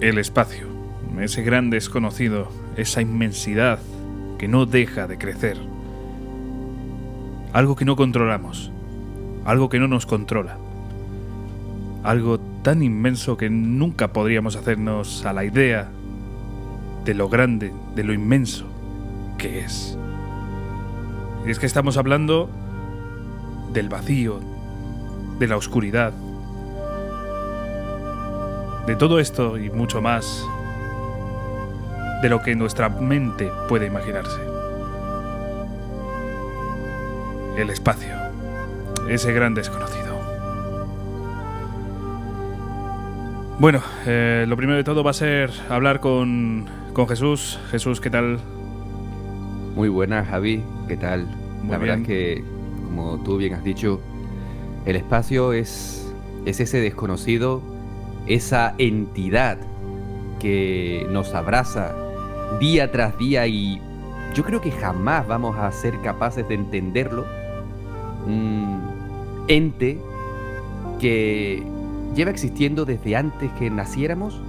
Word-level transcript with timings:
El 0.00 0.18
espacio, 0.18 0.68
ese 1.20 1.42
gran 1.42 1.70
desconocido, 1.70 2.48
esa 2.76 3.00
inmensidad 3.00 3.80
que 4.38 4.46
no 4.46 4.64
deja 4.64 5.08
de 5.08 5.18
crecer. 5.18 5.58
Algo 7.52 7.74
que 7.74 7.84
no 7.84 7.96
controlamos, 7.96 8.70
algo 9.44 9.68
que 9.68 9.80
no 9.80 9.88
nos 9.88 10.06
controla. 10.06 10.56
Algo 12.04 12.38
tan 12.62 12.84
inmenso 12.84 13.36
que 13.36 13.50
nunca 13.50 14.12
podríamos 14.12 14.54
hacernos 14.54 15.26
a 15.26 15.32
la 15.32 15.44
idea 15.44 15.88
de 17.04 17.14
lo 17.14 17.28
grande, 17.28 17.72
de 17.96 18.04
lo 18.04 18.12
inmenso 18.12 18.66
que 19.36 19.60
es. 19.60 19.98
Y 21.44 21.50
es 21.50 21.58
que 21.58 21.66
estamos 21.66 21.96
hablando 21.96 22.48
del 23.72 23.88
vacío, 23.88 24.38
de 25.40 25.48
la 25.48 25.56
oscuridad, 25.56 26.12
de 28.88 28.96
todo 28.96 29.20
esto 29.20 29.58
y 29.58 29.68
mucho 29.68 30.00
más, 30.00 30.46
de 32.22 32.30
lo 32.30 32.40
que 32.40 32.56
nuestra 32.56 32.88
mente 32.88 33.52
puede 33.68 33.86
imaginarse. 33.86 34.40
El 37.58 37.68
espacio, 37.68 38.14
ese 39.06 39.34
gran 39.34 39.52
desconocido. 39.52 40.18
Bueno, 43.58 43.82
eh, 44.06 44.46
lo 44.48 44.56
primero 44.56 44.78
de 44.78 44.84
todo 44.84 45.04
va 45.04 45.10
a 45.10 45.14
ser 45.14 45.50
hablar 45.68 46.00
con, 46.00 46.64
con 46.94 47.06
Jesús. 47.08 47.60
Jesús, 47.70 48.00
¿qué 48.00 48.08
tal? 48.08 48.38
Muy 49.74 49.90
buenas, 49.90 50.28
Javi, 50.28 50.64
¿qué 50.88 50.96
tal? 50.96 51.26
Muy 51.60 51.72
La 51.72 51.76
verdad 51.76 51.98
es 51.98 52.06
que, 52.06 52.44
como 52.86 53.22
tú 53.22 53.36
bien 53.36 53.52
has 53.52 53.64
dicho, 53.64 54.00
el 54.86 54.96
espacio 54.96 55.52
es, 55.52 56.10
es 56.46 56.58
ese 56.60 56.80
desconocido, 56.80 57.76
esa 58.28 58.74
entidad 58.78 59.58
que 60.38 61.06
nos 61.10 61.34
abraza 61.34 61.94
día 62.60 62.90
tras 62.92 63.18
día 63.18 63.46
y 63.46 63.80
yo 64.34 64.44
creo 64.44 64.60
que 64.60 64.70
jamás 64.70 65.26
vamos 65.26 65.56
a 65.56 65.70
ser 65.72 66.00
capaces 66.00 66.46
de 66.48 66.54
entenderlo. 66.54 67.24
Un 68.26 68.80
ente 69.48 69.98
que 71.00 71.62
lleva 72.14 72.30
existiendo 72.30 72.84
desde 72.84 73.16
antes 73.16 73.50
que 73.52 73.70
naciéramos 73.70 74.40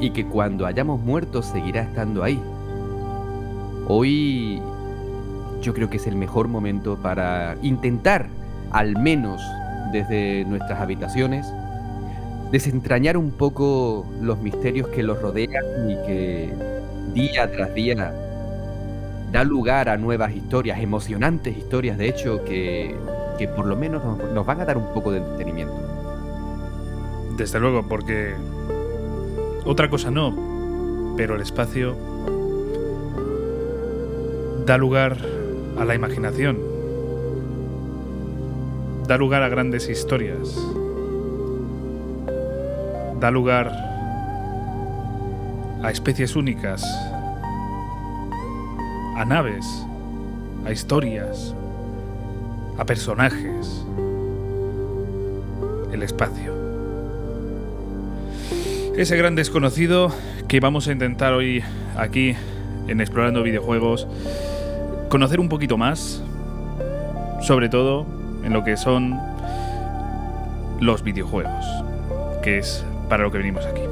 y 0.00 0.10
que 0.10 0.26
cuando 0.26 0.66
hayamos 0.66 1.00
muerto 1.00 1.42
seguirá 1.42 1.82
estando 1.82 2.24
ahí. 2.24 2.40
Hoy 3.86 4.60
yo 5.62 5.74
creo 5.74 5.88
que 5.88 5.96
es 5.96 6.06
el 6.06 6.16
mejor 6.16 6.48
momento 6.48 6.96
para 6.96 7.56
intentar, 7.62 8.28
al 8.70 8.96
menos 9.00 9.40
desde 9.92 10.44
nuestras 10.44 10.80
habitaciones, 10.80 11.46
desentrañar 12.50 13.16
un 13.16 13.30
poco 13.30 14.06
los 14.20 14.38
misterios 14.38 14.88
que 14.88 15.02
los 15.02 15.20
rodean 15.20 15.90
y 15.90 15.94
que 16.06 16.52
día 17.14 17.50
tras 17.50 17.74
día 17.74 18.14
da 19.30 19.44
lugar 19.44 19.88
a 19.88 19.96
nuevas 19.96 20.34
historias, 20.34 20.80
emocionantes 20.80 21.56
historias, 21.56 21.98
de 21.98 22.08
hecho, 22.08 22.44
que, 22.44 22.94
que 23.38 23.48
por 23.48 23.66
lo 23.66 23.76
menos 23.76 24.02
nos, 24.04 24.32
nos 24.32 24.46
van 24.46 24.60
a 24.60 24.64
dar 24.64 24.78
un 24.78 24.92
poco 24.94 25.12
de 25.12 25.18
entretenimiento. 25.18 25.74
Desde 27.36 27.60
luego, 27.60 27.86
porque 27.86 28.34
otra 29.64 29.90
cosa 29.90 30.10
no, 30.10 31.14
pero 31.16 31.34
el 31.34 31.42
espacio 31.42 31.94
da 34.64 34.78
lugar 34.78 35.18
a 35.78 35.84
la 35.84 35.94
imaginación, 35.94 36.58
da 39.06 39.18
lugar 39.18 39.42
a 39.42 39.48
grandes 39.48 39.88
historias, 39.88 40.58
da 43.20 43.30
lugar 43.30 43.68
a 45.82 45.90
especies 45.90 46.36
únicas, 46.36 46.84
a 49.16 49.24
naves, 49.24 49.66
a 50.64 50.72
historias, 50.72 51.54
a 52.78 52.84
personajes. 52.84 53.84
El 55.92 56.02
espacio. 56.02 56.52
Ese 58.96 59.16
gran 59.16 59.34
desconocido 59.34 60.12
que 60.46 60.60
vamos 60.60 60.86
a 60.86 60.92
intentar 60.92 61.32
hoy 61.32 61.62
aquí 61.96 62.36
en 62.86 63.00
Explorando 63.00 63.42
Videojuegos 63.42 64.06
conocer 65.08 65.40
un 65.40 65.48
poquito 65.48 65.76
más, 65.76 66.22
sobre 67.40 67.68
todo 67.68 68.06
en 68.44 68.52
lo 68.52 68.64
que 68.64 68.76
son 68.76 69.18
los 70.80 71.02
videojuegos, 71.02 71.64
que 72.42 72.58
es 72.58 72.84
para 73.08 73.22
lo 73.22 73.30
que 73.30 73.38
venimos 73.38 73.64
aquí. 73.66 73.82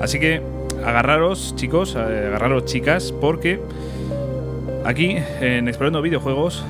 Así 0.00 0.18
que 0.18 0.42
agarraros, 0.84 1.54
chicos, 1.56 1.94
eh, 1.96 2.24
agarraros, 2.26 2.64
chicas, 2.64 3.12
porque 3.12 3.60
aquí 4.84 5.16
en 5.40 5.68
Explorando 5.68 6.02
Videojuegos 6.02 6.64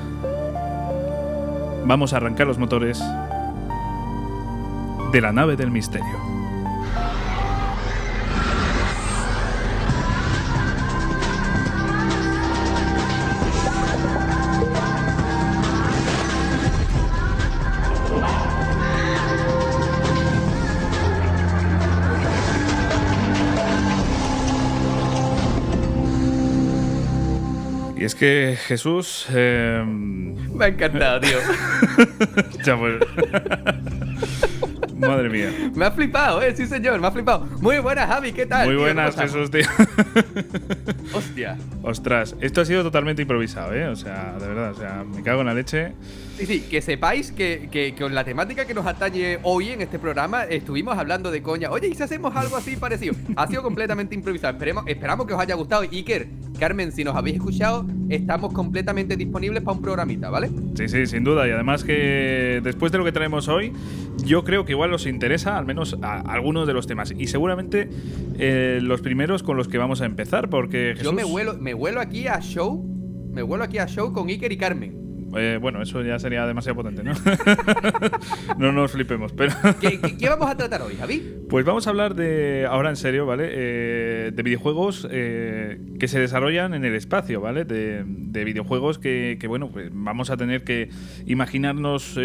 vamos 1.85 2.13
a 2.13 2.17
arrancar 2.17 2.47
los 2.47 2.57
motores 2.57 3.03
de 5.11 5.21
la 5.21 5.31
nave 5.31 5.55
del 5.55 5.71
misterio. 5.71 6.42
Que 28.23 28.57
Jesús... 28.67 29.27
eh, 29.31 29.83
Me 29.85 30.63
ha 30.63 30.67
encantado, 30.69 31.19
tío. 31.19 31.37
ya 32.63 32.77
pues... 32.77 32.95
Madre 34.95 35.27
mía. 35.27 35.49
Me 35.75 35.83
ha 35.83 35.91
flipado, 35.91 36.41
eh, 36.41 36.55
sí 36.55 36.65
señor, 36.65 37.01
me 37.01 37.07
ha 37.07 37.11
flipado. 37.11 37.45
Muy 37.59 37.79
buenas, 37.79 38.07
Javi, 38.07 38.31
¿qué 38.31 38.45
tal? 38.45 38.67
Muy 38.67 38.77
buenas. 38.77 39.17
Jesús, 39.17 39.51
tío. 39.51 39.65
Hostia. 41.13 41.57
Ostras, 41.81 42.35
esto 42.39 42.61
ha 42.61 42.65
sido 42.65 42.83
totalmente 42.83 43.21
improvisado, 43.23 43.73
¿eh? 43.73 43.87
O 43.87 43.95
sea, 43.95 44.35
de 44.39 44.47
verdad, 44.47 44.71
o 44.71 44.75
sea, 44.75 45.03
me 45.03 45.21
cago 45.21 45.41
en 45.41 45.47
la 45.47 45.53
leche. 45.53 45.93
Sí, 46.37 46.45
sí, 46.45 46.61
que 46.69 46.81
sepáis 46.81 47.31
que, 47.31 47.69
que 47.71 47.93
con 47.93 48.15
la 48.15 48.23
temática 48.23 48.65
que 48.65 48.73
nos 48.73 48.85
atañe 48.87 49.37
hoy 49.43 49.69
en 49.69 49.81
este 49.81 49.99
programa 49.99 50.43
estuvimos 50.45 50.97
hablando 50.97 51.29
de 51.29 51.41
coña. 51.41 51.69
Oye, 51.71 51.89
¿y 51.89 51.93
si 51.95 52.01
hacemos 52.03 52.35
algo 52.35 52.55
así 52.57 52.75
parecido? 52.75 53.13
Ha 53.35 53.47
sido 53.47 53.61
completamente 53.61 54.15
improvisado. 54.15 54.53
Esperemos, 54.53 54.83
esperamos 54.87 55.27
que 55.27 55.33
os 55.33 55.39
haya 55.39 55.55
gustado. 55.55 55.83
Iker, 55.83 56.27
Carmen, 56.59 56.91
si 56.91 57.03
nos 57.03 57.15
habéis 57.15 57.35
escuchado, 57.35 57.85
estamos 58.09 58.51
completamente 58.53 59.15
disponibles 59.15 59.61
para 59.61 59.75
un 59.77 59.83
programita, 59.83 60.29
¿vale? 60.29 60.49
Sí, 60.75 60.87
sí, 60.87 61.05
sin 61.05 61.23
duda. 61.23 61.47
Y 61.47 61.51
además 61.51 61.83
que 61.83 62.61
después 62.63 62.91
de 62.91 62.97
lo 62.97 63.03
que 63.03 63.11
traemos 63.11 63.47
hoy, 63.47 63.71
yo 64.25 64.43
creo 64.43 64.65
que 64.65 64.71
igual 64.71 64.91
os 64.93 65.05
interesa 65.05 65.57
al 65.57 65.65
menos 65.65 65.97
a- 66.01 66.21
algunos 66.21 66.65
de 66.65 66.73
los 66.73 66.87
temas. 66.87 67.13
Y 67.15 67.27
seguramente 67.27 67.89
eh, 68.39 68.79
los 68.81 69.01
primeros 69.01 69.43
con 69.43 69.55
los 69.57 69.67
que 69.67 69.77
vamos 69.77 70.01
a 70.01 70.05
empezar, 70.05 70.49
porque 70.49 70.92
Yo 71.01 71.13
me 71.13 71.23
huelo, 71.23 71.57
me 71.57 71.73
huelo 71.73 71.99
aquí 72.01 72.27
a 72.27 72.39
show. 72.41 72.83
Me 73.31 73.41
huelo 73.41 73.63
aquí 73.63 73.77
a 73.79 73.87
show 73.87 74.11
con 74.13 74.27
Iker 74.29 74.51
y 74.51 74.57
Carmen. 74.57 75.01
Eh, 75.35 75.57
bueno, 75.59 75.81
eso 75.81 76.03
ya 76.03 76.19
sería 76.19 76.45
demasiado 76.45 76.75
potente, 76.75 77.03
¿no? 77.03 77.13
no 78.59 78.71
nos 78.71 78.91
flipemos, 78.91 79.33
pero... 79.33 79.51
¿Qué, 79.81 79.99
qué- 79.99 80.15
qué 80.15 80.29
vamos 80.29 80.47
a 80.47 80.55
tratar 80.55 80.83
hoy, 80.83 80.95
Javi? 80.95 81.23
Pues 81.49 81.65
vamos 81.65 81.87
a 81.87 81.89
hablar 81.89 82.13
de, 82.13 82.67
ahora 82.69 82.89
en 82.91 82.95
serio, 82.95 83.25
¿vale? 83.25 83.49
Eh, 83.51 84.31
de 84.31 84.43
videojuegos 84.43 85.07
eh, 85.09 85.79
que 85.99 86.07
se 86.07 86.19
desarrollan 86.19 86.75
en 86.75 86.85
el 86.85 86.93
espacio, 86.93 87.41
¿vale? 87.41 87.65
De, 87.65 88.03
de 88.05 88.43
videojuegos 88.43 88.99
que, 88.99 89.37
que, 89.39 89.47
bueno, 89.47 89.69
pues 89.71 89.89
vamos 89.91 90.29
a 90.29 90.37
tener 90.37 90.63
que 90.63 90.89
imaginarnos 91.25 92.15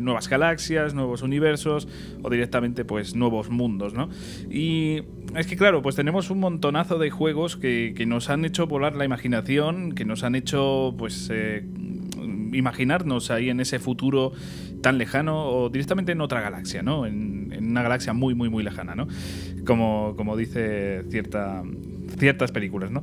nuevas 0.00 0.28
galaxias, 0.30 0.94
nuevos 0.94 1.20
universos 1.20 1.86
o 2.22 2.30
directamente, 2.30 2.84
pues, 2.86 3.14
nuevos 3.14 3.50
mundos, 3.50 3.92
¿no? 3.92 4.08
Y 4.50 5.02
es 5.36 5.46
que, 5.46 5.56
claro, 5.56 5.82
pues 5.82 5.96
tenemos 5.96 6.30
un 6.30 6.40
montonazo 6.40 6.98
de 6.98 7.10
juegos 7.10 7.56
que, 7.56 7.94
que 7.96 8.06
nos 8.06 8.30
han 8.30 8.44
hecho 8.44 8.66
volar 8.66 8.94
la 8.94 9.04
imaginación, 9.04 9.92
que 9.92 10.04
nos 10.04 10.24
han 10.24 10.34
hecho, 10.34 10.94
pues... 10.98 11.28
eh, 11.32 11.64
imaginarnos 12.52 13.30
ahí 13.30 13.50
en 13.50 13.60
ese 13.60 13.78
futuro 13.78 14.32
tan 14.82 14.98
lejano 14.98 15.46
o 15.46 15.70
directamente 15.70 16.12
en 16.12 16.20
otra 16.20 16.40
galaxia, 16.40 16.82
¿no? 16.82 17.06
En, 17.06 17.48
una 17.58 17.82
galaxia 17.82 18.12
muy, 18.12 18.34
muy, 18.34 18.48
muy 18.48 18.62
lejana, 18.62 18.94
¿no? 18.94 19.06
Como, 19.66 20.14
como 20.16 20.36
dice 20.36 21.02
cierta, 21.10 21.62
ciertas 22.18 22.52
películas, 22.52 22.90
¿no? 22.90 23.02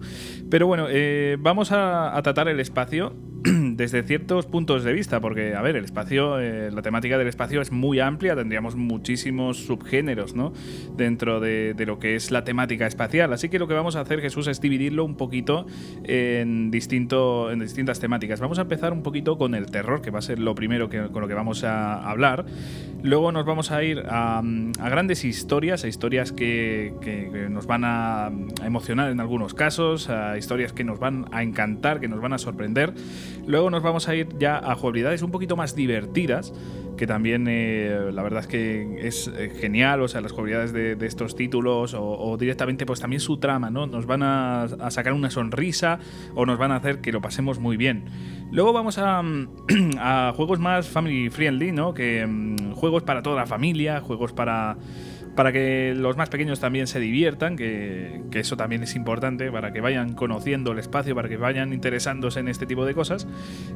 Pero 0.49 0.65
bueno, 0.67 0.87
eh, 0.89 1.37
vamos 1.39 1.71
a, 1.71 2.17
a 2.17 2.21
tratar 2.23 2.47
el 2.47 2.59
espacio 2.59 3.13
desde 3.75 4.03
ciertos 4.03 4.45
puntos 4.45 4.83
de 4.83 4.93
vista, 4.93 5.19
porque, 5.19 5.53
a 5.55 5.61
ver, 5.61 5.75
el 5.75 5.85
espacio, 5.85 6.39
eh, 6.39 6.71
la 6.71 6.81
temática 6.81 7.17
del 7.17 7.27
espacio 7.27 7.61
es 7.61 7.71
muy 7.71 7.99
amplia, 7.99 8.35
tendríamos 8.35 8.75
muchísimos 8.75 9.57
subgéneros, 9.65 10.35
¿no? 10.35 10.53
Dentro 10.95 11.39
de, 11.39 11.75
lo 11.85 11.99
que 11.99 12.15
es 12.15 12.31
la 12.31 12.43
temática 12.43 12.87
espacial. 12.87 13.33
Así 13.33 13.49
que 13.49 13.59
lo 13.59 13.67
que 13.67 13.73
vamos 13.73 13.95
a 13.95 14.01
hacer, 14.01 14.21
Jesús, 14.21 14.47
es 14.47 14.61
dividirlo 14.61 15.03
un 15.03 15.15
poquito 15.15 15.65
en, 16.03 16.71
distinto, 16.71 17.51
en 17.51 17.59
distintas 17.59 17.99
temáticas. 17.99 18.39
Vamos 18.39 18.59
a 18.59 18.61
empezar 18.61 18.93
un 18.93 19.03
poquito 19.03 19.37
con 19.37 19.55
el 19.55 19.67
terror, 19.67 20.01
que 20.01 20.09
va 20.09 20.19
a 20.19 20.23
ser 20.23 20.39
lo 20.39 20.55
primero 20.55 20.89
con 20.89 21.21
lo 21.21 21.27
que 21.27 21.33
vamos 21.33 21.63
a 21.63 22.09
hablar. 22.09 22.45
Luego 23.03 23.31
nos 23.31 23.45
vamos 23.45 23.71
a 23.71 23.83
ir 23.83 24.03
a, 24.09 24.41
grandes 24.43 25.25
historias, 25.25 25.83
a 25.83 25.87
historias 25.87 26.31
que, 26.31 26.93
nos 27.51 27.67
van 27.67 27.83
a, 27.85 28.31
emocionar 28.63 29.11
en 29.11 29.19
algunos 29.19 29.53
casos, 29.53 30.09
a 30.09 30.37
historias 30.37 30.73
que 30.73 30.83
nos 30.83 30.97
van 30.99 31.25
a 31.31 31.43
encantar, 31.43 31.99
que 31.99 32.07
nos 32.07 32.19
van 32.19 32.33
a 32.33 32.39
sorprender. 32.39 32.93
Luego 33.45 33.64
nos 33.69 33.83
vamos 33.83 34.07
a 34.07 34.15
ir 34.15 34.29
ya 34.37 34.57
a 34.57 34.75
jugabilidades 34.75 35.21
un 35.21 35.31
poquito 35.31 35.55
más 35.55 35.75
divertidas, 35.75 36.53
que 36.97 37.07
también 37.07 37.47
eh, 37.49 38.09
la 38.13 38.23
verdad 38.23 38.41
es 38.41 38.47
que 38.47 39.07
es 39.07 39.27
eh, 39.27 39.49
genial, 39.59 40.01
o 40.01 40.07
sea, 40.07 40.21
las 40.21 40.31
jugabilidades 40.31 40.73
de, 40.73 40.97
estos 41.05 41.35
títulos 41.35 41.95
o, 41.97 42.37
directamente 42.37 42.85
pues 42.85 42.99
también 42.99 43.19
su 43.19 43.37
trama, 43.37 43.69
¿no? 43.69 43.85
Nos 43.85 44.05
van 44.05 44.23
a, 44.23 44.67
sacar 44.89 45.13
una 45.13 45.29
sonrisa 45.29 45.99
o 46.33 46.45
nos 46.45 46.57
van 46.57 46.71
a 46.71 46.77
hacer 46.77 47.01
que 47.01 47.11
lo 47.11 47.21
pasemos 47.21 47.59
muy 47.59 47.77
bien. 47.77 48.05
Luego 48.51 48.73
vamos 48.73 48.97
a, 48.97 49.21
a 49.99 50.33
juegos 50.35 50.59
más 50.59 50.87
family 50.87 51.29
friendly, 51.29 51.71
¿no? 51.71 51.93
Que 51.93 52.25
mm, 52.25 52.71
juegos 52.73 53.03
para 53.03 53.21
toda 53.21 53.35
la 53.35 53.45
familia, 53.45 54.01
juegos 54.01 54.33
para 54.33 54.77
para 55.35 55.51
que 55.51 55.93
los 55.95 56.15
más 56.15 56.29
pequeños 56.29 56.59
también 56.59 56.87
se 56.87 56.99
diviertan, 56.99 57.57
que, 57.57 58.21
que, 58.31 58.39
eso 58.39 58.55
también 58.55 58.83
es 58.83 58.95
importante, 58.95 59.51
para 59.51 59.73
que 59.73 59.81
vayan 59.81 60.13
conociendo 60.13 60.71
el 60.71 60.79
espacio, 60.79 61.13
para 61.13 61.27
que 61.27 61.37
vayan 61.37 61.73
interesándose 61.73 62.39
en 62.39 62.47
este 62.47 62.65
tipo 62.65 62.85
de 62.85 62.93
cosas. 62.93 63.27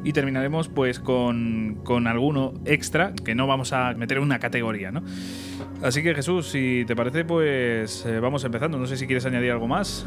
Y 0.04 0.14
terminaremos 0.14 0.70
pues 0.70 1.00
con, 1.00 1.82
con 1.84 2.08
alguno 2.08 2.54
extra 2.66 3.14
que 3.14 3.36
no 3.36 3.46
vamos 3.46 3.74
a 3.74 3.94
meter 3.94 4.18
en 4.18 4.24
una 4.24 4.40
categoría, 4.40 4.92
¿no? 4.92 5.04
Así 5.84 6.02
que 6.02 6.16
Jesús, 6.16 6.50
si 6.50 6.86
te 6.88 6.96
parece, 6.96 7.26
pues 7.26 8.06
eh, 8.06 8.20
vamos 8.20 8.44
empezando. 8.44 8.78
No 8.78 8.86
sé 8.86 8.98
si 8.98 9.06
quieres 9.06 9.26
añadir 9.26 9.52
algo 9.52 9.68
más. 9.68 10.06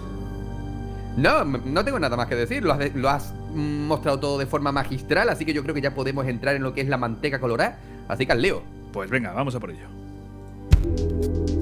No, 1.17 1.45
no 1.45 1.85
tengo 1.85 1.99
nada 1.99 2.17
más 2.17 2.27
que 2.27 2.35
decir. 2.35 2.63
Lo 2.63 2.73
has, 2.73 2.95
lo 2.95 3.09
has, 3.11 3.35
mostrado 3.55 4.19
todo 4.19 4.39
de 4.39 4.47
forma 4.47 4.73
magistral, 4.73 5.29
así 5.29 5.45
que 5.45 5.53
yo 5.53 5.63
creo 5.63 5.75
que 5.75 5.83
ya 5.83 5.95
podemos 5.95 6.27
entrar 6.27 6.57
en 6.57 6.63
lo 6.63 6.73
que 6.73 6.81
es 6.81 6.89
la 6.89 6.97
manteca 6.97 7.39
colorada. 7.39 7.79
Así 8.09 8.25
que 8.25 8.33
al 8.33 8.41
leo. 8.41 8.63
Pues 8.93 9.11
venga, 9.11 9.33
vamos 9.33 9.55
a 9.55 9.61
por 9.61 9.71
ello. 9.71 10.02
thank 10.82 11.50
you 11.50 11.62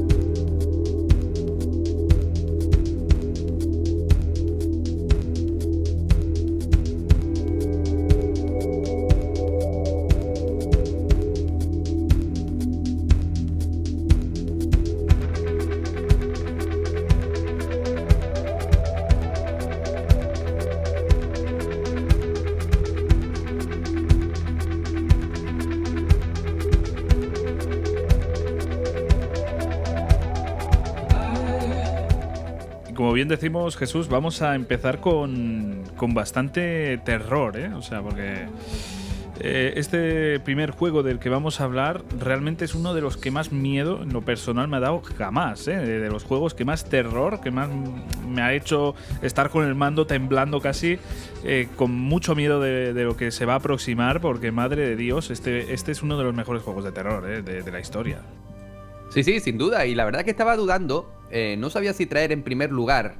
decimos, 33.30 33.76
Jesús, 33.76 34.08
vamos 34.08 34.42
a 34.42 34.54
empezar 34.54 35.00
con, 35.00 35.84
con 35.96 36.12
bastante 36.12 36.98
terror, 36.98 37.56
¿eh? 37.58 37.72
O 37.72 37.80
sea, 37.80 38.02
porque 38.02 38.46
eh, 39.40 39.72
este 39.76 40.38
primer 40.40 40.72
juego 40.72 41.02
del 41.02 41.18
que 41.18 41.30
vamos 41.30 41.60
a 41.60 41.64
hablar 41.64 42.02
realmente 42.18 42.66
es 42.66 42.74
uno 42.74 42.92
de 42.92 43.00
los 43.00 43.16
que 43.16 43.30
más 43.30 43.52
miedo 43.52 44.02
en 44.02 44.12
lo 44.12 44.20
personal 44.20 44.68
me 44.68 44.76
ha 44.76 44.80
dado 44.80 45.00
jamás, 45.00 45.66
¿eh? 45.68 45.76
de, 45.76 46.10
los 46.10 46.24
juegos 46.24 46.52
que 46.54 46.66
más 46.66 46.84
terror, 46.84 47.40
que 47.40 47.50
más 47.50 47.70
me 48.28 48.42
ha 48.42 48.52
hecho 48.52 48.94
estar 49.22 49.48
con 49.48 49.64
el 49.64 49.74
mando 49.74 50.06
temblando 50.06 50.60
casi, 50.60 50.98
con 51.76 51.92
mucho 51.92 52.34
miedo 52.34 52.60
de, 52.60 52.92
lo 52.92 53.16
que 53.16 53.30
se 53.30 53.46
va 53.46 53.54
a 53.54 53.56
aproximar, 53.56 54.20
porque 54.20 54.52
madre 54.52 54.86
de 54.86 54.96
Dios, 54.96 55.30
este, 55.30 55.72
este 55.72 55.92
es 55.92 56.02
uno 56.02 56.18
de 56.18 56.24
los 56.24 56.34
mejores 56.34 56.62
juegos 56.62 56.84
de 56.84 56.92
terror 56.92 57.24
de 57.24 57.70
la 57.72 57.80
historia. 57.80 58.20
Sí, 59.10 59.24
sí, 59.24 59.40
sin 59.40 59.58
duda. 59.58 59.86
Y 59.86 59.94
la 59.94 60.04
verdad 60.04 60.24
que 60.24 60.30
estaba 60.30 60.56
dudando. 60.56 61.12
Eh, 61.30 61.56
no 61.58 61.70
sabía 61.70 61.92
si 61.92 62.06
traer 62.06 62.32
en 62.32 62.42
primer 62.42 62.72
lugar 62.72 63.14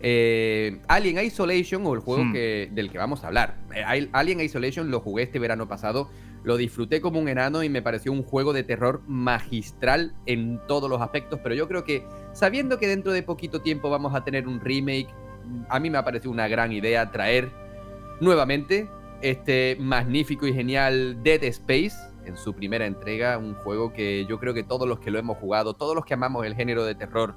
eh, 0.00 0.80
Alien 0.88 1.22
Isolation 1.22 1.86
o 1.86 1.92
el 1.92 2.00
juego 2.00 2.24
hmm. 2.24 2.32
que, 2.32 2.68
del 2.72 2.90
que 2.90 2.98
vamos 2.98 3.24
a 3.24 3.28
hablar. 3.28 3.56
Eh, 3.74 4.08
Alien 4.12 4.40
Isolation 4.40 4.90
lo 4.90 5.00
jugué 5.00 5.24
este 5.24 5.38
verano 5.38 5.68
pasado. 5.68 6.10
Lo 6.44 6.56
disfruté 6.56 7.00
como 7.00 7.20
un 7.20 7.28
enano 7.28 7.62
y 7.62 7.68
me 7.68 7.82
pareció 7.82 8.10
un 8.10 8.24
juego 8.24 8.52
de 8.52 8.64
terror 8.64 9.02
magistral 9.06 10.12
en 10.26 10.60
todos 10.66 10.90
los 10.90 11.00
aspectos. 11.00 11.40
Pero 11.42 11.54
yo 11.54 11.68
creo 11.68 11.84
que 11.84 12.04
sabiendo 12.32 12.78
que 12.78 12.88
dentro 12.88 13.12
de 13.12 13.22
poquito 13.22 13.60
tiempo 13.60 13.90
vamos 13.90 14.14
a 14.14 14.24
tener 14.24 14.48
un 14.48 14.60
remake, 14.60 15.08
a 15.68 15.78
mí 15.78 15.88
me 15.88 15.98
ha 15.98 16.04
parecido 16.04 16.32
una 16.32 16.48
gran 16.48 16.72
idea 16.72 17.10
traer 17.10 17.50
nuevamente 18.20 18.88
este 19.20 19.76
magnífico 19.78 20.46
y 20.48 20.52
genial 20.52 21.22
Dead 21.22 21.44
Space 21.44 21.94
en 22.26 22.36
su 22.36 22.54
primera 22.54 22.86
entrega, 22.86 23.38
un 23.38 23.54
juego 23.54 23.92
que 23.92 24.26
yo 24.28 24.38
creo 24.38 24.54
que 24.54 24.62
todos 24.62 24.88
los 24.88 25.00
que 25.00 25.10
lo 25.10 25.18
hemos 25.18 25.38
jugado, 25.38 25.74
todos 25.74 25.94
los 25.94 26.04
que 26.04 26.14
amamos 26.14 26.46
el 26.46 26.54
género 26.54 26.84
de 26.84 26.94
terror, 26.94 27.34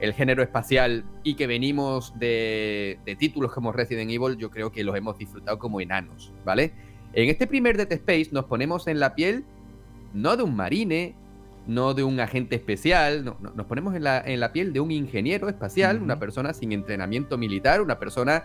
el 0.00 0.12
género 0.12 0.42
espacial 0.42 1.04
y 1.22 1.34
que 1.34 1.46
venimos 1.46 2.18
de, 2.18 2.98
títulos 3.18 3.52
como 3.52 3.72
Resident 3.72 4.10
Evil, 4.10 4.36
yo 4.36 4.50
creo 4.50 4.72
que 4.72 4.84
los 4.84 4.96
hemos 4.96 5.18
disfrutado 5.18 5.58
como 5.58 5.80
enanos, 5.80 6.32
¿vale? 6.44 6.72
En 7.12 7.28
este 7.28 7.46
primer 7.46 7.76
Dead 7.76 7.92
Space 7.92 8.28
nos 8.32 8.46
ponemos 8.46 8.86
en 8.86 8.98
la 8.98 9.14
piel 9.14 9.44
no 10.12 10.36
de 10.36 10.42
un 10.42 10.56
marine, 10.56 11.14
no 11.66 11.94
de 11.94 12.04
un 12.04 12.20
agente 12.20 12.56
especial, 12.56 13.24
no, 13.24 13.36
nos 13.40 13.66
ponemos 13.66 13.94
en 13.94 14.04
la, 14.04 14.20
en 14.20 14.40
la, 14.40 14.52
piel 14.52 14.72
de 14.72 14.80
un 14.80 14.90
ingeniero 14.90 15.48
espacial, 15.48 16.02
una 16.02 16.18
persona 16.18 16.52
sin 16.52 16.72
entrenamiento 16.72 17.38
militar, 17.38 17.80
una 17.80 17.98
persona 17.98 18.44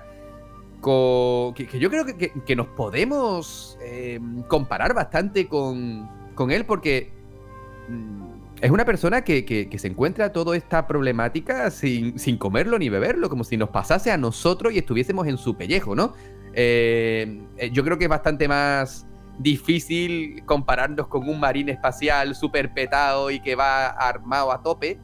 que, 0.81 1.79
yo 1.79 1.89
creo 1.89 2.05
que, 2.05 2.55
nos 2.55 2.67
podemos 2.67 3.77
em, 3.81 4.41
comparar 4.43 4.93
bastante 4.93 5.47
con, 5.47 6.09
él 6.49 6.65
porque 6.65 7.11
mm, 7.89 8.29
es 8.61 8.71
una 8.71 8.85
persona 8.85 9.23
que, 9.23 9.69
se 9.77 9.87
encuentra 9.87 10.31
toda 10.31 10.55
esta 10.55 10.87
problemática 10.87 11.69
sin, 11.71 12.37
comerlo 12.37 12.79
ni 12.79 12.89
beberlo, 12.89 13.29
como 13.29 13.43
si 13.43 13.57
nos 13.57 13.69
pasase 13.69 14.11
a 14.11 14.17
nosotros 14.17 14.73
y 14.73 14.77
estuviésemos 14.77 15.27
en 15.27 15.37
su 15.37 15.55
pellejo, 15.55 15.95
¿no? 15.95 16.13
Em, 16.53 17.45
eh, 17.57 17.69
yo 17.71 17.83
creo 17.83 17.97
que 17.97 18.05
es 18.05 18.09
bastante 18.09 18.47
más 18.47 19.05
difícil 19.37 20.43
compararnos 20.45 21.07
con 21.07 21.27
un 21.27 21.39
marín 21.39 21.69
espacial 21.69 22.35
súper 22.35 22.73
petado 22.73 23.31
y 23.31 23.39
que 23.39 23.55
va 23.55 23.87
armado 23.87 24.51
a 24.51 24.61
tope 24.61 24.99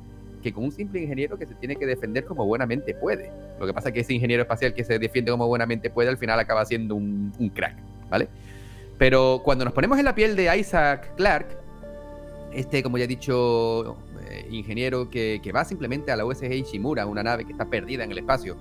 que 0.46 0.54
con 0.54 0.66
un 0.66 0.72
simple 0.72 1.02
ingeniero 1.02 1.40
que 1.40 1.48
se 1.48 1.56
tiene 1.56 1.76
que 1.76 1.88
defender 1.88 2.24
como 2.24 2.46
buenamente 2.46 2.94
puede. 2.94 3.32
Lo 3.60 3.66
que 3.66 3.74
pasa 3.74 3.90
es 3.90 3.96
que 3.96 4.02
ese 4.02 4.14
ingeniero 4.14 4.44
espacial 4.44 4.76
que 4.76 4.84
se 4.84 5.00
defiende 5.00 5.32
como 5.32 5.48
buenamente 5.48 5.90
puede, 5.90 6.10
al 6.10 6.20
final 6.20 6.40
acaba 6.40 6.64
siendo 6.66 6.94
un, 6.94 7.52
crack, 7.56 7.76
¿vale? 8.12 8.28
Pero 9.00 9.42
cuando 9.44 9.66
nos 9.66 9.74
ponemos 9.74 9.98
en 9.98 10.06
la 10.06 10.14
piel 10.14 10.36
de 10.36 10.56
Isaac 10.56 11.16
Clarke, 11.16 11.58
este, 12.54 12.84
como 12.84 13.00
ya 13.00 13.06
he 13.06 13.08
dicho, 13.08 13.98
eh, 14.30 14.48
ingeniero 14.52 15.10
que, 15.10 15.42
va 15.54 15.66
simplemente 15.66 16.12
a 16.12 16.16
la 16.16 16.26
USG 16.26 16.54
Ishimura, 16.54 17.08
una 17.08 17.24
nave 17.24 17.46
que 17.46 17.52
está 17.52 17.66
perdida 17.66 18.04
en 18.04 18.12
el 18.12 18.20
espacio, 18.20 18.56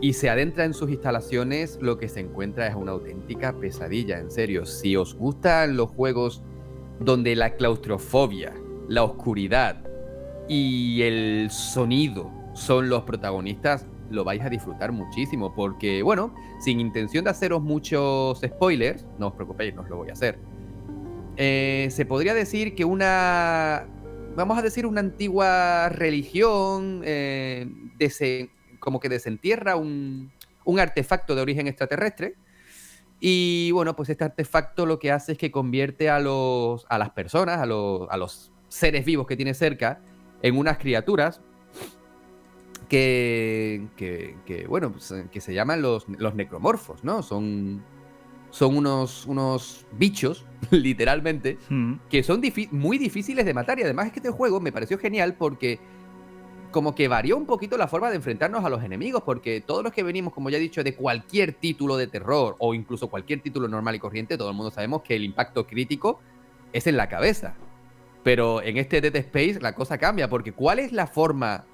y 0.00 0.14
se 0.14 0.30
adentra 0.30 0.64
en 0.64 0.72
sus 0.72 0.88
instalaciones, 0.88 1.78
lo 1.82 1.98
que 1.98 2.08
se 2.08 2.20
encuentra 2.20 2.66
es 2.66 2.74
una 2.74 2.92
auténtica 2.92 3.52
pesadilla, 3.52 4.18
en 4.18 4.30
serio. 4.30 4.64
Si 4.64 4.96
os 4.96 5.14
gustan 5.14 5.76
los 5.76 5.90
juegos 5.90 6.42
donde 7.00 7.36
la 7.36 7.50
claustrofobia, 7.56 8.54
la 8.88 9.04
oscuridad, 9.04 9.89
y 10.50 11.02
el 11.02 11.48
sonido 11.52 12.28
son 12.54 12.88
los 12.88 13.04
protagonistas, 13.04 13.86
lo 14.10 14.24
vais 14.24 14.42
a 14.42 14.48
disfrutar 14.48 14.90
muchísimo 14.90 15.54
porque, 15.54 16.02
bueno, 16.02 16.34
sin 16.58 16.80
intención 16.80 17.22
de 17.22 17.30
haceros 17.30 17.62
muchos 17.62 18.40
spoilers, 18.44 19.06
no 19.16 19.28
os 19.28 19.34
preocupéis, 19.34 19.76
no 19.76 19.82
os 19.82 19.88
lo 19.88 19.98
voy 19.98 20.10
a 20.10 20.14
hacer. 20.14 20.40
Eh, 21.36 21.86
se 21.92 22.04
podría 22.04 22.34
decir 22.34 22.74
que 22.74 22.84
una, 22.84 23.86
vamos 24.34 24.58
a 24.58 24.62
decir, 24.62 24.86
una 24.86 24.98
antigua 24.98 25.88
religión 25.88 27.02
eh, 27.04 27.68
como 28.80 28.98
que 28.98 29.08
desentierra 29.08 29.76
un, 29.76 30.32
un 30.64 30.80
artefacto 30.80 31.36
de 31.36 31.42
origen 31.42 31.68
extraterrestre. 31.68 32.34
Y 33.20 33.70
bueno, 33.70 33.94
pues 33.94 34.08
este 34.08 34.24
artefacto 34.24 34.84
lo 34.84 34.98
que 34.98 35.12
hace 35.12 35.30
es 35.30 35.38
que 35.38 35.52
convierte 35.52 36.10
a, 36.10 36.18
los, 36.18 36.86
a 36.88 36.98
las 36.98 37.10
personas, 37.10 37.60
a 37.60 37.66
los, 37.66 38.10
a 38.10 38.16
los 38.16 38.50
seres 38.66 39.04
vivos 39.04 39.28
que 39.28 39.36
tiene 39.36 39.54
cerca, 39.54 40.00
en 40.42 40.56
unas 40.58 40.78
criaturas 40.78 41.40
que, 42.88 43.86
que, 43.96 44.66
bueno, 44.68 44.92
pues, 44.92 45.12
eh, 45.12 45.28
que 45.30 45.40
se 45.40 45.54
llaman 45.54 45.80
los, 45.80 46.08
los 46.08 46.34
necromorfos, 46.34 47.04
¿no? 47.04 47.22
Son, 47.22 47.82
son 48.50 48.76
unos, 48.76 49.26
unos 49.26 49.86
bichos, 49.92 50.44
literalmente, 50.70 51.56
hmm. 51.68 51.94
que 52.10 52.22
son 52.22 52.42
muy 52.72 52.98
difíciles 52.98 53.44
de 53.44 53.54
matar. 53.54 53.78
Y 53.78 53.84
además 53.84 54.06
es 54.06 54.12
que 54.12 54.18
este 54.18 54.30
juego 54.30 54.60
me 54.60 54.72
pareció 54.72 54.98
genial 54.98 55.36
porque 55.38 55.78
como 56.72 56.94
que 56.94 57.08
varió 57.08 57.36
un 57.36 57.46
poquito 57.46 57.76
la 57.76 57.88
forma 57.88 58.10
de 58.10 58.16
enfrentarnos 58.16 58.64
a 58.64 58.68
los 58.68 58.82
enemigos, 58.82 59.22
porque 59.22 59.60
todos 59.60 59.82
los 59.82 59.92
que 59.92 60.02
venimos, 60.02 60.32
como 60.32 60.50
ya 60.50 60.58
he 60.58 60.60
dicho, 60.60 60.82
de 60.84 60.94
cualquier 60.94 61.52
título 61.52 61.96
de 61.96 62.06
terror 62.06 62.56
o 62.58 62.74
incluso 62.74 63.08
cualquier 63.08 63.40
título 63.40 63.68
normal 63.68 63.94
y 63.96 63.98
corriente, 63.98 64.36
todo 64.36 64.50
el 64.50 64.56
mundo 64.56 64.70
sabemos 64.70 65.02
que 65.02 65.16
el 65.16 65.24
impacto 65.24 65.66
crítico 65.66 66.20
es 66.72 66.86
en 66.86 66.96
la 66.96 67.08
cabeza. 67.08 67.54
Pero 68.22 68.62
en 68.62 68.76
este 68.76 69.00
Dead 69.00 69.16
Space 69.16 69.58
la 69.60 69.74
cosa 69.74 69.98
cambia, 69.98 70.28
porque 70.28 70.52
¿cuál 70.52 70.78
es 70.78 70.92
la 70.92 71.06
forma 71.06 71.64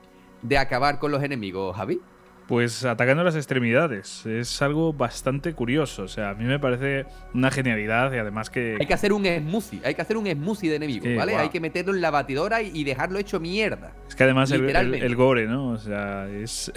de 0.42 0.58
acabar 0.58 0.98
con 0.98 1.10
los 1.10 1.22
enemigos, 1.22 1.76
Javi? 1.76 2.00
Pues 2.46 2.84
atacando 2.84 3.24
las 3.24 3.34
extremidades. 3.34 4.24
Es 4.24 4.62
algo 4.62 4.92
bastante 4.92 5.52
curioso. 5.52 6.04
O 6.04 6.08
sea, 6.08 6.30
a 6.30 6.34
mí 6.34 6.44
me 6.44 6.60
parece 6.60 7.04
una 7.34 7.50
genialidad 7.50 8.12
y 8.12 8.18
además 8.18 8.50
que. 8.50 8.76
Hay 8.78 8.86
que 8.86 8.94
hacer 8.94 9.12
un 9.12 9.24
smoothie. 9.24 9.80
Hay 9.84 9.94
que 9.94 10.02
hacer 10.02 10.16
un 10.16 10.26
smoothie 10.26 10.70
de 10.70 10.76
enemigo, 10.76 11.06
¿vale? 11.16 11.34
Hay 11.34 11.48
que 11.48 11.58
meterlo 11.58 11.92
en 11.92 12.00
la 12.00 12.12
batidora 12.12 12.62
y 12.62 12.84
dejarlo 12.84 13.18
hecho 13.18 13.40
mierda. 13.40 13.94
Es 14.08 14.14
que 14.14 14.22
además 14.22 14.52
el, 14.52 15.16
gore, 15.16 15.46
¿no? 15.46 15.70
O 15.70 15.78
sea, 15.78 16.28
es, 16.30 16.70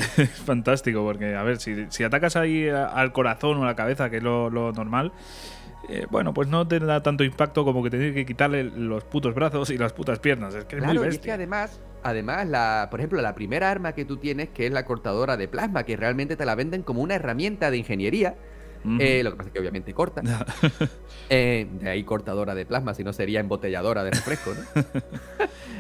fantástico 0.45 1.03
porque, 1.03 1.35
a 1.35 1.43
ver, 1.43 1.59
si, 1.59 2.03
atacas 2.03 2.35
ahí 2.35 2.67
al 2.67 3.11
corazón 3.11 3.59
o 3.59 3.63
a 3.63 3.67
la 3.67 3.75
cabeza, 3.75 4.09
que 4.09 4.17
es 4.17 4.23
lo, 4.23 4.49
normal. 4.49 5.11
Eh, 5.89 6.05
bueno, 6.09 6.33
pues 6.33 6.47
no 6.47 6.67
te 6.67 6.79
da 6.79 7.01
tanto 7.01 7.23
impacto 7.23 7.65
como 7.65 7.83
que 7.83 7.89
tener 7.89 8.13
que 8.13 8.25
quitarle 8.25 8.63
los 8.63 9.03
putos 9.03 9.33
brazos 9.33 9.69
y 9.71 9.77
las 9.77 9.91
putas 9.93 10.19
piernas. 10.19 10.53
Es 10.53 10.65
que 10.65 10.77
es 10.77 10.83
claro, 10.83 11.03
y 11.03 11.07
es 11.07 11.19
que 11.19 11.31
además 11.31 11.81
Además, 12.03 12.47
la, 12.47 12.87
por 12.89 12.99
ejemplo, 12.99 13.21
la 13.21 13.35
primera 13.35 13.69
arma 13.69 13.93
que 13.93 14.05
tú 14.05 14.17
tienes, 14.17 14.49
que 14.49 14.65
es 14.65 14.71
la 14.71 14.85
cortadora 14.85 15.35
de 15.35 15.47
plasma, 15.47 15.83
que 15.83 15.97
realmente 15.97 16.35
te 16.35 16.45
la 16.45 16.55
venden 16.55 16.81
como 16.81 17.01
una 17.01 17.15
herramienta 17.15 17.71
de 17.71 17.77
ingeniería. 17.77 18.35
Eh, 18.97 19.23
lo 19.23 19.31
que 19.31 19.35
pasa 19.35 19.49
es 19.49 19.53
que 19.53 19.59
obviamente 19.59 19.93
corta. 19.93 20.21
Eh, 21.31 21.67
de 21.69 21.87
ahí 21.87 22.03
cortadora 22.03 22.55
de 22.55 22.65
plasma, 22.65 22.95
si 22.95 23.03
no 23.03 23.13
sería 23.13 23.39
embotelladora 23.39 24.03
de 24.03 24.09
refresco, 24.09 24.51
¿no? 24.51 24.83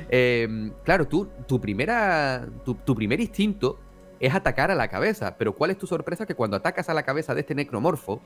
Claro, 0.83 1.07
tú, 1.07 1.27
tu, 1.47 1.59
primera, 1.59 2.45
tu, 2.63 2.75
tu, 2.75 2.93
primer 2.93 3.19
instinto 3.19 3.79
es 4.19 4.35
atacar 4.35 4.69
a 4.69 4.75
la 4.75 4.89
cabeza, 4.89 5.37
pero 5.39 5.55
¿cuál 5.55 5.71
es 5.71 5.79
tu 5.79 5.87
sorpresa? 5.87 6.27
Que 6.27 6.35
cuando 6.35 6.55
atacas 6.55 6.87
a 6.89 6.93
la 6.93 7.01
cabeza 7.01 7.33
de 7.33 7.41
este 7.41 7.55
necromorfo, 7.55 8.21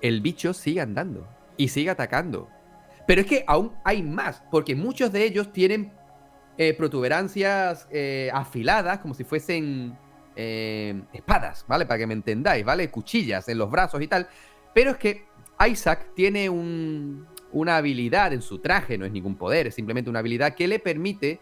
el 0.00 0.20
bicho 0.20 0.52
sigue 0.52 0.80
andando 0.80 1.26
y 1.56 1.68
sigue 1.68 1.90
atacando. 1.90 2.48
Pero 3.06 3.22
es 3.22 3.26
que 3.26 3.44
aún 3.46 3.72
hay 3.84 4.02
más, 4.02 4.42
porque 4.50 4.74
muchos 4.74 5.10
de 5.12 5.24
ellos 5.24 5.50
tienen 5.52 5.92
eh, 6.58 6.74
protuberancias 6.74 7.86
eh, 7.90 8.30
afiladas, 8.34 8.98
como 8.98 9.14
si 9.14 9.24
fuesen 9.24 9.96
eh, 10.34 11.00
espadas, 11.12 11.64
¿vale? 11.68 11.86
Para 11.86 11.98
que 11.98 12.06
me 12.06 12.14
entendáis, 12.14 12.64
¿vale? 12.64 12.90
Cuchillas 12.90 13.48
en 13.48 13.58
los 13.58 13.70
brazos 13.70 14.02
y 14.02 14.08
tal. 14.08 14.28
Pero 14.74 14.90
es 14.90 14.96
que 14.98 15.24
Isaac 15.70 16.08
tiene 16.14 16.50
una 16.50 17.76
habilidad 17.76 18.32
en 18.32 18.42
su 18.42 18.58
traje, 18.58 18.98
no 18.98 19.06
es 19.06 19.12
ningún 19.12 19.36
poder, 19.36 19.68
es 19.68 19.74
simplemente 19.76 20.10
una 20.10 20.18
habilidad 20.18 20.54
que 20.54 20.68
le 20.68 20.78
permite 20.78 21.40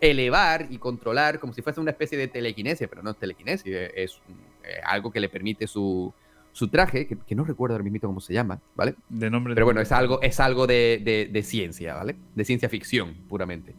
elevar 0.00 0.66
y 0.68 0.78
controlar 0.78 1.38
como 1.38 1.52
si 1.52 1.62
fuese 1.62 1.78
una 1.78 1.92
especie 1.92 2.18
de 2.18 2.26
telequinesia, 2.26 2.88
pero 2.88 3.02
no 3.02 3.10
es 3.10 3.18
telequinesia, 3.18 3.86
es 3.86 4.20
algo 4.84 5.12
que 5.12 5.20
le 5.20 5.28
permite 5.28 5.66
su, 5.66 6.12
su 6.54 6.68
traje, 6.68 7.08
que, 7.08 7.34
no 7.34 7.44
recuerdo 7.44 7.74
ahora 7.74 7.82
mismo 7.82 7.98
cómo 7.98 8.20
se 8.20 8.32
llama, 8.32 8.60
¿vale? 8.76 8.94
De 9.08 9.28
nombre. 9.28 9.54
Pero 9.54 9.66
bueno, 9.66 9.80
es 9.80 9.90
algo, 9.90 10.22
es 10.22 10.38
algo 10.38 10.68
de, 10.68 11.42
ciencia, 11.44 11.94
¿vale? 11.94 12.14
De 12.36 12.44
ciencia 12.44 12.68
ficción, 12.68 13.16
puramente. 13.28 13.74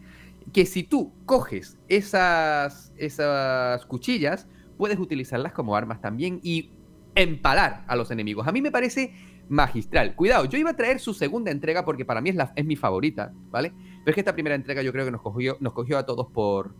Que 0.51 0.65
si 0.65 0.83
tú 0.83 1.13
coges 1.25 1.77
esas, 1.87 2.91
esas 2.97 3.85
cuchillas, 3.85 4.49
puedes 4.77 4.99
utilizarlas 4.99 5.53
como 5.53 5.77
armas 5.77 6.01
también 6.01 6.41
y 6.43 6.69
empalar 7.15 7.85
a 7.87 7.95
los 7.95 8.11
enemigos. 8.11 8.45
A 8.45 8.51
mí 8.51 8.61
me 8.61 8.71
parece 8.71 9.13
magistral. 9.47 10.13
Cuidado, 10.13 10.43
yo 10.43 10.57
iba 10.57 10.71
a 10.71 10.75
traer 10.75 10.99
su 10.99 11.13
segunda 11.13 11.51
entrega 11.51 11.85
porque 11.85 12.03
para 12.03 12.19
mí 12.19 12.31
es, 12.31 12.35
la, 12.35 12.51
es 12.57 12.65
mi 12.65 12.75
favorita, 12.75 13.31
¿vale? 13.51 13.71
Pero 13.99 14.11
es 14.11 14.15
que 14.15 14.21
esta 14.21 14.33
primera 14.33 14.53
entrega 14.53 14.81
yo 14.81 14.91
creo 14.91 15.05
que 15.05 15.11
nos 15.11 15.21
cogió, 15.21 15.55
nos 15.61 15.71
cogió 15.71 15.97
a 15.97 16.05
todos 16.05 16.27
por, 16.27 16.75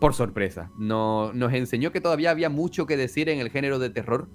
por 0.00 0.12
sorpresa. 0.12 0.72
nos 0.76 1.52
enseñó 1.52 1.92
que 1.92 2.00
todavía 2.00 2.32
había 2.32 2.50
mucho 2.50 2.84
que 2.86 2.96
decir 2.96 3.28
en 3.28 3.38
el 3.38 3.50
género 3.50 3.78
de 3.78 3.90
terror 3.90 4.28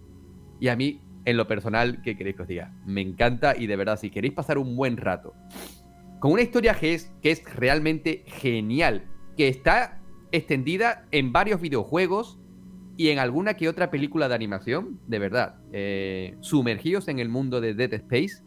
y 0.59 0.67
a 0.67 0.75
mí, 0.75 1.01
en 1.25 1.37
lo 1.37 1.47
personal, 1.47 2.01
¿qué 2.01 2.15
queréis 2.15 2.35
que 2.35 2.41
os 2.43 2.47
diga? 2.47 2.71
Me 2.85 3.01
encanta 3.01 3.55
y 3.57 3.67
de 3.67 3.75
verdad, 3.75 3.97
si 3.99 4.09
queréis 4.09 4.33
pasar 4.33 4.57
un 4.57 4.75
buen 4.75 4.97
rato 4.97 5.33
con 6.19 6.31
una 6.31 6.41
historia 6.41 6.73
que 6.73 6.95
es, 6.95 7.13
que 7.21 7.29
es 7.29 7.43
realmente 7.55 8.23
genial, 8.25 9.03
que 9.37 9.47
está 9.47 9.99
extendida 10.31 11.05
en 11.11 11.31
varios 11.31 11.61
videojuegos 11.61 12.39
y 12.97 13.09
en 13.09 13.19
alguna 13.19 13.55
que 13.55 13.69
otra 13.69 13.91
película 13.91 14.27
de 14.27 14.35
animación, 14.35 14.99
de 15.07 15.19
verdad, 15.19 15.57
eh, 15.71 16.35
sumergidos 16.39 17.09
en 17.09 17.19
el 17.19 17.29
mundo 17.29 17.61
de 17.61 17.73
Dead 17.75 17.93
Space, 17.93 18.43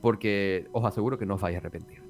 porque 0.00 0.68
os 0.72 0.84
aseguro 0.84 1.18
que 1.18 1.26
no 1.26 1.34
os 1.34 1.40
vais 1.40 1.56
a 1.56 1.58
arrepentir. 1.58 2.02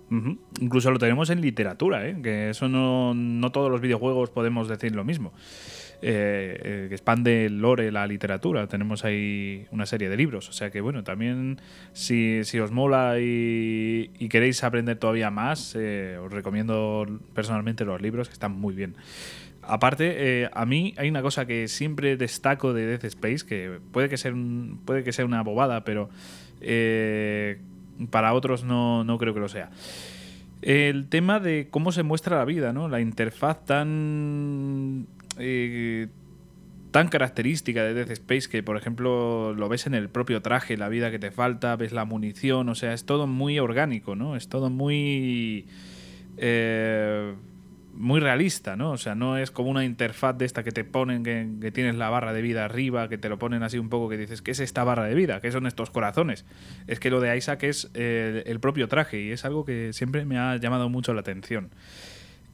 Incluso 0.60 0.90
lo 0.90 0.98
tenemos 0.98 1.30
en 1.30 1.40
literatura, 1.40 2.06
¿eh? 2.06 2.20
que 2.20 2.50
eso 2.50 2.68
no, 2.68 3.14
no 3.14 3.52
todos 3.52 3.70
los 3.70 3.80
videojuegos 3.80 4.30
podemos 4.30 4.68
decir 4.68 4.94
lo 4.94 5.04
mismo. 5.04 5.32
Eh, 6.02 6.58
eh, 6.62 6.86
que 6.88 6.94
expande 6.94 7.44
el 7.44 7.60
lore, 7.60 7.92
la 7.92 8.06
literatura. 8.06 8.66
Tenemos 8.68 9.04
ahí 9.04 9.66
una 9.70 9.84
serie 9.84 10.08
de 10.08 10.16
libros. 10.16 10.48
O 10.48 10.52
sea 10.52 10.70
que, 10.70 10.80
bueno, 10.80 11.04
también 11.04 11.60
si, 11.92 12.40
os 12.58 12.70
mola 12.70 13.16
y, 13.20 14.08
queréis 14.30 14.64
aprender 14.64 14.96
todavía 14.98 15.30
más, 15.30 15.76
eh, 15.78 16.18
os 16.18 16.32
recomiendo 16.32 17.06
personalmente 17.34 17.84
los 17.84 18.00
libros, 18.00 18.28
que 18.28 18.32
están 18.32 18.52
muy 18.52 18.74
bien. 18.74 18.96
Aparte, 19.62 20.48
a 20.52 20.64
mí 20.64 20.94
hay 20.96 21.10
una 21.10 21.20
cosa 21.20 21.44
que 21.46 21.68
siempre 21.68 22.16
destaco 22.16 22.72
de 22.72 22.86
Death 22.86 23.04
Space, 23.04 23.46
que 23.46 23.78
puede 23.92 24.08
que 24.08 24.16
sea, 24.16 24.32
puede 24.86 25.04
que 25.04 25.12
sea 25.12 25.26
una 25.26 25.42
bobada, 25.42 25.84
pero 25.84 26.08
para 28.10 28.32
otros 28.32 28.64
no, 28.64 29.04
no 29.04 29.18
creo 29.18 29.34
que 29.34 29.40
lo 29.40 29.48
sea. 29.48 29.70
El 30.62 31.08
tema 31.08 31.40
de 31.40 31.68
cómo 31.70 31.92
se 31.92 32.02
muestra 32.02 32.38
la 32.38 32.44
vida, 32.46 32.72
¿no? 32.72 32.88
La 32.88 33.00
interfaz 33.00 33.64
tan 33.64 35.06
eh, 35.38 36.08
tan 36.90 37.08
característica 37.08 37.84
de 37.84 37.94
Death 37.94 38.10
Space 38.10 38.48
que, 38.48 38.62
por 38.62 38.76
ejemplo, 38.76 39.54
lo 39.54 39.68
ves 39.68 39.86
en 39.86 39.94
el 39.94 40.08
propio 40.08 40.42
traje, 40.42 40.76
la 40.76 40.88
vida 40.88 41.10
que 41.10 41.18
te 41.18 41.30
falta, 41.30 41.76
ves 41.76 41.92
la 41.92 42.04
munición, 42.04 42.68
o 42.68 42.74
sea, 42.74 42.92
es 42.92 43.04
todo 43.04 43.26
muy 43.26 43.58
orgánico, 43.58 44.16
¿no? 44.16 44.36
Es 44.36 44.48
todo 44.48 44.70
muy... 44.70 45.66
Eh, 46.36 47.34
muy 47.94 48.20
realista, 48.20 48.76
¿no? 48.76 48.92
O 48.92 48.96
sea, 48.96 49.14
no 49.14 49.36
es 49.36 49.50
como 49.50 49.70
una 49.70 49.84
interfaz 49.84 50.36
de 50.38 50.44
esta 50.44 50.62
que 50.62 50.72
te 50.72 50.84
ponen, 50.84 51.22
que, 51.22 51.70
tienes 51.70 51.96
la 51.96 52.08
barra 52.08 52.32
de 52.32 52.42
vida 52.42 52.64
arriba, 52.64 53.08
que 53.08 53.18
te 53.18 53.28
lo 53.28 53.38
ponen 53.38 53.62
así 53.62 53.78
un 53.78 53.88
poco, 53.88 54.08
que 54.08 54.16
dices, 54.16 54.42
¿qué 54.42 54.52
es 54.52 54.60
esta 54.60 54.84
barra 54.84 55.04
de 55.04 55.14
vida? 55.14 55.40
¿Qué 55.40 55.52
son 55.52 55.66
estos 55.66 55.90
corazones? 55.90 56.44
Es 56.86 57.00
que 57.00 57.10
lo 57.10 57.20
de 57.20 57.36
Isaac 57.36 57.64
es 57.64 57.90
eh, 57.94 58.42
el 58.46 58.60
propio 58.60 58.88
traje 58.88 59.20
y 59.20 59.30
es 59.32 59.44
algo 59.44 59.64
que 59.64 59.92
siempre 59.92 60.24
me 60.24 60.38
ha 60.38 60.56
llamado 60.56 60.88
mucho 60.88 61.14
la 61.14 61.20
atención. 61.20 61.70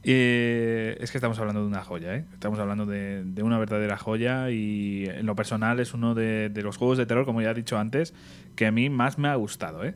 Eh, 0.09 0.97
es 1.01 1.11
que 1.11 1.17
estamos 1.17 1.37
hablando 1.37 1.59
de 1.59 1.67
una 1.67 1.83
joya, 1.83 2.15
¿eh? 2.15 2.23
Estamos 2.31 2.59
hablando 2.59 2.85
de, 2.85 3.25
una 3.43 3.59
verdadera 3.59 3.97
joya 3.97 4.49
y 4.51 5.03
en 5.05 5.25
lo 5.25 5.35
personal 5.35 5.81
es 5.81 5.93
uno 5.93 6.15
de, 6.15 6.49
los 6.63 6.77
juegos 6.77 6.97
de 6.97 7.05
terror, 7.05 7.25
como 7.25 7.41
ya 7.41 7.51
he 7.51 7.53
dicho 7.53 7.77
antes, 7.77 8.13
que 8.55 8.65
a 8.65 8.71
mí 8.71 8.89
más 8.89 9.17
me 9.17 9.27
ha 9.27 9.35
gustado, 9.35 9.83
¿eh? 9.83 9.95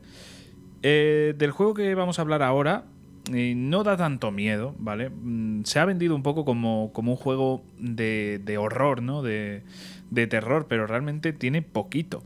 eh 0.82 1.34
del 1.38 1.50
juego 1.50 1.72
que 1.72 1.94
vamos 1.94 2.18
a 2.18 2.22
hablar 2.22 2.42
ahora 2.42 2.84
no 3.30 3.84
da 3.84 3.96
tanto 3.96 4.30
miedo, 4.32 4.74
¿vale? 4.78 5.08
Mm, 5.08 5.62
se 5.64 5.78
ha 5.78 5.86
vendido 5.86 6.14
un 6.14 6.22
poco 6.22 6.44
como, 6.44 6.92
un 6.94 7.16
juego 7.16 7.64
de, 7.78 8.38
de 8.44 8.58
horror, 8.58 9.00
¿no? 9.00 9.22
De 9.22 9.62
terror, 10.10 10.66
pero 10.68 10.86
realmente 10.86 11.32
tiene 11.32 11.62
poquito. 11.62 12.22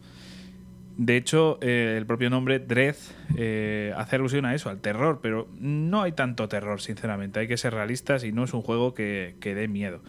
De 0.96 1.16
hecho, 1.16 1.58
eh, 1.60 1.94
el 1.98 2.06
propio 2.06 2.30
nombre 2.30 2.58
Dread 2.58 2.96
eh, 3.36 3.92
hace 3.96 4.16
alusión 4.16 4.46
a 4.46 4.54
eso, 4.54 4.70
al 4.70 4.80
terror, 4.80 5.20
pero 5.22 5.46
no 5.60 6.02
hay 6.02 6.12
tanto 6.12 6.48
terror, 6.48 6.80
sinceramente. 6.80 7.38
Hay 7.38 7.48
que 7.48 7.58
ser 7.58 7.74
realistas 7.74 8.24
y 8.24 8.32
no 8.32 8.44
es 8.44 8.54
un 8.54 8.62
juego 8.62 8.94
que, 8.94 9.34
dé 9.42 9.68
miedo. 9.68 10.00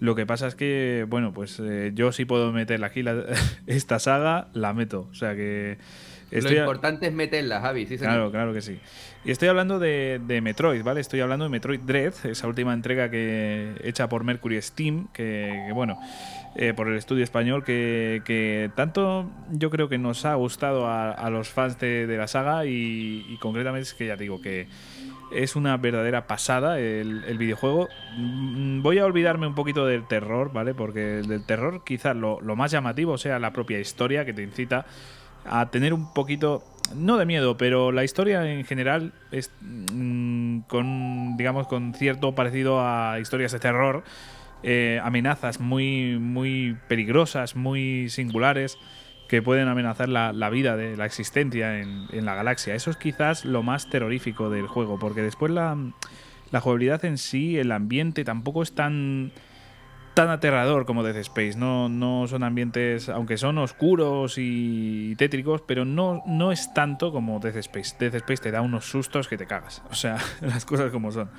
Lo 0.00 0.16
que 0.16 0.26
pasa 0.26 0.48
es 0.48 0.56
que, 0.56 1.06
bueno, 1.08 1.32
pues 1.32 1.60
eh, 1.60 1.92
yo 1.94 2.10
sí 2.10 2.24
puedo 2.24 2.50
meter 2.50 2.82
aquí 2.82 3.04
esta 3.68 4.00
saga, 4.00 4.48
la 4.52 4.72
meto. 4.74 5.08
O 5.10 5.14
sea 5.14 5.36
que. 5.36 5.78
Lo 6.32 6.50
importante 6.50 7.06
es 7.06 7.12
meterla, 7.12 7.60
Javi. 7.60 7.86
claro, 7.86 8.32
claro 8.32 8.52
que 8.52 8.62
sí. 8.62 8.80
Y 9.24 9.30
estoy 9.30 9.46
hablando 9.46 9.78
de, 9.78 10.40
Metroid, 10.42 10.82
¿vale? 10.82 11.00
Estoy 11.00 11.20
hablando 11.20 11.44
de 11.44 11.48
Metroid 11.48 11.80
Dread, 11.80 12.12
esa 12.24 12.48
última 12.48 12.74
entrega 12.74 13.08
que 13.08 13.74
hecha 13.84 14.08
por 14.08 14.24
Mercury 14.24 14.60
Steam, 14.60 15.06
que 15.12 15.70
bueno, 15.72 15.96
eh, 16.56 16.74
por 16.74 16.88
el 16.88 16.96
estudio 16.96 17.22
español 17.22 17.62
que, 17.62 18.70
tanto 18.74 19.30
yo 19.52 19.70
creo 19.70 19.88
que 19.88 19.96
nos 19.96 20.24
ha 20.24 20.34
gustado 20.34 20.88
a, 20.88 21.30
los 21.30 21.48
fans 21.48 21.78
de, 21.78 22.16
la 22.16 22.26
saga 22.26 22.66
y, 22.66 23.38
concretamente 23.40 23.88
es 23.88 23.94
que 23.94 24.06
ya 24.06 24.16
digo 24.16 24.40
que 24.40 24.66
es 25.32 25.54
una 25.54 25.76
verdadera 25.76 26.26
pasada 26.26 26.80
el, 26.80 27.38
videojuego. 27.38 27.88
Mm, 28.16 28.82
voy 28.82 28.98
a 28.98 29.06
olvidarme 29.06 29.46
un 29.46 29.54
poquito 29.54 29.86
del 29.86 30.04
terror, 30.08 30.52
¿vale? 30.52 30.74
Porque 30.74 31.00
del 31.00 31.46
terror 31.46 31.84
quizás 31.84 32.16
lo, 32.16 32.40
más 32.56 32.72
llamativo 32.72 33.16
sea 33.18 33.38
la 33.38 33.52
propia 33.52 33.78
historia 33.78 34.24
que 34.24 34.32
te 34.32 34.42
incita 34.42 34.84
a 35.44 35.70
tener 35.70 35.94
un 35.94 36.12
poquito 36.12 36.64
no 36.94 37.16
de 37.16 37.26
miedo, 37.26 37.56
pero 37.56 37.92
la 37.92 38.04
historia 38.04 38.50
en 38.50 38.64
general 38.64 39.12
es 39.30 39.50
mm, 39.60 40.60
con 40.68 41.36
digamos 41.36 41.66
con 41.66 41.94
cierto 41.94 42.34
parecido 42.34 42.80
a 42.80 43.18
historias 43.20 43.52
de 43.52 43.60
terror 43.60 44.04
eh, 44.64 45.00
amenazas 45.02 45.58
muy, 45.58 46.18
muy 46.20 46.76
peligrosas, 46.86 47.56
muy 47.56 48.08
singulares, 48.08 48.78
que 49.28 49.42
pueden 49.42 49.66
amenazar 49.66 50.08
la, 50.08 50.50
vida 50.50 50.76
de 50.76 50.96
la 50.96 51.06
existencia 51.06 51.80
en, 51.80 52.24
la 52.24 52.34
galaxia. 52.34 52.74
Eso 52.74 52.90
es 52.90 52.96
quizás 52.96 53.44
lo 53.44 53.62
más 53.62 53.90
terrorífico 53.90 54.50
del 54.50 54.66
juego, 54.68 54.98
porque 54.98 55.22
después 55.22 55.50
la, 55.50 55.76
la 56.50 56.60
jugabilidad 56.60 57.04
en 57.04 57.18
sí, 57.18 57.58
el 57.58 57.72
ambiente 57.72 58.24
tampoco 58.24 58.62
es 58.62 58.72
tan 58.72 59.32
tan 60.14 60.28
aterrador 60.30 60.84
como 60.84 61.02
Death 61.02 61.16
Space. 61.16 61.56
No, 61.56 61.88
no 61.88 62.26
son 62.26 62.42
ambientes, 62.42 63.08
aunque 63.08 63.36
son 63.36 63.58
oscuros 63.58 64.34
y 64.36 65.14
tétricos, 65.16 65.62
pero 65.62 65.84
no, 65.84 66.22
no 66.26 66.52
es 66.52 66.72
tanto 66.74 67.12
como 67.12 67.40
Death 67.40 67.56
Space. 67.56 67.96
Death 67.98 68.14
Space 68.16 68.42
te 68.42 68.50
da 68.50 68.60
unos 68.60 68.84
sustos 68.84 69.28
que 69.28 69.36
te 69.36 69.46
cagas. 69.46 69.82
O 69.90 69.94
sea, 69.94 70.18
las 70.40 70.64
cosas 70.64 70.90
como 70.90 71.12
son. 71.12 71.30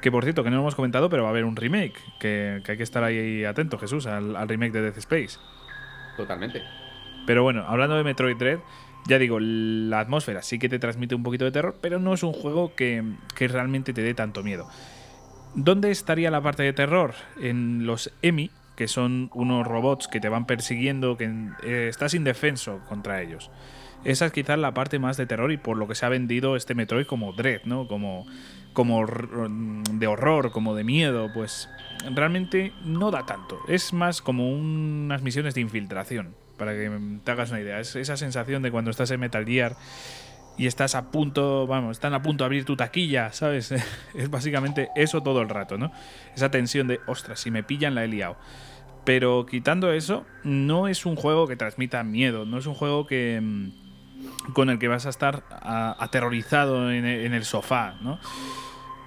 Que 0.00 0.10
por 0.10 0.24
cierto, 0.24 0.44
que 0.44 0.50
no 0.50 0.56
lo 0.56 0.62
hemos 0.62 0.74
comentado, 0.74 1.08
pero 1.08 1.22
va 1.22 1.30
a 1.30 1.32
haber 1.32 1.44
un 1.44 1.56
remake. 1.56 1.94
Que, 2.20 2.62
hay 2.66 2.76
que 2.76 2.82
estar 2.82 3.02
ahí 3.02 3.44
atento, 3.44 3.78
Jesús, 3.78 4.06
al, 4.06 4.48
remake 4.48 4.72
de 4.72 4.82
Death 4.82 4.98
Space. 4.98 5.38
Totalmente. 6.16 6.62
Pero 7.26 7.42
bueno, 7.42 7.64
hablando 7.66 7.96
de 7.96 8.04
Metroid 8.04 8.36
Dread, 8.36 8.58
ya 9.06 9.18
digo, 9.18 9.38
la 9.40 10.00
atmósfera 10.00 10.42
sí 10.42 10.58
que 10.58 10.68
te 10.68 10.78
transmite 10.78 11.14
un 11.14 11.22
poquito 11.22 11.46
de 11.46 11.52
terror, 11.52 11.76
pero 11.80 11.98
no 11.98 12.12
es 12.12 12.22
un 12.22 12.34
juego 12.34 12.74
que, 12.74 13.02
que 13.34 13.48
realmente 13.48 13.94
te 13.94 14.02
dé 14.02 14.12
tanto 14.12 14.42
miedo. 14.42 14.68
¿Dónde 15.54 15.90
estaría 15.90 16.30
la 16.30 16.42
parte 16.42 16.64
de 16.64 16.72
terror? 16.72 17.14
En 17.40 17.86
los 17.86 18.12
EMI, 18.22 18.50
que 18.76 18.88
son 18.88 19.30
unos 19.34 19.64
robots 19.66 20.08
que 20.08 20.20
te 20.20 20.28
van 20.28 20.46
persiguiendo, 20.46 21.16
que 21.16 21.30
eh, 21.62 21.86
estás 21.88 22.14
indefenso 22.14 22.80
contra 22.88 23.22
ellos. 23.22 23.50
Esa 24.04 24.26
es 24.26 24.32
quizás 24.32 24.58
la 24.58 24.74
parte 24.74 24.98
más 24.98 25.16
de 25.16 25.26
terror 25.26 25.52
y 25.52 25.56
por 25.56 25.76
lo 25.76 25.86
que 25.86 25.94
se 25.94 26.04
ha 26.04 26.08
vendido 26.08 26.56
este 26.56 26.74
Metroid 26.74 27.06
como 27.06 27.32
Dread, 27.32 27.62
¿no? 27.64 27.86
Como, 27.86 28.26
como 28.72 29.06
de 29.06 30.06
horror, 30.06 30.50
como 30.50 30.74
de 30.74 30.82
miedo, 30.82 31.30
pues 31.32 31.70
realmente 32.12 32.72
no 32.84 33.12
da 33.12 33.24
tanto. 33.24 33.58
Es 33.68 33.92
más 33.92 34.20
como 34.20 34.50
unas 34.50 35.22
misiones 35.22 35.54
de 35.54 35.60
infiltración, 35.60 36.34
para 36.58 36.72
que 36.72 36.90
te 37.24 37.30
hagas 37.30 37.50
una 37.50 37.60
idea. 37.60 37.78
Es 37.78 37.94
esa 37.96 38.16
sensación 38.16 38.62
de 38.62 38.70
cuando 38.72 38.90
estás 38.90 39.10
en 39.12 39.20
Metal 39.20 39.46
Gear 39.46 39.76
y 40.56 40.66
estás 40.66 40.94
a 40.94 41.10
punto, 41.10 41.66
vamos, 41.66 41.92
están 41.92 42.14
a 42.14 42.22
punto 42.22 42.44
de 42.44 42.46
abrir 42.46 42.64
tu 42.64 42.76
taquilla, 42.76 43.32
¿sabes? 43.32 43.72
es 44.14 44.30
básicamente 44.30 44.90
eso 44.94 45.22
todo 45.22 45.40
el 45.42 45.48
rato, 45.48 45.78
¿no? 45.78 45.92
Esa 46.34 46.50
tensión 46.50 46.86
de, 46.86 47.00
ostras, 47.06 47.40
si 47.40 47.50
me 47.50 47.62
pillan 47.62 47.94
la 47.94 48.04
he 48.04 48.08
liado. 48.08 48.36
Pero 49.04 49.44
quitando 49.46 49.92
eso, 49.92 50.24
no 50.44 50.88
es 50.88 51.04
un 51.04 51.16
juego 51.16 51.46
que 51.46 51.56
transmita 51.56 52.02
miedo, 52.04 52.46
no 52.46 52.58
es 52.58 52.66
un 52.66 52.74
juego 52.74 53.06
que 53.06 53.40
mm, 53.42 54.52
con 54.52 54.70
el 54.70 54.78
que 54.78 54.88
vas 54.88 55.06
a 55.06 55.10
estar 55.10 55.44
aterrorizado 55.50 56.90
en, 56.90 57.04
el 57.04 57.44
sofá, 57.44 57.96
¿no? 58.00 58.18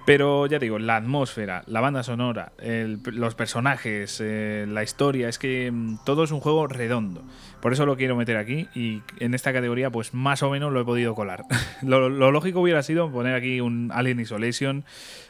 Pero 0.06 0.46
ya 0.46 0.58
digo, 0.58 0.78
la 0.78 0.96
atmósfera, 0.96 1.64
la 1.66 1.80
banda 1.80 2.02
sonora, 2.02 2.52
los 2.58 3.34
personajes, 3.34 4.22
eh, 4.24 4.64
la 4.66 4.82
historia, 4.82 5.28
es 5.28 5.38
que 5.38 5.70
mm, 5.70 5.98
todo 6.04 6.24
es 6.24 6.30
un 6.30 6.40
juego 6.40 6.66
redondo. 6.66 7.24
Por 7.60 7.72
eso 7.72 7.86
lo 7.86 7.96
quiero 7.96 8.14
meter 8.14 8.36
aquí 8.36 8.68
y 8.74 9.02
en 9.18 9.34
esta 9.34 9.52
categoría 9.52 9.90
pues 9.90 10.14
más 10.14 10.42
o 10.42 10.50
menos 10.50 10.72
lo 10.72 10.80
he 10.80 10.84
podido 10.84 11.14
colar. 11.14 11.44
lo, 11.82 12.08
lógico 12.08 12.60
hubiera 12.60 12.82
sido 12.82 13.10
poner 13.10 13.34
aquí 13.34 13.60
un 13.60 13.90
Alien 13.92 14.20
Isolation 14.20 14.84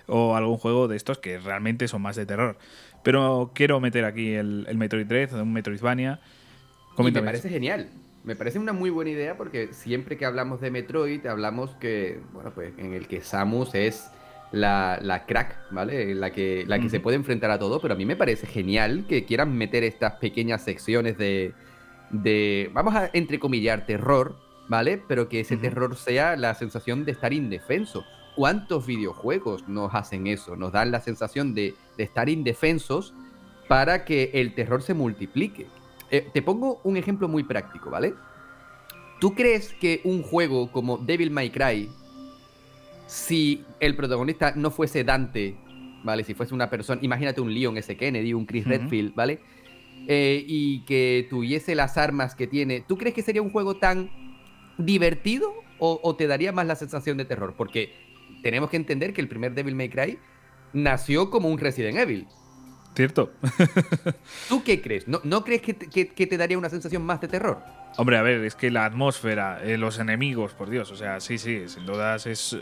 o 0.07 0.37
algún 0.37 0.59
juego 0.59 0.89
de 0.89 0.97
estos 0.97 1.19
que 1.19 1.39
realmente 1.39 1.89
son 1.89 2.03
más 2.03 2.17
de 2.17 2.27
terror. 2.27 2.59
Pero 3.03 3.53
quiero 3.55 3.81
meter 3.81 4.05
aquí 4.05 4.35
el, 4.35 4.67
Metroid 4.77 5.07
Dread, 5.07 5.41
un 5.41 5.53
Metroidvania. 5.53 6.21
me 6.99 7.13
parece 7.13 7.49
genial. 7.49 7.89
Me 8.25 8.37
parece 8.37 8.59
una 8.59 8.75
muy 8.75 8.91
buena 8.91 9.11
idea 9.11 9.39
porque 9.39 9.73
siempre 9.73 10.19
que 10.19 10.27
hablamos 10.27 10.61
de 10.61 10.71
Metroid 10.71 11.25
hablamos 11.27 11.71
que, 11.77 12.21
bueno, 12.33 12.53
pues 12.55 12.75
en 12.77 12.93
el 12.93 13.07
que 13.07 13.23
Samus 13.23 13.75
es 13.75 14.11
la, 14.53 15.25
crack, 15.27 15.57
¿vale? 15.71 16.15
La 16.15 16.31
que, 16.31 16.65
la 16.67 16.79
que 16.79 16.91
se 16.91 17.01
puede 17.01 17.17
enfrentar 17.17 17.51
a 17.51 17.59
todo, 17.59 17.81
pero 17.81 17.95
a 17.95 17.97
mí 17.97 18.05
me 18.05 18.17
parece 18.17 18.47
genial 18.47 19.07
que 19.09 19.25
quieran 19.25 19.57
meter 19.57 19.83
estas 19.83 20.15
pequeñas 20.15 20.63
secciones 20.63 21.17
de, 21.17 21.55
de 22.11 22.71
vamos 22.73 22.95
a 22.95 23.11
entrecomillar, 23.13 23.87
terror, 23.87 24.37
¿vale? 24.69 25.03
Pero 25.09 25.29
que 25.29 25.41
ese 25.41 25.57
terror 25.57 25.97
sea 25.97 26.37
la 26.37 26.55
sensación 26.55 27.05
de 27.05 27.13
estar 27.13 27.33
indefenso. 27.33 28.05
¿Cuántos 28.37 28.87
videojuegos 28.87 29.69
nos 29.69 29.95
hacen 29.95 30.27
eso? 30.27 30.57
Nos 30.57 30.73
dan 30.73 30.91
la 30.91 31.01
sensación 31.01 31.55
de, 31.55 31.75
estar 31.97 32.29
indefensos 32.29 33.13
para 33.67 34.05
que 34.05 34.31
el 34.35 34.55
terror 34.55 34.83
se 34.83 34.95
multiplique. 34.95 35.67
Eh, 36.11 36.29
te 36.33 36.43
pongo 36.43 36.81
un 36.85 36.97
ejemplo 36.97 37.29
muy 37.29 37.43
práctico, 37.43 37.91
¿vale? 37.91 38.15
¿Tú 39.21 39.35
crees 39.35 39.75
que 39.75 40.01
un 40.05 40.23
juego 40.23 40.71
como 40.71 40.99
Devil 40.99 41.31
May 41.31 41.51
Cry 41.51 41.91
si 43.09 43.65
el 43.81 43.97
protagonista 43.97 44.53
no 44.55 44.71
fuese 44.71 45.03
Dante, 45.03 45.57
¿vale? 46.05 46.23
Si 46.25 46.35
fuese 46.35 46.55
una 46.55 46.69
persona, 46.69 47.01
imagínate 47.03 47.41
un 47.41 47.53
Leon 47.53 47.77
S. 47.79 47.97
Kennedy, 47.97 48.35
un 48.35 48.45
Chris 48.45 48.67
Redfield, 48.67 49.15
¿vale? 49.15 49.41
Eh, 50.07 50.43
y 50.47 50.81
que 50.87 51.27
tuviese 51.29 51.75
las 51.75 51.99
armas 51.99 52.35
que 52.35 52.47
tiene, 52.47 52.83
¿tú 52.87 52.97
crees 52.97 53.15
que 53.15 53.23
sería 53.23 53.43
un 53.43 53.51
juego 53.51 53.77
tan 53.77 54.11
divertido 54.79 55.53
o, 55.79 56.17
te 56.17 56.27
daría 56.27 56.51
más 56.51 56.67
la 56.67 56.77
sensación 56.77 57.19
de 57.19 57.25
terror? 57.25 57.55
Porque 57.57 57.93
tenemos 58.43 58.71
que 58.71 58.77
entender 58.77 59.13
que 59.13 59.21
el 59.21 59.29
primer 59.29 59.55
Devil 59.55 59.75
May 59.75 59.91
Cry 59.91 60.19
nació 60.73 61.31
como 61.31 61.49
un 61.49 61.59
Resident 61.59 61.99
Evil. 61.99 62.27
Cierto. 62.95 63.33
¿Tú 64.49 64.65
qué 64.65 64.81
crees? 64.81 65.07
¿No, 65.07 65.45
crees 65.45 65.63
que 65.63 66.27
te 66.27 66.37
daría 66.39 66.59
una 66.59 66.71
sensación 66.71 67.03
más 67.03 67.21
de 67.21 67.29
terror? 67.29 67.63
Hombre, 67.97 68.17
a 68.17 68.23
ver, 68.23 68.45
es 68.45 68.55
que 68.55 68.71
la 68.71 68.85
atmósfera, 68.85 69.61
eh, 69.65 69.77
los 69.77 69.99
enemigos, 69.99 70.55
por 70.55 70.71
Dios, 70.71 70.93
o 70.93 70.97
sea, 70.97 71.21
sí, 71.21 71.39
sí, 71.39 71.69
sin 71.69 71.85
dudas 71.87 72.27
es 72.27 72.57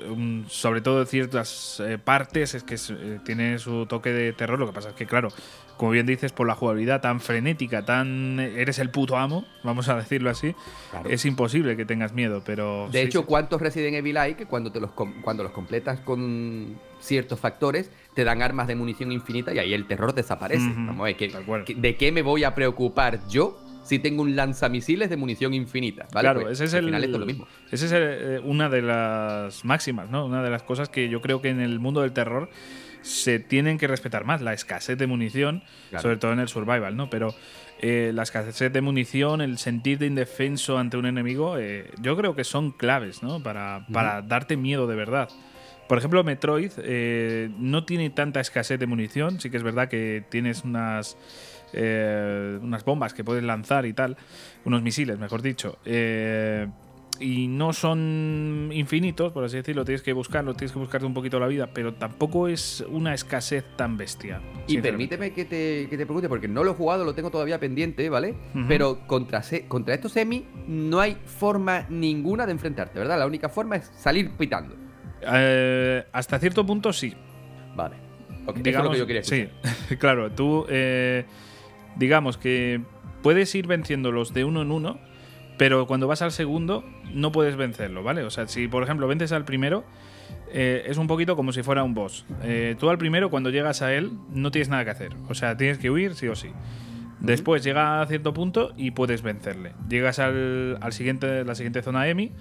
sobre 0.48 0.80
todo 0.80 1.00
en 1.02 1.06
ciertas 1.06 1.80
eh, 1.80 1.98
partes 1.98 2.54
es 2.54 2.62
que 2.62 2.76
tiene 3.24 3.58
su 3.58 3.86
toque 3.86 4.12
de 4.12 4.32
terror. 4.32 4.58
Lo 4.58 4.66
que 4.66 4.72
pasa 4.72 4.90
es 4.90 4.94
que, 4.94 5.06
claro, 5.06 5.28
como 5.76 5.92
bien 5.92 6.06
dices, 6.06 6.32
por 6.32 6.46
la 6.46 6.54
jugabilidad 6.54 7.00
tan 7.00 7.20
frenética, 7.20 7.84
tan 7.84 8.40
eres 8.40 8.78
el 8.78 8.90
puto 8.90 9.16
amo, 9.16 9.44
vamos 9.62 9.88
a 9.88 9.96
decirlo 9.96 10.30
así, 10.30 10.54
es 11.08 11.24
imposible 11.24 11.76
que 11.76 11.84
tengas 11.84 12.12
miedo. 12.12 12.42
Pero 12.44 12.88
de 12.90 13.02
hecho, 13.02 13.26
¿cuántos 13.26 13.60
Resident 13.60 13.96
Evil 13.96 14.16
hay 14.16 14.34
que 14.34 14.46
cuando 14.46 14.72
te 14.72 14.80
los 14.80 14.90
cuando 15.22 15.42
los 15.42 15.52
completas 15.52 16.00
con 16.00 16.78
ciertos 17.00 17.38
factores 17.38 17.90
te 18.14 18.24
dan 18.24 18.42
armas 18.42 18.66
de 18.66 18.74
munición 18.74 19.12
infinita 19.12 19.52
y 19.52 19.58
ahí 19.58 19.74
el 19.74 19.86
terror 19.86 20.14
desaparece? 20.14 20.66
Vamos 20.74 21.08
¿De 21.76 21.96
qué 21.96 22.12
me 22.12 22.22
voy 22.22 22.44
a 22.44 22.54
preocupar 22.54 23.26
yo? 23.28 23.60
si 23.86 24.00
tengo 24.00 24.22
un 24.22 24.34
lanzamisiles 24.34 25.08
de 25.08 25.16
munición 25.16 25.54
infinita. 25.54 26.08
Claro, 26.10 26.48
ese 26.50 26.64
es 26.64 26.74
el, 26.74 26.86
final 26.86 27.08
lo 27.08 27.24
mismo. 27.24 27.46
Esa 27.70 27.86
es 27.86 27.92
eh, 27.94 28.40
una 28.42 28.68
de 28.68 28.82
las 28.82 29.64
máximas, 29.64 30.10
¿no? 30.10 30.26
Una 30.26 30.42
de 30.42 30.50
las 30.50 30.64
cosas 30.64 30.88
que 30.88 31.08
yo 31.08 31.20
creo 31.20 31.40
que 31.40 31.50
en 31.50 31.60
el 31.60 31.78
mundo 31.78 32.00
del 32.00 32.12
terror 32.12 32.50
se 33.06 33.38
tienen 33.38 33.78
que 33.78 33.86
respetar 33.86 34.24
más, 34.24 34.42
la 34.42 34.52
escasez 34.52 34.98
de 34.98 35.06
munición, 35.06 35.62
sobre 35.98 36.16
todo 36.16 36.32
en 36.32 36.40
el 36.40 36.48
survival, 36.48 36.96
¿no? 36.96 37.08
Pero 37.08 37.34
eh, 37.80 38.10
la 38.14 38.24
escasez 38.24 38.72
de 38.72 38.80
munición, 38.80 39.40
el 39.40 39.58
sentirte 39.58 40.06
indefenso 40.06 40.78
ante 40.78 40.96
un 40.96 41.06
enemigo, 41.06 41.58
eh, 41.58 41.90
yo 42.00 42.16
creo 42.16 42.34
que 42.34 42.44
son 42.44 42.72
claves, 42.72 43.22
¿no? 43.22 43.42
Para, 43.42 43.86
para 43.92 44.22
darte 44.22 44.56
miedo 44.56 44.86
de 44.86 44.96
verdad. 44.96 45.28
Por 45.88 45.98
ejemplo, 45.98 46.24
Metroid 46.24 46.72
no 47.58 47.84
tiene 47.84 48.10
tanta 48.10 48.40
escasez 48.40 48.80
de 48.80 48.86
munición, 48.86 49.40
sí 49.40 49.50
que 49.50 49.56
es 49.56 49.62
verdad 49.62 49.88
que 49.88 50.24
tienes 50.28 50.64
unas 50.64 51.16
eh, 51.72 52.58
unas 52.62 52.84
bombas 52.84 53.12
que 53.12 53.24
puedes 53.24 53.42
lanzar 53.42 53.86
y 53.86 53.92
tal, 53.92 54.16
unos 54.64 54.82
misiles, 54.82 55.18
mejor 55.18 55.42
dicho. 55.42 55.78
Eh, 55.84 56.66
y 57.20 57.48
no 57.48 57.72
son 57.72 58.70
infinitos, 58.72 59.32
por 59.32 59.44
así 59.44 59.56
decirlo, 59.56 59.84
tienes 59.84 60.02
que 60.02 60.12
buscarlo, 60.12 60.54
tienes 60.54 60.72
que 60.72 60.78
buscarte 60.78 61.06
un 61.06 61.14
poquito 61.14 61.38
la 61.40 61.46
vida, 61.46 61.68
pero 61.72 61.94
tampoco 61.94 62.48
es 62.48 62.84
una 62.88 63.14
escasez 63.14 63.64
tan 63.76 63.96
bestia. 63.96 64.40
Y 64.66 64.78
permíteme 64.78 65.32
que 65.32 65.44
te, 65.44 65.88
que 65.88 65.96
te, 65.96 66.06
pregunte, 66.06 66.28
porque 66.28 66.48
no 66.48 66.64
lo 66.64 66.72
he 66.72 66.74
jugado, 66.74 67.04
lo 67.04 67.14
tengo 67.14 67.30
todavía 67.30 67.58
pendiente, 67.58 68.08
¿vale? 68.10 68.34
Pero 68.68 69.06
contra, 69.06 69.42
contra 69.68 69.94
estos 69.94 70.12
semi 70.12 70.46
no 70.66 71.00
hay 71.00 71.16
forma 71.24 71.86
ninguna 71.88 72.46
de 72.46 72.52
enfrentarte, 72.52 72.98
¿verdad? 72.98 73.18
La 73.18 73.26
única 73.26 73.48
forma 73.48 73.76
es 73.76 73.90
salir 73.96 74.30
pitando. 74.32 74.74
Eh, 75.22 76.04
hasta 76.12 76.38
cierto 76.38 76.64
punto 76.64 76.92
sí. 76.92 77.14
Vale. 77.74 77.96
Digamos, 78.62 78.92
que 78.92 78.98
yo 78.98 79.06
quería 79.06 79.24
Sí, 79.24 79.48
claro, 79.98 80.30
tú 80.30 80.66
digamos 81.96 82.36
que 82.36 82.80
puedes 83.22 83.54
ir 83.54 83.66
venciéndolos 83.66 84.32
de 84.32 84.44
uno 84.44 84.62
en 84.62 84.70
uno, 84.70 85.00
pero 85.58 85.86
cuando 85.86 86.06
vas 86.06 86.22
al 86.22 86.32
segundo 86.32 86.84
no 87.12 87.32
puedes 87.32 87.56
vencerlo, 87.56 88.02
¿vale? 88.02 88.22
O 88.22 88.30
sea, 88.30 88.46
si 88.46 88.68
por 88.68 88.82
ejemplo 88.82 89.06
vences 89.08 89.32
al 89.32 89.44
primero, 89.44 89.84
eh, 90.52 90.84
es 90.86 90.96
un 90.98 91.06
poquito 91.06 91.36
como 91.36 91.52
si 91.52 91.62
fuera 91.62 91.82
un 91.82 91.94
boss. 91.94 92.24
Eh, 92.42 92.76
tú 92.78 92.90
al 92.90 92.98
primero, 92.98 93.30
cuando 93.30 93.50
llegas 93.50 93.82
a 93.82 93.92
él, 93.94 94.12
no 94.30 94.50
tienes 94.50 94.68
nada 94.68 94.84
que 94.84 94.90
hacer. 94.90 95.12
O 95.28 95.34
sea, 95.34 95.56
tienes 95.56 95.78
que 95.78 95.90
huir 95.90 96.14
sí 96.14 96.28
o 96.28 96.34
sí. 96.34 96.50
Después 97.20 97.64
llega 97.64 98.02
a 98.02 98.06
cierto 98.06 98.34
punto 98.34 98.72
y 98.76 98.90
puedes 98.90 99.22
vencerle. 99.22 99.72
Llegas 99.88 100.18
al, 100.18 100.78
al 100.80 100.92
siguiente, 100.92 101.44
la 101.44 101.54
siguiente 101.54 101.82
zona 101.82 102.06
EMI 102.08 102.32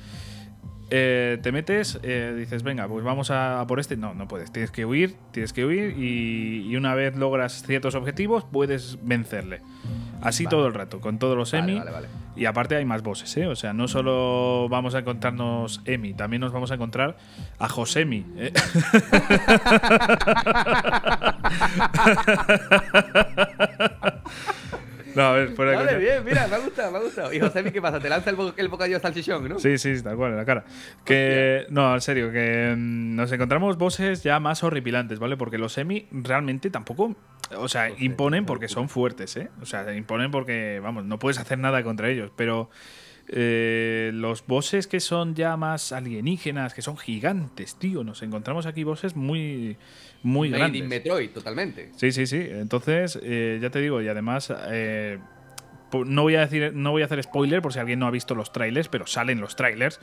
eh, 0.89 1.39
te 1.41 1.51
metes, 1.51 1.99
eh, 2.03 2.35
dices, 2.37 2.61
venga, 2.63 2.87
pues 2.87 3.03
vamos 3.03 3.31
a, 3.31 3.63
por 3.67 3.79
este. 3.79 3.97
No, 3.97 4.13
no 4.13 4.27
puedes. 4.27 4.51
Tienes 4.51 4.69
que 4.71 4.85
huir, 4.85 5.15
tienes 5.31 5.53
que 5.53 5.65
huir 5.65 5.97
y, 5.97 6.75
una 6.75 6.95
vez 6.95 7.15
logras 7.15 7.63
ciertos 7.65 7.95
objetivos, 7.95 8.45
puedes 8.51 8.99
vencerle. 9.01 9.61
Así 10.21 10.45
todo 10.45 10.67
el 10.67 10.73
rato, 10.73 11.01
con 11.01 11.19
todos 11.19 11.37
los 11.37 11.53
Emi. 11.53 11.81
y 12.35 12.45
aparte 12.45 12.75
hay 12.75 12.85
más 12.85 13.03
bosses, 13.03 13.35
¿eh? 13.37 13.47
O 13.47 13.55
sea, 13.55 13.73
no 13.73 13.87
solo 13.87 14.67
vamos 14.69 14.95
a 14.95 14.99
encontrarnos 14.99 15.81
Emi, 15.85 16.13
también 16.13 16.41
nos 16.41 16.51
vamos 16.51 16.71
a 16.71 16.75
encontrar 16.75 17.17
a 17.59 17.69
Josemi. 17.69 18.25
¿eh? 18.37 18.51
No, 25.15 25.23
a 25.23 25.31
ver, 25.33 25.49
fuera 25.51 25.75
Vale, 25.75 25.97
bien, 25.97 26.23
mira, 26.23 26.47
me 26.47 26.55
ha 26.55 26.59
gustado, 26.59 26.91
me 26.91 26.97
ha 26.97 27.01
gustado. 27.01 27.33
Y 27.33 27.39
José, 27.39 27.63
¿qué 27.71 27.81
pasa? 27.81 27.99
Te 27.99 28.09
lanza 28.09 28.29
el, 28.29 28.37
el 28.57 28.67
bocadillo 28.67 28.99
salchichón, 28.99 29.47
¿no? 29.47 29.59
Sí, 29.59 29.77
sí, 29.77 30.01
tal 30.03 30.15
cual, 30.17 30.31
en 30.31 30.37
la 30.37 30.45
cara. 30.45 30.65
Que, 31.03 31.65
no, 31.69 31.93
en 31.93 32.01
serio, 32.01 32.31
que 32.31 32.73
mm, 32.75 33.15
nos 33.15 33.31
encontramos 33.31 33.77
bosses 33.77 34.23
ya 34.23 34.39
más 34.39 34.63
horripilantes, 34.63 35.19
¿vale? 35.19 35.37
Porque 35.37 35.57
los 35.57 35.73
semi 35.73 36.07
realmente 36.11 36.69
tampoco. 36.69 37.15
O 37.57 37.67
sea, 37.67 37.89
imponen 37.97 38.45
porque 38.45 38.67
son 38.67 38.89
fuertes, 38.89 39.37
¿eh? 39.37 39.49
O 39.61 39.65
sea, 39.65 39.93
imponen 39.95 40.31
porque, 40.31 40.79
vamos, 40.83 41.05
no 41.05 41.17
puedes 41.19 41.39
hacer 41.39 41.59
nada 41.59 41.83
contra 41.83 42.09
ellos, 42.09 42.31
pero 42.35 42.69
Eh, 43.27 44.11
los 44.13 44.45
bosses 44.45 44.85
que 44.85 44.99
son 44.99 45.33
ya 45.33 45.57
más 45.57 45.91
alienígenas, 45.91 46.75
que 46.75 46.83
son 46.83 46.95
gigantes, 46.95 47.75
tío. 47.79 48.03
Nos 48.03 48.21
encontramos 48.21 48.67
aquí 48.67 48.83
bosses 48.83 49.15
muy, 49.15 49.77
muy 50.25 50.49
Made 50.49 50.59
grandes. 50.59 50.81
in 50.81 50.87
Metroid, 50.89 51.29
totalmente. 51.29 51.91
Sí, 51.95 52.11
sí, 52.11 52.25
sí. 52.25 52.37
Entonces, 52.49 53.19
eh, 53.23 53.59
ya 53.61 53.69
te 53.69 53.79
digo, 53.79 54.01
y 54.01 54.07
además, 54.07 54.51
eh, 54.69 55.19
no 55.93 56.23
voy 56.23 56.35
a 56.35 56.41
decir, 56.41 56.73
no 56.73 56.91
voy 56.91 57.03
a 57.03 57.05
hacer 57.05 57.21
spoiler 57.23 57.61
por 57.61 57.71
si 57.71 57.79
alguien 57.79 57.99
no 57.99 58.07
ha 58.07 58.11
visto 58.11 58.35
los 58.35 58.51
trailers, 58.51 58.89
pero 58.89 59.07
salen 59.07 59.39
los 59.39 59.55
trailers. 59.55 59.99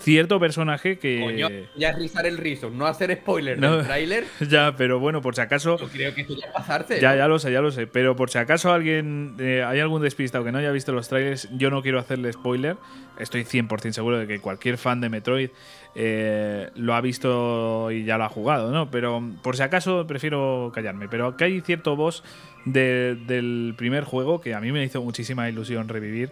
Cierto 0.00 0.40
personaje 0.40 0.98
que. 0.98 1.20
Coño, 1.22 1.48
ya 1.76 1.90
es 1.90 1.96
rizar 1.98 2.24
el 2.26 2.38
rizo, 2.38 2.70
no 2.70 2.86
hacer 2.86 3.14
spoiler 3.16 3.58
No. 3.58 3.76
del 3.76 3.86
tráiler. 3.86 4.24
Ya, 4.48 4.74
pero 4.74 4.98
bueno, 4.98 5.20
por 5.20 5.34
si 5.34 5.42
acaso. 5.42 5.78
Yo 5.78 5.88
creo 5.88 6.14
que 6.14 6.22
esto 6.22 6.34
ya 6.34 6.50
pasarse. 6.52 7.00
Ya, 7.00 7.10
¿no? 7.12 7.16
ya 7.18 7.28
lo 7.28 7.38
sé, 7.38 7.52
ya 7.52 7.60
lo 7.60 7.70
sé. 7.70 7.86
Pero 7.86 8.16
por 8.16 8.30
si 8.30 8.38
acaso 8.38 8.72
alguien 8.72 9.36
eh, 9.38 9.62
hay 9.62 9.78
algún 9.80 10.00
despistado 10.00 10.42
que 10.42 10.52
no 10.52 10.58
haya 10.58 10.72
visto 10.72 10.92
los 10.92 11.08
trailers, 11.08 11.48
yo 11.56 11.68
no 11.70 11.82
quiero 11.82 11.98
hacerle 11.98 12.32
spoiler. 12.32 12.76
Estoy 13.18 13.42
100% 13.44 13.92
seguro 13.92 14.18
de 14.18 14.26
que 14.26 14.40
cualquier 14.40 14.78
fan 14.78 15.02
de 15.02 15.10
Metroid 15.10 15.50
eh, 15.94 16.70
lo 16.76 16.94
ha 16.94 17.00
visto 17.00 17.90
y 17.90 18.04
ya 18.04 18.16
lo 18.18 18.24
ha 18.24 18.28
jugado, 18.28 18.70
¿no? 18.70 18.90
Pero 18.90 19.22
por 19.42 19.56
si 19.56 19.62
acaso 19.62 20.06
prefiero 20.06 20.70
callarme. 20.74 21.08
Pero 21.08 21.26
aquí 21.28 21.44
hay 21.44 21.60
cierto 21.60 21.96
boss 21.96 22.22
de- 22.64 23.16
del 23.26 23.74
primer 23.76 24.04
juego 24.04 24.40
que 24.40 24.54
a 24.54 24.60
mí 24.60 24.70
me 24.72 24.84
hizo 24.84 25.02
muchísima 25.02 25.48
ilusión 25.48 25.88
revivir 25.88 26.30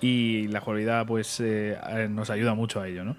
y 0.00 0.46
la 0.48 0.60
jugabilidad 0.60 1.06
pues 1.06 1.40
eh, 1.40 1.76
nos 2.10 2.30
ayuda 2.30 2.54
mucho 2.54 2.80
a 2.80 2.88
ello, 2.88 3.04
¿no? 3.04 3.16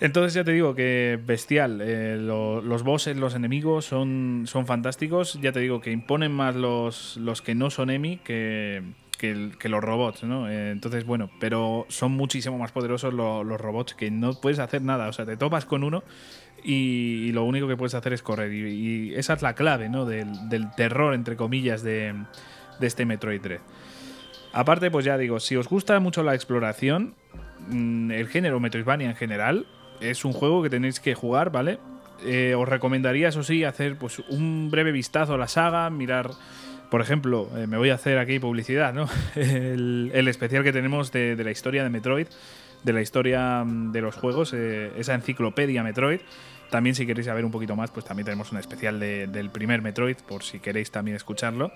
Entonces 0.00 0.32
ya 0.32 0.44
te 0.44 0.52
digo 0.52 0.74
que 0.74 1.18
bestial. 1.24 1.80
eh, 1.82 2.16
lo- 2.18 2.62
los 2.62 2.82
bosses, 2.82 3.16
los 3.18 3.34
enemigos 3.34 3.84
son, 3.84 4.44
son 4.46 4.66
fantásticos. 4.66 5.38
Ya 5.42 5.52
te 5.52 5.60
digo 5.60 5.80
que 5.82 5.90
imponen 5.92 6.32
más 6.32 6.56
los, 6.56 7.18
los 7.18 7.42
que 7.42 7.54
no 7.54 7.68
son 7.70 7.90
Emi 7.90 8.16
que, 8.16 8.82
que, 9.20 9.68
los 9.68 9.84
robots, 9.84 10.24
¿no? 10.24 10.48
Eh, 10.48 10.70
entonces, 10.70 11.04
bueno, 11.04 11.30
pero 11.38 11.86
son 11.88 12.12
muchísimo 12.12 12.58
más 12.58 12.72
poderosos 12.72 13.12
lo- 13.12 13.44
los 13.44 13.60
robots 13.60 13.94
que 13.94 14.10
no 14.10 14.32
puedes 14.40 14.58
hacer 14.58 14.82
nada. 14.82 15.08
O 15.08 15.12
sea, 15.12 15.26
te 15.26 15.36
topas 15.36 15.66
con 15.66 15.84
uno 15.84 16.02
y, 16.64 17.26
y 17.28 17.32
lo 17.32 17.44
único 17.44 17.68
que 17.68 17.76
puedes 17.76 17.94
hacer 17.94 18.12
es 18.14 18.22
correr. 18.22 18.52
Y, 18.52 19.14
esa 19.14 19.34
es 19.34 19.42
la 19.42 19.54
clave, 19.54 19.88
¿no? 19.88 20.06
Del, 20.06 20.28
terror, 20.76 21.14
entre 21.14 21.36
comillas, 21.36 21.82
de, 21.82 22.14
de 22.80 22.86
este 22.86 23.04
Metroid 23.04 23.40
3. 23.40 23.60
Aparte, 24.52 24.90
pues 24.90 25.04
ya 25.04 25.16
digo, 25.16 25.38
si 25.38 25.56
os 25.56 25.68
gusta 25.68 26.00
mucho 26.00 26.22
la 26.22 26.34
exploración, 26.34 27.14
mm, 27.68 28.10
el 28.10 28.26
género 28.28 28.58
Metroidvania 28.58 29.10
en 29.10 29.16
general, 29.16 29.66
es 30.00 30.24
un 30.24 30.32
juego 30.32 30.62
que 30.62 30.70
tenéis 30.70 30.98
que 30.98 31.14
jugar, 31.14 31.52
¿vale? 31.52 31.78
Eh, 32.24 32.54
os 32.56 32.68
recomendaría, 32.68 33.28
eso 33.28 33.42
sí, 33.42 33.64
hacer 33.64 33.96
pues, 33.96 34.18
un 34.28 34.70
breve 34.70 34.92
vistazo 34.92 35.34
a 35.34 35.38
la 35.38 35.48
saga, 35.48 35.88
mirar, 35.88 36.30
por 36.90 37.00
ejemplo, 37.00 37.48
eh, 37.56 37.66
me 37.66 37.76
voy 37.76 37.90
a 37.90 37.94
hacer 37.94 38.18
aquí 38.18 38.38
publicidad, 38.38 38.92
¿no? 38.92 39.08
el, 39.36 40.10
el 40.14 40.28
especial 40.28 40.62
que 40.64 40.72
tenemos 40.72 41.12
de, 41.12 41.36
de 41.36 41.44
la 41.44 41.50
historia 41.50 41.82
de 41.84 41.90
Metroid, 41.90 42.26
de 42.82 42.92
la 42.92 43.00
historia 43.00 43.62
mm, 43.64 43.92
de 43.92 44.00
los 44.00 44.14
juegos, 44.16 44.52
eh, 44.54 44.92
esa 44.96 45.14
enciclopedia 45.14 45.82
Metroid. 45.82 46.20
También 46.70 46.94
si 46.94 47.04
queréis 47.06 47.26
saber 47.26 47.44
un 47.44 47.50
poquito 47.50 47.74
más, 47.74 47.90
pues 47.90 48.04
también 48.06 48.24
tenemos 48.26 48.52
un 48.52 48.58
especial 48.58 49.00
de- 49.00 49.26
del 49.26 49.50
primer 49.50 49.82
Metroid, 49.82 50.16
por 50.28 50.42
si 50.44 50.60
queréis 50.60 50.90
también 50.90 51.16
escucharlo. 51.16 51.72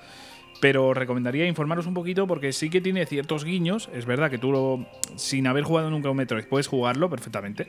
Pero 0.60 0.94
recomendaría 0.94 1.46
informaros 1.46 1.86
un 1.86 1.94
poquito 1.94 2.28
porque 2.28 2.52
sí 2.52 2.70
que 2.70 2.80
tiene 2.80 3.04
ciertos 3.06 3.44
guiños. 3.44 3.90
Es 3.92 4.06
verdad 4.06 4.30
que 4.30 4.38
tú, 4.38 4.52
lo- 4.52 4.86
sin 5.16 5.48
haber 5.48 5.64
jugado 5.64 5.90
nunca 5.90 6.10
un 6.10 6.16
Metroid, 6.16 6.44
puedes 6.44 6.68
jugarlo 6.68 7.10
perfectamente. 7.10 7.66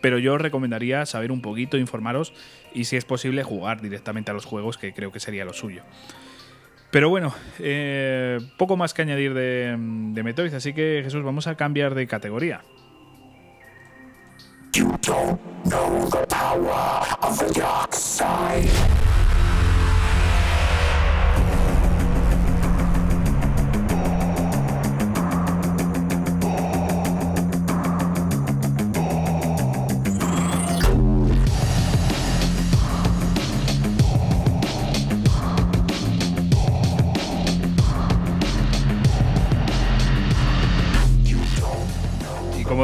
Pero 0.00 0.18
yo 0.18 0.34
os 0.34 0.40
recomendaría 0.40 1.04
saber 1.04 1.32
un 1.32 1.42
poquito, 1.42 1.76
informaros 1.78 2.32
y 2.72 2.84
si 2.84 2.96
es 2.96 3.04
posible 3.04 3.42
jugar 3.42 3.80
directamente 3.80 4.30
a 4.30 4.34
los 4.34 4.44
juegos, 4.44 4.78
que 4.78 4.92
creo 4.92 5.10
que 5.10 5.18
sería 5.18 5.44
lo 5.44 5.52
suyo. 5.52 5.82
Pero 6.90 7.10
bueno, 7.10 7.34
eh, 7.58 8.38
poco 8.56 8.76
más 8.76 8.94
que 8.94 9.02
añadir 9.02 9.34
de, 9.34 9.76
de 9.78 10.22
Metroid, 10.22 10.54
así 10.54 10.72
que 10.72 11.00
Jesús, 11.04 11.22
vamos 11.22 11.46
a 11.46 11.54
cambiar 11.54 11.94
de 11.94 12.06
categoría. 12.06 12.62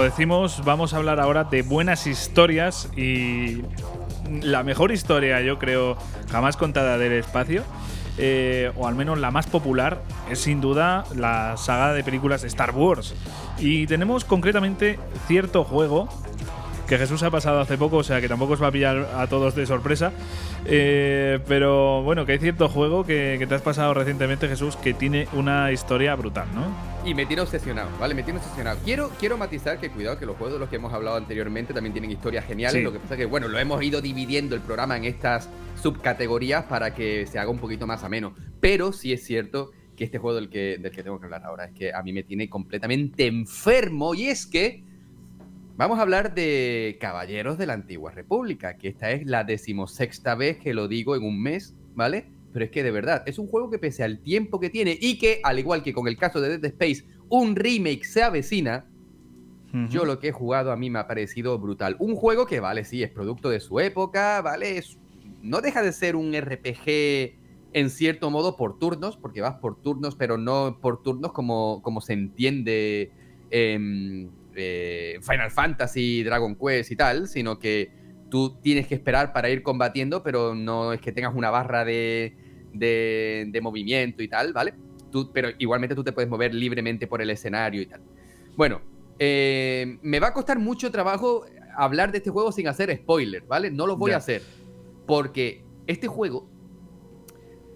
Decimos, 0.04 0.62
vamos 0.64 0.92
a 0.92 0.98
hablar 0.98 1.18
ahora 1.18 1.44
de 1.44 1.62
buenas 1.62 2.06
historias 2.06 2.90
y 2.96 3.62
la 4.42 4.62
mejor 4.62 4.92
historia, 4.92 5.40
yo 5.40 5.58
creo, 5.58 5.96
jamás 6.30 6.56
contada 6.56 6.98
del 6.98 7.12
espacio, 7.12 7.62
eh, 8.18 8.70
o 8.76 8.86
al 8.86 8.94
menos 8.94 9.18
la 9.18 9.30
más 9.30 9.46
popular, 9.46 10.02
es 10.30 10.40
sin 10.40 10.60
duda 10.60 11.04
la 11.16 11.56
saga 11.56 11.92
de 11.94 12.04
películas 12.04 12.44
Star 12.44 12.72
Wars. 12.72 13.14
Y 13.58 13.86
tenemos 13.86 14.24
concretamente 14.24 14.98
cierto 15.26 15.64
juego 15.64 16.08
que 16.86 16.98
Jesús 16.98 17.22
ha 17.22 17.30
pasado 17.30 17.60
hace 17.60 17.78
poco, 17.78 17.98
o 17.98 18.02
sea 18.02 18.20
que 18.20 18.28
tampoco 18.28 18.54
os 18.54 18.62
va 18.62 18.68
a 18.68 18.72
pillar 18.72 19.08
a 19.16 19.26
todos 19.26 19.54
de 19.54 19.66
sorpresa. 19.66 20.12
Eh, 20.66 21.40
pero 21.46 22.02
bueno, 22.02 22.26
que 22.26 22.32
hay 22.32 22.38
cierto 22.38 22.68
juego 22.68 23.04
que, 23.04 23.36
que 23.38 23.46
te 23.46 23.54
has 23.54 23.62
pasado 23.62 23.94
recientemente, 23.94 24.48
Jesús, 24.48 24.76
que 24.76 24.94
tiene 24.94 25.28
una 25.32 25.72
historia 25.72 26.14
brutal, 26.14 26.46
¿no? 26.54 26.94
Y 27.08 27.14
me 27.14 27.26
tiene 27.26 27.42
obsesionado, 27.42 27.90
¿vale? 28.00 28.14
Me 28.14 28.22
tiene 28.22 28.38
obsesionado. 28.38 28.78
Quiero, 28.84 29.10
quiero 29.20 29.36
matizar 29.36 29.78
que 29.78 29.90
cuidado 29.90 30.18
que 30.18 30.24
los 30.24 30.36
juegos 30.36 30.54
de 30.54 30.58
los 30.58 30.68
que 30.68 30.76
hemos 30.76 30.92
hablado 30.92 31.16
anteriormente 31.16 31.74
también 31.74 31.92
tienen 31.92 32.10
historias 32.10 32.46
geniales. 32.46 32.78
Sí. 32.78 32.82
Lo 32.82 32.92
que 32.92 32.98
pasa 32.98 33.14
es 33.14 33.20
que, 33.20 33.26
bueno, 33.26 33.48
lo 33.48 33.58
hemos 33.58 33.82
ido 33.82 34.00
dividiendo 34.00 34.54
el 34.54 34.62
programa 34.62 34.96
en 34.96 35.04
estas 35.04 35.50
subcategorías 35.82 36.64
para 36.64 36.94
que 36.94 37.26
se 37.26 37.38
haga 37.38 37.50
un 37.50 37.58
poquito 37.58 37.86
más 37.86 38.04
ameno. 38.04 38.34
Pero 38.60 38.92
sí 38.92 39.12
es 39.12 39.22
cierto 39.22 39.72
que 39.96 40.04
este 40.04 40.18
juego 40.18 40.36
del 40.36 40.48
que, 40.48 40.78
del 40.78 40.92
que 40.92 41.02
tengo 41.02 41.18
que 41.18 41.26
hablar 41.26 41.44
ahora 41.44 41.66
es 41.66 41.72
que 41.72 41.92
a 41.92 42.02
mí 42.02 42.12
me 42.12 42.22
tiene 42.22 42.48
completamente 42.48 43.26
enfermo. 43.26 44.14
Y 44.14 44.28
es 44.28 44.46
que 44.46 44.82
vamos 45.76 45.98
a 45.98 46.02
hablar 46.02 46.34
de 46.34 46.96
Caballeros 47.00 47.58
de 47.58 47.66
la 47.66 47.72
Antigua 47.74 48.12
República, 48.12 48.76
que 48.76 48.88
esta 48.88 49.10
es 49.10 49.26
la 49.26 49.44
decimosexta 49.44 50.34
vez 50.34 50.58
que 50.58 50.74
lo 50.74 50.88
digo 50.88 51.16
en 51.16 51.24
un 51.24 51.42
mes, 51.42 51.74
¿vale? 51.94 52.26
Pero 52.52 52.64
es 52.66 52.70
que 52.70 52.82
de 52.82 52.90
verdad, 52.90 53.22
es 53.26 53.38
un 53.38 53.48
juego 53.48 53.70
que 53.70 53.78
pese 53.78 54.04
al 54.04 54.20
tiempo 54.20 54.60
que 54.60 54.70
tiene 54.70 54.96
y 55.00 55.18
que, 55.18 55.40
al 55.42 55.58
igual 55.58 55.82
que 55.82 55.92
con 55.92 56.06
el 56.06 56.16
caso 56.16 56.40
de 56.40 56.58
Dead 56.58 56.64
Space, 56.72 57.04
un 57.28 57.56
remake 57.56 58.04
se 58.04 58.22
avecina, 58.22 58.86
yo 59.90 60.04
lo 60.04 60.20
que 60.20 60.28
he 60.28 60.32
jugado 60.32 60.70
a 60.70 60.76
mí 60.76 60.88
me 60.88 61.00
ha 61.00 61.08
parecido 61.08 61.58
brutal. 61.58 61.96
Un 61.98 62.14
juego 62.14 62.46
que, 62.46 62.60
vale, 62.60 62.84
sí, 62.84 63.02
es 63.02 63.10
producto 63.10 63.50
de 63.50 63.58
su 63.58 63.80
época, 63.80 64.40
¿vale? 64.40 64.78
Es- 64.78 64.98
no 65.42 65.60
deja 65.60 65.82
de 65.82 65.92
ser 65.92 66.14
un 66.14 66.32
RPG 66.32 67.34
en 67.72 67.90
cierto 67.90 68.30
modo 68.30 68.56
por 68.56 68.78
turnos, 68.78 69.16
porque 69.16 69.40
vas 69.40 69.56
por 69.56 69.82
turnos, 69.82 70.14
pero 70.14 70.38
no 70.38 70.78
por 70.80 71.02
turnos 71.02 71.32
como, 71.32 71.82
como 71.82 72.00
se 72.00 72.12
entiende 72.12 73.10
en 73.50 74.30
eh, 74.56 75.18
Final 75.22 75.50
Fantasy, 75.50 76.22
Dragon 76.22 76.56
Quest 76.56 76.90
y 76.90 76.96
tal, 76.96 77.28
sino 77.28 77.58
que 77.58 77.90
tú 78.30 78.58
tienes 78.60 78.86
que 78.86 78.94
esperar 78.94 79.32
para 79.32 79.50
ir 79.50 79.62
combatiendo, 79.62 80.22
pero 80.22 80.54
no 80.54 80.92
es 80.92 81.00
que 81.00 81.12
tengas 81.12 81.34
una 81.34 81.50
barra 81.50 81.84
de, 81.84 82.36
de, 82.72 83.46
de 83.48 83.60
movimiento 83.60 84.22
y 84.22 84.28
tal, 84.28 84.52
¿vale? 84.52 84.74
Tú, 85.10 85.30
pero 85.32 85.50
igualmente 85.58 85.94
tú 85.94 86.02
te 86.02 86.12
puedes 86.12 86.28
mover 86.28 86.54
libremente 86.54 87.06
por 87.06 87.22
el 87.22 87.30
escenario 87.30 87.82
y 87.82 87.86
tal. 87.86 88.02
Bueno, 88.56 88.80
eh, 89.18 89.98
me 90.02 90.20
va 90.20 90.28
a 90.28 90.32
costar 90.32 90.58
mucho 90.58 90.90
trabajo 90.90 91.44
hablar 91.76 92.12
de 92.12 92.18
este 92.18 92.30
juego 92.30 92.52
sin 92.52 92.68
hacer 92.68 92.94
spoiler, 92.96 93.42
¿vale? 93.42 93.70
No 93.70 93.86
lo 93.86 93.96
voy 93.96 94.12
a 94.12 94.16
hacer. 94.16 94.42
Porque 95.06 95.64
este 95.86 96.08
juego 96.08 96.48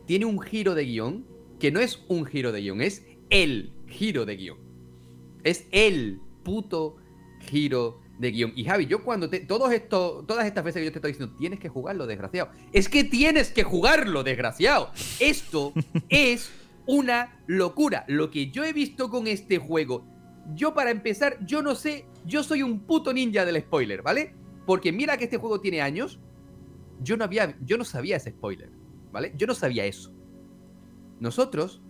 tiene 0.07 0.25
un 0.25 0.41
giro 0.41 0.75
de 0.75 0.85
guion 0.85 1.27
que 1.61 1.71
no 1.71 1.81
es 1.81 2.05
un 2.09 2.25
giro 2.25 2.53
de 2.53 2.61
guion, 2.61 2.81
es 2.81 3.07
el 3.31 3.73
giro 3.87 4.25
de 4.25 4.37
guion. 4.37 4.59
Es 5.45 5.69
el 5.71 6.21
puto 6.49 6.97
giro 7.41 8.01
de 8.19 8.31
guion. 8.31 8.53
Y 8.57 8.65
Javi, 8.65 8.87
yo 8.87 9.05
cuando 9.05 9.29
te. 9.29 9.41
Todos 9.41 9.71
esto, 9.73 10.25
todas 10.27 10.47
estas 10.47 10.65
veces 10.65 10.81
que 10.81 10.87
yo 10.87 10.93
te 10.93 10.99
estoy 10.99 11.13
diciendo, 11.13 11.37
tienes 11.37 11.61
que 11.61 11.69
jugarlo, 11.69 12.07
desgraciado. 12.07 12.51
Es 12.73 12.89
que 12.89 13.05
tienes 13.05 13.53
que 13.53 13.65
jugarlo, 13.65 14.25
desgraciado. 14.25 14.91
Esto 15.21 15.75
es 16.09 16.51
una 16.87 17.43
locura. 17.47 18.05
Lo 18.09 18.31
que 18.31 18.51
yo 18.51 18.65
he 18.65 18.73
visto 18.73 19.11
con 19.11 19.27
este 19.27 19.59
juego. 19.59 20.07
Yo, 20.55 20.73
para 20.73 20.91
empezar, 20.91 21.45
yo 21.45 21.63
no 21.63 21.75
sé. 21.75 22.07
Yo 22.25 22.43
soy 22.43 22.63
un 22.63 22.81
puto 22.81 23.13
ninja 23.13 23.45
del 23.45 23.61
spoiler, 23.61 24.03
¿vale? 24.03 24.35
Porque 24.67 24.91
mira 24.91 25.19
que 25.19 25.25
este 25.25 25.37
juego 25.37 25.61
tiene 25.61 25.83
años. 25.83 26.19
Yo 27.03 27.19
no 27.19 27.25
había. 27.25 27.57
Yo 27.61 27.77
no 27.77 27.85
sabía 27.85 28.17
ese 28.17 28.31
spoiler. 28.31 28.71
¿Vale? 29.13 29.35
Yo 29.37 29.47
no 29.47 29.55
sabía 29.55 29.85
eso. 29.85 30.13
Nosotros, 31.21 31.83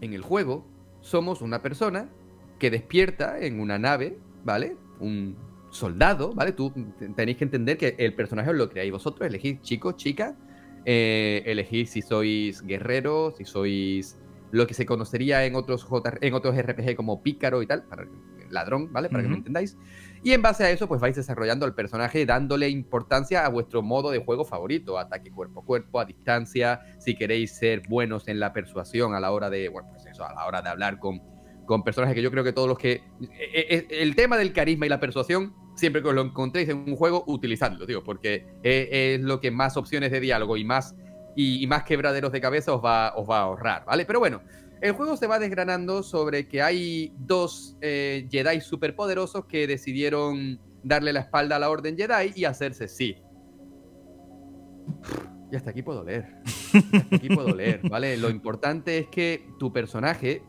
en 0.00 0.12
el 0.12 0.22
juego, 0.22 0.66
somos 1.00 1.40
una 1.40 1.62
persona 1.62 2.10
que 2.58 2.70
despierta 2.70 3.38
en 3.38 3.60
una 3.60 3.78
nave, 3.78 4.18
¿vale? 4.44 4.76
Un 5.00 5.36
soldado, 5.70 6.32
¿vale? 6.32 6.52
Tú 6.52 6.72
tenéis 7.16 7.36
que 7.36 7.44
entender 7.44 7.76
que 7.76 7.96
el 7.98 8.14
personaje 8.14 8.52
lo 8.52 8.68
creáis 8.70 8.92
vosotros, 8.92 9.26
elegís 9.26 9.60
chico, 9.62 9.92
chica, 9.92 10.36
eh, 10.84 11.42
elegís 11.46 11.90
si 11.90 12.02
sois 12.02 12.62
guerrero, 12.62 13.34
si 13.36 13.44
sois 13.44 14.18
lo 14.52 14.66
que 14.66 14.74
se 14.74 14.86
conocería 14.86 15.44
en 15.44 15.54
otros, 15.54 15.84
J- 15.84 16.18
en 16.20 16.32
otros 16.34 16.56
RPG 16.56 16.94
como 16.96 17.22
pícaro 17.22 17.62
y 17.62 17.66
tal, 17.66 17.84
para 17.84 18.06
ladrón, 18.48 18.92
¿vale? 18.92 19.08
Para 19.08 19.24
que 19.24 19.28
me 19.28 19.36
entendáis. 19.38 19.76
Y 20.22 20.32
en 20.32 20.40
base 20.40 20.62
a 20.64 20.70
eso, 20.70 20.86
pues 20.86 21.00
vais 21.00 21.16
desarrollando 21.16 21.66
el 21.66 21.74
personaje 21.74 22.24
dándole 22.24 22.68
importancia 22.68 23.44
a 23.44 23.48
vuestro 23.48 23.82
modo 23.82 24.10
de 24.12 24.24
juego 24.24 24.44
favorito, 24.44 24.98
ataque 24.98 25.32
cuerpo 25.32 25.60
a 25.60 25.64
cuerpo, 25.64 25.98
a 25.98 26.04
distancia, 26.04 26.80
si 26.98 27.16
queréis 27.16 27.56
ser 27.56 27.82
buenos 27.88 28.28
en 28.28 28.38
la 28.38 28.52
persuasión 28.52 29.14
a 29.14 29.20
la 29.20 29.32
hora 29.32 29.50
de, 29.50 29.68
bueno, 29.68 29.88
pues 29.90 30.06
eso, 30.06 30.24
a 30.24 30.32
la 30.32 30.46
hora 30.46 30.62
de 30.62 30.68
hablar 30.68 31.00
con, 31.00 31.20
con 31.66 31.82
personajes 31.82 32.14
que 32.14 32.22
yo 32.22 32.30
creo 32.30 32.44
que 32.44 32.52
todos 32.52 32.68
los 32.68 32.78
que... 32.78 33.02
E, 33.20 33.86
e, 33.90 34.02
el 34.02 34.16
tema 34.16 34.38
del 34.38 34.52
carisma 34.52 34.86
y 34.86 34.88
la 34.88 35.00
persuasión, 35.00 35.54
siempre 35.74 36.02
que 36.02 36.08
os 36.08 36.14
lo 36.14 36.22
encontréis 36.22 36.68
en 36.68 36.78
un 36.78 36.96
juego, 36.96 37.24
utilizadlo, 37.26 37.84
digo, 37.84 38.02
porque 38.02 38.46
es, 38.62 39.20
lo 39.20 39.40
que 39.40 39.50
más 39.50 39.76
opciones 39.76 40.10
de 40.10 40.20
diálogo 40.20 40.56
y 40.56 40.64
más, 40.64 40.94
y, 41.34 41.66
más 41.66 41.84
quebraderos 41.84 42.32
de 42.32 42.40
cabeza 42.40 42.72
os 42.72 42.84
va, 42.84 43.14
os 43.16 43.28
va 43.28 43.38
a 43.38 43.42
ahorrar, 43.42 43.84
¿vale? 43.84 44.06
Pero 44.06 44.20
bueno, 44.20 44.40
el 44.80 44.92
juego 44.92 45.16
se 45.16 45.26
va 45.26 45.38
desgranando 45.38 46.02
sobre 46.02 46.48
que 46.48 46.62
hay 46.62 47.12
dos 47.18 47.76
eh, 47.80 48.28
Jedi 48.30 48.60
superpoderosos 48.60 49.46
que 49.46 49.66
decidieron 49.66 50.60
darle 50.82 51.12
la 51.12 51.20
espalda 51.20 51.56
a 51.56 51.58
la 51.58 51.70
Orden 51.70 51.96
Jedi 51.96 52.32
y 52.34 52.44
hacerse 52.44 52.88
sí. 52.88 53.16
Y 55.50 55.56
hasta 55.56 55.70
aquí 55.70 55.82
puedo 55.82 56.04
leer. 56.04 56.26
Hasta 56.92 57.16
aquí 57.16 57.28
puedo 57.28 57.54
leer, 57.54 57.80
¿vale? 57.88 58.16
Lo 58.16 58.30
importante 58.30 58.98
es 58.98 59.06
que 59.08 59.48
tu 59.58 59.72
personaje 59.72 60.42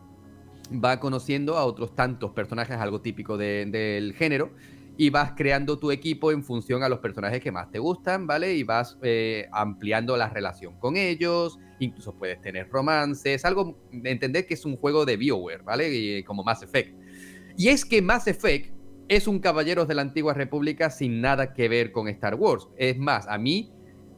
va 0.71 0.99
conociendo 0.99 1.57
a 1.57 1.65
otros 1.65 1.95
tantos 1.95 2.31
personajes, 2.31 2.77
algo 2.77 3.01
típico 3.01 3.37
del 3.37 4.13
género, 4.13 4.51
y 4.97 5.11
vas 5.11 5.33
creando 5.35 5.77
tu 5.77 5.91
equipo 5.91 6.31
en 6.31 6.43
función 6.43 6.83
a 6.83 6.89
los 6.89 6.99
personajes 6.99 7.41
que 7.41 7.51
más 7.51 7.69
te 7.69 7.77
gustan, 7.77 8.25
¿vale? 8.25 8.55
Y 8.55 8.63
vas 8.63 8.97
eh, 9.03 9.47
ampliando 9.51 10.17
la 10.17 10.29
relación 10.29 10.79
con 10.79 10.97
ellos, 10.97 11.59
incluso 11.79 12.15
puedes 12.15 12.41
tener 12.41 12.67
romances, 12.69 13.45
algo, 13.45 13.77
entender 13.91 14.47
que 14.47 14.55
es 14.55 14.65
un 14.65 14.75
juego 14.75 15.05
de 15.05 15.17
BioWare, 15.17 15.61
¿vale? 15.61 15.93
Y, 15.93 16.23
como 16.23 16.43
Mass 16.43 16.63
Effect. 16.63 16.95
Y 17.57 17.69
es 17.69 17.85
que 17.85 18.01
Mass 18.01 18.27
Effect 18.27 18.73
es 19.07 19.27
un 19.27 19.39
Caballeros 19.39 19.87
de 19.87 19.95
la 19.95 20.01
Antigua 20.01 20.33
República 20.33 20.89
sin 20.89 21.21
nada 21.21 21.53
que 21.53 21.69
ver 21.69 21.91
con 21.91 22.07
Star 22.07 22.35
Wars. 22.35 22.67
Es 22.75 22.97
más, 22.97 23.27
a 23.27 23.37
mí, 23.37 23.71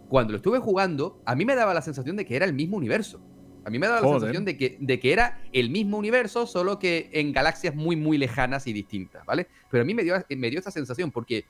cuando 0.08 0.32
lo 0.32 0.38
estuve 0.38 0.60
jugando, 0.60 1.22
a 1.26 1.36
mí 1.36 1.46
me 1.46 1.56
daba 1.56 1.74
la 1.74 1.82
sensación 1.82 2.16
de 2.16 2.26
que 2.26 2.38
era 2.38 2.46
el 2.46 2.54
mismo 2.54 2.78
universo. 2.78 3.22
A 3.70 3.72
mí 3.72 3.78
me 3.78 3.86
daba 3.86 4.02
la 4.02 4.10
sensación 4.10 4.46
de 4.46 4.58
que, 4.58 4.78
de 4.80 5.00
que 5.00 5.14
era 5.14 5.40
el 5.54 5.70
mismo 5.70 5.98
universo, 5.98 6.48
solo 6.48 6.80
que 6.80 7.12
en 7.14 7.32
galaxias 7.32 7.76
muy, 7.76 7.96
muy 7.96 8.18
lejanas 8.18 8.66
y 8.66 8.74
distintas, 8.74 9.24
¿vale? 9.28 9.48
Pero 9.70 9.84
a 9.84 9.86
mí 9.86 9.94
me 9.94 10.04
dio, 10.04 10.16
me 10.28 10.50
dio 10.50 10.60
esa 10.60 10.72
sensación 10.72 11.12
porque 11.12 11.46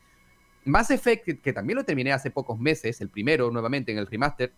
Mass 0.66 0.92
Effect, 0.92 1.42
que, 1.42 1.54
también 1.54 1.78
lo 1.78 1.86
terminé 1.86 2.12
hace 2.12 2.30
pocos 2.30 2.60
meses, 2.60 3.00
el 3.00 3.08
primero 3.08 3.52
nuevamente 3.52 3.94
en 3.94 4.00
el 4.00 4.08
remaster, 4.08 4.52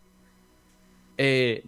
eh, 1.18 1.64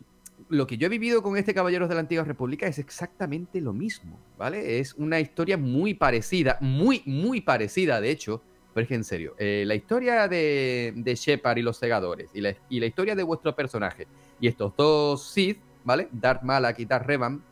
lo 0.49 0.65
que 0.65 0.79
yo 0.79 0.87
he 0.87 0.89
vivido 0.89 1.21
con 1.21 1.37
este 1.37 1.53
Caballeros 1.53 1.89
de 1.89 1.93
la 1.93 2.01
Antigua 2.01 2.23
República 2.23 2.65
es 2.65 2.79
exactamente 2.79 3.61
lo 3.61 3.71
mismo, 3.71 4.19
¿vale? 4.35 4.79
Es 4.79 4.95
una 4.95 5.19
historia 5.19 5.57
muy 5.57 5.93
parecida, 5.93 6.57
muy, 6.59 7.03
muy 7.05 7.41
parecida, 7.41 8.01
de 8.01 8.09
hecho, 8.09 8.41
pero 8.73 8.81
es 8.81 8.87
que 8.87 8.95
en 8.95 9.03
serio, 9.03 9.35
eh, 9.37 9.63
la 9.67 9.75
historia 9.75 10.27
de, 10.27 10.91
de 10.95 11.13
Shepard 11.15 11.59
y 11.59 11.61
los 11.61 11.77
segadores 11.77 12.31
y 12.33 12.41
la, 12.41 12.55
y 12.67 12.79
la 12.79 12.87
historia 12.87 13.13
de 13.13 13.21
vuestro 13.21 13.55
personaje 13.55 14.07
y 14.41 14.47
estos 14.47 14.75
dos 14.75 15.31
Sith 15.31 15.59
¿vale? 15.83 16.09
Darth 16.11 16.43
Malak 16.43 16.79
y 16.79 16.85
Darth 16.85 17.05
Revan 17.05 17.43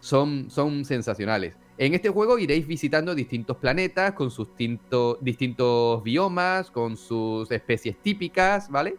son, 0.00 0.50
son 0.50 0.84
sensacionales. 0.84 1.54
En 1.78 1.94
este 1.94 2.10
juego 2.10 2.38
iréis 2.38 2.66
visitando 2.66 3.14
distintos 3.14 3.56
planetas 3.56 4.12
con 4.12 4.30
sus 4.30 4.48
distintos 5.20 6.02
biomas, 6.02 6.70
con 6.70 6.96
sus 6.96 7.50
especies 7.50 7.96
típicas, 8.02 8.68
¿vale? 8.68 8.96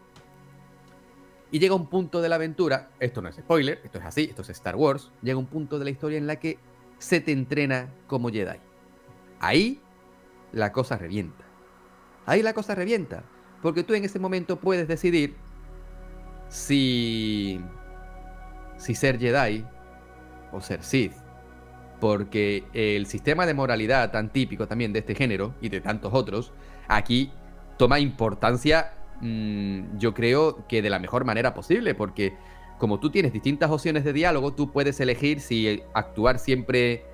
Y 1.52 1.60
llega 1.60 1.76
un 1.76 1.88
punto 1.88 2.19
de 2.19 2.30
la 2.30 2.36
aventura, 2.36 2.89
esto 3.00 3.22
no 3.22 3.30
es 3.30 3.36
spoiler, 3.36 3.80
esto 3.84 4.00
es 4.00 4.06
así, 4.06 4.24
esto 4.24 4.41
es 4.41 4.50
Star 4.50 4.76
Wars, 4.76 5.12
llega 5.22 5.38
un 5.38 5.46
punto 5.46 5.78
de 5.78 5.86
la 5.86 5.91
historia 5.91 6.17
en 6.17 6.26
la 6.26 6.38
que 6.38 6.58
se 6.98 7.22
te 7.22 7.32
entrena 7.32 7.93
como 8.08 8.30
Jedi. 8.30 8.58
Ahí 9.39 9.80
la 10.52 10.72
cosa 10.72 10.98
revienta. 10.98 11.46
Ahí 12.26 12.41
la 12.41 12.54
cosa 12.54 12.74
revienta. 12.74 13.24
Porque 13.62 13.84
tú 13.84 13.93
en 13.93 14.04
ese 14.04 14.19
momento 14.19 14.60
puedes 14.60 14.88
decidir 14.88 15.36
si 16.50 17.62
si 18.84 18.96
ser 18.96 19.17
Jedi 19.19 19.65
o 20.52 20.62
ser 20.62 20.84
Sith. 20.84 21.13
Porque 22.00 22.65
el 22.74 23.06
sistema 23.06 23.46
de 23.46 23.54
moralidad 23.54 24.12
tan 24.12 24.30
típico 24.30 24.67
también 24.67 24.91
de 24.91 25.00
este 25.00 25.15
género 25.15 25.56
y 25.62 25.69
de 25.69 25.80
tantos 25.80 26.13
otros, 26.13 26.52
aquí 26.88 27.32
toma 27.78 28.00
importancia, 28.00 28.93
mm, 29.22 29.98
yo 29.98 30.13
creo 30.13 30.67
que 30.67 30.82
de 30.82 30.89
la 30.89 31.00
mejor 31.00 31.24
manera 31.24 31.54
posible, 31.54 31.96
porque 31.96 32.34
como 32.78 33.00
tú 33.00 33.10
tienes 33.10 33.32
distintas 33.32 33.72
opciones 33.72 34.04
de 34.04 34.12
diálogo, 34.12 34.54
tú 34.54 34.72
puedes 34.72 35.00
elegir 35.00 35.39
si 35.39 35.82
actuar 35.93 36.39
siempre 36.39 37.06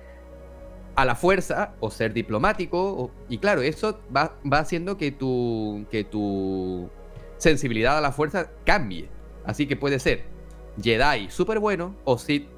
a 0.96 1.04
la 1.04 1.14
fuerza 1.14 1.74
o 1.78 1.90
ser 1.90 2.12
diplomático. 2.12 3.12
y 3.28 3.38
claro, 3.38 3.62
eso 3.62 4.00
va, 4.14 4.36
va 4.50 4.58
haciendo 4.58 4.96
que 4.96 5.12
tu, 5.12 5.86
que 5.90 6.02
tu 6.02 6.90
sensibilidad 7.38 7.96
a 7.96 8.00
la 8.00 8.10
fuerza 8.10 8.50
cambie. 8.64 9.08
Así 9.44 9.66
que 9.66 9.76
puede 9.76 9.98
ser 10.00 10.24
Jedi 10.82 11.30
súper 11.30 11.58
bueno 11.58 11.94
o 12.04 12.18
Sith 12.18 12.48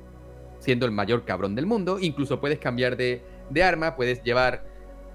siendo 0.58 0.86
el 0.86 0.92
mayor 0.92 1.24
cabrón 1.24 1.54
del 1.54 1.66
mundo. 1.66 1.98
Incluso 2.00 2.40
puedes 2.40 2.58
cambiar 2.58 2.96
de, 2.96 3.22
arma, 3.62 3.96
puedes 3.96 4.22
llevar 4.22 4.64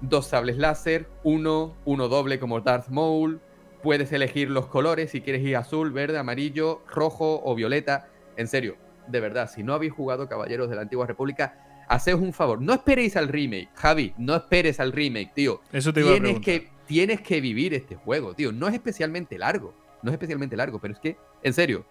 dos 0.00 0.26
sables 0.26 0.58
láser, 0.58 1.08
uno, 1.22 1.74
uno 1.84 2.08
doble 2.08 2.38
como 2.38 2.60
Darth 2.60 2.88
Maul. 2.88 3.40
Puedes 3.82 4.12
elegir 4.12 4.50
los 4.50 4.66
colores 4.66 5.10
si 5.10 5.20
quieres 5.20 5.42
ir 5.42 5.56
azul, 5.56 5.92
verde, 5.92 6.18
amarillo, 6.18 6.82
rojo 6.88 7.40
o 7.44 7.54
violeta. 7.54 8.08
En 8.36 8.48
serio, 8.48 8.76
de 9.06 9.20
verdad, 9.20 9.50
si 9.50 9.62
no 9.62 9.74
habéis 9.74 9.92
jugado 9.92 10.28
Caballeros 10.28 10.68
de 10.68 10.76
la 10.76 10.82
Antigua 10.82 11.06
República, 11.06 11.84
haced 11.88 12.14
un 12.14 12.32
favor. 12.32 12.60
No 12.60 12.74
esperéis 12.74 13.16
al 13.16 13.28
remake, 13.28 13.70
Javi. 13.74 14.12
No 14.18 14.34
esperes 14.34 14.80
al 14.80 14.92
remake, 14.92 15.32
tío. 15.34 15.60
Eso 15.72 15.92
te 15.92 16.02
tienes 16.02 16.40
que 16.40 16.68
Tienes 16.88 17.20
que 17.20 17.42
vivir 17.42 17.74
este 17.74 17.96
juego, 17.96 18.32
tío. 18.32 18.50
No 18.50 18.66
es 18.66 18.72
especialmente 18.72 19.36
largo. 19.36 19.74
No 20.02 20.10
es 20.10 20.14
especialmente 20.14 20.56
largo, 20.56 20.80
pero 20.80 20.94
es 20.94 21.00
que, 21.00 21.18
en 21.42 21.52
serio, 21.52 21.84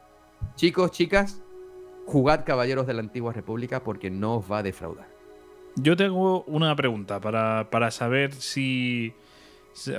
Chicos, 0.56 0.92
chicas, 0.92 1.42
jugad 2.06 2.46
Caballeros 2.46 2.88
de 2.88 2.94
la 2.94 3.02
Antigua 3.02 3.34
República 3.34 3.84
porque 3.84 4.10
no 4.10 4.38
os 4.38 4.52
va 4.52 4.60
a 4.60 4.64
defraudar. 4.64 5.08
Yo 5.76 5.96
tengo 5.96 6.44
una 6.44 6.76
pregunta 6.76 7.20
para, 7.20 7.92
saber 7.92 8.34
si... 8.34 9.14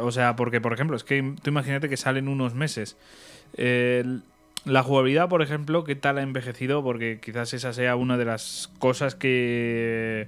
O 0.01 0.11
sea, 0.11 0.35
porque, 0.35 0.61
por 0.61 0.73
ejemplo, 0.73 0.97
es 0.97 1.05
que 1.05 1.35
tú 1.41 1.51
imagínate 1.51 1.89
que 1.89 1.97
salen 1.97 2.27
unos 2.27 2.55
meses. 2.55 2.97
la 3.57 4.83
jugabilidad, 4.83 5.29
por 5.29 5.43
ejemplo, 5.43 5.85
¿qué 5.85 5.95
tal 5.95 6.19
ha 6.19 6.23
envejecido? 6.23 6.83
Porque 6.83 7.21
quizás 7.23 7.55
esa 7.55 7.73
sea 7.73 7.95
una 7.95 8.17
de 8.17 8.25
las 8.25 8.73
cosas 8.81 9.15
que 9.15 10.27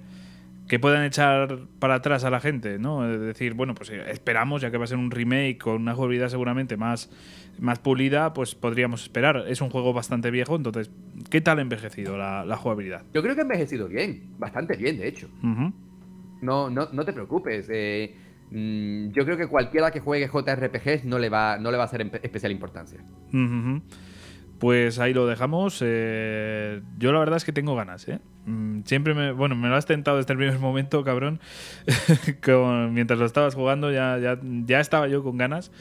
que 0.71 0.79
puedan 0.79 1.03
echar 1.03 1.67
para 1.81 1.97
atrás 1.97 2.23
a 2.23 2.31
la 2.31 2.39
gente, 2.39 2.79
¿no? 2.79 3.05
Es 3.13 3.21
decir, 3.21 3.55
bueno, 3.55 3.75
pues 3.75 3.91
eh, 3.91 4.05
esperamos, 4.13 4.63
ya 4.63 4.71
que 4.71 4.79
va 4.79 4.85
a 4.85 4.87
ser 4.87 4.99
un 4.99 5.11
remake 5.11 5.59
con 5.59 5.83
una 5.83 5.97
jugabilidad 5.97 6.29
seguramente 6.29 6.77
más, 6.77 7.11
más 7.59 7.81
pulida, 7.81 8.33
pues 8.35 8.55
podríamos 8.55 9.03
esperar. 9.03 9.47
Es 9.49 9.61
un 9.63 9.69
juego 9.69 9.93
bastante 9.93 10.31
viejo, 10.31 10.55
entonces, 10.55 10.89
¿qué 11.29 11.41
tal 11.41 11.59
ha 11.59 11.63
envejecido 11.63 12.17
la, 12.17 12.57
jugabilidad? 12.57 13.03
Yo 13.13 13.21
creo 13.21 13.35
que 13.35 13.41
ha 13.41 13.43
envejecido 13.43 13.89
bien, 13.89 14.37
bastante 14.39 14.77
bien, 14.77 14.97
de 14.97 15.09
hecho. 15.09 15.29
no, 15.43 16.71
no, 16.71 16.89
no 16.93 17.05
te 17.05 17.13
preocupes. 17.13 17.67
Eh, 17.69 18.15
mm, 18.53 19.11
yo 19.11 19.25
creo 19.25 19.37
que 19.37 19.49
cualquiera 19.49 19.91
que 19.91 19.99
juegue 19.99 20.29
JRPGs 20.29 21.05
no 21.05 21.19
le 21.19 21.31
va, 21.31 21.59
no 21.59 21.73
le 21.73 21.79
va 21.79 21.83
a 21.83 21.87
hacer 21.87 22.03
especial 22.23 22.53
importancia. 22.53 23.01
Pues 24.61 24.99
ahí 24.99 25.15
lo 25.15 25.27
dejamos. 25.27 25.81
Eh, 25.83 26.83
yo 26.99 27.13
la 27.13 27.19
verdad 27.19 27.39
es 27.39 27.45
que 27.45 27.53
tengo 27.53 27.75
ganas, 27.75 28.07
¿eh? 28.09 28.21
Mm, 28.45 28.83
siempre 28.85 29.15
me. 29.15 29.33
Bueno, 29.33 29.57
me 29.57 29.71
lo 29.71 29.75
has 29.75 29.87
tentado 29.87 30.19
desde 30.19 30.35
el 30.35 30.39
primer 30.39 30.59
momento, 30.61 31.03
cabrón. 31.03 31.41
mientras 32.93 33.19
lo 33.19 33.25
estabas 33.25 33.55
jugando 33.55 33.91
ya, 33.91 34.19
ya, 34.67 34.81
estaba 34.81 35.09
yo 35.09 35.25
con 35.25 35.39
ganas. 35.39 35.73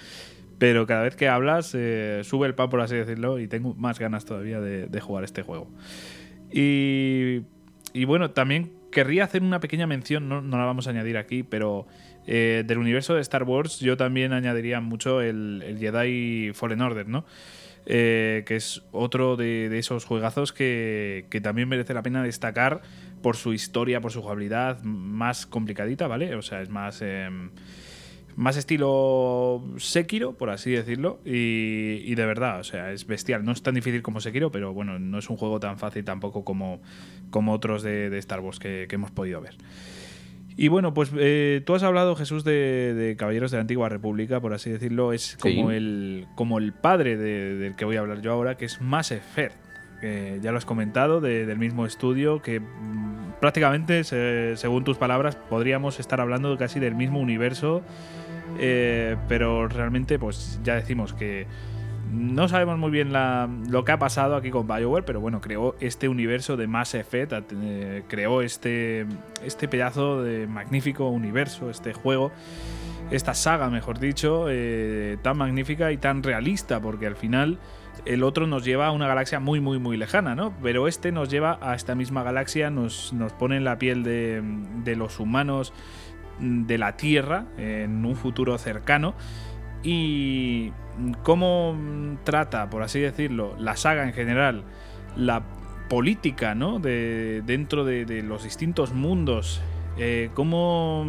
Pero 0.60 0.88
cada 0.88 1.04
vez 1.04 1.18
que 1.18 1.28
hablas, 1.28 1.74
eh, 1.76 2.22
sube 2.24 2.48
el 2.48 2.56
pan, 2.56 2.70
por 2.70 2.80
así 2.80 2.96
decirlo, 2.96 3.40
y 3.40 3.48
tengo 3.48 3.76
más 3.76 4.00
ganas 4.00 4.24
todavía 4.26 4.62
de, 4.62 5.02
jugar 5.02 5.26
este 5.26 5.42
juego. 5.42 5.70
Y, 6.52 7.42
y, 7.94 8.06
bueno, 8.06 8.32
también 8.32 8.72
querría 8.92 9.26
hacer 9.26 9.42
una 9.42 9.60
pequeña 9.60 9.88
mención, 9.88 10.28
no, 10.28 10.42
la 10.42 10.66
vamos 10.66 10.88
a 10.88 10.90
añadir 10.90 11.18
aquí, 11.18 11.44
pero 11.44 11.86
del 12.26 12.78
universo 12.78 13.16
de 13.16 13.22
Star 13.22 13.44
Wars 13.44 13.80
yo 13.80 13.98
también 13.98 14.34
añadiría 14.34 14.80
mucho 14.82 15.20
el, 15.22 15.64
el 15.66 15.80
Jedi 15.80 16.52
Fallen 16.54 16.82
Order, 16.82 17.08
¿no? 17.08 17.26
Eh, 17.92 18.44
que 18.46 18.56
es 18.56 18.84
otro 18.92 19.36
de, 19.36 19.76
esos 19.80 20.06
juegazos 20.06 20.54
que, 20.54 21.26
también 21.42 21.68
merece 21.68 21.96
la 21.96 22.04
pena 22.04 22.22
destacar 22.22 22.84
por 23.24 23.36
su 23.36 23.52
historia, 23.52 24.00
por 24.00 24.12
su 24.12 24.22
jugabilidad 24.22 24.84
más 24.84 25.48
complicadita, 25.48 26.08
¿vale? 26.08 26.36
O 26.36 26.44
sea, 26.44 26.62
es 26.62 26.70
más... 26.70 27.02
Em, 27.02 27.50
más 28.36 28.56
estilo 28.56 29.66
Sekiro, 29.78 30.38
por 30.38 30.50
así 30.50 30.72
decirlo, 30.72 31.20
y, 31.26 32.14
de 32.14 32.26
verdad, 32.26 32.60
o 32.62 32.64
sea, 32.64 32.94
es 32.94 33.06
bestial. 33.06 33.44
No 33.44 33.52
es 33.52 33.64
tan 33.64 33.74
difícil 33.74 34.02
como 34.02 34.22
Sekiro, 34.22 34.50
pero 34.50 34.72
bueno, 34.72 34.98
no 34.98 35.18
es 35.18 35.30
un 35.30 35.36
juego 35.36 35.60
tan 35.60 35.78
fácil 35.78 36.06
tampoco 36.06 36.46
como, 36.46 36.80
como 37.32 37.52
otros 37.52 37.84
de, 37.84 38.18
Star 38.20 38.40
Wars 38.40 38.60
que 38.60 38.88
hemos 38.92 39.12
podido 39.12 39.42
ver. 39.42 39.58
Y 40.62 40.68
bueno, 40.68 40.94
pues 40.94 41.10
eh, 41.18 41.62
tú 41.66 41.74
has 41.74 41.84
hablado, 41.84 42.18
Jesús, 42.18 42.44
de, 42.44 43.16
Caballeros 43.18 43.50
de 43.50 43.56
la 43.56 43.62
Antigua 43.62 43.88
República, 43.88 44.42
por 44.42 44.54
así 44.54 44.70
decirlo. 44.70 45.14
Es 45.14 45.38
como, 45.40 45.72
el, 45.72 46.28
como 46.36 46.58
el 46.58 46.74
padre 46.74 47.16
del 47.16 47.78
que 47.78 47.86
voy 47.86 47.96
a 47.96 48.02
hablar 48.02 48.20
yo 48.20 48.34
ahora, 48.34 48.58
que 48.58 48.66
es 48.66 48.82
Mass 48.82 49.14
Effect. 49.14 49.56
ya 50.02 50.52
lo 50.52 50.58
has 50.58 50.66
comentado, 50.66 51.22
del 51.22 51.58
mismo 51.58 51.86
estudio 51.86 52.42
que 52.42 52.60
mm, 52.60 53.36
prácticamente, 53.40 54.04
según 54.04 54.84
tus 54.84 54.98
palabras, 54.98 55.38
podríamos 55.38 55.98
estar 55.98 56.20
hablando 56.20 56.58
casi 56.58 56.82
del 56.82 56.94
mismo 56.94 57.22
universo, 57.22 57.82
eh, 58.60 59.16
pero 59.30 59.70
realmente, 59.70 60.20
pues 60.20 60.60
ya 60.66 60.76
decimos 60.76 61.14
que 61.14 61.48
no 62.12 62.48
sabemos 62.48 62.78
muy 62.78 62.92
bien 62.92 63.14
lo 63.14 63.86
que 63.86 63.92
ha 63.92 64.00
pasado 64.00 64.36
aquí 64.36 64.50
con 64.50 64.68
BioWare, 64.68 65.06
pero 65.06 65.20
bueno, 65.20 65.42
creó 65.42 65.76
este 65.80 66.10
universo 66.10 66.58
de 66.58 66.68
Mass 66.68 66.96
Effect, 66.96 67.34
eh, 67.52 68.04
creó 68.08 68.42
este, 68.42 69.06
este 69.44 69.68
pedazo 69.68 70.24
de 70.24 70.48
magnífico 70.48 71.10
universo, 71.10 71.70
este 71.70 71.94
juego, 71.94 72.32
esta 73.12 73.34
saga, 73.34 73.70
mejor 73.70 74.00
dicho, 74.00 74.46
eh, 74.50 75.18
tan 75.22 75.38
magnífica 75.38 75.92
y 75.92 75.98
tan 75.98 76.24
realista, 76.24 76.80
porque 76.82 77.06
al 77.06 77.16
final 77.16 77.60
el 78.06 78.24
otro 78.24 78.48
nos 78.48 78.66
lleva 78.66 78.88
a 78.88 78.92
una 78.92 79.08
galaxia 79.08 79.40
muy, 79.40 79.60
muy, 79.60 79.78
muy 79.78 79.98
lejana, 79.98 80.34
¿no? 80.34 80.54
Pero 80.64 80.88
este 80.88 81.12
nos 81.12 81.30
lleva 81.30 81.60
a 81.62 81.76
esta 81.76 81.96
misma 81.96 82.24
galaxia, 82.24 82.70
nos, 82.70 83.14
nos 83.14 83.34
pone 83.34 83.58
en 83.58 83.64
la 83.64 83.78
piel 83.78 84.04
de, 84.04 84.42
de 84.84 84.96
los 84.96 85.20
humanos 85.20 85.74
de 86.40 86.78
la 86.78 86.96
Tierra 86.96 87.46
en 87.58 88.06
un 88.06 88.16
futuro 88.16 88.58
cercano 88.58 89.14
y 89.84 90.72
cómo 91.24 91.76
trata, 92.24 92.70
por 92.70 92.84
así 92.84 93.00
decirlo, 93.00 93.56
la 93.58 93.76
saga 93.76 94.04
en 94.04 94.14
general, 94.14 94.64
la 95.16 95.44
política, 95.90 96.56
¿no? 96.56 96.80
De, 96.80 97.42
dentro 97.46 97.84
de, 97.84 98.24
los 98.24 98.44
distintos 98.44 98.94
mundos, 98.94 99.62
eh, 99.98 100.30
cómo, 100.34 101.06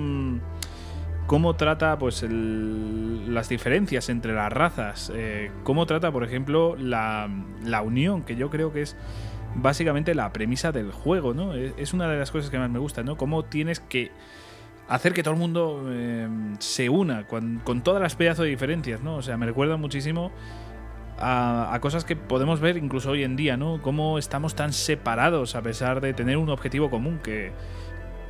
cómo 1.26 1.54
trata 1.54 1.98
pues 1.98 2.24
las 2.28 3.48
diferencias 3.48 4.08
entre 4.08 4.34
las 4.34 4.52
razas, 4.52 5.12
eh, 5.14 5.50
cómo 5.62 5.86
trata, 5.86 6.10
por 6.10 6.24
ejemplo, 6.24 6.76
la, 6.76 7.28
la, 7.62 7.82
unión, 7.82 8.22
que 8.22 8.36
yo 8.36 8.50
creo 8.50 8.72
que 8.72 8.82
es 8.82 8.96
básicamente 9.54 10.14
la 10.14 10.32
premisa 10.32 10.72
del 10.72 10.92
juego, 10.92 11.34
¿no? 11.34 11.54
Es 11.54 11.92
una 11.92 12.08
de 12.08 12.18
las 12.18 12.30
cosas 12.30 12.50
que 12.50 12.58
más 12.58 12.70
me 12.70 12.78
gusta, 12.78 13.02
¿no? 13.02 13.16
Cómo 13.16 13.44
tienes 13.44 13.80
que 13.80 14.10
hacer 14.90 15.14
que 15.14 15.22
todo 15.22 15.34
el 15.34 15.40
mundo 15.40 15.88
em, 15.88 16.56
se 16.58 16.88
una 16.88 17.24
con, 17.26 17.62
todas 17.82 18.02
las 18.02 18.16
pedazos 18.16 18.44
de 18.44 18.50
diferencias, 18.50 19.00
¿no? 19.02 19.16
O 19.16 19.22
sea, 19.22 19.36
me 19.36 19.46
recuerda 19.46 19.76
muchísimo 19.76 20.32
a, 21.16 21.78
cosas 21.80 22.04
que 22.04 22.16
podemos 22.16 22.60
ver 22.60 22.76
incluso 22.76 23.10
hoy 23.10 23.22
en 23.22 23.36
día, 23.36 23.56
¿no? 23.56 23.80
Cómo 23.82 24.18
estamos 24.18 24.56
tan 24.56 24.72
separados 24.72 25.54
a 25.54 25.62
pesar 25.62 26.00
de 26.00 26.12
tener 26.12 26.36
un 26.38 26.50
objetivo 26.50 26.90
común 26.90 27.20
que, 27.22 27.52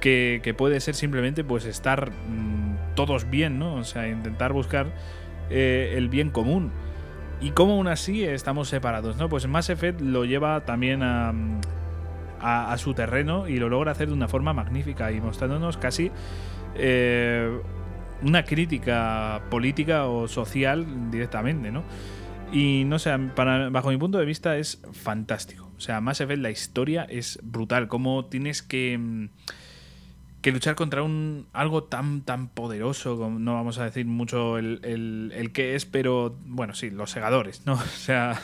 que, 0.01 0.55
puede 0.57 0.81
ser 0.81 0.95
simplemente 0.95 1.45
pues 1.45 1.65
estar 1.65 2.11
mm, 2.11 2.95
todos 2.95 3.31
bien, 3.31 3.59
¿no? 3.59 3.77
O 3.77 3.85
sea, 3.85 4.07
intentar 4.09 4.53
buscar 4.53 4.93
eh, 5.49 5.95
el 5.97 6.11
bien 6.11 6.29
común. 6.29 6.73
Y 7.41 7.53
cómo 7.53 7.73
aún 7.73 7.89
así 7.89 8.23
estamos 8.23 8.69
separados, 8.69 9.17
¿no? 9.17 9.31
Pues 9.31 9.49
Mass 9.49 9.71
Effect 9.71 10.03
lo 10.03 10.27
lleva 10.27 10.67
también 10.67 11.03
a, 11.03 11.33
a, 12.41 12.77
su 12.79 12.95
terreno 12.95 13.49
y 13.49 13.59
lo 13.59 13.69
logra 13.69 13.93
hacer 13.93 14.09
de 14.09 14.15
una 14.15 14.29
forma 14.29 14.53
magnífica 14.53 15.13
y 15.13 15.21
mostrándonos 15.21 15.77
casi 15.77 16.11
eh, 16.75 17.61
una 18.23 18.45
crítica 18.45 19.43
política 19.51 20.07
o 20.07 20.29
social 20.29 21.11
directamente, 21.11 21.71
¿no? 21.71 21.85
Y 22.53 22.85
no 22.85 22.99
sé, 22.99 23.17
bajo 23.71 23.91
mi 23.91 23.97
punto 23.97 24.19
de 24.19 24.25
vista 24.25 24.57
es 24.57 24.83
fantástico. 24.93 25.71
O 25.77 25.81
sea, 25.81 26.01
Mass 26.01 26.21
Effect, 26.21 26.43
la 26.43 26.51
historia 26.51 27.05
es 27.05 27.39
brutal. 27.43 27.87
Cómo 27.87 28.27
tienes 28.27 28.63
que, 28.63 28.99
mm, 28.99 29.29
que 30.43 30.53
luchar 30.53 30.75
contra 30.75 31.03
un 31.03 31.47
algo 31.53 31.85
tan, 31.85 32.23
tan 32.23 32.49
poderoso, 32.49 33.31
no 33.31 33.55
vamos 33.55 33.79
a 33.79 33.85
decir 33.85 34.07
mucho 34.07 34.59
el, 34.59 34.81
el, 34.83 35.33
el 35.35 35.53
que 35.53 35.77
es, 35.77 35.87
pero 35.87 36.37
bueno, 36.45 36.75
sí, 36.75 36.91
los 36.91 37.11
segadores, 37.11 37.67
¿no? 37.67 37.75
O 37.75 37.79
sea, 37.79 38.41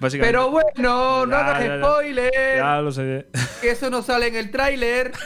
pero 0.00 0.50
bueno, 0.50 1.26
no 1.26 1.36
hagas 1.36 1.80
spoiler. 1.80 2.32
Ya 2.56 2.80
lo 2.80 2.90
sé. 2.92 3.26
Que 3.60 3.70
eso 3.70 3.90
no 3.90 4.02
sale 4.02 4.28
en 4.28 4.36
el 4.36 4.50
tráiler. 4.50 5.12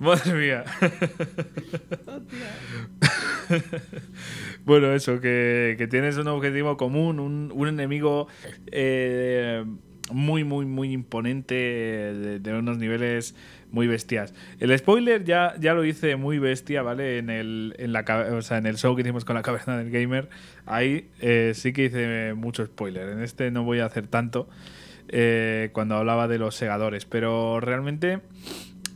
Madre 0.00 0.34
mía. 0.34 0.64
bueno, 4.64 4.92
eso, 4.92 5.20
que, 5.20 5.86
tienes 5.90 6.16
un 6.18 6.28
objetivo 6.28 6.76
común, 6.76 7.18
un, 7.18 7.68
enemigo 7.68 8.28
eh, 8.70 9.64
muy, 10.12 10.44
muy, 10.44 10.66
muy 10.66 10.92
imponente, 10.92 11.54
de, 11.54 12.54
unos 12.54 12.78
niveles 12.78 13.34
muy 13.70 13.86
bestias. 13.86 14.34
El 14.60 14.76
spoiler 14.78 15.24
ya, 15.24 15.54
ya 15.58 15.74
lo 15.74 15.84
hice 15.84 16.16
muy 16.16 16.38
bestia, 16.38 16.82
¿vale? 16.82 17.18
En 17.18 17.30
el, 17.30 17.74
en, 17.78 17.92
la, 17.92 18.04
o 18.32 18.42
sea, 18.42 18.58
en 18.58 18.66
el 18.66 18.76
show 18.76 18.94
que 18.94 19.02
hicimos 19.02 19.24
con 19.24 19.34
la 19.34 19.42
caverna 19.42 19.76
del 19.76 19.90
gamer, 19.90 20.28
ahí 20.64 21.10
eh, 21.20 21.52
sí 21.54 21.72
que 21.72 21.84
hice 21.86 22.34
mucho 22.34 22.64
spoiler. 22.64 23.08
En 23.08 23.22
este 23.22 23.50
no 23.50 23.64
voy 23.64 23.80
a 23.80 23.86
hacer 23.86 24.06
tanto 24.06 24.48
eh, 25.08 25.70
cuando 25.72 25.96
hablaba 25.96 26.28
de 26.28 26.38
los 26.38 26.54
segadores, 26.54 27.04
pero 27.04 27.60
realmente 27.60 28.20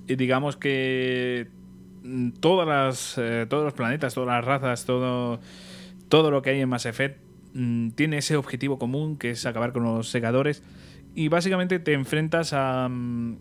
digamos 0.06 0.56
que 0.56 1.48
mm, 2.02 2.30
todas 2.40 2.66
las, 2.66 3.18
eh, 3.18 3.46
todos 3.48 3.64
los 3.64 3.74
planetas, 3.74 4.14
todas 4.14 4.28
las 4.28 4.44
razas, 4.44 4.84
todo, 4.84 5.40
todo 6.08 6.30
lo 6.30 6.42
que 6.42 6.50
hay 6.50 6.60
en 6.60 6.68
Mass 6.68 6.86
Effect 6.86 7.18
mm, 7.54 7.90
tiene 7.90 8.18
ese 8.18 8.36
objetivo 8.36 8.78
común 8.78 9.16
que 9.18 9.30
es 9.30 9.46
acabar 9.46 9.72
con 9.72 9.84
los 9.84 10.08
segadores 10.08 10.62
y 11.14 11.28
básicamente 11.28 11.78
te 11.78 11.92
enfrentas 11.92 12.52
a 12.52 12.88
mm, 12.88 13.36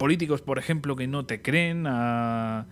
políticos, 0.00 0.40
por 0.40 0.58
ejemplo, 0.58 0.96
que 0.96 1.06
no 1.06 1.26
te 1.26 1.42
creen, 1.42 1.86
a, 1.86 2.64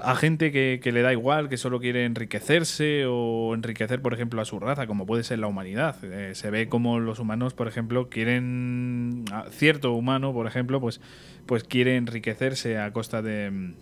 a 0.00 0.16
gente 0.16 0.50
que, 0.50 0.80
le 0.92 1.00
da 1.00 1.12
igual, 1.12 1.48
que 1.48 1.56
solo 1.56 1.78
quiere 1.78 2.06
enriquecerse 2.06 3.06
o 3.06 3.54
enriquecer, 3.54 4.02
por 4.02 4.14
ejemplo, 4.14 4.42
a 4.42 4.44
su 4.44 4.58
raza, 4.58 4.88
como 4.88 5.06
puede 5.06 5.22
ser 5.22 5.38
la 5.38 5.46
humanidad. 5.46 5.94
Eh, 6.02 6.34
se 6.34 6.50
ve 6.50 6.68
como 6.68 6.98
los 6.98 7.20
humanos, 7.20 7.54
por 7.54 7.68
ejemplo, 7.68 8.08
quieren, 8.08 9.26
cierto 9.50 9.92
humano, 9.92 10.32
por 10.32 10.48
ejemplo, 10.48 10.80
pues, 10.80 11.00
pues 11.46 11.62
quiere 11.62 11.96
enriquecerse 11.96 12.78
a 12.78 12.92
costa 12.92 13.22
de, 13.22 13.74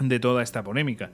de 0.00 0.20
toda 0.20 0.42
esta 0.42 0.62
polémica. 0.62 1.12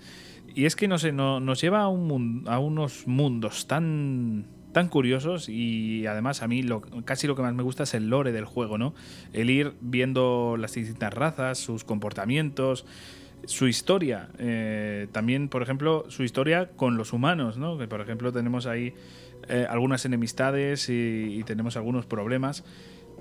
Y 0.53 0.65
es 0.65 0.75
que, 0.75 0.89
no 0.89 0.99
sé, 0.99 1.13
no, 1.13 1.39
nos 1.39 1.61
lleva 1.61 1.83
a, 1.83 1.89
un, 1.89 2.43
a 2.49 2.59
unos 2.59 3.07
mundos 3.07 3.69
tan 3.69 4.49
tan 4.73 4.89
curiosos 4.89 5.49
y 5.49 6.07
además 6.07 6.43
a 6.43 6.49
mí 6.49 6.63
lo, 6.63 6.81
casi 7.05 7.27
lo 7.27 7.37
que 7.37 7.43
más 7.43 7.55
me 7.55 7.63
gusta 7.63 7.83
es 7.85 7.95
el 7.95 8.09
lore 8.09 8.33
del 8.33 8.45
juego, 8.45 8.79
¿no? 8.79 8.95
El 9.33 9.51
ir 9.51 9.75
viendo 9.81 10.57
las 10.59 10.75
distintas 10.75 11.13
razas, 11.13 11.59
sus 11.59 11.85
comportamientos, 11.85 12.87
su 13.47 13.67
historia. 13.67 14.29
Eh, 14.39 15.09
también, 15.13 15.49
por 15.49 15.63
ejemplo, 15.63 16.05
su 16.09 16.23
historia 16.23 16.71
con 16.77 16.97
los 16.97 17.13
humanos, 17.13 17.59
¿no? 17.59 17.79
Que 17.79 17.89
por 17.89 18.01
ejemplo 18.01 18.33
tenemos 18.33 18.67
ahí 18.67 18.95
eh, 19.49 19.67
algunas 19.69 20.05
enemistades 20.05 20.89
y, 20.89 21.43
tenemos 21.45 21.77
algunos 21.77 22.07
problemas. 22.07 22.65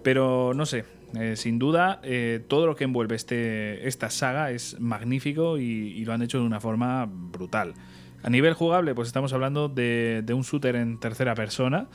Pero 0.03 0.53
no 0.55 0.65
sé, 0.65 0.85
eh, 1.19 1.35
sin 1.35 1.59
duda 1.59 2.01
todo 2.47 2.67
lo 2.67 2.75
que 2.77 2.85
envuelve 2.85 3.15
este, 3.15 3.85
esta 3.87 4.09
saga 4.09 4.51
es 4.51 4.79
magnífico 4.79 5.57
y 5.57 6.05
lo 6.05 6.13
han 6.13 6.21
hecho 6.21 6.39
de 6.39 6.45
una 6.45 6.61
forma 6.61 7.05
brutal. 7.09 7.73
A 8.21 8.29
nivel 8.29 8.53
jugable, 8.53 8.93
pues 8.95 9.07
estamos 9.07 9.31
hablando 9.33 9.69
de, 9.69 10.23
un 10.33 10.41
shooter 10.41 10.75
en 10.75 10.99
tercera 10.99 11.35
persona 11.35 11.87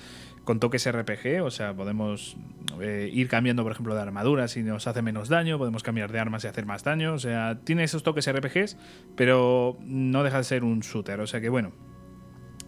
con 0.45 0.61
toques 0.61 0.91
RPG, 0.91 1.43
o 1.43 1.51
sea, 1.51 1.75
podemos 1.75 2.37
eh, 2.81 3.11
ir 3.13 3.29
cambiando, 3.29 3.63
por 3.63 3.73
ejemplo, 3.73 3.95
de 3.95 4.03
armadura 4.03 4.47
si 4.49 4.63
nos 4.63 4.87
hace 4.87 5.01
menos 5.01 5.29
daño, 5.29 5.57
podemos 5.57 5.83
cambiar 5.83 6.13
de 6.13 6.21
armas 6.21 6.45
y 6.45 6.49
hacer 6.49 6.67
más 6.67 6.85
daño, 6.85 7.15
o 7.15 7.19
sea, 7.19 7.61
tiene 7.65 7.85
esos 7.85 8.03
toques 8.03 8.31
RPGs, 8.31 8.77
pero 9.17 9.79
no 9.81 10.23
deja 10.23 10.39
de 10.39 10.45
ser 10.45 10.65
un 10.65 10.81
shooter, 10.81 11.21
o 11.21 11.27
sea 11.27 11.41
que 11.41 11.49
bueno, 11.49 11.73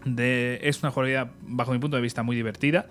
es 0.06 0.82
una 0.82 0.90
jugabilidad, 0.90 1.32
bajo 1.42 1.72
mi 1.72 1.78
punto 1.78 1.96
de 1.96 2.02
vista, 2.02 2.22
muy 2.22 2.36
divertida, 2.36 2.86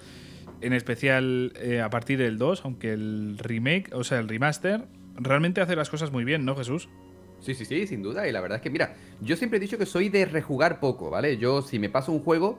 en 0.62 0.73
especial 0.73 1.54
eh, 1.56 1.82
a 1.82 1.89
partir 1.89 2.19
del 2.19 2.38
2, 2.38 2.65
aunque 2.65 2.93
el 2.93 3.38
remake, 3.39 3.89
o 3.93 4.04
sea, 4.04 4.19
el 4.19 4.28
remaster, 4.28 4.86
realmente 5.15 5.62
hace 5.62 5.75
las 5.75 5.89
cosas 5.89 6.12
muy 6.12 6.25
bien, 6.25 6.45
¿no, 6.45 6.56
Jesús? 6.56 6.89
Sí, 7.45 7.53
sí, 7.53 7.63
sí, 7.63 7.86
sin 7.86 8.01
duda. 8.01 8.27
Y 8.27 8.31
la 8.31 8.41
verdad 8.41 8.55
es 8.55 8.62
que, 8.63 8.71
mira, 8.71 8.95
yo 9.21 9.36
siempre 9.36 9.58
he 9.58 9.60
dicho 9.60 9.77
que 9.77 9.86
soy 9.86 10.10
de 10.10 10.25
rejugar 10.25 10.79
poco, 10.79 11.12
¿vale? 11.12 11.38
Yo, 11.38 11.62
si 11.62 11.77
me 11.77 11.89
paso 11.89 12.12
un 12.12 12.19
juego, 12.19 12.58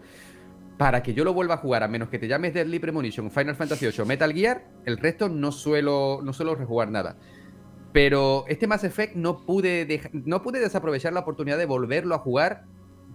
para 0.79 1.03
que 1.03 1.13
yo 1.13 1.25
lo 1.25 1.35
vuelva 1.35 1.55
a 1.55 1.57
jugar, 1.57 1.83
a 1.83 1.89
menos 1.89 2.09
que 2.09 2.21
te 2.21 2.29
llames 2.29 2.55
Deadly 2.55 2.79
Premonition, 2.79 3.29
Final 3.33 3.57
Fantasy 3.57 3.87
VIII, 3.87 4.05
Metal 4.07 4.33
Gear, 4.33 4.65
el 4.85 4.99
resto 4.99 5.29
no 5.29 5.51
suelo, 5.51 6.21
no 6.23 6.33
suelo 6.33 6.55
rejugar 6.55 6.89
nada. 6.89 7.17
Pero 7.93 8.45
este 8.47 8.69
Mass 8.69 8.85
Effect 8.85 9.17
no 9.17 9.45
pude, 9.45 10.01
no 10.13 10.43
pude 10.43 10.61
desaprovechar 10.61 11.13
la 11.13 11.21
oportunidad 11.21 11.59
de 11.59 11.67
volverlo 11.67 12.15
a 12.15 12.19
jugar 12.19 12.65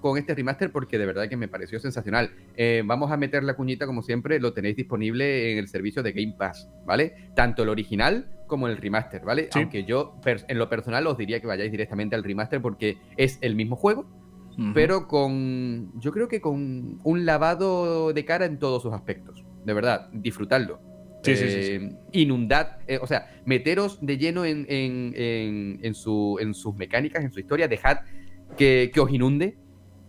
con 0.01 0.17
este 0.17 0.35
remaster 0.35 0.71
porque 0.71 0.97
de 0.97 1.05
verdad 1.05 1.29
que 1.29 1.37
me 1.37 1.47
pareció 1.47 1.79
sensacional. 1.79 2.31
Eh, 2.57 2.81
vamos 2.85 3.11
a 3.11 3.17
meter 3.17 3.43
la 3.43 3.53
cuñita 3.53 3.85
como 3.85 4.01
siempre, 4.01 4.39
lo 4.39 4.51
tenéis 4.51 4.75
disponible 4.75 5.53
en 5.53 5.59
el 5.59 5.67
servicio 5.69 6.03
de 6.03 6.11
Game 6.11 6.35
Pass, 6.37 6.67
¿vale? 6.85 7.29
Tanto 7.35 7.63
el 7.63 7.69
original 7.69 8.27
como 8.51 8.67
el 8.67 8.75
remaster, 8.75 9.23
¿vale? 9.23 9.47
Aunque 9.55 9.85
yo 9.85 10.19
en 10.25 10.57
lo 10.57 10.67
personal 10.67 11.07
os 11.07 11.17
diría 11.17 11.39
que 11.39 11.47
vayáis 11.47 11.71
directamente 11.71 12.15
al 12.15 12.23
remaster 12.23 12.61
porque 12.61 12.97
es 13.15 13.39
el 13.39 13.55
mismo 13.55 13.77
juego, 13.77 14.05
pero 14.73 15.07
con, 15.07 15.97
yo 16.01 16.11
creo 16.11 16.27
que 16.27 16.41
con 16.41 16.99
un 17.01 17.25
lavado 17.25 18.11
de 18.11 18.25
cara 18.25 18.45
en 18.45 18.59
todos 18.59 18.83
sus 18.83 18.93
aspectos. 18.93 19.45
De 19.63 19.73
verdad, 19.73 20.09
disfrutadlo. 20.11 20.81
Sí, 21.23 21.35
sí, 21.37 21.47
sí, 21.47 21.57
eh, 21.59 21.95
Inundad, 22.11 22.79
eh, 22.87 22.99
o 23.01 23.07
sea, 23.07 23.31
meteros 23.45 23.99
de 24.01 24.17
lleno 24.17 24.43
en, 24.43 24.65
en, 24.67 25.79
en, 25.81 25.93
su, 25.93 26.37
en 26.41 26.53
sus 26.53 26.75
mecánicas, 26.75 27.23
en 27.23 27.31
su 27.31 27.39
historia, 27.39 27.69
dejad 27.69 27.99
que, 28.57 28.91
que 28.93 28.99
os 28.99 29.09
inunde 29.11 29.57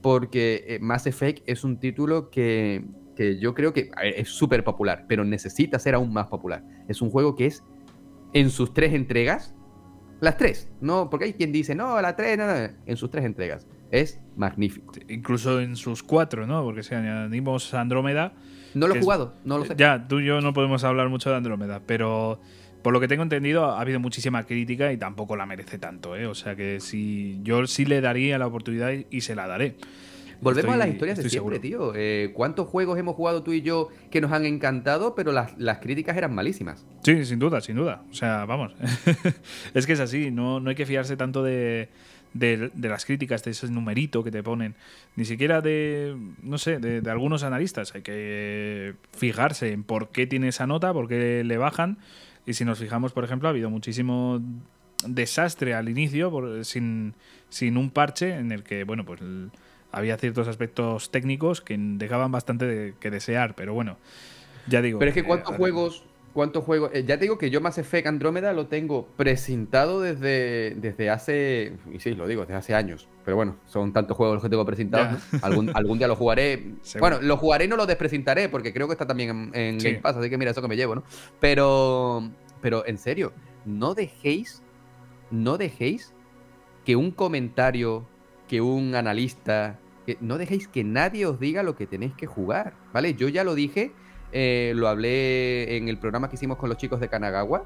porque 0.01 0.65
eh, 0.67 0.79
Mass 0.81 1.07
Effect 1.07 1.49
es 1.49 1.63
un 1.63 1.79
título 1.79 2.31
que, 2.31 2.85
que 3.15 3.39
yo 3.39 3.55
creo 3.55 3.73
que 3.73 3.91
ver, 3.97 4.15
es 4.17 4.29
súper 4.29 4.65
popular, 4.65 5.05
pero 5.09 5.25
necesita 5.25 5.79
ser 5.79 5.95
aún 5.95 6.13
más 6.13 6.27
popular. 6.27 6.65
Es 6.89 7.01
un 7.01 7.11
juego 7.11 7.35
que 7.35 7.47
es 7.47 7.63
en 8.33 8.51
sus 8.51 8.73
tres 8.73 8.93
entregas, 8.95 9.55
las 10.21 10.37
tres, 10.37 10.71
no, 10.81 11.11
porque 11.11 11.27
hay 11.27 11.33
quien 11.33 11.53
dice, 11.53 11.75
no, 11.75 12.01
la 12.01 12.15
tres, 12.17 12.39
no, 12.39 12.47
no, 12.47 12.55
en 12.87 12.97
sus 12.97 13.11
tres 13.11 13.25
entregas. 13.25 13.67
Es 13.91 14.21
magnífico. 14.37 14.95
Incluso 15.09 15.61
en 15.61 15.77
sus 15.77 16.03
cuatro, 16.03 16.47
¿no? 16.47 16.63
Porque 16.65 16.83
si 16.83 16.95
añadimos 16.95 17.75
Andrómeda. 17.75 18.33
No 18.73 18.89
lo 18.89 18.95
he 18.95 19.01
jugado, 19.01 19.35
no 19.45 19.59
lo 19.59 19.67
sé. 19.67 19.75
Ya, 19.77 20.07
tú 20.09 20.21
y 20.21 20.25
yo 20.25 20.41
no 20.41 20.55
podemos 20.55 20.83
hablar 20.85 21.09
mucho 21.11 21.29
de 21.29 21.37
Andrómeda, 21.37 21.83
pero 21.87 22.41
por 22.83 22.93
lo 22.93 23.01
que 23.01 23.09
tengo 23.09 23.23
entendido 23.23 23.67
ha 23.67 23.81
habido 23.81 24.01
muchísima 24.01 24.45
crítica 24.45 24.93
y 24.93 24.97
tampoco 24.97 25.37
la 25.37 25.45
merece 25.45 25.79
tanto, 25.79 26.17
¿eh? 26.17 26.27
O 26.27 26.35
sea 26.35 26.57
que 26.57 26.81
si 26.81 27.39
yo 27.43 27.67
sí 27.67 27.85
le 27.85 28.01
daría 28.01 28.39
la 28.39 28.47
oportunidad 28.47 28.93
y 29.11 29.21
se 29.21 29.35
la 29.35 29.47
daré. 29.47 29.77
Volvemos 30.43 30.73
Estoy- 30.73 30.75
a 30.75 30.77
las 30.87 30.89
historias 30.89 31.19
de 31.19 31.31
siempre, 31.31 31.57
seguro. 31.57 31.93
tío. 31.93 31.93
Eh, 31.97 32.33
¿Cuántos 32.35 32.67
juegos 32.69 32.99
hemos 32.99 33.15
jugado 33.15 33.43
tú 33.43 33.53
y 33.53 33.63
yo 33.63 33.89
que 34.11 34.21
nos 34.21 34.33
han 34.33 34.45
encantado, 34.45 35.15
pero 35.15 35.33
las, 35.33 35.57
las 35.59 35.79
críticas 35.79 36.17
eran 36.17 36.35
malísimas? 36.35 36.85
Sí, 37.05 37.25
sin 37.25 37.39
duda, 37.39 37.61
sin 37.61 37.77
duda. 37.77 38.03
O 38.11 38.15
sea, 38.15 38.45
vamos. 38.45 38.75
es 39.75 39.87
que 39.87 39.93
es 39.93 40.01
así, 40.01 40.31
no, 40.31 40.61
no 40.61 40.71
hay 40.71 40.77
que 40.77 40.85
fiarse 40.85 41.17
tanto 41.17 41.43
de, 41.43 41.89
de- 42.35 42.71
de 42.75 42.89
las 42.89 43.05
críticas, 43.05 43.45
de 43.45 43.53
ese 43.53 43.71
numerito 43.71 44.25
que 44.25 44.31
te 44.33 44.43
ponen. 44.43 44.75
Ni 45.15 45.25
siquiera 45.25 45.61
de, 45.61 46.17
no 46.43 46.59
sé, 46.59 46.79
de, 46.79 47.01
de 47.01 47.11
algunos 47.11 47.45
analistas. 47.45 47.95
Hay 47.95 48.03
que 48.03 48.95
fijarse 49.17 49.73
en 49.73 49.85
por 49.85 50.09
qué 50.11 50.27
tiene 50.27 50.49
esa 50.49 50.67
nota, 50.67 50.93
por 50.93 51.07
qué 51.09 51.45
le 51.45 51.57
bajan. 51.57 51.99
Y 52.47 52.55
si 52.55 52.65
nos 52.65 52.81
fijamos, 52.81 53.13
por 53.13 53.23
ejemplo, 53.25 53.49
ha 53.49 53.51
habido 53.51 53.71
muchísimo 53.71 54.41
desastre 55.07 55.75
al 55.75 55.89
inicio 55.89 56.31
por- 56.31 56.65
sin, 56.65 57.15
sin 57.49 57.77
un 57.77 57.91
parche 57.91 58.35
en 58.37 58.53
el 58.53 58.63
que, 58.63 58.85
bueno, 58.85 59.05
pues 59.05 59.21
el- 59.21 59.51
había 59.93 60.17
ciertos 60.17 60.49
aspectos 60.49 61.11
técnicos 61.11 61.61
que 61.61 61.77
dejaban 61.79 62.33
bastante 62.33 62.65
de- 62.67 62.95
que 62.99 63.11
desear. 63.11 63.55
Pero 63.55 63.75
bueno, 63.75 63.97
ya 64.69 64.83
digo. 64.83 64.99
Pero 64.99 65.11
es 65.11 65.15
que 65.15 65.21
eh, 65.21 65.25
cuántos 65.25 65.55
juegos, 65.57 66.05
cuántos 66.33 66.65
juegos. 66.65 66.91
eh, 66.95 67.05
ya 67.07 67.17
te 67.19 67.23
digo 67.25 67.39
que 67.39 67.51
yo 67.51 67.61
Mass 67.61 67.79
Effect 67.79 68.07
Andrómeda 68.07 68.53
lo 68.53 68.67
tengo 68.67 69.07
presentado 69.17 70.01
desde, 70.01 70.75
desde 70.77 71.11
hace. 71.11 71.75
Y 71.93 72.01
sí, 72.01 72.15
lo 72.15 72.27
digo, 72.27 72.43
desde 72.43 72.55
hace 72.55 72.75
años. 72.75 73.07
Pero 73.25 73.37
bueno, 73.37 73.57
son 73.67 73.93
tantos 73.93 74.17
juegos 74.17 74.35
los 74.37 74.43
que 74.43 74.49
tengo 74.49 74.65
presentados. 74.67 75.23
Algún, 75.43 75.71
algún 75.77 75.99
día 75.99 76.09
lo 76.09 76.17
jugaré. 76.17 76.73
Seguro. 76.83 77.11
Bueno, 77.17 77.27
lo 77.27 77.37
jugaré 77.37 77.67
y 77.67 77.69
no 77.69 77.77
lo 77.77 77.87
despresentaré, 77.87 78.49
porque 78.49 78.73
creo 78.73 78.89
que 78.89 78.93
está 78.95 79.07
también 79.07 79.53
en, 79.55 79.55
en 79.55 79.81
Sí. 79.81 79.89
Game 79.89 80.01
Pass, 80.01 80.17
así 80.17 80.29
que 80.31 80.39
mira, 80.39 80.51
eso 80.51 80.63
que 80.63 80.69
me 80.69 80.77
llevo, 80.77 80.95
¿no? 80.97 81.05
Pero. 81.39 82.29
Pero 82.61 82.87
en 82.87 82.97
serio, 82.99 83.33
no 83.65 83.95
dejéis. 83.95 84.63
No 85.31 85.57
dejéis 85.59 86.13
que 86.85 86.95
un 86.97 87.11
comentario, 87.11 88.05
que 88.49 88.61
un 88.61 88.95
analista, 88.95 89.79
que 90.07 90.19
no 90.21 90.39
dejéis 90.39 90.69
que 90.69 90.85
nadie 90.85 91.27
os 91.27 91.39
diga 91.39 91.63
lo 91.63 91.77
que 91.77 91.87
tenéis 91.87 92.15
que 92.15 92.27
jugar, 92.27 92.75
¿vale? 92.93 93.15
Yo 93.15 93.29
ya 93.29 93.45
lo 93.45 93.55
dije, 93.55 93.93
eh, 94.33 94.73
lo 94.75 94.89
hablé 94.89 95.77
en 95.77 95.89
el 95.89 95.99
programa 95.99 96.29
que 96.29 96.37
hicimos 96.37 96.59
con 96.59 96.69
los 96.69 96.79
chicos 96.79 97.01
de 97.01 97.09
Kanagawa 97.09 97.65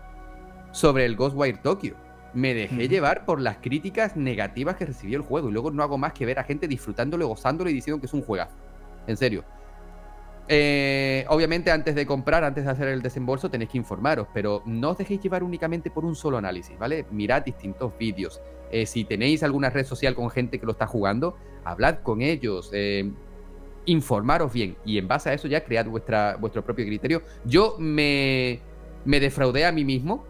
sobre 0.73 1.05
el 1.05 1.17
Ghostwire 1.17 1.59
Tokyo. 1.59 1.95
Me 2.35 2.53
dejé 2.53 2.89
llevar 2.89 3.25
por 3.25 3.41
las 3.41 3.59
críticas 3.59 4.17
negativas 4.17 4.77
que 4.77 4.85
recibió 4.85 5.17
el 5.17 5.23
juego 5.23 5.49
y 5.49 5.53
luego 5.53 5.71
no 5.71 5.83
hago 5.83 5.97
más 5.97 6.13
que 6.13 6.27
ver 6.27 6.39
a 6.39 6.45
gente 6.45 6.69
disfrutándolo, 6.69 7.29
gozándolo 7.29 7.71
y 7.71 7.73
diciendo 7.73 7.99
que 7.99 8.07
es 8.07 8.13
un 8.13 8.23
juegazo. 8.23 8.57
En 9.07 9.17
serio. 9.17 9.45
Eh, 10.49 11.25
obviamente 11.29 11.71
antes 11.71 11.95
de 11.95 12.07
comprar, 12.07 12.45
antes 12.45 12.65
de 12.65 12.71
hacer 12.71 12.89
el 12.89 13.03
desembolso, 13.03 13.51
tenéis 13.51 13.71
que 13.71 13.79
informaros, 13.79 14.29
pero 14.35 14.63
no 14.67 14.91
os 14.91 14.99
dejéis 14.99 15.21
llevar 15.21 15.43
únicamente 15.43 15.91
por 15.91 16.05
un 16.05 16.15
solo 16.15 16.37
análisis, 16.37 16.79
¿vale? 16.79 17.07
Mirad 17.11 17.43
distintos 17.43 17.97
vídeos. 17.99 18.41
Eh, 18.71 18.87
si 18.87 19.05
tenéis 19.05 19.43
alguna 19.43 19.71
red 19.71 19.85
social 19.87 20.15
con 20.15 20.31
gente 20.31 20.61
que 20.61 20.67
lo 20.67 20.73
está 20.73 20.87
jugando, 20.87 21.37
hablad 21.67 21.99
con 22.03 22.23
ellos, 22.23 22.71
eh, 22.73 23.11
informaros 23.87 24.53
bien 24.53 24.77
y 24.85 24.99
en 24.99 25.07
base 25.09 25.31
a 25.31 25.35
eso 25.35 25.49
ya 25.49 25.65
cread 25.65 25.87
vuestra, 25.87 26.37
vuestro 26.37 26.65
propio 26.65 26.85
criterio. 26.85 27.23
Yo 27.45 27.77
me, 27.79 28.61
me 29.05 29.21
defraudé 29.21 29.65
a 29.65 29.73
mí 29.73 29.85
mismo, 29.85 30.25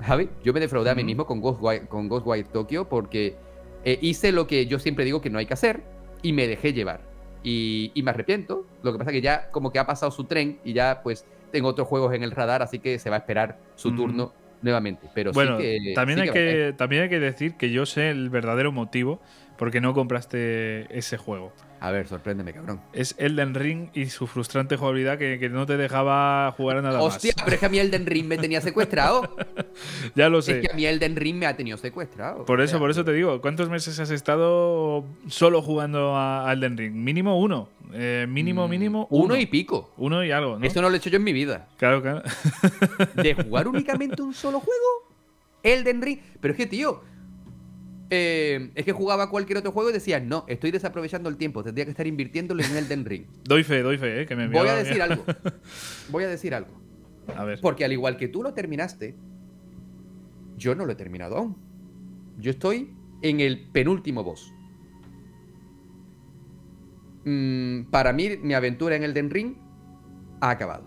Javi, 0.00 0.28
yo 0.42 0.52
me 0.52 0.60
defraudé 0.60 0.90
a 0.90 0.94
mí 0.94 1.04
mismo 1.04 1.26
con 1.26 1.40
Ghostwire, 1.40 1.86
con 1.86 2.08
Ghostwire 2.08 2.44
Tokyo 2.48 2.88
porque 2.88 3.36
eh, 3.84 3.98
hice 4.00 4.32
lo 4.32 4.46
que 4.46 4.66
yo 4.66 4.78
siempre 4.78 5.04
digo 5.04 5.20
que 5.20 5.30
no 5.30 5.38
hay 5.38 5.46
que 5.46 5.54
hacer 5.54 5.82
y 6.22 6.32
me 6.32 6.46
dejé 6.46 6.72
llevar. 6.72 7.00
Y, 7.44 7.90
y 7.94 8.02
me 8.04 8.10
arrepiento. 8.10 8.64
Lo 8.84 8.92
que 8.92 8.98
pasa 8.98 9.10
es 9.10 9.14
que 9.14 9.20
ya 9.20 9.50
como 9.50 9.72
que 9.72 9.80
ha 9.80 9.86
pasado 9.86 10.12
su 10.12 10.24
tren 10.24 10.60
y 10.64 10.72
ya 10.72 11.00
pues 11.02 11.26
tengo 11.50 11.68
otros 11.68 11.88
juegos 11.88 12.14
en 12.14 12.22
el 12.22 12.30
radar, 12.30 12.62
así 12.62 12.78
que 12.78 12.98
se 12.98 13.10
va 13.10 13.16
a 13.16 13.18
esperar 13.18 13.58
su 13.74 13.88
Ujú. 13.88 13.96
turno 13.96 14.32
nuevamente. 14.62 15.08
Pero 15.12 15.32
Bueno, 15.32 15.58
sí 15.58 15.62
que, 15.64 15.94
también, 15.94 16.18
sí 16.20 16.28
hay 16.28 16.30
que, 16.30 16.74
también 16.76 17.02
hay 17.02 17.08
que 17.08 17.20
decir 17.20 17.56
que 17.56 17.70
yo 17.70 17.84
sé 17.84 18.10
el 18.10 18.30
verdadero 18.30 18.72
motivo 18.72 19.20
por 19.58 19.70
qué 19.70 19.80
no 19.80 19.94
compraste 19.94 20.86
ese 20.96 21.16
juego. 21.16 21.52
A 21.80 21.90
ver, 21.90 22.06
sorpréndeme, 22.06 22.52
cabrón. 22.52 22.80
Es 22.92 23.16
Elden 23.18 23.54
Ring 23.56 23.88
y 23.92 24.06
su 24.06 24.28
frustrante 24.28 24.76
jugabilidad 24.76 25.18
que, 25.18 25.40
que 25.40 25.48
no 25.48 25.66
te 25.66 25.76
dejaba 25.76 26.52
jugar 26.56 26.76
a 26.76 26.82
nada 26.82 27.02
Hostia, 27.02 27.32
más. 27.36 27.44
pero 27.44 27.54
es 27.56 27.60
que 27.60 27.66
a 27.66 27.68
mí 27.70 27.78
Elden 27.80 28.06
Ring 28.06 28.26
me 28.26 28.38
tenía 28.38 28.60
secuestrado. 28.60 29.34
Ya 30.14 30.28
lo 30.28 30.38
es 30.40 30.44
sé. 30.44 30.60
que 30.60 30.70
a 30.70 30.74
mí 30.74 30.84
Elden 30.86 31.16
Ring 31.16 31.36
me 31.36 31.46
ha 31.46 31.56
tenido 31.56 31.76
secuestrado. 31.78 32.44
Por 32.44 32.60
O 32.60 32.62
eso, 32.62 32.72
sea, 32.72 32.78
por 32.78 32.90
eso 32.90 33.04
te 33.04 33.12
digo, 33.12 33.40
¿cuántos 33.40 33.68
meses 33.70 33.98
has 33.98 34.10
estado 34.10 35.04
solo 35.28 35.62
jugando 35.62 36.14
a 36.16 36.52
Elden 36.52 36.76
Ring? 36.76 36.94
Mínimo 36.94 37.40
uno. 37.40 37.68
Eh, 37.94 38.26
mínimo, 38.28 38.66
mm, 38.66 38.70
mínimo 38.70 39.06
Uno 39.10 39.36
y 39.36 39.46
pico. 39.46 39.92
Uno 39.96 40.24
y 40.24 40.30
algo, 40.30 40.58
¿no? 40.58 40.64
Esto 40.66 40.80
no 40.82 40.88
lo 40.88 40.94
he 40.94 40.98
hecho 40.98 41.10
yo 41.10 41.16
en 41.16 41.24
mi 41.24 41.32
vida. 41.32 41.68
Claro, 41.78 42.00
claro. 42.02 42.22
de 43.14 43.34
jugar 43.34 43.66
únicamente 43.68 44.22
un 44.22 44.34
solo 44.34 44.60
juego. 44.60 45.12
Elden 45.62 46.00
Ring. 46.02 46.18
Pero 46.40 46.52
es 46.52 46.58
que, 46.58 46.66
tío. 46.66 47.02
Eh, 48.14 48.70
es 48.74 48.84
que 48.84 48.92
jugaba 48.92 49.30
cualquier 49.30 49.56
otro 49.56 49.72
juego 49.72 49.88
y 49.88 49.94
decía, 49.94 50.20
no, 50.20 50.44
estoy 50.46 50.70
desaprovechando 50.70 51.30
el 51.30 51.38
tiempo, 51.38 51.64
tendría 51.64 51.86
que 51.86 51.92
estar 51.92 52.06
invirtiéndolo 52.06 52.62
en 52.62 52.76
Elden 52.76 53.06
Ring. 53.06 53.24
doy 53.44 53.64
fe, 53.64 53.80
doy 53.80 53.96
fe, 53.96 54.20
¿eh? 54.20 54.26
Que 54.26 54.36
me 54.36 54.48
Voy 54.48 54.68
a 54.68 54.74
decir 54.74 55.00
algo. 55.00 55.24
Voy 56.10 56.24
a 56.24 56.28
decir 56.28 56.54
algo. 56.54 56.70
A 57.34 57.44
ver. 57.44 57.58
Porque 57.62 57.86
al 57.86 57.92
igual 57.92 58.18
que 58.18 58.28
tú 58.28 58.42
lo 58.42 58.52
terminaste, 58.52 59.16
yo 60.58 60.74
no 60.74 60.84
lo 60.84 60.92
he 60.92 60.94
terminado 60.94 61.38
aún. 61.38 61.56
Yo 62.36 62.50
estoy 62.50 62.94
en 63.22 63.40
el 63.40 63.70
penúltimo 63.70 64.22
boss. 64.22 64.52
Mm, 67.24 67.84
para 67.84 68.12
mí, 68.12 68.36
mi 68.42 68.52
aventura 68.52 68.94
en 68.94 69.04
Elden 69.04 69.30
Ring 69.30 69.54
ha 70.42 70.50
acabado. 70.50 70.84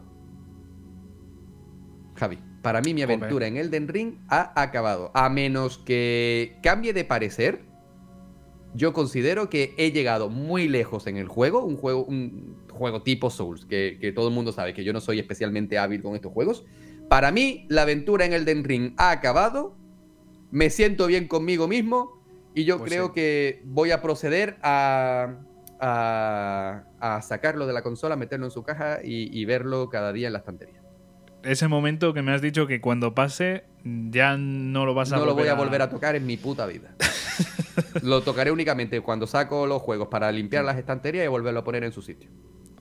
Javi, 2.13 2.37
para 2.65 2.81
mí 2.81 2.95
mi 2.95 3.03
aventura 3.03 3.45
en 3.45 3.57
Elden 3.57 3.87
Ring 3.87 4.15
ha 4.27 4.59
acabado. 4.59 5.11
A 5.13 5.29
menos 5.29 5.77
que 5.77 6.57
cambie 6.63 6.93
de 6.93 7.05
parecer, 7.05 7.61
yo 8.73 8.91
considero 8.91 9.51
que 9.51 9.75
he 9.77 9.91
llegado 9.91 10.29
muy 10.29 10.67
lejos 10.67 11.05
en 11.05 11.17
el 11.17 11.27
juego. 11.27 11.63
Un 11.63 11.77
juego, 11.77 12.03
un 12.05 12.65
juego 12.71 13.03
tipo 13.03 13.29
Souls, 13.29 13.67
que, 13.67 13.99
que 14.01 14.11
todo 14.11 14.29
el 14.29 14.33
mundo 14.33 14.51
sabe 14.51 14.73
que 14.73 14.83
yo 14.83 14.93
no 14.93 14.99
soy 14.99 15.19
especialmente 15.19 15.77
hábil 15.77 16.01
con 16.01 16.15
estos 16.15 16.33
juegos. 16.33 16.65
Para 17.07 17.31
mí, 17.31 17.67
la 17.69 17.83
aventura 17.83 18.25
en 18.25 18.33
Elden 18.33 18.63
Ring 18.63 18.93
ha 18.97 19.11
acabado. 19.11 19.77
Me 20.49 20.71
siento 20.71 21.05
bien 21.05 21.27
conmigo 21.27 21.67
mismo. 21.67 22.19
Y 22.55 22.63
yo 22.65 22.79
Pues 22.79 22.89
creo 22.89 23.07
sí. 23.09 23.11
que 23.13 23.61
voy 23.65 23.91
a 23.91 24.01
proceder 24.01 24.57
a, 24.63 25.35
a, 25.79 26.83
a 26.99 27.21
sacarlo 27.21 27.67
de 27.67 27.73
la 27.73 27.83
consola, 27.83 28.15
meterlo 28.15 28.45
en 28.47 28.51
su 28.51 28.63
caja 28.63 29.01
y, 29.03 29.29
y 29.39 29.45
verlo 29.45 29.87
cada 29.89 30.11
día 30.13 30.25
en 30.27 30.33
la 30.33 30.39
estantería. 30.39 30.81
Ese 31.45 31.67
momento 31.67 32.13
que 32.13 32.23
me 32.23 32.31
has 32.31 32.41
dicho 32.41 32.65
que 32.65 32.81
cuando 32.81 33.13
pase 33.13 33.65
ya 33.83 34.35
no 34.35 34.85
lo 34.85 34.95
vas 34.95 35.11
a 35.13 35.17
No 35.17 35.25
lo 35.25 35.33
volver 35.33 35.45
voy 35.45 35.51
a 35.51 35.55
volver 35.55 35.81
a 35.83 35.89
tocar 35.89 36.15
en 36.15 36.25
mi 36.25 36.37
puta 36.37 36.65
vida. 36.65 36.95
lo 38.01 38.21
tocaré 38.21 38.49
únicamente 38.49 38.99
cuando 39.01 39.27
saco 39.27 39.67
los 39.67 39.81
juegos 39.81 40.07
para 40.07 40.31
limpiar 40.31 40.65
las 40.65 40.77
estanterías 40.77 41.23
y 41.23 41.27
volverlo 41.27 41.59
a 41.59 41.63
poner 41.63 41.83
en 41.83 41.91
su 41.91 42.01
sitio. 42.01 42.31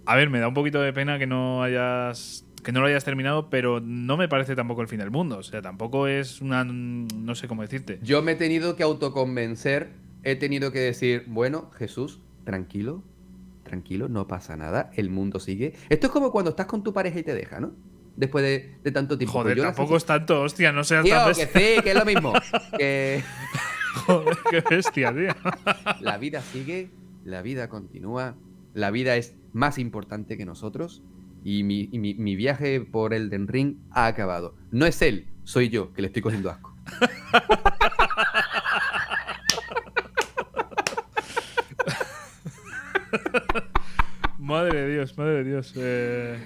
A 0.06 0.16
ver, 0.16 0.30
me 0.30 0.40
da 0.40 0.48
un 0.48 0.54
poquito 0.54 0.80
de 0.80 0.94
pena 0.94 1.18
que 1.18 1.26
no 1.26 1.62
hayas 1.62 2.46
que 2.62 2.72
no 2.72 2.80
lo 2.80 2.86
hayas 2.86 3.04
terminado, 3.04 3.50
pero 3.50 3.80
no 3.80 4.16
me 4.16 4.28
parece 4.28 4.56
tampoco 4.56 4.80
el 4.80 4.88
fin 4.88 4.98
del 4.98 5.10
mundo. 5.10 5.36
O 5.36 5.42
sea, 5.42 5.60
tampoco 5.60 6.08
es 6.08 6.40
una 6.40 6.64
no 6.64 7.34
sé 7.34 7.46
cómo 7.46 7.60
decirte. 7.60 7.98
Yo 8.02 8.22
me 8.22 8.32
he 8.32 8.36
tenido 8.36 8.76
que 8.76 8.82
autoconvencer, 8.82 9.90
he 10.22 10.36
tenido 10.36 10.72
que 10.72 10.78
decir, 10.78 11.24
bueno, 11.26 11.70
Jesús, 11.72 12.20
tranquilo, 12.44 13.02
tranquilo, 13.62 14.08
no 14.08 14.26
pasa 14.26 14.56
nada, 14.56 14.90
el 14.94 15.10
mundo 15.10 15.38
sigue. 15.38 15.74
Esto 15.90 16.06
es 16.06 16.12
como 16.12 16.32
cuando 16.32 16.50
estás 16.50 16.64
con 16.64 16.82
tu 16.82 16.94
pareja 16.94 17.18
y 17.18 17.22
te 17.22 17.34
deja, 17.34 17.60
¿no? 17.60 17.72
Después 18.16 18.44
de, 18.44 18.78
de 18.82 18.90
tanto 18.92 19.18
tiempo. 19.18 19.32
Joder, 19.32 19.54
Pues 19.54 19.56
yo 19.56 19.62
tampoco 19.64 19.96
es 19.96 20.04
tanto, 20.06 20.42
hostia, 20.42 20.72
no 20.72 20.84
seas 20.84 21.04
Tío, 21.04 21.14
tan 21.16 21.32
que 21.34 21.40
bestia. 21.44 21.60
sí, 21.76 21.82
que 21.82 21.90
es 21.90 21.96
lo 21.96 22.04
mismo. 22.04 22.32
que 22.78 23.22
Joder, 24.06 24.36
qué 24.50 24.60
bestia, 24.68 25.12
tío. 25.12 25.34
la 26.00 26.18
vida 26.18 26.40
sigue, 26.40 26.90
la 27.24 27.42
vida 27.42 27.68
continúa, 27.68 28.36
la 28.72 28.90
vida 28.90 29.16
es 29.16 29.34
más 29.52 29.78
importante 29.78 30.36
que 30.36 30.44
nosotros 30.44 31.02
y 31.44 31.62
mi, 31.64 31.88
y 31.92 31.98
mi- 31.98 32.14
mi 32.14 32.36
viaje 32.36 32.80
por 32.80 33.14
Elden 33.14 33.48
Ring 33.48 33.76
ha 33.90 34.06
acabado. 34.06 34.56
No 34.70 34.86
es 34.86 35.00
él, 35.02 35.26
soy 35.44 35.68
yo 35.68 35.92
que 35.92 36.02
le 36.02 36.08
estoy 36.08 36.22
cogiendo 36.22 36.50
asco. 36.50 36.74
Madre 44.38 44.82
de 44.82 44.92
Dios, 44.94 45.16
madre 45.16 45.32
de 45.32 45.44
Dios. 45.44 45.72
Eh, 45.76 46.38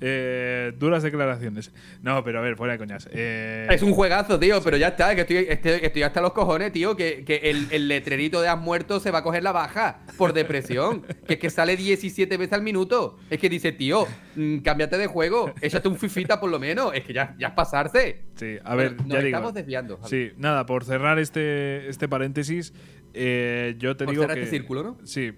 Eh, 0.00 0.72
duras 0.78 1.02
declaraciones. 1.02 1.72
No, 2.02 2.22
pero 2.22 2.38
a 2.38 2.42
ver, 2.42 2.56
fuera 2.56 2.74
de 2.74 2.78
coñas. 2.78 3.08
Eh, 3.12 3.66
es 3.70 3.82
un 3.82 3.92
juegazo, 3.92 4.38
tío, 4.38 4.62
pero 4.62 4.76
ya 4.76 4.88
está, 4.88 5.14
que 5.14 5.22
estoy, 5.22 5.80
estoy, 5.80 6.02
hasta 6.02 6.20
los 6.20 6.32
cojones, 6.32 6.72
tío, 6.72 6.96
que, 6.96 7.24
el, 7.70 7.88
letrerito 7.88 8.40
de 8.40 8.48
has 8.48 8.58
muerto 8.58 9.00
se 9.00 9.10
va 9.10 9.18
a 9.18 9.22
coger 9.22 9.42
la 9.42 9.52
baja 9.52 10.00
por 10.18 10.32
depresión. 10.32 11.02
que 11.26 11.34
es 11.34 11.38
que 11.38 11.50
sale 11.50 11.76
17 11.76 12.36
veces 12.36 12.52
al 12.52 12.62
minuto. 12.62 13.18
Es 13.30 13.38
que 13.38 13.48
dice, 13.48 13.72
tío, 13.72 14.06
mm, 14.34 14.58
cámbiate 14.58 14.98
de 14.98 15.06
juego, 15.06 15.52
échate 15.60 15.88
un 15.88 15.96
fifita 15.96 16.40
por 16.40 16.50
lo 16.50 16.58
menos. 16.58 16.92
Es 16.94 17.04
que 17.04 17.12
ya, 17.12 17.34
ya 17.38 17.48
es 17.48 17.54
pasarse. 17.54 18.24
Sí, 18.34 18.56
a 18.64 18.74
ver, 18.74 18.96
ya 19.06 19.20
estamos 19.20 19.54
desviando. 19.54 19.98
Sí, 20.04 20.32
nada, 20.36 20.66
por 20.66 20.84
cerrar 20.84 21.18
este, 21.18 21.88
este 21.88 22.06
paréntesis, 22.06 22.74
eh, 23.14 23.76
yo 23.78 23.96
te 23.96 24.04
digo. 24.04 24.22
Cerrar 24.22 24.38
este 24.38 24.50
círculo, 24.50 24.82
¿no? 24.82 24.98
Sí, 25.04 25.32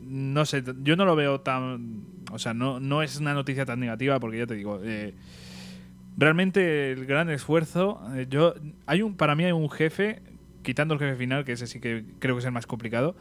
no 0.00 0.44
sé, 0.46 0.64
yo 0.82 0.96
no 0.96 1.04
lo 1.04 1.14
veo 1.14 1.42
tan 1.42 2.11
o 2.32 2.38
sea, 2.38 2.54
no, 2.54 2.80
no 2.80 3.02
es 3.02 3.18
una 3.18 3.34
noticia 3.34 3.66
tan 3.66 3.78
negativa 3.78 4.18
porque 4.18 4.38
ya 4.38 4.46
te 4.46 4.54
digo, 4.54 4.80
eh, 4.82 5.14
realmente 6.16 6.92
el 6.92 7.04
gran 7.04 7.30
esfuerzo, 7.30 8.00
eh, 8.16 8.26
yo 8.28 8.54
hay 8.86 9.02
un 9.02 9.16
para 9.16 9.34
mí 9.34 9.44
hay 9.44 9.52
un 9.52 9.70
jefe, 9.70 10.22
quitando 10.62 10.94
el 10.94 11.00
jefe 11.00 11.16
final, 11.16 11.44
que 11.44 11.52
ese 11.52 11.66
sí 11.66 11.78
que 11.78 12.04
creo 12.18 12.34
que 12.34 12.40
es 12.40 12.46
el 12.46 12.52
más 12.52 12.66
complicado. 12.66 13.14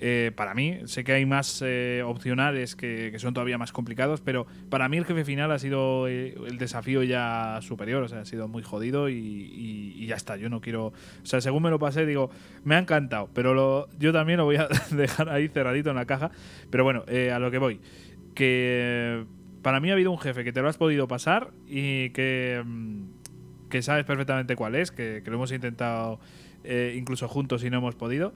Eh, 0.00 0.30
para 0.36 0.54
mí, 0.54 0.78
sé 0.84 1.02
que 1.02 1.12
hay 1.12 1.26
más 1.26 1.64
opcionales 2.04 2.76
que, 2.76 3.12
son 3.18 3.34
todavía 3.34 3.58
más 3.58 3.72
complicados, 3.72 4.20
pero 4.20 4.46
para 4.68 4.88
mí 4.88 4.96
el 4.96 5.04
jefe 5.04 5.24
final 5.24 5.50
ha 5.50 5.58
sido 5.58 6.06
el 6.06 6.56
desafío 6.58 7.02
ya 7.02 7.58
superior, 7.62 8.04
o 8.04 8.08
sea, 8.08 8.20
ha 8.20 8.24
sido 8.24 8.46
muy 8.46 8.62
jodido 8.62 9.08
y, 9.08 10.06
ya 10.06 10.14
está. 10.14 10.36
Yo 10.36 10.48
no 10.50 10.60
quiero, 10.60 10.86
o 10.86 10.92
sea, 11.24 11.40
según 11.40 11.64
me 11.64 11.70
lo 11.70 11.78
pasé, 11.80 12.06
digo, 12.06 12.30
me 12.64 12.76
ha 12.76 12.78
encantado, 12.78 13.28
pero 13.34 13.88
yo 13.98 14.12
también 14.12 14.38
lo 14.38 14.44
voy 14.44 14.56
a 14.56 14.68
dejar 14.90 15.30
ahí 15.30 15.48
cerradito 15.48 15.90
en 15.90 15.96
la 15.96 16.04
caja. 16.04 16.30
Pero 16.70 16.84
bueno, 16.84 17.04
a 17.08 17.38
lo 17.40 17.50
que 17.50 17.58
voy 17.58 17.80
que 18.38 19.24
para 19.62 19.80
mí 19.80 19.90
ha 19.90 19.94
habido 19.94 20.12
un 20.12 20.18
jefe 20.18 20.44
que 20.44 20.52
te 20.52 20.62
lo 20.62 20.68
has 20.68 20.76
podido 20.76 21.08
pasar 21.08 21.50
y 21.66 22.10
que, 22.10 22.62
mm, 22.64 23.68
que 23.68 23.82
sabes 23.82 24.04
perfectamente 24.04 24.54
cuál 24.54 24.76
es, 24.76 24.92
que, 24.92 25.24
lo 25.26 25.34
hemos 25.34 25.50
intentado 25.50 26.20
eh, 26.62 26.94
incluso 26.96 27.26
juntos 27.26 27.64
y 27.64 27.70
no 27.70 27.78
hemos 27.78 27.96
podido. 27.96 28.32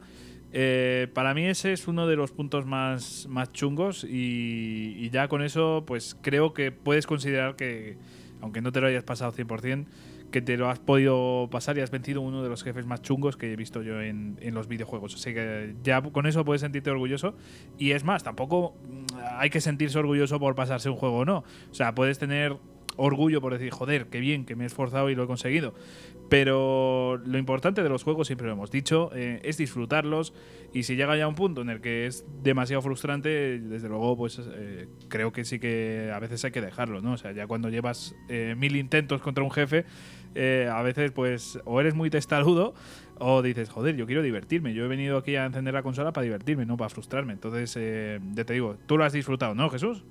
Eh, 0.53 1.07
para 1.15 1.35
mí 1.35 1.45
ese 1.45 1.73
es 1.73 1.87
uno 1.87 2.09
de 2.09 2.17
los 2.17 2.33
puntos 2.33 2.67
más, 2.67 3.29
más 3.29 3.53
chungos 3.53 4.03
y, 4.03 5.09
ya 5.11 5.29
con 5.29 5.41
eso 5.41 5.85
pues 5.87 6.17
creo 6.21 6.53
que 6.53 6.73
puedes 6.73 7.07
considerar 7.07 7.55
que, 7.55 7.97
aunque 8.41 8.61
no 8.61 8.73
te 8.73 8.81
lo 8.81 8.89
hayas 8.89 9.05
pasado 9.05 9.33
100%, 9.33 9.87
que 10.33 10.43
te 10.43 10.57
lo 10.57 10.69
has 10.69 10.81
podido 10.81 11.49
pasar 11.51 11.79
y 11.79 11.81
has 11.81 11.93
vencido 11.93 12.21
uno 12.21 12.43
de 12.43 12.49
los 12.49 12.65
jefes 12.65 12.87
más 12.87 13.03
chungos 13.03 13.37
que 13.37 13.53
he 13.53 13.57
visto 13.57 13.83
yo 13.83 14.01
en, 14.01 14.37
los 14.53 14.67
videojuegos. 14.67 15.15
Así 15.15 15.33
que 15.33 15.77
ya 15.85 16.03
con 16.03 16.27
eso 16.27 16.45
puedes 16.45 16.63
sentirte 16.63 16.91
orgulloso. 16.91 17.37
Y 17.79 17.93
es 17.93 18.03
más, 18.03 18.25
tampoco 18.25 18.75
mm, 18.83 19.05
hay 19.39 19.51
que 19.51 19.61
sentirse 19.61 19.99
orgulloso 19.99 20.41
por 20.41 20.57
pasarse 20.57 20.91
un 20.91 20.97
juego 20.97 21.19
o 21.19 21.25
no. 21.25 21.45
O 21.71 21.75
sea, 21.75 21.95
puedes 21.95 22.19
tener 22.19 22.57
orgullo 22.97 23.41
por 23.41 23.53
decir, 23.53 23.71
joder, 23.71 24.07
qué 24.07 24.21
bien, 24.21 24.45
que 24.45 24.57
me 24.57 24.65
he 24.65 24.67
esforzado 24.67 25.11
y 25.11 25.15
lo 25.15 25.25
he 25.25 25.27
conseguido. 25.27 25.75
Pero 26.29 27.19
lo 27.19 27.37
importante 27.37 27.83
de 27.83 27.89
los 27.91 28.05
juegos, 28.05 28.27
siempre 28.27 28.47
lo 28.47 28.55
hemos 28.55 28.71
dicho, 28.71 29.11
eh, 29.15 29.41
es 29.45 29.59
disfrutarlos. 29.59 30.33
Y 30.73 30.85
si 30.85 30.97
llega 30.97 31.15
ya 31.17 31.29
un 31.29 31.35
punto 31.35 31.61
en 31.61 31.69
el 31.69 31.81
que 31.83 32.07
es 32.07 32.25
demasiado 32.43 32.81
frustrante, 32.81 33.59
desde 33.59 33.89
luego, 33.89 34.17
pues 34.17 34.41
eh, 34.55 34.89
creo 35.09 35.33
que 35.33 35.45
sí 35.45 35.59
que 35.59 36.11
a 36.15 36.19
veces 36.19 36.43
hay 36.45 36.51
que 36.51 36.63
dejarlo, 36.63 37.03
¿no? 37.03 37.13
O 37.13 37.17
sea, 37.19 37.33
ya 37.33 37.47
cuando 37.47 37.69
llevas 37.69 38.15
eh, 38.31 38.55
mil 38.57 38.77
intentos 38.77 39.21
contra 39.21 39.45
un 39.45 39.51
jefe, 39.51 39.85
a 40.35 40.83
veces, 40.83 41.13
pues, 41.13 41.59
o 41.65 41.81
eres 41.81 41.95
muy 41.95 42.11
testarudo 42.11 42.75
o 43.19 43.43
dices, 43.43 43.69
joder, 43.71 43.97
yo 43.97 44.07
quiero 44.07 44.23
divertirme. 44.23 44.75
Yo 44.75 44.85
he 44.85 44.89
venido 44.89 45.17
aquí 45.19 45.37
a 45.37 45.45
encender 45.45 45.75
la 45.75 45.83
consola 45.83 46.13
para 46.13 46.25
divertirme, 46.25 46.67
no 46.67 46.77
para 46.77 46.89
frustrarme. 46.89 47.33
Entonces, 47.33 48.21
ya 48.33 48.45
te 48.45 48.53
digo, 48.53 48.77
tú 48.87 48.99
lo 48.99 49.05
has 49.05 49.13
disfrutado, 49.13 49.55
¿no, 49.55 49.71
Jesús? 49.71 50.05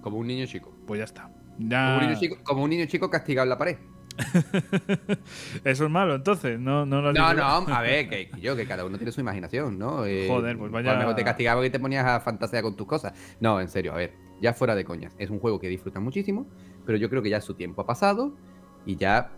Como 0.00 0.18
un 0.18 0.26
niño 0.26 0.46
chico. 0.46 0.72
Pues 0.86 0.98
ya 0.98 1.04
está. 1.04 1.30
Como, 1.58 1.98
un 1.98 2.00
niño 2.06 2.20
chico, 2.20 2.36
como 2.44 2.62
un 2.62 2.70
niño 2.70 2.86
chico 2.86 3.10
castigado 3.10 3.44
en 3.44 3.48
la 3.50 3.58
pared. 3.58 3.76
Eso 5.64 5.84
es 5.84 5.90
malo, 5.90 6.14
entonces. 6.14 6.58
No, 6.58 6.86
no, 6.86 7.02
no, 7.02 7.12
no, 7.12 7.22
a 7.22 7.82
ver, 7.82 8.08
que, 8.08 8.30
yo, 8.40 8.56
que 8.56 8.66
cada 8.66 8.84
uno 8.84 8.96
tiene 8.98 9.12
su 9.12 9.20
imaginación, 9.20 9.78
¿no? 9.78 10.06
Eh, 10.06 10.26
Joder, 10.28 10.56
pues 10.56 10.70
vaya. 10.70 10.96
Mejor 10.96 11.14
te 11.14 11.24
castigaba 11.24 11.66
y 11.66 11.70
te 11.70 11.80
ponías 11.80 12.06
a 12.06 12.20
fantasear 12.20 12.62
con 12.62 12.76
tus 12.76 12.86
cosas. 12.86 13.12
No, 13.40 13.60
en 13.60 13.68
serio, 13.68 13.92
a 13.92 13.96
ver, 13.96 14.14
ya 14.40 14.52
fuera 14.52 14.74
de 14.74 14.84
coñas. 14.84 15.14
Es 15.18 15.30
un 15.30 15.38
juego 15.38 15.58
que 15.58 15.68
disfrutan 15.68 16.02
muchísimo, 16.02 16.46
pero 16.84 16.98
yo 16.98 17.10
creo 17.10 17.22
que 17.22 17.30
ya 17.30 17.40
su 17.40 17.54
tiempo 17.54 17.82
ha 17.82 17.86
pasado 17.86 18.36
y 18.84 18.96
ya 18.96 19.32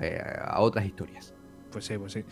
eh, 0.00 0.20
a 0.44 0.60
otras 0.60 0.84
historias. 0.84 1.34
Pues 1.70 1.84
sí, 1.84 1.96
pues 1.98 2.12
sí. 2.12 2.24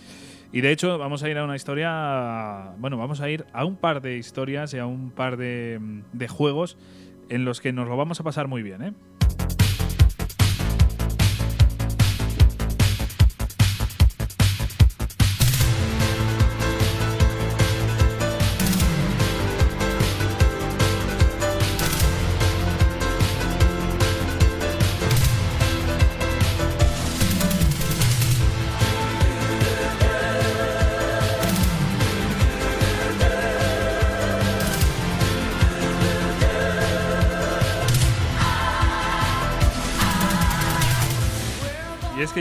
Y 0.52 0.60
de 0.60 0.72
hecho, 0.72 0.98
vamos 0.98 1.22
a 1.22 1.28
ir 1.28 1.38
a 1.38 1.44
una 1.44 1.56
historia. 1.56 2.72
Bueno, 2.78 2.96
vamos 2.96 3.20
a 3.20 3.30
ir 3.30 3.46
a 3.52 3.64
un 3.64 3.76
par 3.76 4.02
de 4.02 4.16
historias 4.16 4.74
y 4.74 4.78
a 4.78 4.86
un 4.86 5.10
par 5.10 5.36
de, 5.36 5.80
de 6.12 6.28
juegos 6.28 6.76
en 7.28 7.44
los 7.44 7.60
que 7.60 7.72
nos 7.72 7.88
lo 7.88 7.96
vamos 7.96 8.20
a 8.20 8.24
pasar 8.24 8.48
muy 8.48 8.62
bien, 8.62 8.82
¿eh? 8.82 8.92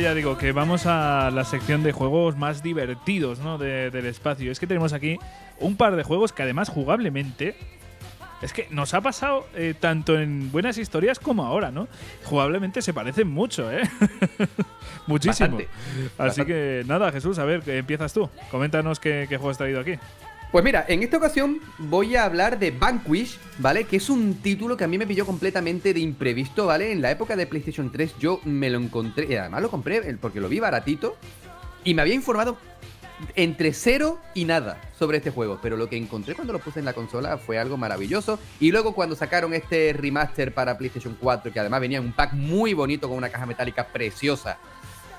Ya 0.08 0.14
digo 0.14 0.38
que 0.38 0.54
vamos 0.54 0.86
a 0.86 1.30
la 1.32 1.44
sección 1.44 1.84
de 1.84 1.92
juegos 1.92 2.38
más 2.38 2.64
divertidos 2.64 3.40
¿no? 3.40 3.58
del 3.58 4.06
espacio. 4.06 4.54
Es 4.54 4.58
que 4.58 4.66
tenemos 4.66 4.94
aquí 4.94 5.20
un 5.60 5.76
par 5.76 5.98
de 5.98 6.04
juegos 6.04 6.32
que 6.32 6.44
además 6.44 6.70
jugablemente 6.70 7.58
es 8.42 8.54
que 8.54 8.70
nos 8.72 8.94
ha 8.94 9.02
pasado 9.02 9.46
eh, 9.54 9.74
tanto 9.78 10.18
en 10.18 10.50
buenas 10.50 10.78
historias 10.78 11.20
como 11.20 11.44
ahora, 11.44 11.72
¿no? 11.72 11.90
Jugablemente 12.24 12.82
se 12.82 12.94
parecen 12.94 13.28
mucho, 13.28 13.70
¿eh? 13.70 13.82
Muchísimo. 15.08 15.58
Así 16.18 16.46
que 16.46 16.86
nada, 16.88 17.12
Jesús, 17.12 17.38
a 17.38 17.44
ver, 17.44 17.68
empiezas 17.68 18.14
tú. 18.14 18.30
Coméntanos 18.50 19.02
qué, 19.02 19.26
qué 19.28 19.36
juego 19.36 19.50
has 19.50 19.58
traído 19.58 19.82
aquí. 19.82 19.96
Pues 20.52 20.64
mira, 20.64 20.86
en 20.88 21.04
esta 21.04 21.18
ocasión 21.18 21.60
voy 21.78 22.16
a 22.16 22.24
hablar 22.24 22.58
de 22.58 22.72
Vanquish, 22.72 23.38
¿vale? 23.58 23.84
Que 23.84 23.98
es 23.98 24.10
un 24.10 24.36
título 24.36 24.78
que 24.78 24.86
a 24.86 24.88
mí 24.88 24.98
me 24.98 25.06
pilló 25.06 25.26
completamente 25.26 25.94
de 25.94 26.00
imprevisto, 26.00 26.68
¿vale? 26.68 26.94
En 26.94 27.02
la 27.02 27.12
época 27.12 27.36
de 27.36 27.46
PlayStation 27.48 27.92
3 27.92 28.16
yo 28.18 28.40
me 28.46 28.70
lo 28.70 28.80
encontré, 28.80 29.28
y 29.30 29.36
además 29.36 29.62
lo 29.62 29.70
compré 29.70 30.02
porque 30.22 30.40
lo 30.40 30.48
vi 30.48 30.60
baratito 30.60 31.18
y 31.84 31.94
me 31.94 32.02
había 32.02 32.14
informado 32.14 32.58
entre 33.36 33.74
cero 33.74 34.20
y 34.36 34.46
nada 34.46 34.80
sobre 34.98 35.18
este 35.18 35.32
juego, 35.32 35.60
pero 35.62 35.76
lo 35.76 35.90
que 35.90 35.98
encontré 35.98 36.34
cuando 36.34 36.54
lo 36.54 36.60
puse 36.60 36.80
en 36.80 36.86
la 36.86 36.94
consola 36.94 37.38
fue 37.38 37.60
algo 37.60 37.76
maravilloso. 37.76 38.40
Y 38.62 38.72
luego 38.72 38.94
cuando 38.94 39.16
sacaron 39.16 39.54
este 39.54 39.92
remaster 39.92 40.54
para 40.54 40.78
PlayStation 40.78 41.18
4, 41.20 41.52
que 41.52 41.60
además 41.60 41.82
venía 41.82 41.98
en 41.98 42.06
un 42.06 42.14
pack 42.14 42.34
muy 42.34 42.74
bonito 42.74 43.10
con 43.10 43.18
una 43.18 43.30
caja 43.30 43.46
metálica 43.46 43.88
preciosa, 43.88 44.60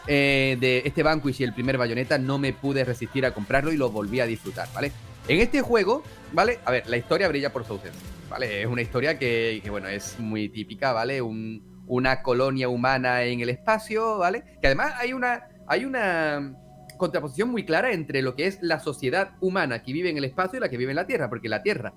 eh, 0.07 0.57
de 0.59 0.83
este 0.87 1.03
Vanquish 1.03 1.43
y 1.43 1.45
el 1.45 1.53
primer 1.53 1.77
Bayonetta, 1.77 2.17
no 2.17 2.39
me 2.39 2.55
pude 2.55 2.83
resistir 2.83 3.27
a 3.27 3.35
comprarlo 3.35 3.73
y 3.73 3.77
lo 3.77 3.91
volví 3.91 4.21
a 4.21 4.27
disfrutar, 4.27 4.67
¿vale? 4.73 4.91
En 5.29 5.41
este 5.41 5.61
juego, 5.61 6.03
¿vale? 6.33 6.59
A 6.65 6.71
ver, 6.71 6.87
la 6.89 6.97
historia 6.97 7.29
brilla 7.29 7.53
por 7.53 7.63
su 7.63 7.75
ausencia, 7.75 8.01
¿vale? 8.31 8.63
Es 8.63 8.67
una 8.67 8.81
historia 8.81 9.19
que, 9.19 9.63
bueno, 9.69 9.87
es 9.87 10.19
muy 10.19 10.49
típica, 10.49 10.95
¿vale? 10.95 11.21
una 11.21 12.23
colonia 12.23 12.71
humana 12.71 13.25
en 13.25 13.41
el 13.41 13.51
espacio, 13.51 14.17
¿vale? 14.17 14.43
Que 14.61 14.69
además 14.69 14.95
hay 14.99 15.13
una, 15.13 15.49
hay 15.67 15.85
una 15.85 16.55
contraposición 16.97 17.51
muy 17.51 17.67
clara 17.67 17.93
entre 17.93 18.23
lo 18.23 18.35
que 18.35 18.47
es 18.47 18.59
la 18.63 18.81
sociedad 18.81 19.33
humana 19.41 19.83
que 19.83 19.93
vive 19.93 20.09
en 20.09 20.17
el 20.17 20.25
espacio 20.25 20.59
y 20.59 20.61
la 20.61 20.71
que 20.71 20.79
vive 20.79 20.93
en 20.93 20.97
la 20.97 21.07
Tierra, 21.07 21.29
porque 21.29 21.51
la 21.51 21.63
Tierra, 21.63 21.93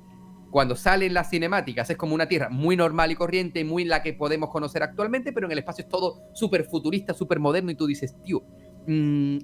cuando 0.50 0.76
salen 0.76 1.14
las 1.14 1.30
cinemáticas, 1.30 1.90
es 1.90 1.96
como 1.96 2.14
una 2.14 2.28
Tierra 2.28 2.50
muy 2.50 2.76
normal 2.76 3.12
y 3.12 3.16
corriente, 3.16 3.64
muy 3.64 3.86
la 3.86 4.04
que 4.04 4.14
podemos 4.14 4.50
conocer 4.50 4.84
actualmente, 4.84 5.32
pero 5.32 5.48
en 5.48 5.54
el 5.54 5.60
espacio 5.60 5.84
es 5.84 5.90
todo 5.90 6.22
súper 6.34 6.66
futurista, 6.66 7.14
súper 7.14 7.40
moderno, 7.40 7.72
y 7.72 7.76
tú 7.76 7.88
dices, 7.88 8.16
tío, 8.24 8.44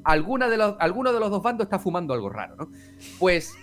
alguna 0.04 0.50
de 0.50 0.58
los, 0.58 0.76
alguno 0.80 1.14
de 1.14 1.20
los 1.22 1.30
dos 1.30 1.42
bandos 1.42 1.66
está 1.66 1.80
fumando 1.80 2.14
algo 2.14 2.30
raro, 2.30 2.56
¿no? 2.58 2.70
Pues 3.20 3.54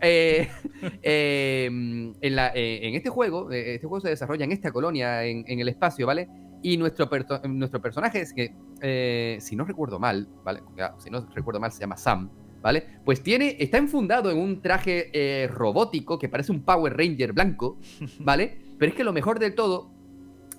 eh, 0.00 0.48
em, 1.02 2.12
eh, 2.20 2.80
en, 2.82 2.94
este 2.94 3.10
juego, 3.10 3.50
eh, 3.50 3.76
este 3.76 3.86
juego 3.86 4.00
se 4.00 4.10
desarrolla 4.10 4.44
en 4.44 4.52
esta 4.52 4.72
colonia, 4.72 5.24
en, 5.24 5.44
el 5.46 5.68
espacio, 5.68 6.06
¿vale? 6.06 6.28
Y 6.62 6.76
nuestro, 6.76 7.08
nuestro 7.48 7.80
personaje 7.80 8.20
es 8.20 8.32
que, 8.32 9.40
si 9.40 9.56
no 9.56 9.64
recuerdo 9.64 9.98
mal, 9.98 10.28
¿vale? 10.44 10.62
Si 10.98 11.10
no 11.10 11.26
recuerdo 11.34 11.60
mal, 11.60 11.72
se 11.72 11.80
llama 11.80 11.96
Sam, 11.96 12.30
¿vale? 12.62 12.84
Pues 13.04 13.22
tiene, 13.22 13.56
está 13.58 13.78
enfundado 13.78 14.30
en 14.30 14.38
un 14.38 14.62
traje 14.62 15.48
robótico 15.48 16.18
que 16.18 16.28
parece 16.28 16.52
un 16.52 16.62
Power 16.62 16.96
Ranger 16.96 17.32
blanco, 17.32 17.78
¿vale? 18.18 18.58
Pero 18.78 18.90
es 18.90 18.96
que 18.96 19.04
lo 19.04 19.12
mejor 19.12 19.38
del 19.38 19.54
todo 19.54 19.94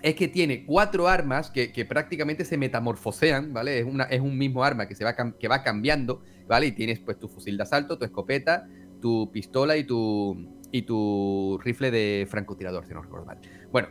es 0.05 0.13
que 0.13 0.27
tiene 0.27 0.65
cuatro 0.65 1.07
armas 1.07 1.49
que, 1.49 1.85
prácticamente 1.89 2.45
se 2.45 2.57
metamorfosean, 2.57 3.51
¿vale? 3.51 3.79
Es, 3.79 3.85
una, 3.85 4.03
es 4.03 4.21
un 4.21 4.37
mismo 4.37 4.63
arma 4.63 4.87
que, 4.87 4.93
se 4.93 5.03
va, 5.03 5.15
que 5.15 5.47
va 5.47 5.63
cambiando, 5.63 6.21
¿vale? 6.47 6.67
Y 6.67 6.71
tienes 6.73 6.99
pues 6.99 7.17
tu 7.17 7.27
fusil 7.27 7.57
de 7.57 7.63
asalto, 7.63 7.97
tu 7.97 8.05
escopeta, 8.05 8.67
tu 9.01 9.31
pistola 9.31 9.77
y 9.77 9.83
tu, 9.83 10.37
y 10.71 10.83
tu 10.83 11.59
rifle 11.63 11.91
de 11.91 12.27
francotirador, 12.29 12.85
si 12.85 12.93
no 12.93 13.01
recuerdo 13.01 13.25
mal. 13.25 13.39
Bueno, 13.71 13.89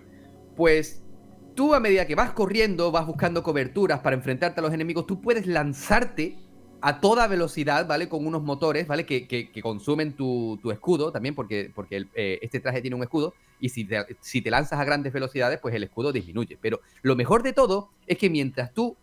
pues 0.57 1.03
tú 1.55 1.75
a 1.75 1.81
medida 1.81 2.07
que 2.07 2.15
vas 2.15 2.33
corriendo, 2.33 2.91
vas 2.91 3.07
buscando 3.07 3.43
coberturas 3.43 4.01
para 4.01 4.17
enfrentarte 4.17 4.61
a 4.61 4.63
los 4.63 4.73
enemigos, 4.73 5.07
tú 5.07 5.21
puedes 5.21 5.47
lanzarte 5.47 6.39
a 6.81 7.01
toda 7.01 7.27
velocidad, 7.29 7.87
¿vale? 7.87 8.11
Con 8.11 8.27
unos 8.27 8.43
motores, 8.43 8.87
¿vale? 8.87 9.07
Que, 9.07 9.27
que, 9.27 9.63
consumen 9.63 10.13
tu, 10.13 10.59
tu, 10.61 10.71
escudo 10.71 11.11
también, 11.13 11.35
porque, 11.35 11.73
porque 11.75 12.05
eh, 12.15 12.39
este 12.43 12.61
traje 12.61 12.83
tiene 12.83 12.95
un 12.95 13.03
escudo, 13.03 13.33
y 13.59 13.71
si 13.71 13.89
si 14.21 14.43
te 14.43 14.51
lanzas 14.51 14.79
a 14.79 14.85
grandes 14.85 15.13
velocidades, 15.13 15.59
pues 15.61 15.75
el 15.75 15.85
escudo 15.85 16.13
disminuye. 16.13 16.59
Pero 16.61 16.81
lo 17.01 17.17
mejor 17.17 17.43
de 17.43 17.55
todo 17.55 17.89
es 18.07 18.19
que 18.19 18.29
mientras 18.29 18.75
tú 18.75 18.99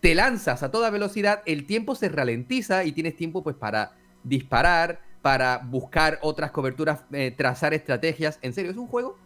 te 0.00 0.14
lanzas 0.14 0.62
a 0.62 0.70
toda 0.70 0.90
velocidad, 0.90 1.40
el 1.46 1.64
tiempo 1.64 1.94
se 1.94 2.10
ralentiza 2.10 2.84
y 2.84 2.92
tienes 2.92 3.16
tiempo 3.16 3.42
pues 3.42 3.56
para 3.56 3.96
disparar, 4.22 5.00
para 5.24 5.56
buscar 5.56 6.18
otras 6.20 6.50
coberturas, 6.50 7.00
eh, 7.10 7.30
trazar 7.34 7.72
estrategias. 7.72 8.38
En 8.42 8.52
serio, 8.52 8.70
es 8.70 8.76
un 8.76 8.86
juego 8.86 9.16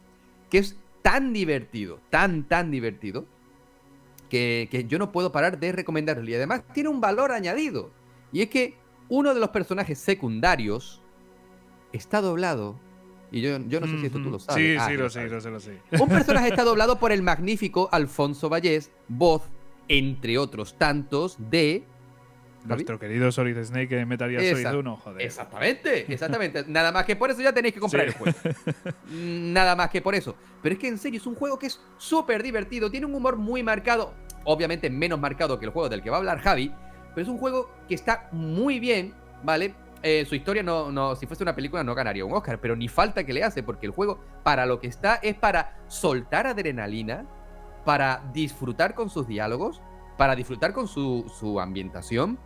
que 0.48 0.58
es 0.58 0.76
tan 1.02 1.32
divertido, 1.32 1.98
tan, 2.08 2.44
tan 2.44 2.70
divertido, 2.70 3.26
que, 4.30 4.86
yo 4.88 5.00
no 5.00 5.10
puedo 5.10 5.32
parar 5.32 5.58
de 5.58 5.72
recomendarlo. 5.72 6.30
Y 6.30 6.36
además 6.36 6.62
tiene 6.72 6.88
un 6.88 7.00
valor 7.00 7.32
añadido. 7.32 7.90
Y 8.30 8.42
es 8.42 8.48
que 8.48 8.76
uno 9.08 9.34
de 9.34 9.40
los 9.40 9.48
personajes 9.48 9.98
secundarios 9.98 11.02
está 11.92 12.20
doblado. 12.20 12.78
Y 13.32 13.40
yo, 13.40 13.58
yo 13.66 13.80
no 13.80 13.88
sé 13.88 13.98
si 13.98 14.06
esto 14.06 14.22
tú 14.22 14.30
lo 14.30 14.38
sabes. 14.38 14.62
Sí, 14.62 14.76
ah, 14.78 14.86
sí, 14.86 14.96
lo 14.96 15.10
sé, 15.10 15.28
lo 15.28 15.40
sé, 15.40 15.50
lo 15.50 15.58
sé. 15.58 15.80
Un 15.98 16.08
personaje 16.08 16.46
está 16.46 16.62
doblado 16.64 17.00
por 17.00 17.10
el 17.10 17.22
magnífico 17.22 17.88
Alfonso 17.90 18.48
Vallés, 18.48 18.92
voz, 19.08 19.42
entre 19.88 20.38
otros 20.38 20.78
tantos, 20.78 21.38
de 21.50 21.82
nuestro 22.68 22.98
querido 22.98 23.32
Solid 23.32 23.62
Snake 23.62 24.00
en 24.00 24.08
Metal 24.08 24.30
Gear 24.30 24.56
Solid 24.56 24.78
1, 24.78 24.96
joder. 24.96 25.22
Exactamente, 25.22 26.12
exactamente. 26.12 26.64
Nada 26.68 26.92
más 26.92 27.04
que 27.04 27.16
por 27.16 27.30
eso 27.30 27.40
ya 27.40 27.52
tenéis 27.52 27.74
que 27.74 27.80
comprar 27.80 28.06
el 28.06 28.14
juego. 28.14 28.36
Nada 29.10 29.74
más 29.76 29.90
que 29.90 30.00
por 30.00 30.14
eso. 30.14 30.36
Pero 30.62 30.74
es 30.74 30.78
que 30.78 30.88
en 30.88 30.98
serio 30.98 31.18
es 31.18 31.26
un 31.26 31.34
juego 31.34 31.58
que 31.58 31.66
es 31.66 31.80
súper 31.96 32.42
divertido, 32.42 32.90
tiene 32.90 33.06
un 33.06 33.14
humor 33.14 33.36
muy 33.36 33.62
marcado, 33.62 34.14
obviamente 34.44 34.90
menos 34.90 35.18
marcado 35.18 35.58
que 35.58 35.66
el 35.66 35.72
juego 35.72 35.88
del 35.88 36.02
que 36.02 36.10
va 36.10 36.16
a 36.16 36.18
hablar 36.20 36.40
Javi, 36.40 36.72
pero 37.14 37.22
es 37.22 37.28
un 37.28 37.38
juego 37.38 37.70
que 37.88 37.94
está 37.94 38.28
muy 38.32 38.78
bien, 38.78 39.14
¿vale? 39.42 39.74
Eh, 40.02 40.24
su 40.28 40.36
historia 40.36 40.62
no, 40.62 40.92
no, 40.92 41.16
si 41.16 41.26
fuese 41.26 41.42
una 41.42 41.56
película 41.56 41.82
no 41.82 41.94
ganaría 41.94 42.24
un 42.24 42.32
Oscar, 42.32 42.60
pero 42.60 42.76
ni 42.76 42.88
falta 42.88 43.24
que 43.24 43.32
le 43.32 43.42
hace, 43.42 43.62
porque 43.62 43.86
el 43.86 43.92
juego 43.92 44.20
para 44.44 44.64
lo 44.64 44.78
que 44.78 44.86
está 44.86 45.16
es 45.16 45.34
para 45.34 45.80
soltar 45.88 46.46
adrenalina, 46.46 47.26
para 47.84 48.22
disfrutar 48.32 48.94
con 48.94 49.10
sus 49.10 49.26
diálogos, 49.26 49.82
para 50.16 50.36
disfrutar 50.36 50.72
con 50.72 50.86
su, 50.86 51.32
su 51.38 51.60
ambientación 51.60 52.38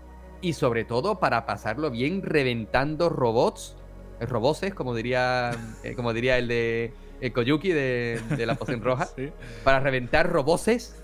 y 0.43 0.53
sobre 0.53 0.84
todo 0.84 1.20
para 1.20 1.47
pasarlo 1.47 1.90
bien 1.90 2.20
reventando 2.22 3.09
robots, 3.09 3.76
eh, 4.20 4.26
roboses, 4.26 4.74
como 4.74 4.95
diría, 4.95 5.53
eh, 5.84 5.95
como 5.95 6.12
diría 6.12 6.36
el 6.36 6.49
de 6.49 6.93
el 7.20 7.32
Koyuki 7.32 7.68
de, 7.72 8.20
la 8.45 8.57
poción 8.57 8.82
roja, 8.82 9.09
para 9.64 9.78
reventar 9.78 10.28
roboses 10.28 11.01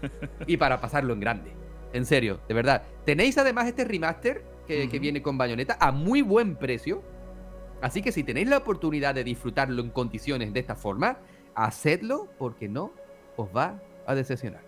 y 0.49 0.57
para 0.57 0.80
pasarlo 0.80 1.14
en 1.14 1.20
grande. 1.20 1.53
En 1.93 2.05
serio, 2.05 2.41
de 2.49 2.55
verdad. 2.55 2.82
Tenéis 3.05 3.39
además 3.39 3.68
este 3.68 3.84
remaster 3.84 4.43
que, 4.66 4.89
que 4.89 4.99
viene 4.99 5.22
con 5.22 5.39
bayoneta 5.39 5.78
a 5.80 5.93
muy 5.93 6.20
buen 6.22 6.57
precio. 6.57 7.03
Así 7.80 8.03
que 8.03 8.11
si 8.11 8.24
tenéis 8.24 8.49
la 8.49 8.59
oportunidad 8.59 9.14
de 9.14 9.22
disfrutarlo 9.22 9.80
en 9.80 9.91
condiciones 9.91 10.53
de 10.53 10.59
esta 10.59 10.74
forma, 10.74 11.18
hacedlo 11.55 12.28
porque 12.36 12.68
no 12.68 12.93
os 13.36 13.49
va 13.57 13.80
a 14.05 14.16
decepcionar. 14.16 14.68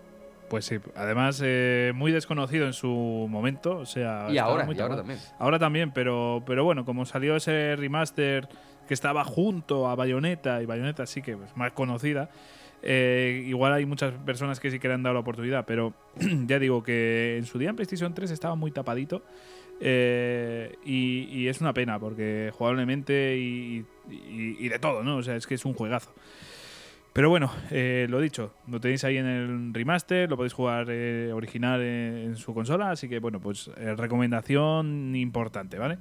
Pues 0.51 0.64
sí, 0.64 0.78
además 0.96 1.40
eh, 1.44 1.92
muy 1.94 2.11
desconocido 2.11 2.66
en 2.66 2.72
su 2.72 2.88
momento, 3.30 3.78
o 3.78 3.86
sea... 3.86 4.26
Y 4.30 4.38
ahora, 4.38 4.64
ahora 4.64 4.96
también. 4.96 5.18
Ahora 5.38 5.59
también, 5.61 5.92
pero, 5.92 6.42
pero 6.44 6.64
bueno, 6.64 6.84
como 6.84 7.07
salió 7.07 7.36
ese 7.36 7.76
remaster 7.76 8.48
que 8.88 8.94
estaba 8.94 9.24
junto 9.24 9.88
a 9.88 9.94
Bayonetta, 9.94 10.61
y 10.61 10.66
Bayonetta 10.66 11.07
sí 11.07 11.22
que 11.22 11.32
es 11.34 11.57
más 11.57 11.70
conocida, 11.70 12.30
eh, 12.82 13.44
igual 13.46 13.74
hay 13.74 13.86
muchas 13.86 14.12
personas 14.26 14.59
que 14.59 14.72
sí 14.72 14.80
que 14.80 14.88
le 14.88 14.94
han 14.94 15.05
dado 15.05 15.14
la 15.14 15.20
oportunidad, 15.20 15.66
pero 15.66 15.94
ya 16.46 16.59
digo 16.59 16.82
que 16.82 17.36
en 17.38 17.46
su 17.46 17.57
día 17.57 17.70
en 17.70 17.76
PlayStation 17.76 18.12
3 18.12 18.32
estaba 18.32 18.57
muy 18.57 18.72
tapadito. 18.72 19.22
Eh, 19.82 20.74
y, 20.84 21.46
es 21.46 21.61
una 21.61 21.72
pena 21.72 21.98
porque 21.98 22.53
jugablemente 22.53 23.38
y, 23.38 23.86
y, 24.11 24.68
de 24.68 24.78
todo, 24.78 25.03
¿no? 25.03 25.16
O 25.18 25.22
sea, 25.22 25.36
es 25.36 25.46
que 25.46 25.55
es 25.55 25.64
un 25.64 25.74
juegazo. 25.74 26.12
Pero 27.20 27.28
bueno, 27.28 27.52
eh, 27.70 28.06
lo 28.08 28.18
dicho, 28.18 28.54
lo 28.66 28.80
tenéis 28.80 29.04
ahí 29.04 29.18
en 29.18 29.26
el 29.26 29.74
remaster, 29.74 30.30
lo 30.30 30.38
podéis 30.38 30.54
jugar 30.54 30.86
eh, 30.88 31.30
original 31.34 31.82
en, 31.82 32.34
su 32.36 32.54
consola, 32.54 32.92
así 32.92 33.10
que 33.10 33.18
bueno, 33.18 33.40
pues 33.40 33.70
eh, 33.76 33.94
recomendación 33.94 35.14
importante, 35.14 35.78
¿vale? 35.78 35.98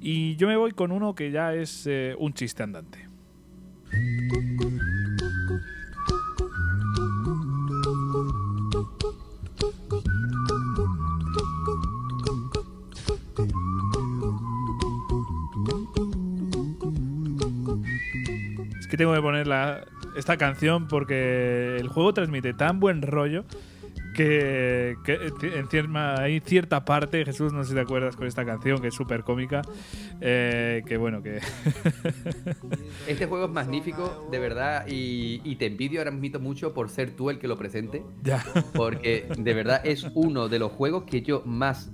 Y 0.00 0.34
yo 0.36 0.48
me 0.48 0.56
voy 0.56 0.72
con 0.72 0.90
uno 0.90 1.14
que 1.14 1.30
ya 1.30 1.52
es 1.52 1.86
un 2.16 2.32
chiste 2.32 2.62
andante. 2.62 3.06
Es 18.80 18.86
que 18.86 18.96
tengo 18.96 19.12
que 19.12 19.20
poner 19.20 19.46
la, 19.46 19.84
esta 20.16 20.36
canción 20.36 20.88
porque 20.88 21.76
el 21.78 21.88
juego 21.88 22.14
transmite 22.14 22.54
tan 22.54 22.80
buen 22.80 23.02
rollo 23.02 23.44
que, 24.12 24.96
hay 25.94 26.40
cierta 26.40 26.84
parte, 26.84 27.24
Jesús, 27.24 27.52
no 27.52 27.62
sé 27.62 27.70
si 27.70 27.74
te 27.74 27.80
acuerdas 27.80 28.16
con 28.16 28.26
esta 28.26 28.44
canción, 28.44 28.80
que 28.80 28.88
es 28.88 28.94
súper 28.94 29.22
cómica, 29.22 29.62
eh, 30.20 30.82
que 30.86 30.96
bueno, 30.96 31.22
que... 31.22 31.40
este 33.08 33.26
juego 33.26 33.46
es 33.46 33.50
magnífico, 33.50 34.28
de 34.30 34.38
verdad, 34.38 34.86
y, 34.86 35.40
y, 35.44 35.56
te 35.56 35.66
envidio 35.66 36.00
ahora 36.00 36.10
mismo 36.10 36.40
mucho 36.40 36.72
por 36.72 36.88
ser 36.88 37.12
tú 37.16 37.30
el 37.30 37.38
que 37.38 37.48
lo 37.48 37.56
presente, 37.56 38.02
ya. 38.22 38.44
porque 38.74 39.26
de 39.36 39.54
verdad 39.54 39.80
es 39.84 40.06
uno 40.14 40.48
de 40.48 40.58
los 40.58 40.72
juegos 40.72 41.04
que 41.04 41.22
yo 41.22 41.42
más 41.44 41.90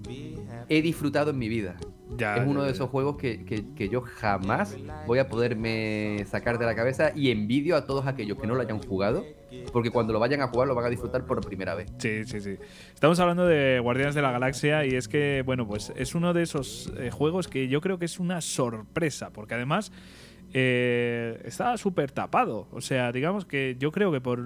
he 0.68 0.82
disfrutado 0.82 1.30
en 1.30 1.38
mi 1.38 1.48
vida 1.48 1.76
es 2.18 2.46
uno 2.46 2.62
de 2.62 2.70
esos 2.70 2.90
juegos 2.90 3.16
que, 3.16 3.88
yo 3.90 4.02
jamás 4.02 4.76
voy 5.06 5.18
a 5.18 5.28
poderme 5.28 6.24
sacar 6.26 6.58
de 6.58 6.66
la 6.66 6.74
cabeza 6.74 7.12
y 7.14 7.30
envidio 7.30 7.76
a 7.76 7.84
todos 7.84 8.06
aquellos 8.06 8.38
que 8.38 8.46
no 8.46 8.54
lo 8.54 8.62
hayan 8.62 8.80
jugado, 8.80 9.24
porque 9.72 9.90
cuando 9.90 10.12
lo 10.12 10.20
vayan 10.20 10.42
a 10.42 10.48
jugar 10.48 10.68
lo 10.68 10.74
van 10.74 10.86
a 10.86 10.90
disfrutar 10.90 11.24
por 11.24 11.44
primera 11.46 11.74
vez. 11.74 11.90
Sí, 11.98 12.24
sí, 12.24 12.40
sí. 12.40 12.56
Estamos 12.92 13.18
hablando 13.20 13.46
de 13.46 13.78
Guardianes 13.80 14.14
de 14.14 14.22
la 14.22 14.32
Galaxia 14.32 14.84
y 14.84 14.90
es 14.90 15.08
que, 15.08 15.42
bueno, 15.44 15.66
pues 15.66 15.92
es 15.96 16.14
uno 16.14 16.34
de 16.34 16.42
esos 16.42 16.92
eh, 16.98 17.10
juegos 17.10 17.48
que 17.48 17.68
yo 17.68 17.80
creo 17.80 17.98
que 17.98 18.04
es 18.04 18.18
una 18.18 18.40
sorpresa, 18.40 19.30
porque 19.30 19.54
además 19.54 19.92
eh, 20.52 21.40
está 21.44 21.76
súper 21.76 22.10
tapado. 22.10 22.68
O 22.72 22.80
sea, 22.80 23.12
digamos 23.12 23.44
que 23.44 23.76
yo 23.78 23.92
creo 23.92 24.10
que 24.12 24.20
por 24.20 24.40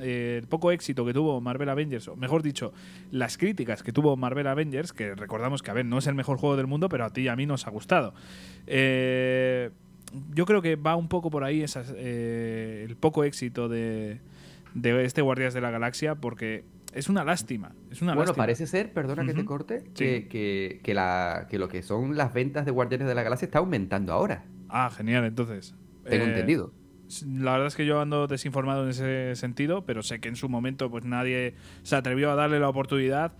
eh, 0.00 0.38
el 0.42 0.48
poco 0.48 0.70
éxito 0.72 1.04
que 1.04 1.12
tuvo 1.12 1.40
Marvel 1.40 1.68
Avengers, 1.68 2.08
o 2.08 2.16
mejor 2.16 2.42
dicho, 2.42 2.72
las 3.10 3.38
críticas 3.38 3.82
que 3.82 3.92
tuvo 3.92 4.16
Marvel 4.16 4.46
Avengers, 4.46 4.92
que 4.92 5.14
recordamos 5.14 5.62
que, 5.62 5.70
a 5.70 5.74
ver, 5.74 5.86
no 5.86 5.98
es 5.98 6.06
el 6.06 6.14
mejor 6.14 6.38
juego 6.38 6.56
del 6.56 6.66
mundo, 6.66 6.88
pero 6.88 7.04
a 7.04 7.10
ti 7.10 7.22
y 7.22 7.28
a 7.28 7.36
mí 7.36 7.46
nos 7.46 7.66
ha 7.66 7.70
gustado. 7.70 8.14
Eh, 8.66 9.70
yo 10.34 10.46
creo 10.46 10.62
que 10.62 10.76
va 10.76 10.96
un 10.96 11.08
poco 11.08 11.30
por 11.30 11.44
ahí 11.44 11.64
eh, 11.96 12.84
el 12.88 12.96
poco 12.96 13.24
éxito 13.24 13.68
de, 13.68 14.20
este 14.82 15.22
Guardias 15.22 15.54
de 15.54 15.60
la 15.60 15.70
Galaxia, 15.70 16.14
porque 16.14 16.64
es 16.92 17.08
una 17.08 17.24
lástima. 17.24 17.72
Es 17.90 18.02
una 18.02 18.14
bueno, 18.14 18.34
parece 18.34 18.66
ser, 18.66 18.92
perdona 18.92 19.24
que 19.24 19.34
te 19.34 19.44
corte, 19.44 19.84
que, 19.94 20.80
que, 20.82 20.94
la, 20.94 21.46
que 21.50 21.58
lo 21.58 21.68
que 21.68 21.82
son 21.82 22.16
las 22.16 22.34
ventas 22.34 22.64
de 22.66 22.70
Guardianes 22.70 23.08
de 23.08 23.14
la 23.14 23.22
Galaxia 23.22 23.46
está 23.46 23.58
aumentando 23.58 24.12
ahora. 24.12 24.44
Ah, 24.68 24.90
genial, 24.94 25.24
entonces. 25.24 25.74
Tengo 26.04 26.24
entendido. 26.24 26.72
La 27.26 27.52
verdad 27.52 27.68
es 27.68 27.76
que 27.76 27.86
yo 27.86 28.00
ando 28.00 28.26
desinformado 28.26 28.84
en 28.84 28.90
ese 28.90 29.36
sentido, 29.36 29.84
pero 29.84 30.02
sé 30.02 30.20
que 30.20 30.28
en 30.28 30.36
su 30.36 30.48
momento 30.48 30.90
pues 30.90 31.04
nadie 31.04 31.54
se 31.82 31.96
atrevió 31.96 32.30
a 32.30 32.34
darle 32.34 32.60
la 32.60 32.68
oportunidad. 32.68 33.32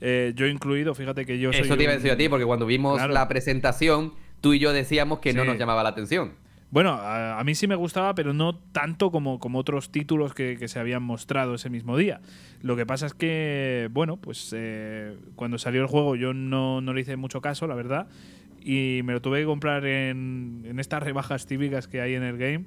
Eh, 0.00 0.32
yo 0.34 0.46
incluido, 0.46 0.94
fíjate 0.94 1.24
que 1.24 1.38
yo 1.38 1.52
soy 1.52 1.62
Eso 1.62 1.76
te 1.76 1.84
iba 1.84 1.92
a 1.92 1.96
decir 1.96 2.10
a 2.10 2.16
ti, 2.16 2.28
porque 2.28 2.44
cuando 2.44 2.66
vimos 2.66 3.00
la 3.08 3.28
presentación, 3.28 4.12
tú 4.40 4.52
y 4.52 4.58
yo 4.58 4.72
decíamos 4.72 5.20
que 5.20 5.32
no 5.32 5.44
nos 5.44 5.58
llamaba 5.58 5.82
la 5.82 5.90
atención. 5.90 6.32
Bueno, 6.74 6.98
a, 7.00 7.40
mí 7.44 7.54
sí 7.54 7.68
me 7.68 7.76
gustaba, 7.76 8.16
pero 8.16 8.32
no 8.32 8.56
tanto 8.56 9.12
como, 9.12 9.38
como 9.38 9.60
otros 9.60 9.92
títulos 9.92 10.34
que, 10.34 10.66
se 10.66 10.80
habían 10.80 11.04
mostrado 11.04 11.54
ese 11.54 11.70
mismo 11.70 11.96
día. 11.96 12.20
Lo 12.62 12.74
que 12.74 12.84
pasa 12.84 13.06
es 13.06 13.14
que, 13.14 13.88
bueno, 13.92 14.16
pues 14.16 14.52
eh, 14.56 15.16
cuando 15.36 15.56
salió 15.56 15.82
el 15.82 15.86
juego 15.86 16.16
yo 16.16 16.34
no, 16.34 16.80
no 16.80 16.92
le 16.92 17.02
hice 17.02 17.16
mucho 17.16 17.40
caso, 17.40 17.68
la 17.68 17.76
verdad, 17.76 18.08
y 18.60 19.02
me 19.04 19.12
lo 19.12 19.22
tuve 19.22 19.38
que 19.40 19.46
comprar 19.46 19.86
en, 19.86 20.62
en 20.64 20.80
estas 20.80 21.02
rebajas 21.04 21.46
típicas 21.46 21.86
que 21.86 22.00
hay 22.00 22.14
en 22.14 22.24
el 22.24 22.38
game 22.38 22.64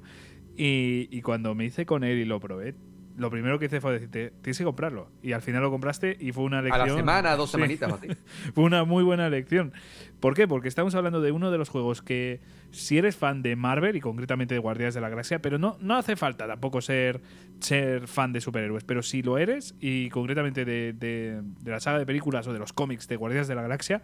y, 0.60 1.22
cuando 1.22 1.54
me 1.54 1.64
hice 1.64 1.86
con 1.86 2.02
él 2.02 2.18
y 2.18 2.24
lo 2.24 2.40
probé, 2.40 2.74
lo 3.16 3.30
primero 3.30 3.60
que 3.60 3.66
hice 3.66 3.80
fue 3.80 3.92
decirte, 3.92 4.32
tienes 4.42 4.58
que 4.58 4.64
comprarlo. 4.64 5.10
Y 5.22 5.32
al 5.32 5.40
final 5.40 5.62
lo 5.62 5.70
compraste 5.70 6.16
y 6.18 6.32
fue 6.32 6.44
una 6.44 6.62
lección. 6.62 6.82
A 6.82 6.86
la 6.86 6.96
semana, 6.96 7.36
dos 7.36 7.50
semanitas 7.50 7.92
así. 7.92 8.08
fue 8.54 8.64
una 8.64 8.82
muy 8.82 9.04
buena 9.04 9.28
lección. 9.30 9.72
¿Por 10.18 10.34
qué? 10.34 10.48
Porque 10.48 10.66
estamos 10.66 10.96
hablando 10.96 11.20
de 11.20 11.30
uno 11.30 11.52
de 11.52 11.58
los 11.58 11.68
juegos 11.68 12.02
que, 12.02 12.40
si 12.72 12.98
eres 12.98 13.16
fan 13.16 13.42
de 13.42 13.54
Marvel 13.54 13.94
y 13.94 14.00
concretamente 14.00 14.54
de 14.54 14.60
Guardianes 14.60 14.94
de 14.94 15.00
la 15.00 15.08
Galaxia, 15.08 15.40
pero 15.40 15.58
no, 15.58 15.76
no 15.80 15.96
hace 15.96 16.16
falta 16.16 16.48
tampoco 16.48 16.80
ser, 16.80 17.20
ser 17.60 18.08
fan 18.08 18.32
de 18.32 18.40
superhéroes, 18.40 18.82
pero 18.82 19.02
si 19.02 19.22
lo 19.22 19.38
eres 19.38 19.76
y 19.80 20.10
concretamente 20.10 20.64
de, 20.64 20.92
de 20.92 21.70
la 21.70 21.78
saga 21.78 22.00
de 22.00 22.06
películas 22.06 22.48
o 22.48 22.52
de 22.52 22.58
los 22.58 22.72
cómics 22.72 23.06
de 23.06 23.14
Guardianes 23.14 23.46
de 23.46 23.54
la 23.54 23.62
Galaxia, 23.62 24.02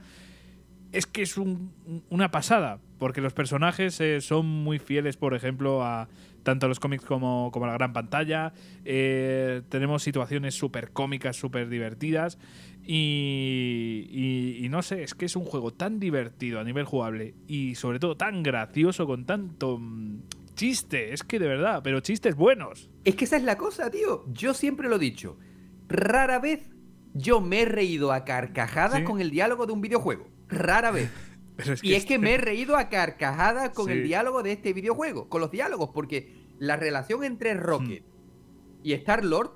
es 0.94 1.06
que 1.06 1.22
es 1.22 1.36
una 1.36 2.30
pasada, 2.30 2.78
porque 2.98 3.20
los 3.20 3.34
personajes 3.34 4.00
eh, 4.00 4.20
son 4.20 4.46
muy 4.46 4.78
fieles, 4.78 5.16
por 5.16 5.34
ejemplo, 5.34 5.82
a 5.82 6.08
tanto 6.44 6.68
los 6.68 6.78
cómics 6.78 7.04
como, 7.04 7.50
como 7.50 7.66
la 7.66 7.72
gran 7.72 7.92
pantalla. 7.92 8.52
Eh, 8.84 9.62
tenemos 9.68 10.02
situaciones 10.02 10.54
súper 10.54 10.92
cómicas, 10.92 11.36
súper 11.36 11.68
divertidas. 11.68 12.38
Y, 12.86 14.60
y, 14.60 14.68
no 14.68 14.82
sé, 14.82 15.02
es 15.02 15.14
que 15.14 15.24
es 15.24 15.36
un 15.36 15.44
juego 15.44 15.72
tan 15.72 15.98
divertido 15.98 16.60
a 16.60 16.64
nivel 16.64 16.84
jugable 16.84 17.34
y 17.48 17.74
sobre 17.76 17.98
todo 17.98 18.16
tan 18.16 18.42
gracioso 18.42 19.06
con 19.06 19.24
tanto 19.24 19.78
mm, 19.78 20.20
chiste. 20.54 21.12
Es 21.14 21.22
que 21.22 21.38
de 21.38 21.48
verdad, 21.48 21.80
pero 21.82 22.00
chistes 22.00 22.36
buenos. 22.36 22.90
Es 23.04 23.16
que 23.16 23.24
esa 23.24 23.38
es 23.38 23.42
la 23.42 23.56
cosa, 23.56 23.90
tío. 23.90 24.24
Yo 24.32 24.54
siempre 24.54 24.88
lo 24.88 24.96
he 24.96 25.00
dicho. 25.00 25.38
Rara 25.88 26.38
vez 26.38 26.70
yo 27.14 27.40
me 27.40 27.62
he 27.62 27.64
reído 27.64 28.12
a 28.12 28.24
carcajadas 28.24 29.02
con 29.02 29.20
el 29.20 29.30
diálogo 29.30 29.66
de 29.66 29.72
un 29.72 29.80
videojuego. 29.80 30.28
Rara 30.48 30.90
vez. 30.90 31.10
y 31.82 31.94
es 31.94 32.04
que 32.04 32.18
me 32.18 32.34
he 32.34 32.38
reído 32.38 32.76
a 32.76 32.88
carcajadas 32.88 33.70
con 33.70 33.90
el 33.90 34.02
diálogo 34.04 34.42
de 34.42 34.52
este 34.52 34.72
videojuego, 34.72 35.28
con 35.28 35.40
los 35.40 35.50
diálogos, 35.50 35.90
porque 35.92 36.32
la 36.58 36.76
relación 36.76 37.24
entre 37.24 37.54
Rocket 37.54 38.04
y 38.82 38.92
Star 38.92 39.24
Lord 39.24 39.52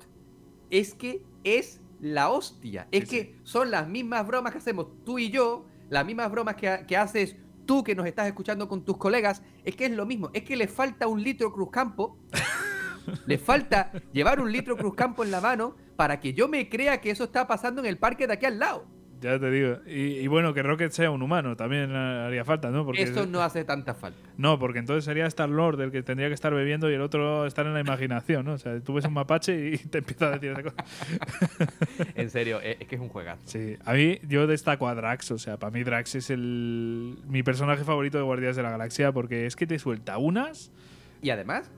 es 0.69 0.93
que 0.93 1.23
es 1.43 1.81
la 1.99 2.29
hostia. 2.29 2.87
Es 2.91 3.09
que 3.09 3.35
son 3.43 3.71
las 3.71 3.87
mismas 3.87 4.25
bromas 4.25 4.51
que 4.51 4.59
hacemos 4.59 4.87
tú 5.05 5.19
y 5.19 5.29
yo, 5.29 5.65
las 5.89 6.05
mismas 6.05 6.31
bromas 6.31 6.55
que, 6.55 6.85
que, 6.87 6.97
haces 6.97 7.35
tú 7.65 7.83
que 7.83 7.95
nos 7.95 8.05
estás 8.05 8.27
escuchando 8.27 8.67
con 8.67 8.85
tus 8.85 8.97
colegas. 8.97 9.41
Es 9.63 9.75
que 9.75 9.85
es 9.85 9.91
lo 9.91 10.05
mismo. 10.05 10.29
Es 10.33 10.43
que 10.43 10.55
le 10.55 10.67
falta 10.67 11.07
un 11.07 11.21
litro 11.21 11.51
Cruzcampo. 11.51 12.17
le 13.25 13.37
falta 13.37 13.91
llevar 14.13 14.39
un 14.39 14.51
litro 14.51 14.77
Cruzcampo 14.77 15.23
en 15.23 15.31
la 15.31 15.41
mano 15.41 15.75
para 15.95 16.19
que 16.19 16.33
yo 16.33 16.47
me 16.47 16.69
crea 16.69 17.01
que 17.01 17.11
eso 17.11 17.25
está 17.25 17.47
pasando 17.47 17.81
en 17.81 17.87
el 17.87 17.97
parque 17.97 18.25
de 18.27 18.33
aquí 18.33 18.45
al 18.45 18.59
lado. 18.59 18.98
Ya 19.21 19.37
te 19.37 19.51
digo. 19.51 19.77
Y, 19.85 20.25
bueno, 20.27 20.53
que 20.53 20.63
Rocket 20.63 20.91
sea 20.91 21.11
un 21.11 21.21
humano 21.21 21.55
también 21.55 21.93
haría 21.93 22.45
falta, 22.45 22.69
¿no? 22.69 22.85
Porque 22.85 23.01
Eso 23.01 23.25
no 23.25 23.41
hace 23.41 23.65
tanta 23.65 23.93
falta. 23.93 24.17
No, 24.37 24.57
porque 24.59 24.79
entonces 24.79 25.03
sería 25.03 25.25
Star 25.27 25.49
Lord 25.49 25.81
el 25.81 25.91
que 25.91 26.03
tendría 26.03 26.29
que 26.29 26.33
estar 26.33 26.53
bebiendo 26.53 26.89
y 26.89 26.93
el 26.93 27.01
otro 27.01 27.45
estar 27.45 27.65
en 27.65 27.73
la 27.73 27.81
imaginación, 27.81 28.45
¿no? 28.45 28.53
O 28.53 28.57
sea, 28.57 28.79
tú 28.79 28.93
ves 28.93 29.05
un 29.05 29.13
mapache 29.13 29.71
y 29.71 29.77
te 29.89 29.97
empieza 29.97 30.27
a 30.27 30.31
decir 30.31 30.51
esa 30.51 30.63
cosa. 30.63 30.75
en 32.15 32.29
serio, 32.29 32.61
es 32.61 32.87
que 32.87 32.95
es 32.95 33.01
un 33.01 33.09
juegazo. 33.09 33.41
Sí, 33.45 33.77
a 33.83 33.93
mí 33.93 34.19
yo 34.27 34.47
destaco 34.47 34.87
a 34.87 34.95
Drax, 34.95 35.31
o 35.31 35.37
sea, 35.37 35.57
para 35.57 35.71
mí 35.71 35.83
Drax 35.83 36.15
es 36.15 36.29
el 36.29 37.17
mi 37.27 37.43
personaje 37.43 37.83
favorito 37.83 38.17
de 38.17 38.23
Guardias 38.23 38.55
de 38.55 38.63
la 38.63 38.71
Galaxia 38.71 39.11
porque 39.11 39.45
es 39.45 39.55
que 39.55 39.67
te 39.67 39.79
suelta 39.79 40.17
unas. 40.17 40.71
Y 41.21 41.31
además, 41.31 41.69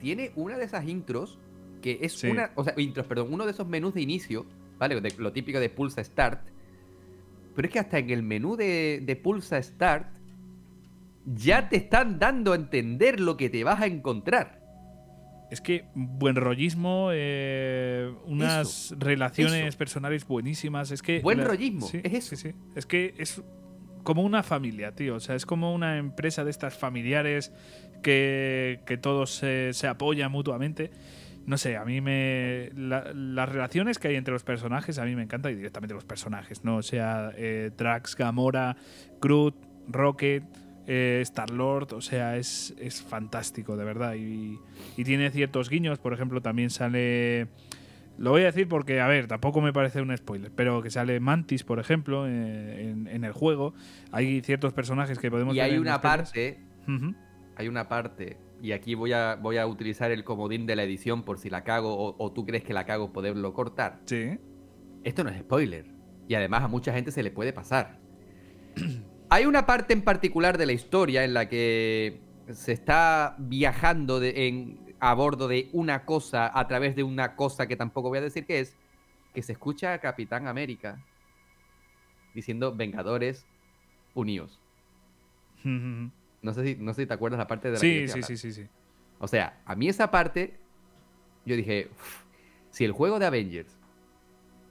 tiene 0.00 0.32
una 0.36 0.56
de 0.56 0.64
esas 0.64 0.88
intros 0.88 1.38
que 1.82 1.98
es 2.00 2.24
una. 2.24 2.50
O 2.54 2.64
sea, 2.64 2.72
intros, 2.78 3.06
perdón, 3.06 3.28
uno 3.30 3.44
de 3.44 3.50
esos 3.50 3.68
menús 3.68 3.92
de 3.92 4.00
inicio, 4.00 4.46
¿vale? 4.78 4.98
De, 5.00 5.12
lo 5.18 5.32
típico 5.32 5.60
de 5.60 5.68
Pulsa 5.68 6.02
Start 6.02 6.51
pero 7.54 7.66
es 7.66 7.72
que 7.72 7.78
hasta 7.78 7.98
en 7.98 8.10
el 8.10 8.22
menú 8.22 8.56
de, 8.56 9.20
Pulsa 9.22 9.62
Start 9.62 10.06
ya 11.24 11.68
te 11.68 11.76
están 11.76 12.18
dando 12.18 12.52
a 12.52 12.56
entender 12.56 13.20
lo 13.20 13.36
que 13.36 13.50
te 13.50 13.64
vas 13.64 13.80
a 13.80 13.86
encontrar. 13.86 14.60
Es 15.50 15.60
que 15.60 15.84
buen 15.94 16.36
rollismo, 16.36 17.10
eh, 17.12 18.10
unas 18.24 18.94
relaciones 18.98 19.76
personales 19.76 20.26
buenísimas. 20.26 20.90
Es 20.90 21.02
que 21.02 21.20
buen 21.20 21.44
rollismo, 21.44 21.88
es 21.92 22.12
eso. 22.12 22.36
Sí, 22.36 22.52
es 22.74 22.86
que 22.86 23.14
es 23.18 23.42
como 24.02 24.22
una 24.22 24.42
familia, 24.42 24.94
tío. 24.94 25.16
O 25.16 25.20
sea, 25.20 25.34
es 25.34 25.44
como 25.44 25.74
una 25.74 25.98
empresa 25.98 26.42
de 26.44 26.50
estas 26.50 26.76
familiares 26.76 27.52
que, 28.02 28.80
que 28.86 28.96
todos 28.96 29.34
se, 29.34 29.74
se 29.74 29.86
apoyan 29.86 30.32
mutuamente 30.32 30.90
no 31.46 31.58
sé, 31.58 31.76
a 31.76 31.84
mí 31.84 32.00
me. 32.00 32.70
las 32.74 33.48
relaciones 33.48 33.98
que 33.98 34.08
hay 34.08 34.16
entre 34.16 34.32
los 34.32 34.44
personajes 34.44 34.98
a 34.98 35.04
mí 35.04 35.16
me 35.16 35.22
encantan 35.22 35.52
y 35.52 35.56
directamente 35.56 35.94
los 35.94 36.04
personajes, 36.04 36.64
¿no? 36.64 36.76
O 36.76 36.82
sea, 36.82 37.32
eh, 37.36 37.70
Drax, 37.76 38.16
Gamora, 38.16 38.76
Groot, 39.20 39.54
Rocket, 39.88 40.44
eh, 40.86 41.20
Star-Lord, 41.22 41.94
o 41.94 42.00
sea, 42.00 42.36
es, 42.36 42.74
es 42.78 43.02
fantástico, 43.02 43.76
de 43.76 43.84
verdad. 43.84 44.14
Y, 44.14 44.58
tiene 45.02 45.30
ciertos 45.30 45.68
guiños, 45.68 45.98
por 45.98 46.12
ejemplo, 46.12 46.40
también 46.40 46.70
sale. 46.70 47.48
Lo 48.18 48.30
voy 48.30 48.42
a 48.42 48.46
decir 48.46 48.68
porque, 48.68 49.00
a 49.00 49.08
ver, 49.08 49.26
tampoco 49.26 49.60
me 49.60 49.72
parece 49.72 50.00
un 50.00 50.16
spoiler, 50.16 50.52
pero 50.54 50.80
que 50.82 50.90
sale 50.90 51.18
Mantis, 51.18 51.64
por 51.64 51.80
ejemplo, 51.80 52.26
eh, 52.28 52.90
en, 52.90 53.24
el 53.24 53.32
juego. 53.32 53.74
Hay 54.12 54.42
ciertos 54.42 54.72
personajes 54.74 55.18
que 55.18 55.30
podemos 55.30 55.56
y 55.56 55.60
hay 55.60 55.78
una 55.78 56.00
parte. 56.00 56.60
Hay 57.56 57.68
una 57.68 57.88
parte 57.88 58.36
y 58.62 58.70
aquí 58.70 58.94
voy 58.94 59.12
a, 59.12 59.34
voy 59.34 59.56
a 59.56 59.66
utilizar 59.66 60.12
el 60.12 60.22
comodín 60.22 60.66
de 60.66 60.76
la 60.76 60.84
edición 60.84 61.24
por 61.24 61.38
si 61.38 61.50
la 61.50 61.64
cago 61.64 62.14
o, 62.16 62.32
tú 62.32 62.46
crees 62.46 62.62
que 62.62 62.72
la 62.72 62.86
cago 62.86 63.12
poderlo 63.12 63.52
cortar. 63.52 64.00
Sí. 64.06 64.38
Esto 65.02 65.24
no 65.24 65.30
es 65.30 65.40
spoiler. 65.40 65.86
Y 66.28 66.34
además 66.36 66.62
a 66.62 66.68
mucha 66.68 66.92
gente 66.92 67.10
se 67.10 67.24
le 67.24 67.32
puede 67.32 67.52
pasar. 67.52 67.98
Hay 69.30 69.46
una 69.46 69.66
parte 69.66 69.92
en 69.92 70.02
particular 70.02 70.58
de 70.58 70.66
la 70.66 70.72
historia 70.72 71.24
en 71.24 71.34
la 71.34 71.48
que 71.48 72.20
se 72.52 72.70
está 72.70 73.34
viajando 73.40 74.22
en, 74.22 74.94
a 75.00 75.12
bordo 75.14 75.48
de 75.48 75.68
una 75.72 76.04
cosa 76.04 76.56
a 76.56 76.68
través 76.68 76.94
de 76.94 77.02
una 77.02 77.34
cosa 77.34 77.66
que 77.66 77.74
tampoco 77.74 78.10
voy 78.10 78.18
a 78.18 78.22
decir 78.22 78.46
qué 78.46 78.60
es, 78.60 78.76
que 79.34 79.42
se 79.42 79.52
escucha 79.52 79.92
a 79.92 79.98
Capitán 79.98 80.46
América 80.46 81.04
diciendo 82.32 82.72
Vengadores 82.72 83.44
unidos. 84.14 84.60
No 86.42 86.52
sé 86.52 86.64
si, 86.64 86.76
no 86.76 86.92
sé 86.92 87.02
si 87.02 87.06
te 87.06 87.14
acuerdas 87.14 87.38
la 87.38 87.46
parte 87.46 87.68
de 87.68 87.74
la 87.74 87.80
sí, 87.80 88.08
sí, 88.08 88.22
sí, 88.22 88.36
sí, 88.36 88.52
sí. 88.52 88.66
O 89.18 89.28
sea, 89.28 89.60
a 89.64 89.76
mí 89.76 89.88
esa 89.88 90.10
parte, 90.10 90.58
yo 91.46 91.56
dije, 91.56 91.88
si 92.70 92.84
el 92.84 92.92
juego 92.92 93.18
de 93.18 93.26
Avengers 93.26 93.78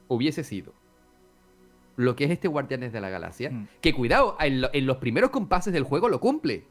hubiese 0.10 0.44
sido 0.44 0.74
lo 1.96 2.16
que 2.16 2.26
es 2.26 2.32
este 2.32 2.48
Guardianes 2.48 2.92
de 2.92 3.02
la 3.02 3.10
Galaxia, 3.10 3.52
mm. 3.52 3.68
que 3.82 3.94
cuidado, 3.94 4.36
en, 4.40 4.86
los 4.86 4.98
primeros 4.98 5.30
compases 5.30 5.72
del 5.72 5.84
juego 5.84 6.10
lo 6.10 6.20
cumple. 6.20 6.64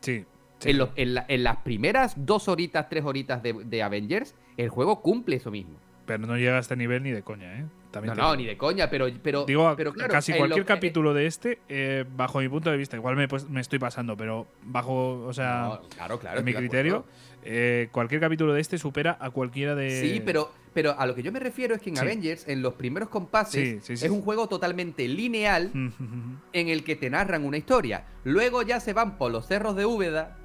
Sí. 0.00 0.24
En, 0.64 1.44
las 1.44 1.56
primeras 1.58 2.14
dos 2.24 2.48
horitas, 2.48 2.88
tres 2.88 3.04
horitas 3.04 3.42
de, 3.42 3.52
de 3.52 3.82
Avengers, 3.82 4.34
el 4.56 4.70
juego 4.70 5.02
cumple 5.02 5.36
eso 5.36 5.50
mismo. 5.50 5.76
Pero 6.06 6.26
no 6.26 6.36
llega 6.36 6.56
a 6.56 6.60
este 6.60 6.76
nivel 6.76 7.02
ni 7.02 7.10
de 7.10 7.22
coña, 7.22 7.58
¿eh? 7.58 7.64
no, 8.04 8.14
no, 8.14 8.36
ni 8.36 8.44
de 8.44 8.56
coña, 8.56 8.90
pero, 8.90 9.06
pero, 9.22 9.44
Digo, 9.44 9.74
pero 9.76 9.92
casi 9.92 10.32
cualquier 10.34 10.64
capítulo 10.64 11.14
de 11.14 11.26
este, 11.26 11.58
eh, 11.68 12.04
bajo 12.16 12.40
mi 12.40 12.48
punto 12.48 12.70
de 12.70 12.76
vista, 12.76 12.96
igual 12.96 13.16
me, 13.16 13.28
pues, 13.28 13.48
me, 13.48 13.60
estoy 13.60 13.78
pasando, 13.78 14.16
pero 14.16 14.46
bajo, 14.62 15.24
o 15.24 15.32
sea, 15.32 15.80
claro, 15.94 16.18
claro, 16.18 16.40
en 16.40 16.44
mi 16.44 16.54
criterio, 16.54 17.04
eh, 17.44 17.88
cualquier 17.92 18.20
capítulo 18.20 18.52
de 18.52 18.60
este 18.60 18.78
supera 18.78 19.16
a 19.20 19.30
cualquiera 19.30 19.74
de. 19.74 20.00
Sí, 20.00 20.22
pero, 20.24 20.52
pero 20.74 20.98
a 20.98 21.06
lo 21.06 21.14
que 21.14 21.22
yo 21.22 21.32
me 21.32 21.40
refiero 21.40 21.74
es 21.74 21.80
que 21.80 21.90
en 21.90 21.98
Avengers, 21.98 22.46
en 22.48 22.62
los 22.62 22.74
primeros 22.74 23.08
compases, 23.08 23.88
es 23.88 24.10
un 24.10 24.22
juego 24.22 24.48
totalmente 24.48 25.08
lineal 25.08 25.70
en 26.52 26.68
el 26.68 26.84
que 26.84 26.96
te 26.96 27.10
narran 27.10 27.44
una 27.44 27.56
historia. 27.56 28.04
Luego 28.24 28.62
ya 28.62 28.80
se 28.80 28.92
van 28.92 29.16
por 29.16 29.30
los 29.30 29.46
cerros 29.46 29.76
de 29.76 29.86
Úbeda 29.86 30.36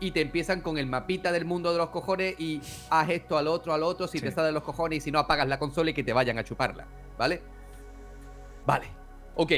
y 0.00 0.10
te 0.12 0.22
empiezan 0.22 0.62
con 0.62 0.78
el 0.78 0.86
mapita 0.86 1.30
del 1.30 1.44
mundo 1.44 1.72
de 1.72 1.78
los 1.78 1.90
cojones 1.90 2.34
y 2.40 2.60
haz 2.88 3.10
esto 3.10 3.36
al 3.36 3.46
otro, 3.46 3.74
al 3.74 3.82
otro, 3.82 4.08
si 4.08 4.20
te 4.20 4.30
sale 4.30 4.48
de 4.48 4.52
los 4.52 4.62
cojones 4.62 4.98
y 4.98 5.00
si 5.02 5.10
no 5.12 5.18
apagas 5.18 5.46
la 5.46 5.58
consola 5.58 5.90
y 5.90 5.94
que 5.94 6.02
te 6.02 6.12
vayan 6.12 6.38
a 6.38 6.44
chuparla, 6.44 6.86
¿vale? 7.18 7.42
Vale, 8.66 8.86
ok. 9.36 9.52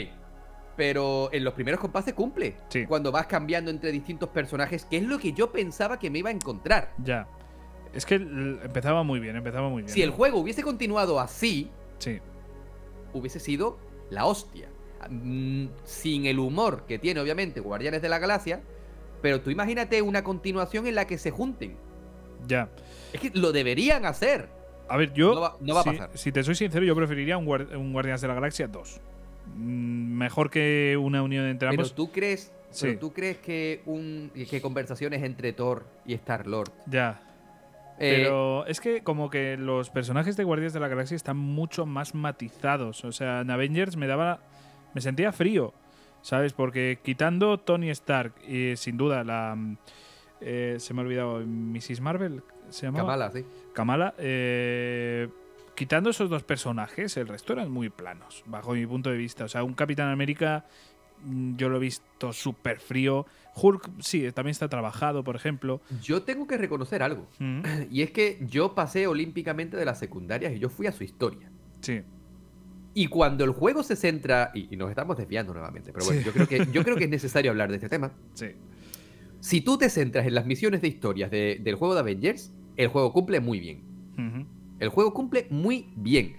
Pero 0.77 1.29
en 1.33 1.45
los 1.45 1.55
primeros 1.55 1.81
compases 1.81 2.15
cumple. 2.15 2.57
Cuando 2.89 3.13
vas 3.13 3.27
cambiando 3.27 3.71
entre 3.71 3.93
distintos 3.93 4.31
personajes, 4.31 4.85
que 4.85 4.97
es 4.97 5.05
lo 5.05 5.19
que 5.19 5.33
yo 5.33 5.53
pensaba 5.53 5.99
que 5.99 6.11
me 6.11 6.19
iba 6.19 6.31
a 6.31 6.33
encontrar. 6.33 6.93
Ya. 7.03 7.29
Es 7.93 8.07
que 8.07 8.15
empezaba 8.15 9.03
muy 9.03 9.21
bien, 9.21 9.37
empezaba 9.37 9.69
muy 9.69 9.83
bien. 9.83 9.95
Si 9.95 10.03
el 10.03 10.11
juego 10.11 10.39
hubiese 10.39 10.63
continuado 10.63 11.21
así, 11.21 11.71
sí. 11.99 12.21
hubiese 13.13 13.39
sido 13.39 13.79
la 14.11 14.25
hostia. 14.25 14.71
Mm, 15.11 15.67
sin 15.85 16.27
el 16.27 16.39
humor 16.39 16.85
que 16.87 16.99
tiene, 16.99 17.21
obviamente, 17.21 17.61
Guardianes 17.61 18.03
de 18.03 18.09
la 18.09 18.19
Galaxia, 18.19 18.63
pero 19.23 19.41
tú 19.41 19.51
imagínate 19.51 20.03
una 20.03 20.23
continuación 20.23 20.87
en 20.87 20.97
la 20.97 21.07
que 21.07 21.17
se 21.17 21.31
junten. 21.31 21.77
Ya. 22.47 22.69
Es 23.13 23.21
que 23.21 23.31
lo 23.33 23.53
deberían 23.53 24.05
hacer. 24.05 24.49
A 24.89 24.97
ver, 24.97 25.13
yo. 25.15 25.33
No 25.61 25.75
va, 25.75 25.81
a 25.81 25.85
pasar. 25.85 26.11
Si 26.15 26.33
te 26.33 26.43
soy 26.43 26.55
sincero, 26.55 26.85
yo 26.85 26.95
preferiría 26.95 27.39
un, 27.39 27.47
Guardianes 27.47 28.21
de 28.21 28.29
la 28.29 28.35
Galaxia 28.35 28.67
2. 28.67 29.01
Mm, 29.55 30.19
mejor 30.19 30.51
que 30.51 30.99
una 31.01 31.23
unión 31.23 31.47
entre 31.47 31.69
ambos. 31.69 31.93
Pero 31.93 32.07
tú 32.07 32.13
crees. 32.13 32.53
tú 33.01 33.13
crees 33.13 33.39
que, 33.39 33.81
un, 33.87 34.33
que 34.51 34.61
conversaciones 34.61 35.23
entre 35.23 35.53
Thor 35.53 35.87
y 36.05 36.15
Star 36.15 36.47
Lord. 36.47 36.73
Ya. 36.87 37.23
Eh, 37.99 38.25
pero 38.25 38.67
es 38.67 38.81
que 38.81 39.03
como 39.03 39.31
que 39.31 39.57
los 39.57 39.91
personajes 39.91 40.37
de 40.37 40.45
Guardianes 40.45 40.73
de 40.73 40.81
la 40.81 40.89
Galaxia 40.89 41.15
están 41.15 41.37
mucho 41.37 41.87
más 41.87 42.15
matizados. 42.15 43.05
O 43.05 43.13
sea, 43.13 43.43
en 43.43 43.51
Avengers 43.51 43.97
me 43.97 44.07
daba. 44.07 44.41
Me 44.95 45.01
sentía 45.01 45.33
frío. 45.33 45.73
¿Sabes? 46.23 46.53
Porque 46.53 46.99
quitando 47.03 47.59
Tony 47.59 47.91
Stark 47.91 48.33
y 48.49 48.77
sin 48.77 48.97
duda 48.97 49.25
la... 49.25 49.55
Mm, 49.57 49.77
eh, 50.41 50.77
se 50.79 50.93
me 50.95 51.03
ha 51.03 51.05
olvidado, 51.05 51.41
Mrs. 51.47 52.01
Marvel, 52.01 52.43
¿se 52.69 52.87
llama? 52.87 52.99
Kamala, 52.99 53.31
sí. 53.31 53.45
Kamala, 53.73 54.15
eh, 54.19 55.29
quitando 55.77 56.11
esos 56.11 56.29
dos 56.31 56.43
personajes, 56.43 57.17
el 57.17 57.29
resto 57.29 57.53
eran 57.53 57.71
muy 57.71 57.91
planos, 57.91 58.43
bajo 58.47 58.73
mi 58.73 58.87
punto 58.87 59.11
de 59.11 59.17
vista. 59.17 59.45
O 59.45 59.49
sea, 59.49 59.63
un 59.63 59.75
Capitán 59.75 60.09
América 60.09 60.65
mm, 61.25 61.57
yo 61.57 61.69
lo 61.69 61.77
he 61.77 61.81
visto 61.81 62.33
súper 62.33 62.81
frío. 62.81 63.27
Hulk, 63.55 63.91
sí, 64.01 64.33
también 64.33 64.53
está 64.53 64.69
trabajado, 64.69 65.23
por 65.23 65.37
ejemplo. 65.37 65.81
Yo 66.03 66.23
tengo 66.23 66.47
que 66.47 66.57
reconocer 66.57 67.03
algo. 67.03 67.29
Y 67.91 68.03
es 68.03 68.11
que 68.11 68.39
yo 68.49 68.75
pasé 68.75 69.07
olímpicamente 69.07 69.77
de 69.77 69.85
las 69.85 69.99
secundarias 69.99 70.53
y 70.55 70.59
yo 70.59 70.69
fui 70.69 70.89
a 70.89 70.93
su 70.93 71.05
historia. 71.05 71.51
Sí. 71.81 72.03
Y 72.95 73.07
cuando 73.07 73.45
el 73.45 73.51
juego 73.51 73.83
se 73.83 73.97
centra, 73.97 74.51
y, 74.55 74.77
nos 74.77 74.91
estamos 74.91 75.17
desviando 75.17 75.53
nuevamente, 75.53 75.93
pero 75.93 76.05
bueno, 76.05 76.21
yo, 76.21 76.33
creo 76.33 76.47
que, 76.47 76.67
yo 76.73 76.85
creo 76.85 76.97
que 76.97 77.05
es 77.05 77.11
necesario 77.19 77.51
hablar 77.51 77.71
de 77.71 77.77
este 77.77 77.89
tema. 77.89 78.13
Sí. 78.35 78.49
Si 79.41 79.61
tú 79.61 79.79
te 79.79 79.89
centras 79.91 80.27
en 80.27 80.35
las 80.35 80.47
misiones 80.47 80.83
de 80.83 80.89
historias 80.89 81.31
del 81.31 81.75
juego 81.75 81.95
de 81.95 82.01
Avengers, 82.01 82.53
el 82.77 82.89
juego 82.89 83.13
cumple 83.13 83.41
muy 83.41 83.59
bien. 83.61 83.83
El 84.79 84.89
juego 84.89 85.13
cumple 85.13 85.47
muy 85.51 85.93
bien. 85.97 86.37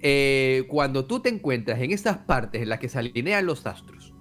Eh, 0.00 0.64
cuando 0.68 1.06
tú 1.06 1.20
te 1.20 1.28
encuentras 1.28 1.80
en 1.80 1.90
esas 1.90 2.18
partes 2.18 2.62
en 2.62 2.68
las 2.68 2.78
que 2.78 2.88
se 2.88 2.98
alinean 2.98 3.46
los 3.46 3.66
astros 3.66 4.14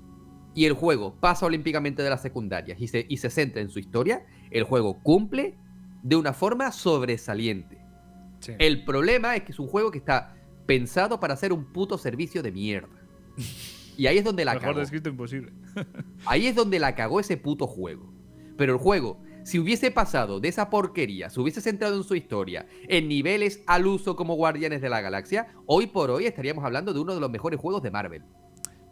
y 0.55 0.65
el 0.65 0.73
juego 0.73 1.15
pasa 1.19 1.45
olímpicamente 1.45 2.01
de 2.01 2.09
las 2.09 2.21
secundarias 2.21 2.80
y 2.80 2.88
se, 2.88 3.05
y 3.07 3.17
se 3.17 3.30
centra 3.30 3.61
en 3.61 3.69
su 3.69 3.80
historia, 3.80 4.26
el 4.51 4.63
juego 4.63 5.03
cumple 5.03 5.55
de 6.01 6.15
una 6.15 6.34
forma 6.34 6.71
sobresaliente. 6.71 7.78
El 8.57 8.86
problema 8.86 9.36
es 9.36 9.43
que 9.43 9.51
es 9.51 9.59
un 9.59 9.67
juego 9.67 9.91
que 9.91 9.97
está 9.97 10.36
pensado 10.66 11.20
para 11.20 11.34
hacer 11.34 11.53
un 11.53 11.66
puto 11.66 11.97
servicio 11.97 12.41
de 12.43 12.51
mierda. 12.51 12.89
Y 13.97 14.07
ahí 14.07 14.18
es 14.18 14.24
donde 14.24 14.43
la 14.45 14.55
Mejor 14.55 14.76
descrito 14.76 15.09
imposible. 15.09 15.53
ahí 16.26 16.47
es 16.47 16.55
donde 16.55 16.80
la 16.80 16.95
cagó 16.95 17.20
ese 17.20 17.38
puto 17.38 17.68
juego. 17.68 18.11
Pero 18.57 18.74
el 18.74 18.80
juego, 18.80 19.22
si 19.43 19.59
hubiese 19.59 19.91
pasado 19.91 20.39
de 20.39 20.47
esa 20.47 20.70
porquería, 20.70 21.30
se 21.30 21.39
hubiese 21.39 21.61
centrado 21.61 21.95
en 21.97 22.03
su 22.03 22.16
historia, 22.16 22.68
en 22.88 23.07
niveles 23.07 23.63
al 23.68 23.86
uso 23.88 24.16
como 24.16 24.36
Guardianes 24.36 24.82
de 24.82 24.89
la 24.89 25.01
Galaxia, 25.01 25.47
hoy 25.66 25.88
por 25.88 26.09
hoy 26.11 26.26
estaríamos 26.26 26.63
hablando 26.66 26.93
de 26.93 26.99
uno 26.99 27.13
de 27.13 27.20
los 27.20 27.30
mejores 27.30 27.59
juegos 27.59 27.84
de 27.84 27.91
Marvel. 27.91 28.24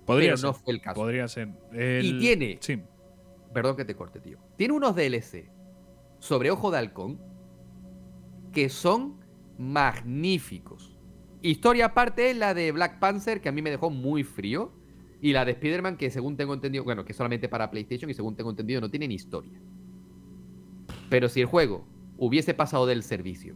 Podría 0.06 0.30
Pero 0.30 0.38
ser. 0.38 0.48
no 0.48 0.54
fue 0.54 0.74
el 0.74 0.82
caso. 0.82 1.00
Podría 1.00 1.28
ser. 1.28 1.50
Y 1.74 2.20
tiene. 2.20 2.58
Sí. 2.62 2.82
Perdón 3.54 3.78
que 3.78 3.86
te 3.86 3.96
corte, 3.96 4.20
tío. 4.20 4.38
Tiene 4.58 4.74
unos 4.74 4.96
DLC 4.96 5.50
sobre 6.20 6.52
Ojo 6.52 6.72
de 6.72 6.78
Halcón 6.80 7.20
que 8.52 8.70
son 8.70 9.20
magníficos. 9.58 10.93
Historia 11.44 11.88
aparte 11.88 12.32
es 12.32 12.38
la 12.38 12.54
de 12.54 12.72
Black 12.72 13.00
Panther, 13.00 13.42
que 13.42 13.50
a 13.50 13.52
mí 13.52 13.62
me 13.62 13.70
dejó 13.70 13.90
muy 13.90 14.24
frío. 14.24 14.72
Y 15.22 15.34
la 15.34 15.44
de 15.46 15.52
Spider-Man, 15.52 15.98
que 15.98 16.10
según 16.10 16.38
tengo 16.38 16.54
entendido, 16.54 16.86
bueno, 16.86 17.06
que 17.06 17.14
solamente 17.14 17.50
para 17.50 17.70
PlayStation 17.70 18.10
y 18.10 18.14
según 18.14 18.36
tengo 18.36 18.50
entendido 18.50 18.82
no 18.82 18.90
tiene 18.90 19.08
ni 19.08 19.16
historia. 19.16 19.60
Pero 21.10 21.30
si 21.30 21.42
el 21.42 21.46
juego 21.46 21.86
hubiese 22.18 22.54
pasado 22.54 22.86
del 22.86 23.04
servicio 23.04 23.56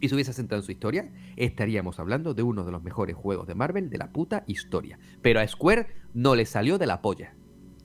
y 0.00 0.08
se 0.08 0.14
hubiese 0.14 0.32
centrado 0.32 0.62
en 0.62 0.66
su 0.66 0.72
historia, 0.72 1.12
estaríamos 1.36 2.00
hablando 2.00 2.34
de 2.34 2.42
uno 2.42 2.64
de 2.64 2.72
los 2.72 2.82
mejores 2.82 3.16
juegos 3.16 3.46
de 3.46 3.54
Marvel 3.54 3.88
de 3.88 3.98
la 3.98 4.12
puta 4.12 4.42
historia. 4.46 4.98
Pero 5.22 5.40
a 5.40 5.46
Square 5.46 5.86
no 6.12 6.34
le 6.34 6.44
salió 6.44 6.76
de 6.76 6.86
la 6.86 7.02
polla. 7.02 7.34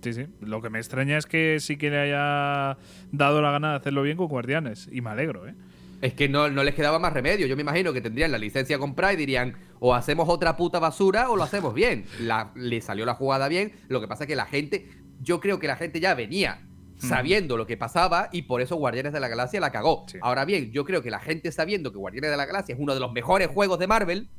Sí, 0.02 0.14
sí. 0.14 0.26
Lo 0.42 0.62
que 0.62 0.70
me 0.70 0.80
extraña 0.80 1.18
es 1.18 1.26
que 1.26 1.60
sí 1.60 1.78
que 1.78 1.90
le 1.90 1.98
haya 2.00 2.78
dado 3.12 3.42
la 3.42 3.52
gana 3.52 3.72
de 3.72 3.76
hacerlo 3.78 4.02
bien 4.02 4.18
con 4.18 4.28
Guardianes. 4.28 4.90
Y 4.92 5.02
me 5.02 5.12
alegro, 5.12 5.48
¿eh? 5.48 5.56
Es 6.02 6.14
que 6.14 6.30
no, 6.30 6.50
no 6.50 6.64
les 6.64 6.76
quedaba 6.76 6.98
más 7.00 7.14
remedio. 7.14 7.46
Yo 7.48 7.56
me 7.56 7.62
imagino 7.62 7.92
que 7.92 8.02
tendrían 8.02 8.32
la 8.32 8.38
licencia 8.38 8.80
comprada 8.80 9.14
y 9.14 9.18
dirían, 9.18 9.56
o 9.80 9.94
hacemos 9.94 10.30
otra 10.30 10.56
puta 10.56 10.80
basura 10.80 11.30
o 11.30 11.36
lo 11.36 11.44
hacemos 11.44 11.74
bien. 11.74 12.06
La, 12.20 12.52
le 12.56 12.82
salió 12.82 13.06
la 13.06 13.16
jugada 13.16 13.48
bien. 13.48 13.74
Lo 13.90 14.00
que 14.00 14.08
pasa 14.08 14.24
es 14.24 14.28
que 14.28 14.36
la 14.36 14.46
gente, 14.46 14.88
yo 15.22 15.40
creo 15.40 15.60
que 15.60 15.68
la 15.68 15.76
gente 15.76 16.00
ya 16.00 16.14
venía 16.14 16.66
sabiendo 17.00 17.58
lo 17.58 17.66
que 17.66 17.78
pasaba 17.78 18.30
y 18.32 18.44
por 18.44 18.62
eso 18.62 18.76
Guardianes 18.76 19.14
de 19.14 19.20
la 19.20 19.28
Galaxia 19.28 19.60
la 19.60 19.72
cagó. 19.72 20.06
Sí. 20.08 20.18
Ahora 20.22 20.46
bien, 20.46 20.72
yo 20.72 20.86
creo 20.86 21.02
que 21.02 21.10
la 21.10 21.20
gente 21.20 21.52
sabiendo 21.52 21.92
que 21.92 21.98
Guardianes 21.98 22.32
de 22.32 22.38
la 22.38 22.46
Galaxia 22.46 22.76
es 22.76 22.82
uno 22.82 22.94
de 22.94 23.00
los 23.00 23.12
mejores 23.12 23.48
juegos 23.48 23.80
de 23.80 23.88
Marvel, 23.88 24.30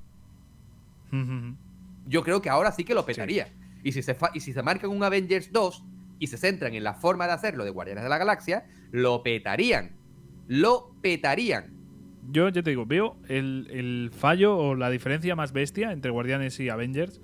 yo 2.06 2.22
creo 2.22 2.40
que 2.40 2.50
ahora 2.50 2.72
sí 2.72 2.84
que 2.84 2.94
lo 2.94 3.04
petaría. 3.04 3.52
Y, 3.82 3.92
si 3.92 4.02
se 4.02 4.16
y 4.34 4.40
si 4.40 4.52
se 4.52 4.62
marcan 4.62 4.90
un 4.90 5.02
Avengers 5.02 5.52
2 5.52 5.84
y 6.18 6.26
se 6.26 6.36
centran 6.36 6.74
en 6.74 6.84
la 6.84 6.94
forma 6.94 7.26
de 7.26 7.32
hacerlo 7.32 7.64
de 7.64 7.70
Guardianes 7.70 8.04
de 8.04 8.10
la 8.10 8.18
Galaxia, 8.18 8.66
lo 8.90 9.22
petarían. 9.22 9.96
Lo 10.50 10.96
petarían. 11.00 11.72
Yo 12.28 12.48
ya 12.48 12.60
te 12.60 12.70
digo, 12.70 12.84
veo 12.84 13.16
el, 13.28 13.68
el 13.70 14.10
fallo 14.12 14.56
o 14.56 14.74
la 14.74 14.90
diferencia 14.90 15.36
más 15.36 15.52
bestia 15.52 15.92
entre 15.92 16.10
Guardianes 16.10 16.58
y 16.58 16.68
Avengers. 16.68 17.20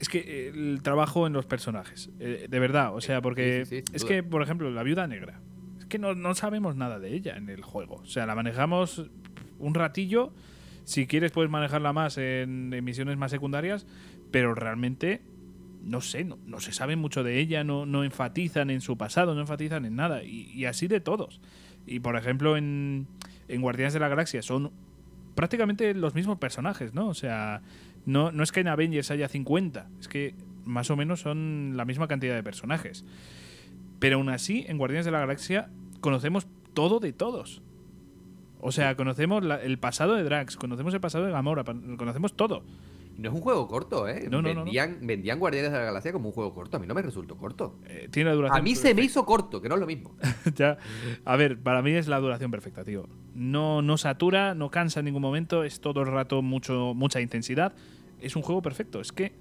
Es 0.00 0.08
que 0.08 0.48
el 0.48 0.80
trabajo 0.82 1.26
en 1.26 1.34
los 1.34 1.44
personajes. 1.44 2.08
eh, 2.20 2.46
de 2.48 2.58
verdad, 2.58 2.96
o 2.96 3.02
sea, 3.02 3.20
porque 3.20 3.66
Sí, 3.66 3.76
sí, 3.76 3.82
sí, 3.82 3.84
sin 3.86 3.96
es 3.96 4.04
que, 4.06 4.22
por 4.22 4.42
ejemplo, 4.42 4.70
la 4.70 4.82
viuda 4.82 5.06
negra. 5.06 5.42
Es 5.78 5.84
que 5.84 5.98
no, 5.98 6.14
no 6.14 6.34
sabemos 6.34 6.74
nada 6.74 6.98
de 6.98 7.12
ella 7.14 7.36
en 7.36 7.50
el 7.50 7.62
juego. 7.62 7.96
O 7.96 8.06
sea, 8.06 8.24
la 8.24 8.34
manejamos 8.34 9.10
un 9.58 9.74
ratillo. 9.74 10.32
Si 10.84 11.06
quieres, 11.06 11.32
puedes 11.32 11.50
manejarla 11.50 11.92
más 11.92 12.16
en, 12.16 12.72
en 12.72 12.82
misiones 12.82 13.18
más 13.18 13.30
secundarias. 13.30 13.86
Pero 14.30 14.54
realmente, 14.54 15.20
no 15.82 16.00
sé, 16.00 16.24
no, 16.24 16.38
no 16.46 16.60
se 16.60 16.72
sabe 16.72 16.96
mucho 16.96 17.22
de 17.22 17.38
ella. 17.40 17.62
No, 17.62 17.84
no 17.84 18.04
enfatizan 18.04 18.70
en 18.70 18.80
su 18.80 18.96
pasado, 18.96 19.34
no 19.34 19.42
enfatizan 19.42 19.84
en 19.84 19.96
nada. 19.96 20.24
Y, 20.24 20.50
y 20.54 20.64
así 20.64 20.88
de 20.88 21.00
todos. 21.00 21.42
Y 21.86 22.00
por 22.00 22.16
ejemplo, 22.16 22.56
en, 22.56 23.06
en 23.48 23.60
Guardianes 23.62 23.92
de 23.94 24.00
la 24.00 24.08
Galaxia 24.08 24.42
son 24.42 24.70
prácticamente 25.34 25.94
los 25.94 26.14
mismos 26.14 26.38
personajes, 26.38 26.94
¿no? 26.94 27.08
O 27.08 27.14
sea, 27.14 27.62
no, 28.06 28.30
no 28.32 28.42
es 28.42 28.52
que 28.52 28.60
en 28.60 28.68
Avengers 28.68 29.10
haya 29.10 29.28
50, 29.28 29.88
es 30.00 30.08
que 30.08 30.34
más 30.64 30.90
o 30.90 30.96
menos 30.96 31.20
son 31.20 31.72
la 31.76 31.84
misma 31.84 32.06
cantidad 32.08 32.34
de 32.34 32.42
personajes. 32.42 33.04
Pero 33.98 34.16
aún 34.16 34.28
así, 34.28 34.64
en 34.68 34.78
Guardianes 34.78 35.04
de 35.06 35.12
la 35.12 35.20
Galaxia 35.20 35.70
conocemos 36.00 36.46
todo 36.74 37.00
de 37.00 37.12
todos. 37.12 37.62
O 38.60 38.70
sea, 38.72 38.94
conocemos 38.96 39.42
la- 39.44 39.60
el 39.62 39.78
pasado 39.78 40.14
de 40.14 40.22
Drax, 40.22 40.56
conocemos 40.56 40.94
el 40.94 41.00
pasado 41.00 41.24
de 41.24 41.32
Gamora, 41.32 41.64
conocemos 41.64 42.36
todo. 42.36 42.64
No 43.22 43.28
es 43.28 43.34
un 43.36 43.40
juego 43.40 43.68
corto, 43.68 44.08
¿eh? 44.08 44.26
No, 44.28 44.42
no, 44.42 44.48
no, 44.48 44.54
no. 44.54 44.64
vendían, 44.64 44.98
vendían 45.00 45.38
Guardianes 45.38 45.70
de 45.70 45.78
la 45.78 45.84
Galaxia 45.84 46.12
como 46.12 46.30
un 46.30 46.34
juego 46.34 46.52
corto. 46.52 46.76
A 46.76 46.80
mí 46.80 46.88
no 46.88 46.94
me 46.94 47.02
resultó 47.02 47.36
corto. 47.36 47.78
Eh, 47.86 48.08
tiene 48.10 48.30
la 48.30 48.34
duración. 48.34 48.58
A 48.58 48.62
mí 48.62 48.74
se 48.74 48.94
me 48.94 49.02
hizo 49.02 49.24
corto, 49.24 49.62
que 49.62 49.68
no 49.68 49.76
es 49.76 49.80
lo 49.80 49.86
mismo. 49.86 50.16
Ya. 50.56 50.76
A 51.24 51.36
ver, 51.36 51.56
para 51.62 51.82
mí 51.82 51.92
es 51.92 52.08
la 52.08 52.18
duración 52.18 52.50
perfecta, 52.50 52.82
tío. 52.82 53.08
No, 53.32 53.80
no 53.80 53.96
satura, 53.96 54.54
no 54.54 54.72
cansa 54.72 54.98
en 54.98 55.04
ningún 55.06 55.22
momento, 55.22 55.62
es 55.62 55.80
todo 55.80 56.00
el 56.02 56.08
rato 56.08 56.42
mucho, 56.42 56.94
mucha 56.94 57.20
intensidad. 57.20 57.72
Es 58.20 58.34
un 58.34 58.42
juego 58.42 58.60
perfecto. 58.60 59.00
Es 59.00 59.12
que 59.12 59.32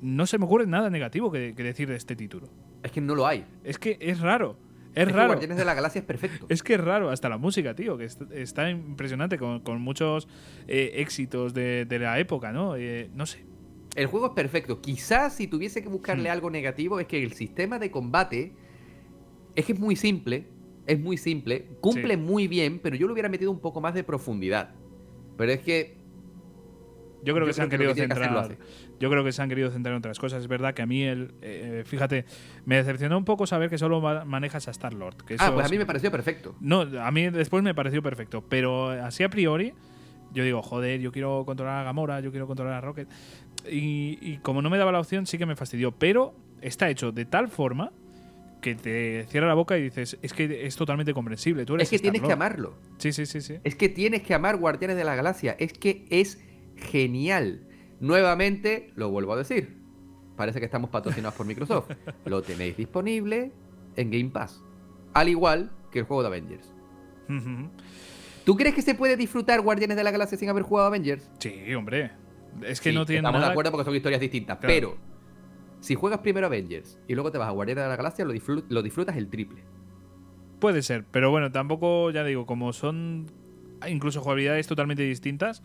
no 0.00 0.26
se 0.26 0.38
me 0.38 0.44
ocurre 0.44 0.68
nada 0.68 0.88
negativo 0.88 1.32
que, 1.32 1.54
que 1.56 1.64
decir 1.64 1.88
de 1.88 1.96
este 1.96 2.14
título. 2.14 2.48
Es 2.84 2.92
que 2.92 3.00
no 3.00 3.16
lo 3.16 3.26
hay. 3.26 3.44
Es 3.64 3.78
que 3.78 3.98
es 4.00 4.20
raro. 4.20 4.56
Es, 4.94 5.06
que 5.06 5.12
raro. 5.12 5.28
Guardianes 5.28 5.56
de 5.56 5.64
la 5.64 5.74
Galaxia 5.74 6.00
es 6.00 6.04
perfecto. 6.04 6.46
Es 6.48 6.62
que 6.62 6.74
es 6.74 6.80
raro, 6.80 7.10
hasta 7.10 7.28
la 7.28 7.38
música, 7.38 7.74
tío, 7.74 7.96
que 7.96 8.04
est- 8.04 8.22
está 8.32 8.70
impresionante 8.70 9.38
con, 9.38 9.60
con 9.60 9.80
muchos 9.80 10.26
eh, 10.66 10.92
éxitos 10.96 11.54
de, 11.54 11.84
de 11.84 11.98
la 11.98 12.18
época, 12.18 12.52
¿no? 12.52 12.76
Eh, 12.76 13.08
no 13.14 13.24
sé. 13.26 13.44
El 13.96 14.06
juego 14.06 14.26
es 14.26 14.32
perfecto. 14.32 14.80
Quizás 14.80 15.34
si 15.34 15.46
tuviese 15.46 15.82
que 15.82 15.88
buscarle 15.88 16.28
Hmm. 16.28 16.32
algo 16.32 16.50
negativo 16.50 17.00
es 17.00 17.06
que 17.06 17.22
el 17.22 17.32
sistema 17.32 17.78
de 17.78 17.90
combate 17.90 18.52
es 19.54 19.64
que 19.64 19.72
es 19.72 19.78
muy 19.80 19.96
simple. 19.96 20.46
Es 20.86 20.98
muy 20.98 21.16
simple. 21.18 21.66
Cumple 21.80 22.14
Sí. 22.14 22.20
muy 22.20 22.48
bien, 22.48 22.80
pero 22.82 22.96
yo 22.96 23.06
le 23.06 23.12
hubiera 23.12 23.28
metido 23.28 23.50
un 23.50 23.60
poco 23.60 23.80
más 23.80 23.94
de 23.94 24.02
profundidad. 24.04 24.74
Pero 25.36 25.52
es 25.52 25.60
que 25.60 25.98
Yo 27.22 27.34
creo 27.34 27.44
Yo 27.44 27.46
que 27.48 27.52
se 27.52 27.62
han 27.62 27.68
que 27.68 27.76
querido 27.76 27.90
que 27.94 28.00
tiene 28.00 28.14
que 28.14 28.20
hacer, 28.20 28.32
centrar. 28.56 28.58
Yo 29.00 29.10
creo 29.10 29.24
que 29.24 29.32
se 29.32 29.40
han 29.42 29.48
querido 29.48 29.70
centrar 29.70 29.94
en 29.94 29.98
otras 29.98 30.18
cosas. 30.18 30.42
Es 30.42 30.46
verdad 30.48 30.74
que 30.74 30.82
a 30.82 30.86
mí, 30.86 31.02
el, 31.02 31.32
eh, 31.40 31.82
fíjate, 31.86 32.26
me 32.66 32.76
decepcionó 32.76 33.16
un 33.18 33.24
poco 33.24 33.46
saber 33.46 33.70
que 33.70 33.78
solo 33.78 34.00
ma- 34.00 34.24
manejas 34.26 34.68
a 34.68 34.70
Star 34.70 34.92
Lord. 34.92 35.16
Ah, 35.38 35.50
pues 35.54 35.66
a 35.66 35.68
mí 35.70 35.78
me 35.78 35.86
pareció 35.86 36.10
perfecto. 36.10 36.54
No, 36.60 36.82
a 36.82 37.10
mí 37.10 37.30
después 37.30 37.62
me 37.62 37.74
pareció 37.74 38.02
perfecto. 38.02 38.44
Pero 38.48 38.90
así 38.90 39.22
a 39.24 39.30
priori, 39.30 39.72
yo 40.34 40.44
digo, 40.44 40.60
joder, 40.62 41.00
yo 41.00 41.12
quiero 41.12 41.44
controlar 41.46 41.80
a 41.80 41.84
Gamora, 41.84 42.20
yo 42.20 42.30
quiero 42.30 42.46
controlar 42.46 42.74
a 42.74 42.80
Rocket. 42.82 43.08
Y, 43.70 44.18
y 44.20 44.38
como 44.42 44.62
no 44.62 44.68
me 44.70 44.76
daba 44.78 44.92
la 44.92 45.00
opción, 45.00 45.26
sí 45.26 45.38
que 45.38 45.46
me 45.46 45.56
fastidió. 45.56 45.92
Pero 45.92 46.34
está 46.60 46.90
hecho 46.90 47.10
de 47.10 47.24
tal 47.24 47.48
forma 47.48 47.92
que 48.60 48.74
te 48.74 49.24
cierra 49.30 49.48
la 49.48 49.54
boca 49.54 49.78
y 49.78 49.82
dices, 49.84 50.18
es 50.20 50.34
que 50.34 50.66
es 50.66 50.76
totalmente 50.76 51.14
comprensible. 51.14 51.64
Tú 51.64 51.76
eres 51.76 51.86
Es 51.86 51.90
que 51.90 51.98
tienes 52.02 52.20
que 52.20 52.26
Star-Lord". 52.26 52.46
amarlo. 52.46 52.74
Sí, 52.98 53.12
sí, 53.12 53.24
sí, 53.24 53.40
sí. 53.40 53.54
Es 53.64 53.74
que 53.76 53.88
tienes 53.88 54.20
que 54.22 54.34
amar 54.34 54.58
Guardianes 54.58 54.98
de 54.98 55.04
la 55.04 55.14
Galaxia. 55.14 55.56
Es 55.58 55.72
que 55.72 56.04
es 56.10 56.38
genial. 56.76 57.66
Nuevamente, 58.00 58.90
lo 58.96 59.10
vuelvo 59.10 59.34
a 59.34 59.36
decir. 59.36 59.78
Parece 60.36 60.58
que 60.58 60.64
estamos 60.64 60.90
patrocinados 60.90 61.34
por 61.34 61.46
Microsoft. 61.46 61.90
Lo 62.24 62.42
tenéis 62.42 62.76
disponible 62.76 63.52
en 63.96 64.10
Game 64.10 64.30
Pass. 64.30 64.62
Al 65.12 65.28
igual 65.28 65.70
que 65.90 65.98
el 66.00 66.04
juego 66.06 66.22
de 66.22 66.28
Avengers. 66.28 66.72
¿Tú 68.44 68.56
crees 68.56 68.74
que 68.74 68.82
se 68.82 68.94
puede 68.94 69.16
disfrutar 69.16 69.60
Guardianes 69.60 69.96
de 69.96 70.04
la 70.04 70.10
Galaxia 70.10 70.38
sin 70.38 70.48
haber 70.48 70.62
jugado 70.62 70.88
Avengers? 70.88 71.30
Sí, 71.38 71.74
hombre. 71.74 72.10
Es 72.64 72.80
que 72.80 72.90
Sí, 72.90 72.94
no 72.96 73.04
tiene 73.06 73.18
Estamos 73.18 73.38
nada. 73.38 73.48
de 73.48 73.52
acuerdo 73.52 73.70
porque 73.70 73.84
son 73.84 73.94
historias 73.94 74.20
distintas. 74.20 74.58
Claro. 74.58 74.74
Pero, 74.74 74.96
si 75.80 75.94
juegas 75.94 76.20
primero 76.20 76.46
Avengers 76.46 76.98
y 77.06 77.14
luego 77.14 77.30
te 77.30 77.38
vas 77.38 77.48
a 77.48 77.52
Guardianes 77.52 77.84
de 77.84 77.88
la 77.90 77.96
Galaxia, 77.96 78.24
lo, 78.24 78.32
disfrut- 78.34 78.64
lo 78.68 78.82
disfrutas 78.82 79.16
el 79.16 79.28
triple. 79.28 79.62
Puede 80.58 80.82
ser, 80.82 81.04
pero 81.10 81.30
bueno, 81.30 81.52
tampoco, 81.52 82.10
ya 82.10 82.24
digo, 82.24 82.44
como 82.46 82.72
son 82.72 83.26
incluso 83.88 84.20
jugabilidades 84.20 84.66
totalmente 84.66 85.02
distintas, 85.02 85.62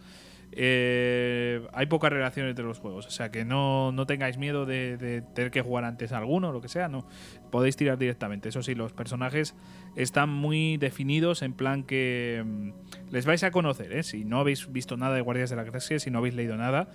eh, 0.58 1.68
hay 1.74 1.86
poca 1.88 2.10
relación 2.10 2.48
entre 2.48 2.64
los 2.64 2.80
juegos. 2.80 3.06
O 3.08 3.12
sea, 3.12 3.30
que 3.30 3.44
no, 3.44 3.92
no 3.92 4.06
tengáis 4.06 4.38
miedo 4.38 4.66
de, 4.66 5.22
tener 5.34 5.52
que 5.52 5.62
jugar 5.62 5.84
antes 5.84 6.14
a 6.14 6.18
alguno 6.18 6.52
lo 6.52 6.62
que 6.62 6.70
sea, 6.70 6.88
no. 6.88 7.06
Podéis 7.52 7.76
tirar 7.76 7.98
directamente. 7.98 8.50
Eso 8.50 8.64
sí, 8.64 8.74
los 8.74 8.94
personajes 8.94 9.56
están 9.96 10.30
muy 10.30 10.78
definidos 10.78 11.42
en 11.42 11.54
plan 11.54 11.84
que 11.84 12.44
mm, 12.46 12.70
les 13.12 13.26
vais 13.26 13.44
a 13.44 13.52
conocer, 13.52 13.92
¿eh? 13.92 14.04
Si 14.04 14.24
no 14.24 14.40
habéis 14.40 14.72
visto 14.72 14.96
nada 14.96 15.16
de 15.16 15.22
Guardias 15.22 15.50
de 15.50 15.58
la 15.58 15.64
Galaxia, 15.64 16.00
si 16.00 16.10
no 16.10 16.20
habéis 16.20 16.36
leído 16.36 16.56
nada, 16.56 16.90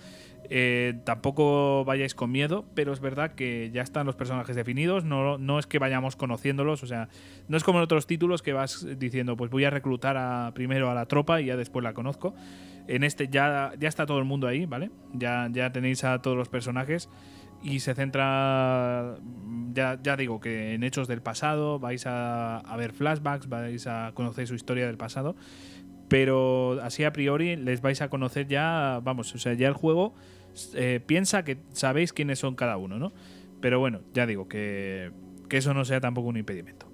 Eh, 0.52 0.94
tampoco 1.04 1.84
vayáis 1.84 2.16
con 2.16 2.32
miedo, 2.32 2.64
pero 2.74 2.92
es 2.92 2.98
verdad 2.98 3.36
que 3.36 3.70
ya 3.72 3.82
están 3.82 4.04
los 4.04 4.16
personajes 4.16 4.56
definidos, 4.56 5.04
no, 5.04 5.38
no 5.38 5.60
es 5.60 5.68
que 5.68 5.78
vayamos 5.78 6.16
conociéndolos, 6.16 6.82
o 6.82 6.88
sea, 6.88 7.08
no 7.46 7.56
es 7.56 7.62
como 7.62 7.78
en 7.78 7.84
otros 7.84 8.08
títulos 8.08 8.42
que 8.42 8.52
vas 8.52 8.84
diciendo, 8.98 9.36
pues 9.36 9.48
voy 9.52 9.64
a 9.64 9.70
reclutar 9.70 10.16
a, 10.16 10.50
primero 10.52 10.90
a 10.90 10.94
la 10.94 11.06
tropa 11.06 11.40
y 11.40 11.46
ya 11.46 11.56
después 11.56 11.84
la 11.84 11.94
conozco. 11.94 12.34
En 12.88 13.04
este 13.04 13.28
ya, 13.28 13.74
ya 13.78 13.88
está 13.88 14.06
todo 14.06 14.18
el 14.18 14.24
mundo 14.24 14.48
ahí, 14.48 14.66
¿vale? 14.66 14.90
Ya, 15.12 15.48
ya 15.52 15.70
tenéis 15.70 16.02
a 16.02 16.20
todos 16.20 16.36
los 16.36 16.48
personajes 16.48 17.08
y 17.62 17.78
se 17.78 17.94
centra, 17.94 19.18
ya, 19.72 20.00
ya 20.02 20.16
digo, 20.16 20.40
que 20.40 20.74
en 20.74 20.82
hechos 20.82 21.06
del 21.06 21.22
pasado, 21.22 21.78
vais 21.78 22.08
a, 22.08 22.58
a 22.58 22.76
ver 22.76 22.92
flashbacks, 22.92 23.48
vais 23.48 23.86
a 23.86 24.10
conocer 24.14 24.48
su 24.48 24.56
historia 24.56 24.88
del 24.88 24.96
pasado 24.96 25.36
pero 26.08 26.80
así 26.82 27.04
a 27.04 27.12
priori 27.12 27.54
les 27.54 27.80
vais 27.82 28.02
a 28.02 28.10
conocer 28.10 28.48
ya, 28.48 29.00
vamos, 29.00 29.32
o 29.32 29.38
sea, 29.38 29.54
ya 29.54 29.68
el 29.68 29.74
juego 29.74 30.12
eh, 30.74 31.00
piensa 31.04 31.44
que 31.44 31.58
sabéis 31.72 32.12
quiénes 32.12 32.38
son 32.38 32.54
cada 32.54 32.76
uno, 32.76 32.98
¿no? 32.98 33.12
Pero 33.60 33.78
bueno, 33.78 34.00
ya 34.12 34.26
digo, 34.26 34.48
que, 34.48 35.12
eso 35.50 35.74
no 35.74 35.84
sea 35.84 36.00
tampoco 36.00 36.28
un 36.28 36.36
impedimento. 36.36 36.86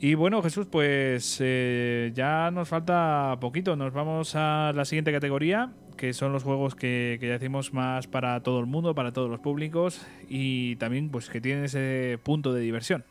Y 0.00 0.14
bueno, 0.14 0.42
Jesús, 0.42 0.66
pues 0.66 1.38
eh, 1.40 2.12
ya 2.14 2.50
nos 2.50 2.68
falta 2.68 3.36
poquito. 3.40 3.74
Nos 3.76 3.92
vamos 3.92 4.34
a 4.34 4.72
la 4.74 4.84
siguiente 4.84 5.12
categoría, 5.12 5.72
que 5.96 6.12
son 6.12 6.32
los 6.32 6.44
juegos 6.44 6.74
que, 6.76 7.18
que, 7.20 7.26
ya 7.26 7.32
decimos 7.32 7.74
más 7.74 8.06
para 8.06 8.42
todo 8.42 8.60
el 8.60 8.66
mundo, 8.66 8.94
para 8.94 9.12
todos 9.12 9.28
los 9.28 9.40
públicos 9.40 10.06
y 10.28 10.76
también 10.76 11.10
pues 11.10 11.28
que 11.28 11.40
tienen 11.40 11.64
ese 11.64 12.18
punto 12.22 12.52
de 12.52 12.60
diversión. 12.60 13.04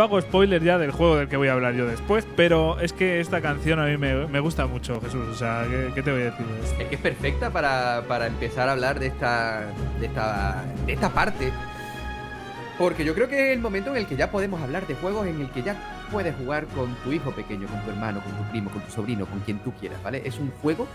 Yo 0.00 0.04
hago 0.04 0.18
spoiler 0.18 0.64
ya 0.64 0.78
del 0.78 0.92
juego 0.92 1.16
del 1.16 1.28
que 1.28 1.36
voy 1.36 1.48
a 1.48 1.52
hablar 1.52 1.74
yo 1.74 1.84
después, 1.84 2.26
pero 2.34 2.80
es 2.80 2.94
que 2.94 3.20
esta 3.20 3.42
canción 3.42 3.78
a 3.80 3.84
mí 3.84 3.98
me, 3.98 4.40
gusta 4.40 4.66
mucho, 4.66 4.98
Jesús. 4.98 5.28
O 5.28 5.34
sea, 5.34 5.66
¿qué, 5.94 6.02
te 6.02 6.10
voy 6.10 6.22
a 6.22 6.24
decir? 6.30 6.46
Es 6.78 6.88
que 6.88 6.94
es 6.94 7.00
perfecta 7.02 7.50
para, 7.50 8.26
empezar 8.26 8.70
a 8.70 8.72
hablar 8.72 8.98
de 8.98 9.08
esta, 9.08 9.66
de 10.00 10.06
esta, 10.06 10.64
de 10.86 10.94
esta 10.94 11.10
parte. 11.10 11.52
Porque 12.78 13.04
yo 13.04 13.14
creo 13.14 13.28
que 13.28 13.50
es 13.50 13.52
el 13.54 13.60
momento 13.60 13.90
en 13.90 13.98
el 13.98 14.06
que 14.06 14.16
ya 14.16 14.30
podemos 14.30 14.62
hablar 14.62 14.86
de 14.86 14.94
juegos 14.94 15.26
en 15.26 15.38
el 15.38 15.50
que 15.50 15.62
ya 15.62 15.76
puedes 16.10 16.34
jugar 16.34 16.64
con 16.68 16.94
tu 17.04 17.12
hijo 17.12 17.32
pequeño, 17.32 17.68
con 17.68 17.82
tu 17.82 17.90
hermano, 17.90 18.22
con 18.22 18.32
tu 18.32 18.50
primo, 18.52 18.70
con 18.70 18.80
tu 18.80 18.90
sobrino, 18.90 19.26
con 19.26 19.40
quien 19.40 19.58
tú 19.58 19.70
quieras, 19.74 20.02
¿vale? 20.02 20.22
Es 20.24 20.38
un 20.38 20.50
juego. 20.62 20.86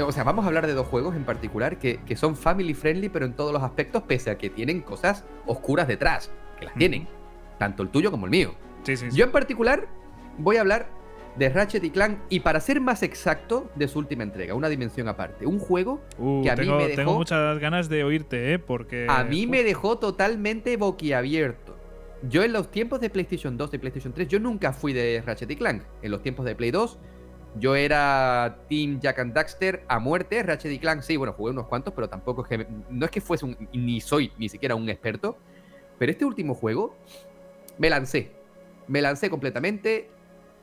O 0.00 0.10
sea, 0.10 0.24
vamos 0.24 0.46
a 0.46 0.48
hablar 0.48 0.66
de 0.66 0.72
dos 0.72 0.86
juegos 0.86 1.16
en 1.16 1.24
particular 1.24 1.76
que, 1.76 2.00
son 2.16 2.34
family 2.34 2.72
friendly, 2.72 3.10
pero 3.10 3.26
en 3.26 3.34
todos 3.34 3.52
los 3.52 3.62
aspectos, 3.62 4.04
pese 4.04 4.30
a 4.30 4.38
que 4.38 4.48
tienen 4.48 4.80
cosas 4.80 5.22
oscuras 5.44 5.86
detrás, 5.86 6.30
que 6.58 6.64
las 6.64 6.74
tienen 6.76 7.06
tanto 7.62 7.84
el 7.84 7.90
tuyo 7.90 8.10
como 8.10 8.26
el 8.26 8.32
mío. 8.32 8.56
Yo 9.12 9.24
en 9.24 9.30
particular 9.30 9.86
voy 10.36 10.56
a 10.56 10.62
hablar 10.62 10.88
de 11.36 11.48
Ratchet 11.48 11.84
y 11.84 11.90
Clank 11.90 12.18
y 12.28 12.40
para 12.40 12.58
ser 12.58 12.80
más 12.80 13.04
exacto 13.04 13.70
de 13.76 13.86
su 13.86 14.00
última 14.00 14.24
entrega, 14.24 14.56
una 14.56 14.68
dimensión 14.68 15.06
aparte, 15.06 15.46
un 15.46 15.60
juego 15.60 16.02
uh, 16.18 16.42
que 16.42 16.50
a 16.50 16.56
mí 16.56 16.66
me 16.66 16.88
dejó 16.88 16.96
tengo 16.96 17.14
muchas 17.14 17.60
ganas 17.60 17.88
de 17.88 18.02
oírte, 18.02 18.52
¿eh? 18.52 18.58
porque 18.58 19.06
a 19.08 19.22
mí 19.22 19.46
me 19.46 19.62
dejó 19.62 19.96
totalmente 19.98 20.76
boquiabierto. 20.76 21.78
Yo 22.28 22.42
en 22.42 22.52
los 22.52 22.68
tiempos 22.72 23.00
de 23.00 23.10
PlayStation 23.10 23.56
2 23.56 23.74
y 23.74 23.78
PlayStation 23.78 24.12
3 24.12 24.26
yo 24.26 24.40
nunca 24.40 24.72
fui 24.72 24.92
de 24.92 25.22
Ratchet 25.24 25.52
y 25.52 25.54
Clank. 25.54 25.84
En 26.02 26.10
los 26.10 26.20
tiempos 26.20 26.44
de 26.44 26.56
Play 26.56 26.72
2 26.72 26.98
yo 27.60 27.76
era 27.76 28.58
Team 28.68 28.98
Jack 28.98 29.20
and 29.20 29.34
Daxter 29.34 29.84
a 29.86 30.00
muerte, 30.00 30.42
Ratchet 30.42 30.72
y 30.72 30.80
Clank 30.80 31.02
sí, 31.02 31.16
bueno, 31.16 31.32
jugué 31.32 31.52
unos 31.52 31.68
cuantos, 31.68 31.94
pero 31.94 32.08
tampoco 32.08 32.42
es 32.42 32.48
que 32.48 32.66
no 32.90 33.04
es 33.04 33.10
que 33.12 33.20
fuese 33.20 33.44
un 33.44 33.56
ni 33.72 34.00
soy 34.00 34.32
ni 34.36 34.48
siquiera 34.48 34.74
un 34.74 34.88
experto, 34.88 35.38
pero 36.00 36.10
este 36.10 36.24
último 36.24 36.54
juego 36.54 36.96
me 37.78 37.90
lancé. 37.90 38.32
Me 38.88 39.02
lancé 39.02 39.30
completamente. 39.30 40.08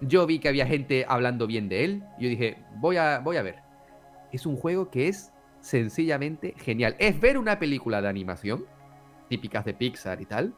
Yo 0.01 0.25
vi 0.25 0.39
que 0.39 0.49
había 0.49 0.65
gente 0.65 1.05
hablando 1.07 1.47
bien 1.47 1.69
de 1.69 1.83
él. 1.83 2.03
Yo 2.19 2.29
dije, 2.29 2.57
voy 2.77 2.97
a, 2.97 3.19
voy 3.19 3.37
a 3.37 3.41
ver. 3.41 3.57
Es 4.31 4.45
un 4.45 4.55
juego 4.55 4.89
que 4.89 5.07
es 5.07 5.31
sencillamente 5.61 6.53
genial. 6.57 6.95
Es 6.99 7.19
ver 7.19 7.37
una 7.37 7.59
película 7.59 8.01
de 8.01 8.07
animación, 8.07 8.65
típicas 9.27 9.65
de 9.65 9.73
Pixar 9.73 10.21
y 10.21 10.25
tal. 10.25 10.53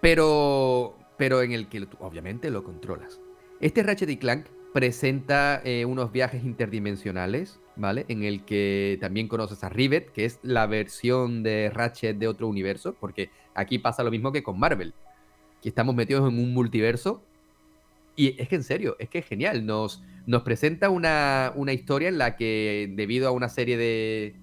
Pero, 0.00 0.98
pero 1.16 1.42
en 1.42 1.52
el 1.52 1.68
que 1.68 1.86
obviamente 2.00 2.50
lo 2.50 2.64
controlas. 2.64 3.20
Este 3.60 3.82
Ratchet 3.82 4.10
y 4.10 4.16
Clank 4.16 4.46
presenta 4.72 5.60
eh, 5.64 5.84
unos 5.84 6.12
viajes 6.12 6.44
interdimensionales, 6.44 7.60
¿vale? 7.76 8.04
En 8.08 8.24
el 8.24 8.44
que 8.44 8.98
también 9.00 9.28
conoces 9.28 9.62
a 9.62 9.68
Rivet, 9.68 10.10
que 10.10 10.24
es 10.24 10.40
la 10.42 10.66
versión 10.66 11.42
de 11.42 11.70
Ratchet 11.72 12.18
de 12.18 12.26
otro 12.26 12.48
universo, 12.48 12.96
porque 12.98 13.30
aquí 13.54 13.78
pasa 13.78 14.02
lo 14.02 14.10
mismo 14.10 14.32
que 14.32 14.42
con 14.42 14.58
Marvel, 14.58 14.94
que 15.60 15.68
estamos 15.68 15.94
metidos 15.94 16.28
en 16.28 16.38
un 16.38 16.52
multiverso. 16.52 17.24
Y 18.14 18.40
es 18.40 18.48
que 18.48 18.56
en 18.56 18.62
serio, 18.62 18.96
es 18.98 19.08
que 19.08 19.18
es 19.18 19.26
genial. 19.26 19.64
Nos, 19.64 20.02
nos 20.26 20.42
presenta 20.42 20.90
una, 20.90 21.52
una 21.56 21.72
historia 21.72 22.08
en 22.08 22.18
la 22.18 22.36
que, 22.36 22.92
debido 22.94 23.28
a 23.28 23.30
una 23.30 23.48
serie 23.48 23.76
de, 23.76 24.36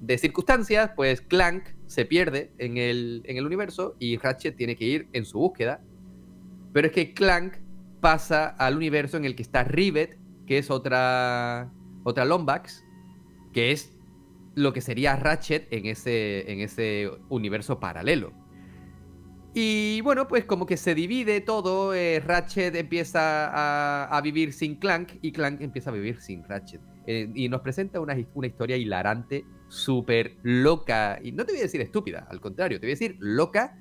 de 0.00 0.18
circunstancias, 0.18 0.92
pues 0.96 1.20
Clank 1.20 1.64
se 1.86 2.04
pierde 2.04 2.52
en 2.58 2.78
el, 2.78 3.22
en 3.24 3.36
el 3.36 3.46
universo 3.46 3.96
y 3.98 4.16
Ratchet 4.16 4.56
tiene 4.56 4.76
que 4.76 4.84
ir 4.84 5.08
en 5.12 5.24
su 5.24 5.38
búsqueda. 5.38 5.82
Pero 6.72 6.86
es 6.86 6.92
que 6.92 7.14
Clank 7.14 7.54
pasa 8.00 8.46
al 8.46 8.76
universo 8.76 9.16
en 9.16 9.24
el 9.24 9.34
que 9.34 9.42
está 9.42 9.64
Rivet, 9.64 10.16
que 10.46 10.58
es 10.58 10.70
otra, 10.70 11.72
otra 12.04 12.24
Lombax, 12.24 12.84
que 13.52 13.72
es 13.72 13.96
lo 14.54 14.72
que 14.72 14.80
sería 14.80 15.16
Ratchet 15.16 15.66
en 15.72 15.86
ese, 15.86 16.50
en 16.50 16.60
ese 16.60 17.10
universo 17.28 17.80
paralelo. 17.80 18.32
Y 19.52 20.00
bueno, 20.02 20.28
pues 20.28 20.44
como 20.44 20.64
que 20.64 20.76
se 20.76 20.94
divide 20.94 21.40
todo, 21.40 21.92
eh, 21.92 22.20
Ratchet 22.20 22.74
empieza 22.76 24.06
a, 24.16 24.20
vivir 24.20 24.52
sin 24.52 24.76
Clank 24.76 25.14
y 25.22 25.32
Clank 25.32 25.60
empieza 25.60 25.90
a 25.90 25.92
vivir 25.92 26.20
sin 26.20 26.44
Ratchet. 26.44 26.80
Eh, 27.06 27.28
y 27.34 27.48
nos 27.48 27.60
presenta 27.60 28.00
una, 28.00 28.16
una 28.34 28.46
historia 28.46 28.76
hilarante, 28.76 29.44
súper 29.68 30.36
loca, 30.42 31.18
y 31.22 31.32
no 31.32 31.44
te 31.44 31.52
voy 31.52 31.60
a 31.60 31.64
decir 31.64 31.80
estúpida, 31.80 32.26
al 32.30 32.40
contrario, 32.40 32.78
te 32.78 32.86
voy 32.86 32.92
a 32.92 32.94
decir 32.94 33.16
loca, 33.18 33.76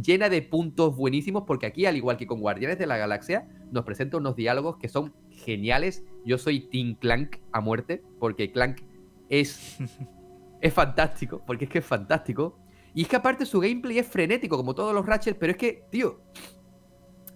llena 0.00 0.28
de 0.28 0.42
puntos 0.42 0.96
buenísimos, 0.96 1.44
porque 1.46 1.66
aquí, 1.66 1.86
al 1.86 1.96
igual 1.96 2.16
que 2.16 2.26
con 2.26 2.40
Guardianes 2.40 2.78
de 2.78 2.86
la 2.86 2.96
Galaxia, 2.96 3.48
nos 3.70 3.84
presenta 3.84 4.16
unos 4.16 4.36
diálogos 4.36 4.78
que 4.78 4.88
son 4.88 5.14
geniales. 5.30 6.04
Yo 6.24 6.38
soy 6.38 6.60
Team 6.60 6.96
Clank 6.96 7.36
a 7.52 7.60
muerte, 7.60 8.02
porque 8.18 8.50
Clank 8.50 8.80
es, 9.28 9.78
es 10.60 10.72
fantástico, 10.72 11.42
porque 11.46 11.66
es 11.66 11.70
que 11.70 11.78
es 11.78 11.84
fantástico. 11.86 12.58
Y 12.94 13.02
es 13.02 13.08
que 13.08 13.16
aparte 13.16 13.44
su 13.44 13.60
gameplay 13.60 13.98
es 13.98 14.06
frenético, 14.06 14.56
como 14.56 14.74
todos 14.74 14.94
los 14.94 15.04
Ratchet, 15.04 15.36
pero 15.38 15.52
es 15.52 15.56
que, 15.58 15.84
tío, 15.90 16.20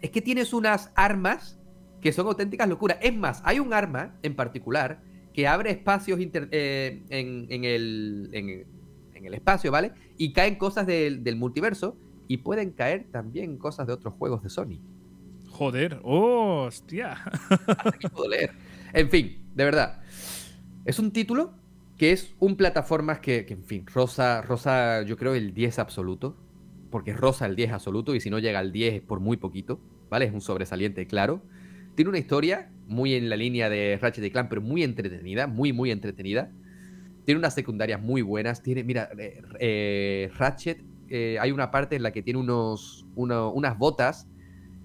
es 0.00 0.10
que 0.10 0.22
tienes 0.22 0.52
unas 0.52 0.92
armas 0.94 1.58
que 2.00 2.12
son 2.12 2.26
auténticas 2.26 2.68
locuras. 2.68 2.98
Es 3.00 3.14
más, 3.14 3.42
hay 3.44 3.58
un 3.58 3.72
arma 3.72 4.14
en 4.22 4.36
particular 4.36 5.02
que 5.32 5.48
abre 5.48 5.70
espacios 5.70 6.18
eh, 6.20 7.02
en, 7.08 7.64
el, 7.64 8.30
en, 8.32 9.26
el 9.26 9.34
espacio, 9.34 9.72
¿vale? 9.72 9.92
Y 10.16 10.32
caen 10.32 10.56
cosas 10.56 10.86
del, 10.86 11.24
del 11.24 11.36
multiverso 11.36 11.96
y 12.28 12.38
pueden 12.38 12.70
caer 12.70 13.08
también 13.10 13.58
cosas 13.58 13.86
de 13.86 13.92
otros 13.92 14.14
juegos 14.14 14.42
de 14.42 14.50
Sony. 14.50 14.80
Joder, 15.48 16.00
oh, 16.04 16.66
hostia. 16.66 17.12
Hasta 17.66 18.08
puedo 18.10 18.28
leer. 18.28 18.52
En 18.92 19.10
fin, 19.10 19.44
de 19.54 19.64
verdad. 19.64 20.00
Es 20.84 20.98
un 20.98 21.10
título 21.10 21.54
que 21.98 22.12
es 22.12 22.34
un 22.38 22.56
plataformas 22.56 23.18
que, 23.18 23.44
en 23.48 23.64
fin, 23.64 23.84
Rosa, 23.92 24.40
Rosa, 24.40 25.02
yo 25.02 25.16
creo 25.16 25.34
el 25.34 25.52
10 25.52 25.80
absoluto. 25.80 26.36
Porque 26.90 27.12
Rosa 27.12 27.44
el 27.44 27.56
10 27.56 27.72
absoluto 27.72 28.14
y 28.14 28.20
si 28.20 28.30
no 28.30 28.38
llega 28.38 28.60
al 28.60 28.72
10 28.72 28.94
es 28.94 29.02
por 29.02 29.20
muy 29.20 29.36
poquito, 29.36 29.78
¿vale? 30.08 30.24
Es 30.24 30.32
un 30.32 30.40
sobresaliente, 30.40 31.06
claro. 31.06 31.42
Tiene 31.96 32.08
una 32.08 32.18
historia 32.18 32.70
muy 32.86 33.14
en 33.14 33.28
la 33.28 33.36
línea 33.36 33.68
de 33.68 33.98
Ratchet 34.00 34.24
y 34.24 34.30
Clan, 34.30 34.48
pero 34.48 34.62
muy 34.62 34.82
entretenida, 34.82 35.46
muy, 35.46 35.72
muy 35.74 35.90
entretenida. 35.90 36.50
Tiene 37.26 37.40
unas 37.40 37.52
secundarias 37.52 38.00
muy 38.00 38.22
buenas. 38.22 38.62
Tiene, 38.62 38.84
mira, 38.84 39.10
eh, 39.18 39.42
eh, 39.58 40.30
Ratchet 40.38 40.82
eh, 41.10 41.36
hay 41.40 41.50
una 41.50 41.70
parte 41.70 41.96
en 41.96 42.02
la 42.04 42.12
que 42.12 42.22
tiene 42.22 42.38
unos, 42.38 43.04
unas 43.16 43.76
botas 43.76 44.28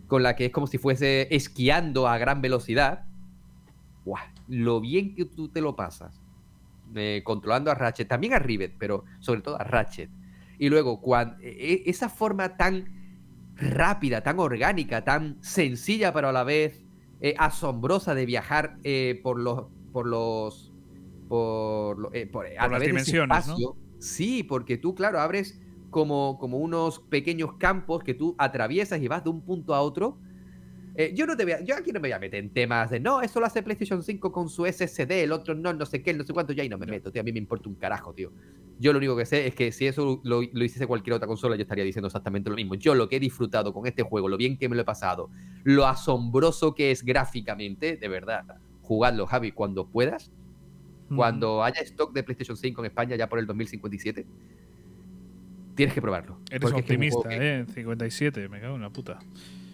con 0.07 0.24
la 0.24 0.36
que 0.36 0.47
es 0.47 0.51
como 0.51 0.68
si 0.68 0.78
fuese 0.78 1.34
esquiando 1.34 2.07
a 2.07 2.18
gran 2.18 2.41
velocidad. 2.41 3.05
Lo 4.49 4.82
bien 4.82 5.16
que 5.16 5.24
tú 5.24 5.47
te 5.47 5.61
lo 5.61 5.78
pasas. 5.78 6.22
Eh, 6.96 7.22
controlando 7.24 7.72
a 7.72 7.76
Ratchet, 7.76 8.08
también 8.08 8.34
a 8.34 8.39
Rivet, 8.39 8.76
pero 8.78 9.06
sobre 9.20 9.41
todo 9.41 9.60
a 9.60 9.64
Ratchet. 9.64 10.10
Y 10.60 10.70
luego, 10.70 11.02
cuando, 11.02 11.38
e, 11.41 11.50
e, 11.50 11.84
esa 11.89 12.10
forma 12.10 12.56
tan 12.58 12.86
rápida, 13.56 14.22
tan 14.22 14.39
orgánica, 14.39 15.04
tan 15.04 15.38
sencilla, 15.41 16.14
pero 16.14 16.30
a 16.30 16.32
la 16.32 16.44
vez 16.44 16.84
eh, 17.22 17.36
asombrosa 17.38 18.16
de 18.16 18.26
viajar 18.26 18.78
eh, 18.84 19.20
por 19.24 19.39
los. 19.39 19.66
por 19.91 20.08
los. 20.08 20.74
por, 21.28 22.10
eh, 22.14 22.28
por, 22.28 22.48
a 22.58 22.68
las 22.68 22.82
dimensiones. 22.82 23.48
¿no? 23.48 23.58
Sí, 24.00 24.44
porque 24.44 24.78
tú, 24.78 24.94
claro, 24.94 25.20
abres 25.20 25.60
como, 25.89 26.38
como 26.39 26.58
unos 26.58 27.00
pequeños 27.00 27.54
campos 27.58 28.04
que 28.04 28.14
tú 28.14 28.36
atraviesas 28.38 29.02
y 29.02 29.08
vas 29.08 29.24
de 29.24 29.30
un 29.30 29.41
punto 29.41 29.74
a 29.74 29.82
otro. 29.82 30.20
Yo 31.14 31.26
no 31.26 31.36
te 31.36 31.44
voy 31.44 31.54
a, 31.54 31.62
yo 31.62 31.76
aquí 31.76 31.91
no 31.91 32.00
me 32.00 32.10
voy 32.10 32.14
a 32.14 32.20
meter 32.20 32.39
en 32.39 32.52
temas 32.52 32.91
de 32.91 33.00
no, 33.00 33.22
eso 33.22 33.39
lo 33.39 33.48
hace 33.48 33.64
PlayStation 33.64 34.04
5 34.04 34.32
con 34.32 34.48
su 34.48 34.66
SSD, 34.66 35.12
el 35.24 35.32
otro 35.32 35.56
no, 35.56 35.74
no 35.74 35.86
sé 35.86 36.04
qué, 36.04 36.14
no 36.14 36.24
sé 36.24 36.34
cuánto, 36.34 36.54
ya 36.54 36.62
ahí 36.62 36.70
no 36.70 36.78
me 36.78 36.86
meto, 36.86 37.12
tío, 37.12 37.22
a 37.22 37.24
mí 37.24 37.32
me 37.32 37.39
importa 37.39 37.68
un 37.68 37.76
carajo, 37.76 38.14
tío. 38.14 38.32
Yo 38.80 38.91
lo 38.91 39.00
único 39.00 39.16
que 39.16 39.26
sé 39.26 39.48
es 39.48 39.56
que 39.56 39.72
si 39.72 39.88
eso 39.88 40.22
lo, 40.24 40.41
lo, 40.41 40.64
hiciese 40.64 40.86
cualquier 40.86 41.16
otra 41.16 41.28
consola, 41.28 41.56
yo 41.56 41.64
estaría 41.64 41.84
diciendo 41.84 42.08
exactamente 42.08 42.50
lo 42.50 42.56
mismo. 42.56 42.76
Yo 42.76 42.96
lo 42.96 43.10
que 43.10 43.16
he 43.16 43.20
disfrutado 43.20 43.74
con 43.74 43.88
este 43.88 44.04
juego, 44.04 44.28
lo 44.28 44.38
bien 44.38 44.58
que 44.58 44.70
me 44.70 44.76
lo 44.76 44.82
he 44.84 44.86
pasado, 44.86 45.30
lo 45.64 45.88
asombroso 45.88 46.76
que 46.76 46.91
es 46.91 47.04
gráficamente, 47.04 47.98
de 47.98 48.08
verdad, 48.08 48.44
jugadlo, 48.82 49.26
Javi, 49.26 49.52
cuando 49.52 49.88
puedas. 49.88 50.32
Cuando 51.16 51.64
haya 51.64 51.82
stock 51.82 52.12
de 52.12 52.24
PlayStation 52.24 52.58
5 52.58 52.82
en 52.82 52.86
España 52.88 53.16
ya 53.16 53.30
por 53.30 53.38
el 53.38 53.46
2057, 53.46 54.26
tienes 55.76 55.94
que 55.94 56.02
probarlo. 56.02 56.39
Eres 56.50 56.72
optimista, 56.72 57.30
¿eh? 57.30 57.66
57, 57.72 58.50
me 58.50 58.60
cago 58.60 58.76
en 58.76 58.82
la 58.82 58.89
puta. 58.89 59.20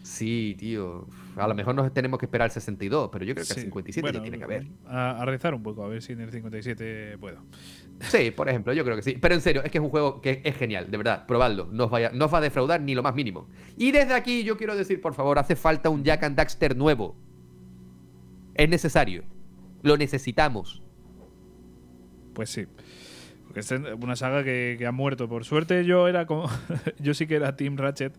Sí, 0.04 0.56
tío. 0.58 1.08
A 1.36 1.48
lo 1.48 1.56
mejor 1.56 1.76
nos 1.76 1.94
tenemos 1.94 2.20
que 2.20 2.26
esperar 2.26 2.46
al 2.46 2.52
62, 2.52 3.10
pero 3.12 3.26
yo 3.26 3.34
creo 3.34 3.46
que 3.46 3.54
al 3.54 3.60
57 3.60 4.14
ya 4.14 4.22
tiene 4.22 4.38
que 4.38 4.44
haber. 4.44 4.68
A, 4.88 5.24
rezar 5.26 5.54
un 5.54 5.64
poco, 5.64 5.84
a 5.84 5.88
ver 5.88 6.02
si 6.02 6.14
en 6.14 6.22
el 6.22 6.32
57 6.32 7.18
puedo. 7.20 7.44
Sí, 8.02 8.32
por 8.32 8.50
ejemplo, 8.50 8.74
yo 8.74 8.84
creo 8.84 8.96
que 8.96 9.02
sí. 9.02 9.18
Pero 9.20 9.36
en 9.36 9.42
serio, 9.42 9.64
es 9.64 9.72
que 9.72 9.78
es 9.78 9.84
un 9.84 9.90
juego 9.90 10.22
que 10.22 10.42
es 10.44 10.56
genial, 10.56 10.90
de 10.90 10.98
verdad. 10.98 11.26
Probadlo. 11.26 11.68
No 11.72 11.86
os, 11.86 11.92
vaya, 11.92 12.12
no 12.14 12.26
os 12.26 12.34
va 12.34 12.38
a 12.38 12.42
defraudar 12.42 12.82
ni 12.82 12.96
lo 12.96 13.04
más 13.04 13.14
mínimo. 13.14 13.48
Y 13.78 13.92
desde 13.92 14.14
aquí 14.14 14.44
yo 14.44 14.58
quiero 14.58 14.76
decir, 14.76 15.02
por 15.02 15.14
favor, 15.14 15.38
hace 15.38 15.56
falta 15.56 15.90
un 15.90 16.04
Jack 16.04 16.24
and 16.24 16.36
Daxter 16.38 16.76
nuevo. 16.76 17.16
Es 18.56 18.70
necesario. 18.70 19.24
Lo 19.84 19.98
necesitamos. 19.98 20.82
Pues 22.34 22.50
sí. 22.50 22.68
Es 23.60 23.72
una 23.72 24.16
saga 24.16 24.44
que, 24.44 24.84
ha 24.88 24.92
muerto. 24.92 25.28
Por 25.28 25.46
suerte 25.46 25.86
yo 25.86 26.08
era 26.08 26.26
como. 26.26 26.50
yo 27.00 27.14
sí 27.14 27.28
que 27.28 27.36
era 27.36 27.56
Team 27.56 27.78
Ratchet 27.78 28.14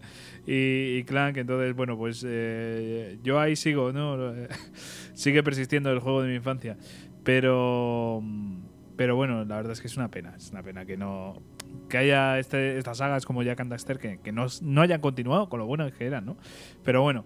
y, 0.47 1.03
Clank. 1.05 1.39
Entonces, 1.39 1.75
bueno, 1.75 1.97
pues 1.97 2.25
eh, 2.27 3.19
yo 3.23 3.41
ahí 3.41 3.57
sigo, 3.57 3.93
¿no? 3.93 4.33
Sigue 5.15 5.43
persistiendo 5.43 5.91
el 5.91 5.99
juego 5.99 6.23
de 6.23 6.29
mi 6.29 6.37
infancia. 6.37 6.77
Pero. 7.25 8.23
Pero 8.97 9.17
bueno, 9.17 9.45
la 9.47 9.57
verdad 9.57 9.73
es 9.73 9.81
que 9.81 9.87
es 9.87 9.97
una 9.97 10.11
pena. 10.11 10.35
Es 10.37 10.51
una 10.51 10.63
pena 10.63 10.85
que 10.85 10.97
no. 10.97 11.43
Que 11.89 11.99
haya 11.99 12.39
este, 12.39 12.79
estas 12.79 12.99
sagas 12.99 13.25
como 13.25 13.43
Jack 13.43 13.61
and 13.61 13.71
Daxter 13.71 13.99
que, 13.99 14.33
no, 14.33 14.47
no, 14.63 14.83
hayan 14.83 15.01
continuado 15.01 15.49
con 15.49 15.61
lo 15.61 15.67
bueno 15.67 15.91
que 15.91 16.07
eran, 16.07 16.27
¿no? 16.27 16.37
Pero 16.85 17.03
bueno. 17.03 17.25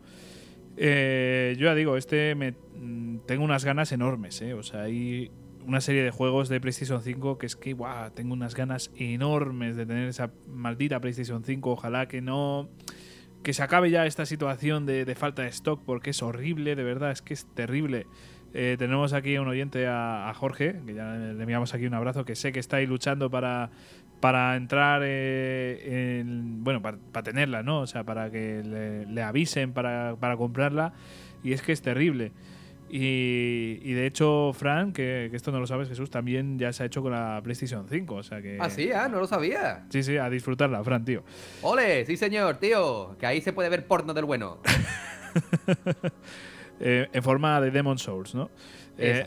Eh, 0.76 1.54
yo 1.56 1.66
ya 1.66 1.74
digo, 1.76 1.96
este 1.96 2.34
me, 2.34 2.52
mm, 2.52 3.18
tengo 3.26 3.44
unas 3.44 3.64
ganas 3.64 3.92
enormes, 3.92 4.42
¿eh? 4.42 4.54
O 4.54 4.62
sea, 4.64 4.82
hay 4.82 5.30
una 5.66 5.80
serie 5.80 6.02
de 6.02 6.10
juegos 6.10 6.48
de 6.48 6.60
PlayStation 6.60 7.02
5 7.02 7.38
que 7.38 7.46
es 7.46 7.56
que, 7.56 7.72
guau, 7.72 8.10
tengo 8.10 8.32
unas 8.32 8.54
ganas 8.54 8.90
enormes 8.96 9.76
de 9.76 9.86
tener 9.86 10.08
esa 10.08 10.30
maldita 10.46 11.00
PlayStation 11.00 11.44
5. 11.44 11.70
Ojalá 11.70 12.06
que 12.08 12.20
no. 12.20 12.68
Que 13.42 13.52
se 13.52 13.62
acabe 13.62 13.90
ya 13.90 14.06
esta 14.06 14.24
situación 14.24 14.86
de, 14.86 15.12
falta 15.14 15.42
de 15.42 15.48
stock 15.48 15.82
porque 15.84 16.10
es 16.10 16.22
horrible, 16.22 16.76
de 16.76 16.82
verdad, 16.82 17.10
es 17.10 17.20
que 17.20 17.34
es 17.34 17.46
terrible. 17.54 18.06
Eh, 18.54 18.76
tenemos 18.78 19.12
aquí 19.12 19.36
un 19.36 19.48
oyente, 19.48 19.86
a, 19.86 20.32
Jorge, 20.34 20.80
que 20.86 20.94
ya 20.94 21.14
le 21.14 21.42
enviamos 21.42 21.74
aquí 21.74 21.86
un 21.86 21.94
abrazo, 21.94 22.24
que 22.24 22.36
sé 22.36 22.52
que 22.52 22.60
está 22.60 22.76
ahí 22.78 22.86
luchando 22.86 23.30
para, 23.30 23.70
para 24.20 24.56
entrar, 24.56 25.02
eh, 25.04 26.20
en, 26.20 26.64
bueno, 26.64 26.80
para, 26.80 27.22
tenerla, 27.22 27.62
¿no? 27.62 27.80
O 27.80 27.86
sea, 27.86 28.04
para 28.04 28.30
que 28.30 28.62
le, 29.08 29.22
avisen 29.22 29.72
para, 29.72 30.16
para 30.18 30.36
comprarla. 30.36 30.94
Y 31.42 31.52
es 31.52 31.60
que 31.60 31.72
es 31.72 31.82
terrible. 31.82 32.32
Y, 32.88 33.92
de 33.92 34.06
hecho, 34.06 34.52
Fran, 34.52 34.92
que, 34.92 35.30
esto 35.32 35.50
no 35.50 35.58
lo 35.58 35.66
sabes, 35.66 35.88
Jesús, 35.88 36.10
también 36.10 36.58
ya 36.58 36.72
se 36.72 36.82
ha 36.82 36.86
hecho 36.86 37.02
con 37.02 37.12
la 37.12 37.40
PlayStation 37.42 37.86
5. 37.88 38.14
O 38.14 38.22
sea 38.22 38.40
que. 38.40 38.58
Ah, 38.60 38.70
sí, 38.70 38.92
ah, 38.92 39.08
no 39.08 39.18
lo 39.18 39.26
sabía. 39.26 39.84
Sí, 39.88 40.02
sí, 40.02 40.16
a 40.16 40.30
disfrutarla, 40.30 40.82
Fran, 40.84 41.04
tío. 41.04 41.24
¡Ole! 41.62 42.06
Sí, 42.06 42.16
señor, 42.16 42.58
tío. 42.58 43.16
Que 43.18 43.26
ahí 43.26 43.40
se 43.40 43.52
puede 43.52 43.68
ver 43.68 43.86
porno 43.86 44.14
del 44.14 44.24
bueno. 44.24 44.60
Eh, 46.80 47.08
en 47.12 47.22
forma 47.22 47.60
de 47.60 47.70
Demon 47.70 47.98
Souls, 47.98 48.34
¿no? 48.34 48.50
Eh, 48.98 49.24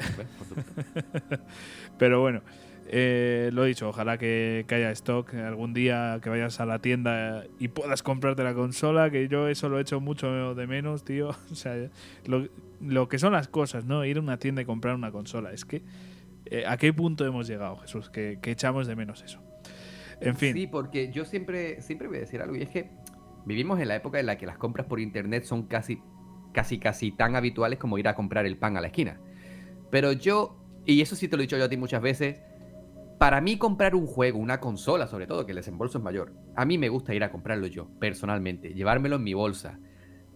pero 1.97 2.20
bueno. 2.20 2.41
Eh, 2.89 3.49
lo 3.51 3.65
dicho, 3.65 3.89
ojalá 3.89 4.17
que, 4.17 4.65
haya 4.69 4.91
stock 4.91 5.33
algún 5.33 5.73
día 5.73 6.19
que 6.23 6.29
vayas 6.29 6.61
a 6.61 6.65
la 6.65 6.79
tienda 6.79 7.43
y 7.59 7.67
puedas 7.67 8.01
comprarte 8.01 8.43
la 8.43 8.53
consola, 8.53 9.09
que 9.09 9.27
yo 9.27 9.49
eso 9.49 9.67
lo 9.67 9.77
he 9.77 9.81
hecho 9.81 9.99
mucho 9.99 10.55
de 10.55 10.67
menos, 10.67 11.03
tío. 11.03 11.29
O 11.51 11.55
sea, 11.55 11.75
lo, 12.79 13.09
que 13.09 13.19
son 13.19 13.33
las 13.33 13.47
cosas, 13.47 13.85
¿no? 13.85 14.05
Ir 14.05 14.17
a 14.17 14.21
una 14.21 14.38
tienda 14.38 14.61
y 14.61 14.65
comprar 14.65 14.95
una 14.95 15.11
consola. 15.11 15.51
Es 15.51 15.65
que, 15.65 15.83
eh, 16.45 16.63
¿a 16.65 16.77
qué 16.77 16.93
punto 16.93 17.25
hemos 17.25 17.47
llegado, 17.47 17.77
Jesús? 17.77 18.09
Que, 18.09 18.39
echamos 18.43 18.88
de 18.88 18.95
menos 18.95 19.21
eso. 19.21 19.41
En 20.21 20.38
fin. 20.38 20.53
Sí, 20.53 20.67
porque 20.67 21.11
yo 21.11 21.25
siempre, 21.25 21.81
siempre 21.81 22.07
voy 22.07 22.17
a 22.17 22.19
decir 22.21 22.41
algo, 22.41 22.55
y 22.55 22.61
es 22.61 22.69
que 22.69 22.89
vivimos 23.45 23.79
en 23.79 23.89
la 23.89 23.95
época 23.95 24.19
en 24.19 24.27
la 24.27 24.38
que 24.38 24.45
las 24.45 24.57
compras 24.57 24.88
por 24.88 24.99
internet 24.99 25.43
son 25.43 25.63
casi, 25.63 26.01
casi, 26.53 26.79
casi 26.79 27.11
tan 27.11 27.35
habituales 27.35 27.79
como 27.79 27.97
ir 27.97 28.07
a 28.07 28.15
comprar 28.15 28.45
el 28.45 28.57
pan 28.57 28.77
a 28.77 28.81
la 28.81 28.88
esquina. 28.88 29.19
Pero 29.91 30.13
yo, 30.13 30.57
y 30.85 31.01
eso 31.01 31.15
sí 31.15 31.27
te 31.27 31.35
lo 31.35 31.43
he 31.43 31.45
dicho 31.45 31.57
yo 31.57 31.65
a 31.65 31.69
ti 31.69 31.77
muchas 31.77 32.01
veces, 32.01 32.41
para 33.18 33.41
mí 33.41 33.57
comprar 33.57 33.95
un 33.95 34.05
juego, 34.05 34.39
una 34.39 34.59
consola 34.59 35.07
sobre 35.07 35.28
todo, 35.28 35.45
que 35.45 35.51
el 35.51 35.57
desembolso 35.57 35.97
es 35.97 36.03
mayor, 36.03 36.34
a 36.55 36.65
mí 36.65 36.78
me 36.78 36.89
gusta 36.89 37.13
ir 37.13 37.24
a 37.24 37.32
comprarlo 37.32 37.68
yo, 37.68 37.89
personalmente, 37.99 38.74
llevármelo 38.74 39.15
en 39.15 39.24
mi 39.24 39.34
bolsa, 39.34 39.80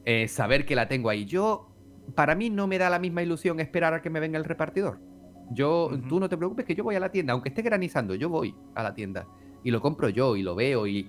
eh, 0.05 0.27
saber 0.27 0.65
que 0.65 0.75
la 0.75 0.88
tengo 0.88 1.09
ahí. 1.09 1.25
Yo, 1.25 1.69
para 2.15 2.36
mí 2.36 2.49
no 2.49 2.67
me 2.67 2.77
da 2.77 2.89
la 2.89 2.99
misma 2.99 3.21
ilusión 3.21 3.59
esperar 3.59 3.93
a 3.93 4.01
que 4.01 4.09
me 4.09 4.19
venga 4.19 4.38
el 4.38 4.45
repartidor. 4.45 4.99
Yo, 5.51 5.91
tú 6.07 6.19
no 6.19 6.29
te 6.29 6.38
preocupes 6.38 6.65
que 6.65 6.75
yo 6.75 6.84
voy 6.84 6.95
a 6.95 6.99
la 6.99 7.11
tienda, 7.11 7.34
aunque 7.34 7.49
esté 7.49 7.61
granizando, 7.61 8.15
yo 8.15 8.29
voy 8.29 8.55
a 8.73 8.84
la 8.84 8.93
tienda 8.93 9.27
y 9.63 9.71
lo 9.71 9.82
compro 9.82 10.09
yo 10.09 10.36
y 10.36 10.43
lo 10.43 10.55
veo 10.55 10.88
y 10.88 11.07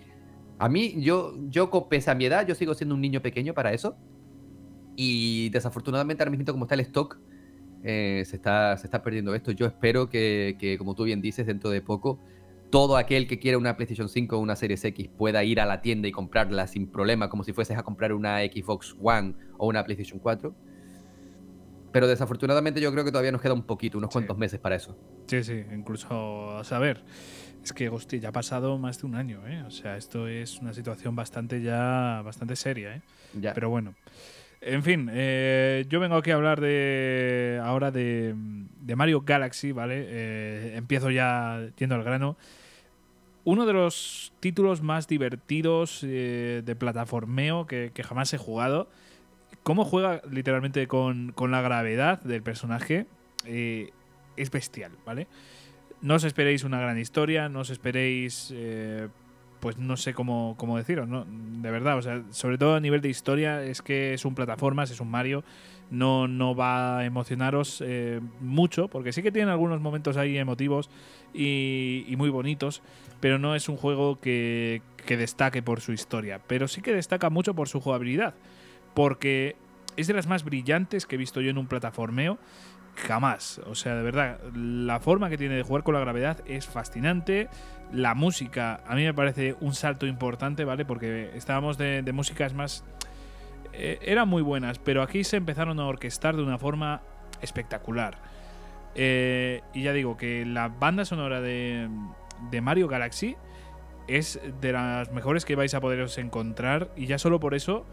a 0.59 0.69
mí, 0.69 1.01
yo, 1.01 1.35
yo 1.49 1.71
pese 1.89 2.11
a 2.11 2.15
mi 2.15 2.27
edad, 2.27 2.47
yo 2.47 2.55
sigo 2.55 2.75
siendo 2.75 2.95
un 2.95 3.01
niño 3.01 3.23
pequeño 3.23 3.55
para 3.55 3.73
eso 3.73 3.97
y 4.95 5.49
desafortunadamente 5.51 6.23
ahora 6.23 6.31
mismo 6.31 6.53
como 6.53 6.67
está 6.67 6.75
el 6.75 6.81
stock, 6.81 7.19
eh, 7.85 8.23
se, 8.27 8.37
está, 8.37 8.77
se 8.77 8.87
está 8.87 9.03
perdiendo 9.03 9.35
esto. 9.35 9.51
Yo 9.51 9.67
espero 9.67 10.09
que, 10.09 10.77
como 10.79 10.95
tú 10.95 11.05
bien 11.05 11.21
dices, 11.21 11.47
dentro 11.47 11.71
de 11.71 11.81
poco, 11.83 12.21
todo 12.71 12.97
aquel 12.97 13.27
que 13.27 13.39
quiera 13.39 13.59
una 13.59 13.77
PlayStation 13.77 14.09
5 14.09 14.37
o 14.37 14.41
una 14.41 14.57
Series 14.57 14.85
X 14.85 15.09
pueda 15.17 15.45
ir 15.45 15.61
a 15.61 15.67
la 15.67 15.83
tienda 15.83 16.09
y 16.09 16.13
comprarla 16.13 16.67
sin 16.67 16.87
problema, 16.87 17.29
como 17.29 17.45
si 17.45 17.53
fueses 17.53 17.77
a 17.77 17.83
comprar 17.83 18.13
una 18.13 18.39
Xbox 18.39 18.97
One 19.01 19.35
o 19.59 19.67
una 19.67 19.85
PlayStation 19.85 20.19
4. 20.19 20.55
Pero 21.93 22.07
desafortunadamente 22.07 22.81
yo 22.81 22.91
creo 22.91 23.05
que 23.05 23.11
todavía 23.11 23.33
nos 23.33 23.43
queda 23.43 23.53
un 23.53 23.65
poquito, 23.65 23.99
unos 23.99 24.11
cuantos 24.11 24.39
meses 24.39 24.59
para 24.59 24.77
eso. 24.77 24.97
Sí, 25.27 25.45
sí, 25.45 25.63
incluso 25.75 26.57
a 26.57 26.65
saber. 26.65 27.05
Es 27.63 27.73
que, 27.73 27.89
hostia, 27.91 28.19
ya 28.19 28.31
ha 28.31 28.33
pasado 28.33 28.79
más 28.79 29.01
de 29.01 29.07
un 29.07 29.15
año, 29.15 29.47
¿eh? 29.47 29.63
O 29.67 29.71
sea, 29.71 29.97
esto 29.97 30.27
es 30.27 30.59
una 30.59 30.73
situación 30.73 31.15
bastante 31.15 31.61
ya, 31.61 32.23
bastante 32.25 32.57
seria, 32.57 32.97
¿eh? 32.97 33.03
Ya. 33.39 33.53
Pero 33.53 33.69
bueno. 33.69 33.95
En 34.65 34.85
fin, 34.85 35.11
eh, 35.13 35.85
yo 35.89 35.99
vengo 35.99 36.15
aquí 36.15 36.31
a 36.31 36.37
hablar 36.37 36.61
de 36.61 37.61
ahora 37.65 37.91
de, 37.91 38.33
Mario 38.95 39.23
Galaxy, 39.23 39.73
¿vale? 39.73 40.05
Eh, 40.07 40.75
empiezo 40.77 41.11
ya 41.11 41.69
yendo 41.77 41.97
al 41.97 42.05
grano. 42.05 42.37
Uno 43.43 43.67
de 43.67 43.73
los 43.73 44.33
títulos 44.39 44.81
más 44.81 45.09
divertidos 45.09 46.05
eh, 46.05 46.63
de 46.65 46.77
plataformeo 46.77 47.67
que, 47.67 47.91
jamás 48.05 48.33
he 48.35 48.39
jugado. 48.39 48.89
Cómo 49.65 49.85
juega 49.85 50.23
literalmente 50.31 50.87
con, 50.87 51.33
con 51.33 51.51
la 51.51 51.61
gravedad 51.61 52.23
del 52.23 52.43
personaje 52.43 53.07
es 53.45 54.51
bestial, 54.53 54.93
¿vale? 55.05 55.27
No 56.03 56.15
os 56.15 56.25
esperéis 56.25 56.63
una 56.63 56.81
gran 56.81 56.99
historia, 57.01 57.49
no 57.49 57.61
os 57.61 57.71
esperéis 57.71 58.55
pues 59.63 59.79
no 59.79 59.97
sé 59.97 60.13
cómo, 60.13 60.57
cómo 60.59 60.77
deciros, 60.77 61.07
¿no? 61.07 61.25
De 61.25 61.71
verdad, 61.71 61.97
o 61.97 62.03
sea, 62.03 62.25
sobre 62.31 62.59
todo 62.59 62.75
a 62.75 62.81
nivel 62.81 63.01
de 63.01 63.09
historia, 63.09 63.63
es 63.63 63.81
que 63.81 64.13
es 64.13 64.25
un 64.25 64.35
plataformas, 64.35 64.91
es 64.91 65.01
un 65.01 65.09
Mario, 65.09 65.45
no, 65.89 66.27
no 66.27 66.57
va 66.57 66.99
a 66.99 67.05
emocionaros 67.05 67.81
eh, 67.87 68.19
mucho, 68.41 68.89
porque 68.89 69.13
sí 69.13 69.23
que 69.23 69.31
tiene 69.31 69.53
algunos 69.53 69.81
momentos 69.81 70.17
ahí 70.17 70.37
emotivos 70.37 70.91
y, 71.33 72.13
muy 72.19 72.29
bonitos, 72.29 72.83
pero 73.21 73.39
no 73.39 73.55
es 73.55 73.69
un 73.69 73.77
juego 73.77 74.19
que, 74.19 74.83
que 75.07 75.17
destaque 75.17 75.63
por 75.63 75.81
su 75.81 75.93
historia, 75.93 76.41
pero 76.49 76.67
sí 76.67 76.83
que 76.83 76.93
destaca 76.93 77.31
mucho 77.31 77.55
por 77.55 77.69
su 77.69 77.81
jugabilidad, 77.81 78.35
porque 78.95 79.55
es 79.97 80.09
de 80.09 80.15
las 80.15 80.27
más 80.27 80.43
brillantes 80.43 81.07
que 81.07 81.15
he 81.15 81.19
visto 81.19 81.41
yo 81.41 81.51
en 81.51 81.59
un 81.59 81.69
plataformeo 81.69 82.37
jamás. 82.95 83.61
O 83.67 83.75
sea, 83.75 83.95
de 83.95 84.03
verdad, 84.03 84.39
la 84.55 85.01
forma 85.01 85.31
que 85.31 85.39
tiene 85.39 85.57
de 85.57 85.63
jugar 85.63 85.83
con 85.83 85.95
la 85.95 86.01
gravedad 86.01 86.41
es 86.47 86.67
fascinante. 86.67 87.49
La 87.93 88.15
música 88.15 88.81
a 88.87 88.95
mí 88.95 89.05
me 89.05 89.15
parece 89.15 89.57
un 89.61 89.75
salto 89.75 90.07
importante, 90.07 90.65
¿vale? 90.65 90.85
Porque 90.85 91.31
estábamos 91.35 91.79
de, 91.79 92.11
músicas 92.13 92.55
más... 92.55 92.85
Eh, 93.75 93.99
eran 94.03 94.29
muy 94.29 94.43
buenas, 94.43 94.79
pero 94.79 95.03
aquí 95.03 95.25
se 95.25 95.37
empezaron 95.37 95.81
a 95.81 95.87
orquestar 95.87 96.37
de 96.37 96.43
una 96.43 96.59
forma 96.59 97.03
espectacular. 97.41 98.19
Eh, 98.95 99.63
y 99.73 99.83
ya 99.83 99.93
digo 99.93 100.17
que 100.17 100.45
la 100.45 100.69
banda 100.69 101.07
sonora 101.07 101.41
de, 101.41 101.89
de 102.51 102.61
Mario 102.61 102.89
Galaxy 102.89 103.37
es 104.09 104.41
de 104.61 104.73
las 104.73 105.11
mejores 105.13 105.45
que 105.45 105.57
vais 105.57 105.73
a 105.75 105.81
poderos 105.81 106.19
encontrar 106.19 106.91
y 106.97 107.07
ya 107.07 107.19
solo 107.19 107.41
por 107.41 107.55
eso 107.55 107.87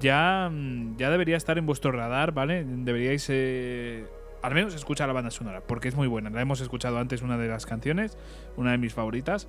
ya, 0.00 0.50
mm, 0.50 0.96
ya 0.96 1.10
debería 1.10 1.36
estar 1.36 1.58
en 1.58 1.66
vuestro 1.66 1.92
radar, 1.92 2.32
¿vale? 2.32 2.64
Deberíais 2.64 3.26
eh, 3.30 4.06
al 4.42 4.54
menos 4.54 4.74
escuchar 4.74 5.08
la 5.08 5.14
banda 5.14 5.30
sonora, 5.30 5.62
porque 5.66 5.88
es 5.88 5.94
muy 5.94 6.08
buena. 6.08 6.30
La 6.30 6.40
hemos 6.40 6.60
escuchado 6.60 6.98
antes, 6.98 7.22
una 7.22 7.38
de 7.38 7.48
las 7.48 7.66
canciones, 7.66 8.18
una 8.56 8.72
de 8.72 8.78
mis 8.78 8.92
favoritas. 8.92 9.48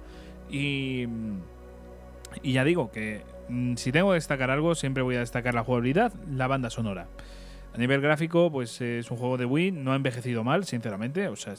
Y, 0.49 1.05
y 2.41 2.53
ya 2.53 2.63
digo 2.63 2.91
que 2.91 3.23
mm, 3.49 3.76
si 3.76 3.91
tengo 3.91 4.09
que 4.09 4.15
destacar 4.15 4.51
algo, 4.51 4.76
siempre 4.76 5.03
voy 5.03 5.15
a 5.15 5.19
destacar 5.19 5.53
la 5.53 5.63
jugabilidad, 5.63 6.13
la 6.30 6.47
banda 6.47 6.69
sonora. 6.69 7.07
A 7.73 7.77
nivel 7.77 7.99
gráfico, 7.99 8.49
pues 8.49 8.80
es 8.80 9.11
un 9.11 9.17
juego 9.17 9.35
de 9.35 9.43
Wii, 9.43 9.73
no 9.73 9.91
ha 9.91 9.97
envejecido 9.97 10.45
mal, 10.45 10.63
sinceramente. 10.63 11.27
O 11.27 11.35
sea, 11.35 11.55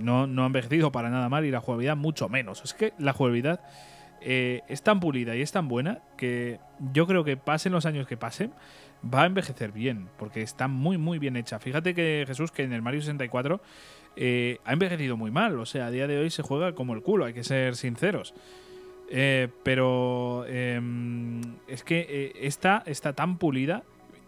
no, 0.00 0.26
no 0.26 0.42
ha 0.42 0.46
envejecido 0.46 0.90
para 0.90 1.08
nada 1.08 1.28
mal 1.28 1.44
y 1.44 1.52
la 1.52 1.60
jugabilidad 1.60 1.96
mucho 1.96 2.28
menos. 2.28 2.64
Es 2.64 2.74
que 2.74 2.94
la 2.98 3.12
jugabilidad 3.12 3.60
eh, 4.20 4.62
es 4.66 4.82
tan 4.82 4.98
pulida 4.98 5.36
y 5.36 5.42
es 5.42 5.52
tan 5.52 5.68
buena 5.68 6.00
que 6.16 6.58
yo 6.92 7.06
creo 7.06 7.24
que 7.24 7.36
pasen 7.36 7.72
los 7.72 7.86
años 7.86 8.06
que 8.06 8.16
pasen, 8.16 8.52
va 9.02 9.22
a 9.22 9.26
envejecer 9.26 9.72
bien, 9.72 10.08
porque 10.18 10.42
está 10.42 10.68
muy, 10.68 10.98
muy 10.98 11.18
bien 11.18 11.36
hecha. 11.36 11.58
Fíjate 11.58 11.94
que 11.94 12.24
Jesús, 12.26 12.50
que 12.50 12.62
en 12.62 12.72
el 12.72 12.82
Mario 12.82 13.00
64 13.00 13.60
eh, 14.16 14.58
ha 14.64 14.72
envejecido 14.72 15.16
muy 15.16 15.30
mal. 15.30 15.58
O 15.58 15.66
sea, 15.66 15.86
a 15.86 15.90
día 15.90 16.06
de 16.06 16.18
hoy 16.18 16.30
se 16.30 16.42
juega 16.42 16.74
como 16.74 16.94
el 16.94 17.02
culo, 17.02 17.24
hay 17.24 17.32
que 17.32 17.44
ser 17.44 17.76
sinceros. 17.76 18.34
Eh, 19.12 19.48
pero 19.64 20.44
em, 20.46 21.40
es 21.66 21.82
que 21.82 22.32
esta 22.40 22.82
está 22.86 23.12
tan 23.12 23.38
pulida 23.38 23.82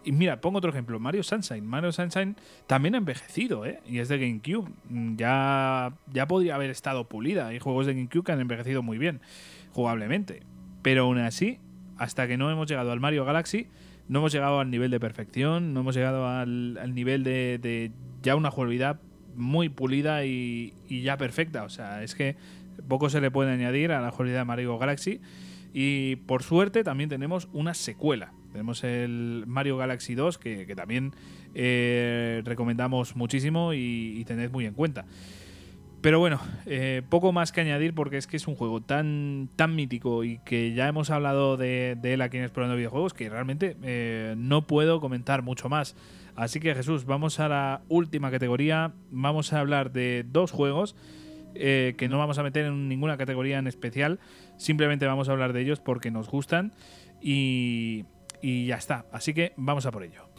y 0.05 0.11
mira, 0.11 0.41
pongo 0.41 0.57
otro 0.57 0.69
ejemplo, 0.69 0.99
Mario 0.99 1.23
Sunshine. 1.23 1.65
Mario 1.65 1.91
Sunshine 1.91 2.35
también 2.67 2.95
ha 2.95 2.97
envejecido, 2.97 3.65
¿eh? 3.65 3.79
Y 3.85 3.99
es 3.99 4.09
de 4.09 4.17
GameCube. 4.17 4.69
Mm, 4.89 5.15
ya, 5.15 5.93
ya 6.11 6.27
podría 6.27 6.55
haber 6.55 6.69
estado 6.69 7.07
pulida. 7.07 7.47
Hay 7.47 7.59
juegos 7.59 7.85
de 7.85 7.93
GameCube 7.93 8.23
que 8.23 8.31
han 8.31 8.41
envejecido 8.41 8.83
muy 8.83 8.97
bien, 8.97 9.21
jugablemente. 9.71 10.43
Pero 10.81 11.03
aún 11.03 11.19
así, 11.19 11.59
hasta 12.03 12.27
que 12.27 12.37
no 12.37 12.51
hemos 12.51 12.67
llegado 12.67 12.91
al 12.91 12.99
Mario 12.99 13.25
Galaxy, 13.25 13.67
no 14.07 14.19
hemos 14.19 14.31
llegado 14.31 14.59
al 14.59 14.69
nivel 14.69 14.91
de 14.91 14.99
perfección, 14.99 15.73
no 15.73 15.79
hemos 15.79 15.95
llegado 15.95 16.27
al, 16.27 16.93
nivel 16.93 17.23
de, 17.23 17.91
ya 18.21 18.35
una 18.35 18.51
jugabilidad 18.51 18.99
muy 19.35 19.69
pulida 19.69 20.25
y, 20.25 20.73
ya 20.89 21.17
perfecta. 21.17 21.63
O 21.63 21.69
sea, 21.69 22.03
es 22.03 22.13
que 22.15 22.35
poco 22.87 23.09
se 23.09 23.21
le 23.21 23.31
puede 23.31 23.51
añadir 23.51 23.91
a 23.91 24.01
la 24.01 24.11
jugabilidad 24.11 24.41
de 24.41 24.45
Mario 24.45 24.77
Galaxy. 24.77 25.21
Y 25.73 26.17
por 26.27 26.43
suerte 26.43 26.83
también 26.83 27.09
tenemos 27.09 27.49
una 27.51 27.73
secuela 27.73 28.31
tenemos 28.53 28.83
el 28.83 29.45
Mario 29.47 29.77
Galaxy 29.77 30.13
2, 30.13 30.37
que, 30.37 30.73
también 30.75 31.11
eh, 31.55 32.43
recomendamos 32.45 33.15
muchísimo 33.15 33.73
y, 33.73 34.23
tened 34.25 34.51
muy 34.51 34.65
en 34.65 34.75
cuenta. 34.75 35.05
Pero 36.03 36.19
bueno, 36.19 36.41
eh, 36.65 37.01
poco 37.07 37.31
más 37.31 37.53
que 37.53 37.61
añadir 37.61 37.95
porque 37.95 38.17
es 38.17 38.27
que 38.27 38.35
es 38.35 38.45
un 38.49 38.55
juego 38.55 38.81
tan, 38.81 39.47
tan 39.55 39.73
mítico 39.73 40.25
y 40.25 40.39
que 40.39 40.73
ya 40.73 40.89
hemos 40.89 41.09
hablado 41.09 41.55
de, 41.55 41.97
él 42.03 42.21
aquí 42.21 42.35
en 42.35 42.43
Explorando 42.43 42.75
Videojuegos 42.75 43.13
que 43.13 43.29
realmente 43.29 43.77
eh, 43.83 44.35
no 44.37 44.67
puedo 44.67 44.99
comentar 44.99 45.43
mucho 45.43 45.69
más. 45.69 45.95
Así 46.35 46.59
que 46.59 46.75
Jesús, 46.75 47.05
vamos 47.05 47.39
a 47.39 47.47
la 47.47 47.83
última 47.87 48.31
categoría. 48.31 48.91
Vamos 49.11 49.53
a 49.53 49.61
hablar 49.61 49.93
de 49.93 50.25
dos 50.27 50.51
juegos 50.51 50.97
que 51.53 52.07
no 52.09 52.17
vamos 52.17 52.37
a 52.37 52.43
meter 52.43 52.65
en 52.65 52.89
ninguna 52.89 53.15
categoría 53.15 53.57
en 53.57 53.67
especial. 53.67 54.19
Simplemente 54.57 55.05
vamos 55.05 55.29
a 55.29 55.31
hablar 55.31 55.53
de 55.53 55.61
ellos 55.61 55.79
porque 55.79 56.11
nos 56.11 56.27
gustan. 56.27 56.73
Y, 57.21 58.03
y 58.41 58.65
ya 58.65 58.75
está. 58.75 59.05
Así 59.13 59.33
que 59.33 59.53
vamos 59.55 59.85
a 59.85 59.91
por 59.91 60.03
ello. 60.03 60.32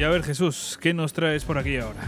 Y 0.00 0.02
a 0.02 0.08
ver 0.08 0.22
Jesús, 0.22 0.78
¿qué 0.80 0.94
nos 0.94 1.12
traes 1.12 1.44
por 1.44 1.58
aquí 1.58 1.76
ahora? 1.76 2.00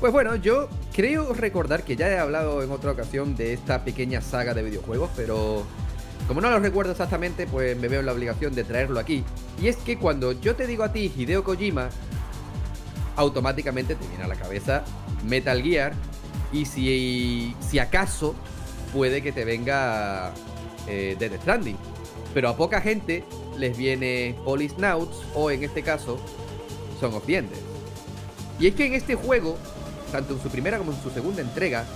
Pues 0.00 0.12
bueno, 0.12 0.36
yo 0.36 0.68
creo 0.94 1.32
recordar 1.32 1.82
que 1.82 1.96
ya 1.96 2.10
he 2.10 2.18
hablado 2.18 2.62
en 2.62 2.70
otra 2.70 2.90
ocasión 2.90 3.36
de 3.36 3.54
esta 3.54 3.86
pequeña 3.86 4.20
saga 4.20 4.52
de 4.52 4.62
videojuegos, 4.62 5.08
pero 5.16 5.64
como 6.28 6.42
no 6.42 6.50
lo 6.50 6.58
recuerdo 6.58 6.92
exactamente, 6.92 7.46
pues 7.46 7.74
me 7.78 7.88
veo 7.88 8.00
en 8.00 8.06
la 8.06 8.12
obligación 8.12 8.54
de 8.54 8.64
traerlo 8.64 9.00
aquí. 9.00 9.24
Y 9.62 9.68
es 9.68 9.78
que 9.78 9.96
cuando 9.96 10.32
yo 10.32 10.56
te 10.56 10.66
digo 10.66 10.84
a 10.84 10.92
ti 10.92 11.10
Hideo 11.16 11.42
Kojima, 11.42 11.88
automáticamente 13.16 13.94
te 13.94 14.06
viene 14.06 14.24
a 14.24 14.28
la 14.28 14.36
cabeza 14.36 14.84
Metal 15.24 15.62
Gear 15.62 15.94
y 16.52 16.66
si, 16.66 17.56
si 17.66 17.78
acaso 17.78 18.34
puede 18.92 19.22
que 19.22 19.32
te 19.32 19.46
venga 19.46 20.34
eh, 20.86 21.16
Dead 21.18 21.32
Stranding. 21.40 21.78
Pero 22.34 22.50
a 22.50 22.56
poca 22.58 22.82
gente 22.82 23.24
les 23.56 23.78
viene 23.78 24.36
Snouts 24.76 25.16
o 25.34 25.50
en 25.50 25.64
este 25.64 25.82
caso 25.82 26.20
Son 27.00 27.14
of 27.14 27.24
the 27.26 27.42
Y 28.58 28.66
es 28.66 28.74
que 28.74 28.86
en 28.86 28.94
este 28.94 29.14
juego 29.14 29.56
tanto 30.10 30.34
en 30.34 30.40
su 30.40 30.48
primera 30.48 30.78
como 30.78 30.92
en 30.92 31.02
su 31.02 31.10
segunda 31.10 31.40
entrega, 31.40 31.86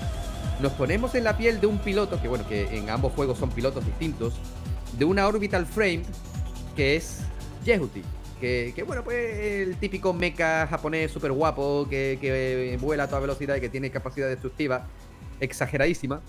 nos 0.60 0.72
ponemos 0.72 1.14
en 1.14 1.24
la 1.24 1.36
piel 1.36 1.60
de 1.60 1.66
un 1.66 1.78
piloto, 1.78 2.20
que 2.20 2.28
bueno, 2.28 2.46
que 2.48 2.76
en 2.76 2.88
ambos 2.88 3.12
juegos 3.12 3.38
son 3.38 3.50
pilotos 3.50 3.84
distintos, 3.84 4.34
de 4.98 5.04
una 5.04 5.26
Orbital 5.26 5.66
Frame 5.66 6.02
que 6.76 6.96
es 6.96 7.20
Yehuti. 7.64 8.02
Que, 8.40 8.84
bueno, 8.86 9.02
pues 9.02 9.16
el 9.38 9.76
típico 9.76 10.12
mecha 10.12 10.66
japonés 10.66 11.10
súper 11.10 11.32
guapo, 11.32 11.86
que, 11.88 12.76
vuela 12.78 13.04
a 13.04 13.08
toda 13.08 13.20
velocidad 13.20 13.56
y 13.56 13.60
que 13.60 13.70
tiene 13.70 13.90
capacidad 13.90 14.28
destructiva 14.28 14.86
exageradísima, 15.40 16.20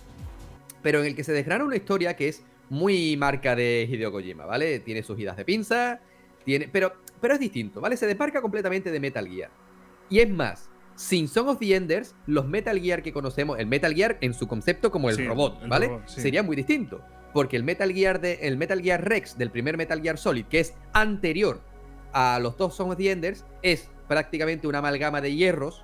pero 0.81 1.01
en 1.01 1.07
el 1.07 1.15
que 1.15 1.25
se 1.25 1.33
desgrana 1.33 1.65
una 1.65 1.75
historia 1.75 2.15
que 2.15 2.29
es 2.29 2.41
muy 2.69 3.17
marca 3.17 3.53
de 3.53 3.85
Hideo 3.89 4.13
Kojima, 4.13 4.45
¿vale? 4.45 4.79
Tiene 4.79 5.03
sus 5.03 5.19
idas 5.19 5.35
de 5.35 5.43
pinza, 5.43 5.99
tiene, 6.45 6.69
pero, 6.71 6.93
pero 7.25 7.33
es 7.33 7.39
distinto, 7.39 7.81
¿vale? 7.81 7.97
Se 7.97 8.05
desmarca 8.05 8.39
completamente 8.39 8.91
de 8.91 8.99
Metal 8.99 9.27
Gear. 9.27 9.49
Y 10.11 10.19
es 10.19 10.29
más, 10.29 10.69
sin 10.93 11.27
Song 11.27 11.47
of 11.47 11.57
the 11.57 11.75
Enders, 11.75 12.13
los 12.27 12.47
Metal 12.47 12.79
Gear 12.79 13.01
que 13.01 13.11
conocemos, 13.11 13.57
el 13.57 13.65
Metal 13.65 13.95
Gear 13.95 14.19
en 14.21 14.35
su 14.35 14.47
concepto 14.47 14.91
como 14.91 15.09
el 15.09 15.25
robot, 15.25 15.67
¿vale? 15.67 16.01
Sería 16.05 16.43
muy 16.43 16.55
distinto. 16.55 17.01
Porque 17.33 17.55
el 17.55 17.63
Metal 17.63 17.91
Gear 17.91 18.21
de, 18.21 18.33
el 18.43 18.57
Metal 18.57 18.79
Gear 18.79 19.03
Rex 19.03 19.39
del 19.39 19.49
primer 19.49 19.75
Metal 19.75 19.99
Gear 20.03 20.19
Solid, 20.19 20.45
que 20.45 20.59
es 20.59 20.75
anterior 20.93 21.61
a 22.13 22.37
los 22.37 22.57
dos 22.57 22.75
Song 22.75 22.91
of 22.91 22.97
the 22.97 23.09
Enders, 23.09 23.43
es 23.63 23.89
prácticamente 24.07 24.67
una 24.67 24.77
amalgama 24.77 25.19
de 25.19 25.33
hierros. 25.33 25.83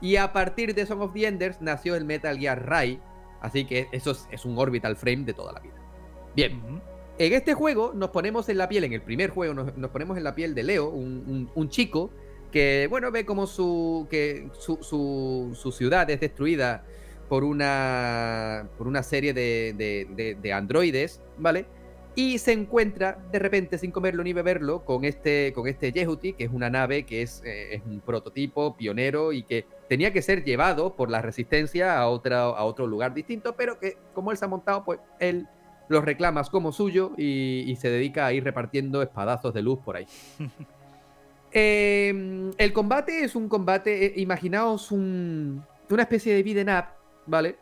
Y 0.00 0.16
a 0.16 0.32
partir 0.32 0.74
de 0.74 0.86
Song 0.86 1.02
of 1.02 1.12
the 1.12 1.26
Enders 1.26 1.60
nació 1.60 1.96
el 1.96 2.06
Metal 2.06 2.38
Gear 2.38 2.66
Rai. 2.66 2.98
Así 3.42 3.66
que 3.66 3.88
eso 3.92 4.16
es, 4.30 4.44
un 4.46 4.56
orbital 4.56 4.96
frame 4.96 5.24
de 5.24 5.34
toda 5.34 5.52
la 5.52 5.60
vida. 5.60 5.76
Bien. 6.34 6.80
En 7.18 7.32
este 7.32 7.54
juego 7.54 7.92
nos 7.94 8.10
ponemos 8.10 8.48
en 8.48 8.58
la 8.58 8.68
piel, 8.68 8.84
en 8.84 8.92
el 8.94 9.02
primer 9.02 9.30
juego 9.30 9.54
nos, 9.54 9.90
ponemos 9.90 10.16
en 10.16 10.24
la 10.24 10.34
piel 10.34 10.54
de 10.54 10.62
Leo, 10.62 10.88
un 10.88 11.68
chico 11.68 12.10
que 12.52 12.86
bueno, 12.88 13.10
ve 13.10 13.24
como 13.24 13.48
su, 13.48 14.06
que 14.08 14.48
su, 14.52 14.78
su, 15.54 15.72
ciudad 15.72 16.08
es 16.10 16.20
destruida 16.20 16.84
por 17.28 17.42
una, 17.42 18.68
por 18.76 18.86
una 18.86 19.02
serie 19.02 19.32
de, 19.32 20.36
de, 20.40 20.52
androides, 20.52 21.20
¿vale? 21.38 21.64
Y 22.14 22.36
se 22.38 22.52
encuentra 22.52 23.18
de 23.32 23.38
repente, 23.38 23.78
sin 23.78 23.90
comerlo 23.90 24.22
ni 24.22 24.34
beberlo, 24.34 24.84
con 24.84 25.06
este, 25.06 25.54
con 25.54 25.66
este 25.66 25.92
Yehuti, 25.92 26.34
que 26.34 26.44
es 26.44 26.50
una 26.52 26.68
nave 26.68 27.04
que 27.04 27.22
es, 27.22 27.42
eh, 27.42 27.76
es, 27.76 27.82
un 27.86 28.00
prototipo 28.00 28.76
pionero 28.76 29.32
y 29.32 29.44
que 29.44 29.64
tenía 29.88 30.12
que 30.12 30.20
ser 30.20 30.44
llevado 30.44 30.94
por 30.94 31.08
la 31.10 31.22
resistencia 31.22 31.98
a, 31.98 32.08
otra, 32.08 32.42
a 32.42 32.64
otro 32.64 32.86
lugar 32.86 33.14
distinto, 33.14 33.56
pero 33.56 33.78
que 33.80 33.96
como 34.12 34.30
él 34.30 34.36
se 34.36 34.44
ha 34.44 34.48
montado, 34.48 34.84
pues 34.84 35.00
él 35.20 35.48
lo 35.88 36.00
reclama 36.00 36.42
como 36.44 36.72
suyo 36.72 37.12
y, 37.16 37.64
y 37.66 37.76
se 37.76 37.90
dedica 37.90 38.26
a 38.26 38.32
ir 38.32 38.44
repartiendo 38.44 39.02
espadazos 39.02 39.54
de 39.54 39.62
luz 39.62 39.78
por 39.80 39.96
ahí. 39.96 40.06
Em, 41.54 42.50
el 42.56 42.72
combate 42.72 43.24
es 43.24 43.36
un 43.36 43.46
combate, 43.46 44.06
eh, 44.06 44.12
imaginaos 44.16 44.90
un, 44.90 45.62
una 45.90 46.02
especie 46.02 46.34
de 46.34 46.42
beat'em 46.42 46.74
up, 46.74 46.86
¿vale? 47.26 47.56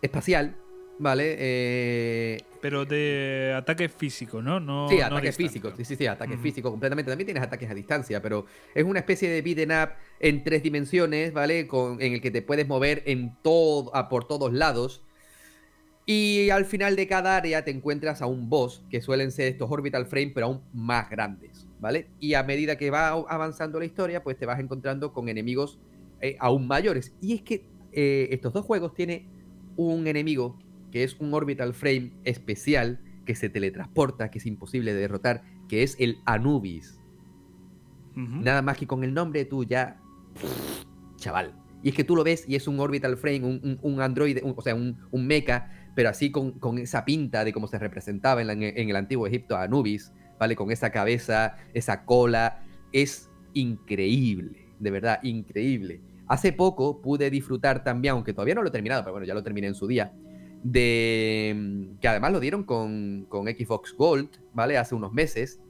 Espacial, 0.00 0.56
¿vale? 1.00 1.34
Eh, 1.36 2.40
pero 2.60 2.84
de 2.84 3.52
ataque 3.56 3.88
físico, 3.88 4.40
¿no? 4.40 4.60
no 4.60 4.88
sí, 4.88 5.00
ataque 5.00 5.32
físico, 5.32 5.72
sí, 5.76 5.84
sí, 5.84 5.96
sí, 5.96 6.06
ataque 6.06 6.36
físico 6.36 6.70
completamente. 6.70 7.10
También 7.10 7.26
tienes 7.26 7.42
ataques 7.42 7.68
a 7.68 7.74
distancia, 7.74 8.22
pero 8.22 8.46
es 8.74 8.84
una 8.84 9.00
especie 9.00 9.28
de 9.28 9.42
beat'em 9.42 9.70
up 9.70 9.90
en 10.20 10.44
tres 10.44 10.62
dimensiones, 10.62 11.32
¿vale? 11.32 11.66
Con, 11.66 12.00
en 12.00 12.12
el 12.12 12.20
que 12.20 12.30
te 12.30 12.42
puedes 12.42 12.68
mover 12.68 13.02
en 13.06 13.34
todo, 13.42 13.90
por 14.08 14.28
todos 14.28 14.52
lados. 14.52 15.02
Y 16.12 16.50
al 16.50 16.64
final 16.64 16.96
de 16.96 17.06
cada 17.06 17.36
área 17.36 17.64
te 17.64 17.70
encuentras 17.70 18.20
a 18.20 18.26
un 18.26 18.50
boss, 18.50 18.84
que 18.90 19.00
suelen 19.00 19.30
ser 19.30 19.46
estos 19.46 19.70
orbital 19.70 20.06
frame, 20.06 20.32
pero 20.34 20.46
aún 20.46 20.60
más 20.72 21.08
grandes. 21.08 21.68
¿vale? 21.78 22.08
Y 22.18 22.34
a 22.34 22.42
medida 22.42 22.76
que 22.76 22.90
va 22.90 23.10
avanzando 23.10 23.78
la 23.78 23.84
historia, 23.84 24.24
pues 24.24 24.36
te 24.36 24.44
vas 24.44 24.58
encontrando 24.58 25.12
con 25.12 25.28
enemigos 25.28 25.78
eh, 26.20 26.36
aún 26.40 26.66
mayores. 26.66 27.14
Y 27.20 27.34
es 27.34 27.42
que 27.42 27.64
eh, 27.92 28.26
estos 28.32 28.52
dos 28.52 28.64
juegos 28.64 28.92
tienen 28.92 29.28
un 29.76 30.08
enemigo 30.08 30.58
que 30.90 31.04
es 31.04 31.14
un 31.20 31.32
orbital 31.32 31.74
frame 31.74 32.10
especial 32.24 32.98
que 33.24 33.36
se 33.36 33.48
teletransporta, 33.48 34.32
que 34.32 34.38
es 34.38 34.46
imposible 34.46 34.92
de 34.92 35.02
derrotar, 35.02 35.44
que 35.68 35.84
es 35.84 35.94
el 36.00 36.18
Anubis. 36.24 36.98
Nada 38.16 38.62
más 38.62 38.76
que 38.76 38.88
con 38.88 39.04
el 39.04 39.14
nombre 39.14 39.44
tú 39.44 39.62
ya. 39.62 40.00
chaval. 41.18 41.54
Y 41.82 41.90
es 41.90 41.94
que 41.94 42.04
tú 42.04 42.16
lo 42.16 42.24
ves 42.24 42.44
y 42.46 42.56
es 42.56 42.68
un 42.68 42.80
orbital 42.80 43.16
frame, 43.16 43.44
un, 43.44 43.78
un, 43.80 44.00
android, 44.02 44.38
o 44.42 44.60
sea, 44.60 44.74
un, 44.74 44.98
un 45.10 45.26
mecha, 45.26 45.70
pero 45.94 46.08
así 46.08 46.30
con, 46.30 46.52
con, 46.52 46.78
esa 46.78 47.04
pinta 47.04 47.44
de 47.44 47.52
cómo 47.52 47.66
se 47.66 47.78
representaba 47.78 48.42
en, 48.42 48.62
el 48.62 48.96
antiguo 48.96 49.26
Egipto 49.26 49.56
a 49.56 49.62
Anubis, 49.62 50.12
¿vale? 50.38 50.56
Con 50.56 50.70
esa 50.70 50.90
cabeza, 50.90 51.56
esa 51.74 52.04
cola. 52.04 52.62
Es 52.92 53.30
increíble, 53.54 54.68
de 54.78 54.90
verdad, 54.90 55.20
increíble. 55.22 56.00
Hace 56.26 56.52
poco 56.52 57.00
pude 57.00 57.30
disfrutar 57.30 57.82
también, 57.82 58.12
aunque 58.12 58.32
todavía 58.32 58.54
no 58.54 58.62
lo 58.62 58.68
he 58.68 58.72
terminado, 58.72 59.02
pero 59.02 59.12
bueno, 59.12 59.26
ya 59.26 59.34
lo 59.34 59.42
terminé 59.42 59.66
en 59.66 59.74
su 59.74 59.86
día, 59.86 60.12
de 60.62 61.88
que 62.00 62.08
además 62.08 62.32
lo 62.32 62.40
dieron 62.40 62.64
con, 62.64 63.26
con 63.28 63.46
Xbox 63.46 63.94
Gold, 63.96 64.28
¿vale? 64.52 64.78
Hace 64.78 64.94
unos 64.94 65.12
meses, 65.12 65.60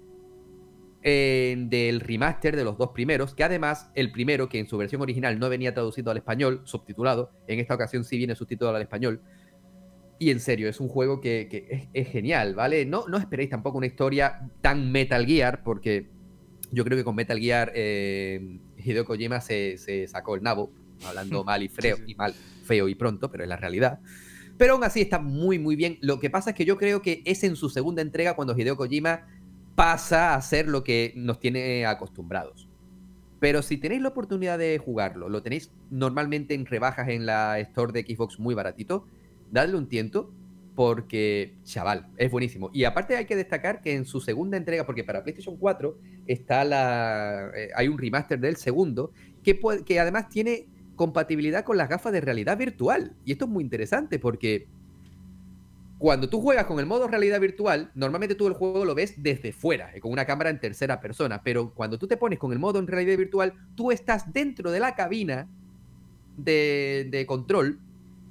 del 1.02 2.01
remaster 2.01 2.56
de 2.56 2.64
los 2.64 2.76
dos 2.76 2.90
primeros, 2.90 3.34
que 3.34 3.44
además 3.44 3.90
el 3.94 4.12
primero, 4.12 4.48
que 4.48 4.59
en 4.59 4.68
su 4.68 4.76
versión 4.76 5.01
original 5.01 5.38
no 5.38 5.48
venía 5.48 5.72
traducido 5.72 6.10
al 6.10 6.18
español, 6.18 6.60
subtitulado, 6.64 7.30
en 7.47 7.59
esta 7.59 7.74
ocasión 7.74 8.05
sí 8.05 8.18
viene 8.18 8.34
subtitulado 8.34 8.76
al 8.76 8.82
español. 8.82 9.22
Y 10.22 10.30
en 10.30 10.38
serio, 10.38 10.68
es 10.68 10.80
un 10.80 10.88
juego 10.88 11.18
que, 11.22 11.88
es, 11.94 12.09
genial, 12.09 12.55
¿vale? 12.55 12.84
No, 12.84 13.09
no 13.09 13.16
esperéis 13.16 13.48
tampoco 13.48 13.78
una 13.78 13.86
historia 13.86 14.51
tan 14.60 14.92
Metal 14.92 15.24
Gear, 15.24 15.62
porque 15.64 16.10
yo 16.70 16.84
creo 16.84 16.98
que 16.98 17.05
con 17.05 17.16
Metal 17.16 17.38
Gear 17.38 17.72
eh, 17.74 18.59
Hideo 18.76 19.06
Kojima 19.06 19.40
se, 19.40 19.78
sacó 20.09 20.34
el 20.34 20.42
nabo, 20.42 20.72
hablando 21.06 21.42
mal 21.47 21.62
y, 21.62 21.68
feo, 21.68 21.97
y 22.06 22.14
mal, 22.16 22.34
feo 22.64 22.86
y 22.88 22.94
pronto, 22.94 23.30
pero 23.30 23.44
es 23.44 23.48
la 23.48 23.56
realidad. 23.56 24.01
Pero 24.59 24.74
aún 24.74 24.84
así 24.84 25.01
está 25.01 25.20
muy, 25.20 25.59
muy 25.59 25.74
bien. 25.74 25.97
Lo 26.02 26.20
que 26.20 26.28
pasa 26.28 26.51
es 26.51 26.56
que 26.56 26.66
yo 26.66 26.76
creo 26.76 27.01
que 27.01 27.22
es 27.24 27.42
en 27.42 27.56
su 27.56 27.70
segunda 27.70 28.02
entrega 28.02 28.36
cuando 28.36 28.55
Hideo 28.55 28.76
Kojima 28.76 29.26
pasa 29.74 30.34
a 30.34 30.34
hacer 30.34 30.68
lo 30.68 30.84
que 30.84 31.14
nos 31.16 31.40
tiene 31.40 31.86
acostumbrados. 31.86 32.68
Pero 33.38 33.62
si 33.62 33.78
tenéis 33.78 34.02
la 34.02 34.10
oportunidad 34.10 34.59
de 34.59 34.76
jugarlo, 34.76 35.30
lo 35.30 35.42
tenéis 35.42 35.72
normalmente 35.88 36.52
en 36.52 36.66
rebajas 36.66 37.09
en 37.09 37.24
la 37.24 37.59
store 37.60 37.92
de 37.92 38.02
Xbox 38.02 38.38
muy 38.38 38.55
baratito, 38.55 39.06
dadle 39.51 39.77
un 39.77 39.89
tiento 39.89 40.32
porque, 40.74 41.56
chaval, 41.64 42.09
es 42.16 42.31
buenísimo. 42.31 42.70
Y 42.72 42.85
aparte 42.85 43.16
hay 43.16 43.27
que 43.27 43.36
destacar 43.36 43.82
que 43.82 43.94
en 43.94 44.05
su 44.05 44.20
segunda 44.20 44.56
entrega, 44.56 44.86
porque 44.86 45.05
para 45.05 45.22
PlayStation 45.22 45.56
4 45.56 45.98
está 46.27 46.64
la, 46.64 47.51
eh, 47.55 47.70
hay 47.74 47.89
un 47.89 47.98
remaster 47.98 48.40
del 48.40 48.56
segundo, 48.56 49.12
que, 49.43 49.60
que 49.85 50.01
además 50.01 50.28
tiene 50.28 50.68
compatibilidad 50.97 51.64
con 51.64 51.77
las 51.77 51.89
gafas 51.89 52.12
de 52.12 52.20
realidad 52.20 52.56
virtual. 52.56 53.14
Y 53.24 53.32
esto 53.32 53.44
es 53.47 53.51
muy 53.51 53.64
interesante 53.64 54.18
porque 54.18 54.68
cuando 56.01 56.31
tú 56.31 56.40
juegas 56.40 56.64
con 56.64 56.78
el 56.78 56.86
modo 56.86 57.09
realidad 57.09 57.39
virtual, 57.40 57.90
normalmente 57.94 58.35
tú 58.35 58.47
el 58.47 58.55
juego 58.55 58.86
lo 58.86 58.94
ves 58.94 59.22
desde 59.22 59.52
fuera, 59.52 59.94
eh, 59.94 60.01
con 60.01 60.10
una 60.10 60.24
cámara 60.24 60.48
en 60.48 60.59
tercera 60.59 60.98
persona, 60.98 61.43
pero 61.43 61.74
cuando 61.74 61.98
tú 61.98 62.06
te 62.06 62.16
pones 62.16 62.39
con 62.39 62.52
el 62.52 62.59
modo 62.59 62.78
en 62.78 62.86
realidad 62.86 63.18
virtual, 63.18 63.52
tú 63.74 63.93
estás 63.93 64.32
dentro 64.32 64.70
de 64.70 64.81
la 64.81 64.94
cabina 64.94 65.47
de, 66.39 67.24
control 67.28 67.81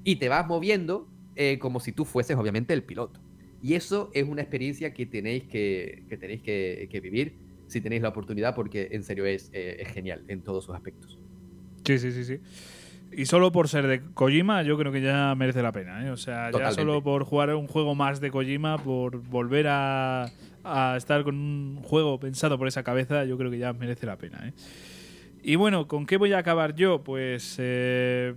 y 0.04 0.18
te 0.18 0.30
vas 0.30 0.48
moviendo 0.48 1.08
eh, 1.36 1.60
como 1.60 1.80
si 1.80 1.92
tú 1.92 2.06
fueses 2.06 2.38
obviamente 2.38 2.74
el 2.74 2.84
piloto. 2.84 3.20
Y 3.62 3.74
eso 3.74 4.10
es 4.14 4.28
una 4.28 4.42
experiencia 4.42 4.94
que 4.94 5.06
tenéis 5.06 5.44
que, 5.44 6.04
tenéis 6.10 6.42
que, 6.42 7.00
vivir 7.02 7.38
si 7.68 7.82
tenéis 7.82 8.02
la 8.02 8.10
oportunidad, 8.10 8.56
porque 8.56 8.90
en 8.92 9.04
serio 9.04 9.26
es, 9.26 9.50
eh, 9.54 9.78
es 9.80 9.90
genial 9.90 10.24
en 10.28 10.42
todos 10.42 10.66
sus 10.66 10.76
aspectos. 10.76 11.20
Sí, 11.86 12.00
sí, 12.00 12.12
sí, 12.12 12.24
sí. 12.24 12.40
Y 13.12 13.26
solo 13.26 13.52
por 13.52 13.68
ser 13.68 13.88
de 13.88 14.02
Kojima, 14.14 14.62
yo 14.64 14.78
creo 14.78 14.92
que 14.92 15.02
ya 15.02 15.34
merece 15.36 15.62
la 15.62 15.72
pena. 15.72 16.06
¿eh? 16.06 16.12
O 16.12 16.18
sea, 16.18 16.52
ya 16.52 16.72
solo 16.72 17.02
por 17.02 17.24
jugar 17.24 17.54
un 17.56 17.68
juego 17.68 17.96
más 17.96 18.22
de 18.22 18.32
Kojima, 18.32 18.78
por 18.78 19.18
volver 19.18 19.68
a, 19.70 20.32
estar 20.96 21.24
con 21.24 21.36
un 21.36 21.80
juego 21.84 22.20
pensado 22.20 22.58
por 22.58 22.68
esa 22.68 22.84
cabeza, 22.84 23.26
yo 23.26 23.38
creo 23.38 23.50
que 23.50 23.58
ya 23.58 23.74
merece 23.74 24.06
la 24.06 24.18
pena. 24.18 24.48
¿eh? 24.48 24.54
Y 25.42 25.56
bueno, 25.56 25.88
¿con 25.88 26.06
qué 26.06 26.18
voy 26.18 26.34
a 26.34 26.40
acabar 26.40 26.76
yo? 26.76 27.04
Pues 27.04 27.56
eh, 27.60 28.36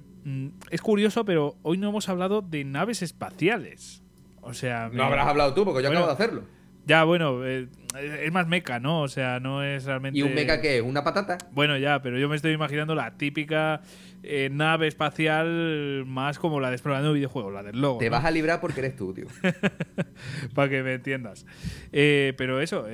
es 0.71 0.81
curioso, 0.81 1.25
pero 1.25 1.57
hoy 1.63 1.79
no 1.79 1.89
hemos 1.89 2.09
hablado 2.09 2.43
de 2.43 2.65
naves 2.65 3.03
espaciales. 3.03 4.03
O 4.41 4.55
sea, 4.55 4.91
no 4.93 5.05
habrás 5.05 5.29
hablado 5.29 5.55
tú, 5.55 5.65
porque 5.65 5.83
yo 5.83 5.89
acabo 5.91 6.07
de 6.07 6.13
hacerlo. 6.13 6.43
Ya, 6.85 7.05
bueno, 7.05 7.47
eh, 7.47 7.69
es 7.99 8.33
más 8.33 8.47
meca, 8.47 8.81
¿no? 8.81 9.03
O 9.03 9.09
sea, 9.09 9.41
no 9.41 9.63
es 9.63 9.85
realmente. 9.85 10.19
¿Y 10.19 10.23
un 10.23 10.35
meca 10.35 10.61
qué? 10.61 10.81
¿Una 10.81 11.05
patata? 11.05 11.39
Bueno, 11.53 11.77
ya, 11.77 12.03
pero 12.03 12.19
yo 12.19 12.29
me 12.29 12.37
estoy 12.37 12.53
imaginando 12.53 12.95
la 12.95 13.17
típica 13.17 13.83
eh, 14.23 14.49
nave 14.53 14.89
espacial 14.89 16.05
más 16.07 16.39
como 16.39 16.61
la 16.61 16.69
de 16.69 16.75
explorando 16.75 17.13
videojuegos, 17.13 17.53
la 17.53 17.63
del 17.63 17.81
logo. 17.81 17.99
Te 17.99 18.09
vas 18.09 18.25
a 18.25 18.31
librar 18.31 18.61
porque 18.61 18.81
eres 18.81 18.97
tú, 18.97 19.13
tío. 19.13 19.27
Para 20.55 20.69
que 20.69 20.83
me 20.83 20.95
entiendas. 20.95 21.47
Eh, 21.93 22.35
pero 22.37 22.61
eso, 22.61 22.87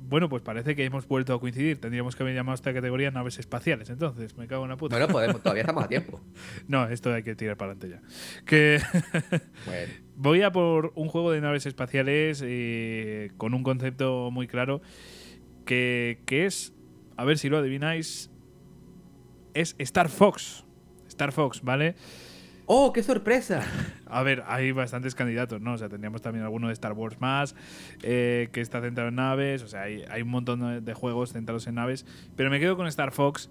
bueno, 0.00 0.28
pues 0.28 0.42
parece 0.42 0.76
que 0.76 0.84
hemos 0.84 1.06
vuelto 1.08 1.34
a 1.34 1.40
coincidir. 1.40 1.80
Tendríamos 1.80 2.16
que 2.16 2.22
haber 2.22 2.34
llamado 2.34 2.52
a 2.52 2.56
esta 2.56 2.72
categoría 2.72 3.10
naves 3.10 3.38
espaciales, 3.38 3.90
entonces, 3.90 4.36
me 4.36 4.46
cago 4.46 4.64
en 4.64 4.70
la 4.70 4.76
puta. 4.76 4.96
Bueno, 4.96 5.12
podemos, 5.12 5.40
todavía 5.42 5.62
estamos 5.62 5.84
a 5.84 5.88
tiempo. 5.88 6.20
no, 6.68 6.88
esto 6.88 7.12
hay 7.12 7.22
que 7.22 7.34
tirar 7.34 7.56
para 7.56 7.72
adelante 7.72 8.00
ya. 8.00 8.44
Que. 8.44 8.80
bueno. 9.66 9.92
Voy 10.18 10.40
a 10.40 10.50
por 10.50 10.92
un 10.94 11.08
juego 11.08 11.30
de 11.30 11.42
naves 11.42 11.66
espaciales 11.66 12.42
eh, 12.42 13.32
con 13.36 13.52
un 13.52 13.62
concepto 13.62 14.30
muy 14.36 14.46
claro 14.46 14.80
que, 15.64 16.22
es, 16.28 16.72
a 17.16 17.24
ver 17.24 17.38
si 17.38 17.48
lo 17.48 17.58
adivináis, 17.58 18.30
es 19.54 19.74
Star 19.78 20.08
Fox. 20.08 20.64
Star 21.08 21.32
Fox, 21.32 21.62
¿vale? 21.62 21.96
¡Oh, 22.66 22.92
qué 22.92 23.02
sorpresa! 23.02 23.62
A 24.06 24.22
ver, 24.22 24.44
hay 24.46 24.72
bastantes 24.72 25.14
candidatos, 25.14 25.60
¿no? 25.60 25.74
O 25.74 25.78
sea, 25.78 25.88
tendríamos 25.88 26.20
también 26.20 26.44
alguno 26.44 26.66
de 26.66 26.72
Star 26.72 26.92
Wars 26.92 27.20
más, 27.20 27.54
eh, 28.02 28.48
que 28.52 28.60
está 28.60 28.80
centrado 28.80 29.08
en 29.08 29.16
naves, 29.16 29.62
o 29.62 29.68
sea, 29.68 29.82
hay, 29.82 30.04
hay, 30.10 30.22
un 30.22 30.28
montón 30.28 30.84
de 30.84 30.94
juegos 30.94 31.32
centrados 31.32 31.66
en 31.66 31.76
naves, 31.76 32.04
pero 32.36 32.50
me 32.50 32.60
quedo 32.60 32.76
con 32.76 32.86
Star 32.86 33.12
Fox 33.12 33.50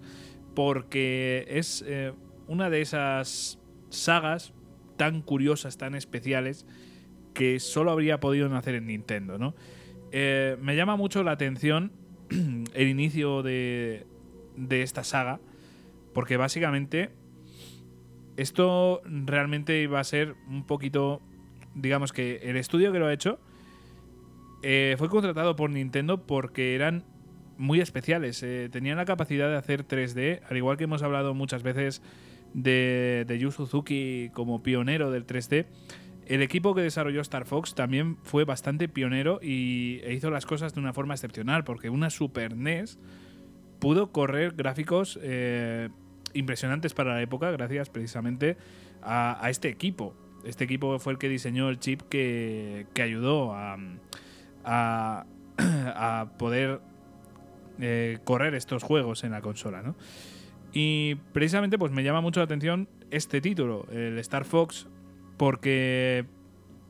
porque 0.54 1.46
es 1.48 1.84
eh, 1.86 2.12
una 2.46 2.70
de 2.70 2.80
esas 2.82 3.58
sagas 3.90 4.52
tan 4.96 5.22
curiosas, 5.22 5.76
tan 5.76 5.94
especiales, 5.94 6.66
que 7.34 7.60
solo 7.60 7.90
habría 7.90 8.20
podido 8.20 8.48
nacer 8.48 8.74
en 8.74 8.86
Nintendo, 8.86 9.38
¿no? 9.38 9.54
Eh, 10.12 10.56
me 10.60 10.76
llama 10.76 10.96
mucho 10.96 11.22
la 11.22 11.32
atención 11.32 11.92
el 12.74 12.88
inicio 12.88 13.42
de, 13.42 14.06
de 14.56 14.82
esta 14.82 15.04
saga, 15.04 15.40
porque 16.14 16.36
básicamente 16.36 17.10
esto 18.36 19.02
realmente 19.04 19.80
iba 19.80 20.00
a 20.00 20.04
ser 20.04 20.34
un 20.48 20.64
poquito, 20.64 21.20
digamos 21.74 22.12
que 22.12 22.36
el 22.42 22.56
estudio 22.56 22.92
que 22.92 22.98
lo 22.98 23.06
ha 23.06 23.12
hecho 23.12 23.38
eh, 24.62 24.96
fue 24.98 25.08
contratado 25.08 25.56
por 25.56 25.70
Nintendo 25.70 26.26
porque 26.26 26.74
eran 26.74 27.04
muy 27.58 27.80
especiales, 27.80 28.42
eh, 28.42 28.68
tenían 28.70 28.96
la 28.96 29.04
capacidad 29.04 29.48
de 29.48 29.56
hacer 29.56 29.86
3D, 29.86 30.40
al 30.48 30.56
igual 30.56 30.76
que 30.76 30.84
hemos 30.84 31.02
hablado 31.02 31.34
muchas 31.34 31.62
veces 31.62 32.02
de, 32.52 33.24
de 33.26 33.38
Yu 33.38 33.50
Suzuki 33.50 34.30
como 34.34 34.62
pionero 34.62 35.10
del 35.10 35.26
3D. 35.26 35.66
El 36.26 36.42
equipo 36.42 36.74
que 36.74 36.80
desarrolló 36.80 37.20
Star 37.20 37.46
Fox 37.46 37.74
también 37.74 38.16
fue 38.24 38.44
bastante 38.44 38.88
pionero 38.88 39.38
y 39.40 40.00
e 40.02 40.12
hizo 40.12 40.28
las 40.28 40.44
cosas 40.44 40.74
de 40.74 40.80
una 40.80 40.92
forma 40.92 41.14
excepcional, 41.14 41.62
porque 41.62 41.88
una 41.88 42.10
Super 42.10 42.56
NES 42.56 42.98
pudo 43.78 44.10
correr 44.10 44.52
gráficos 44.52 45.20
eh, 45.22 45.88
impresionantes 46.34 46.94
para 46.94 47.14
la 47.14 47.22
época 47.22 47.52
gracias 47.52 47.90
precisamente 47.90 48.56
a, 49.02 49.40
este 49.48 49.68
equipo. 49.68 50.14
Este 50.44 50.64
equipo 50.64 50.98
fue 50.98 51.12
el 51.12 51.18
que 51.18 51.28
diseñó 51.28 51.68
el 51.68 51.78
chip 51.78 52.02
que, 52.02 52.86
ayudó 53.00 53.52
a, 53.54 53.76
a, 55.56 56.26
poder 56.38 56.80
eh, 57.78 58.18
correr 58.24 58.56
estos 58.56 58.82
juegos 58.82 59.22
en 59.22 59.30
la 59.30 59.40
consola, 59.42 59.82
¿no? 59.82 59.94
Y 60.72 61.14
precisamente 61.32 61.78
pues 61.78 61.92
me 61.92 62.02
llama 62.02 62.20
mucho 62.20 62.40
la 62.40 62.44
atención 62.44 62.88
este 63.12 63.40
título, 63.40 63.86
el 63.92 64.18
Star 64.18 64.44
Fox, 64.44 64.88
porque 65.36 66.26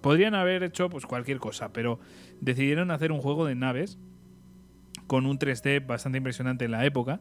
podrían 0.01 0.35
haber 0.35 0.63
hecho 0.63 0.89
pues 0.89 1.07
cualquier 1.07 1.39
cosa, 1.39 1.73
pero 1.73 1.99
decidieron 2.41 2.91
hacer 2.91 3.13
un 3.13 3.21
juego 3.21 3.45
de 3.47 3.55
naves 3.55 3.99
con 5.07 5.27
un 5.27 5.39
3D 5.39 5.85
bastante 5.87 6.19
impresionante 6.19 6.65
en 6.65 6.71
la 6.71 6.85
época. 6.85 7.21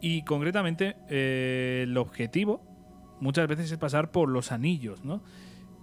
Y 0.00 0.22
concretamente 0.24 0.96
eh, 1.08 1.84
el 1.84 1.96
objetivo 1.96 2.62
muchas 3.20 3.48
veces 3.48 3.70
es 3.70 3.78
pasar 3.78 4.10
por 4.10 4.28
los 4.28 4.52
anillos, 4.52 5.04
¿no? 5.04 5.22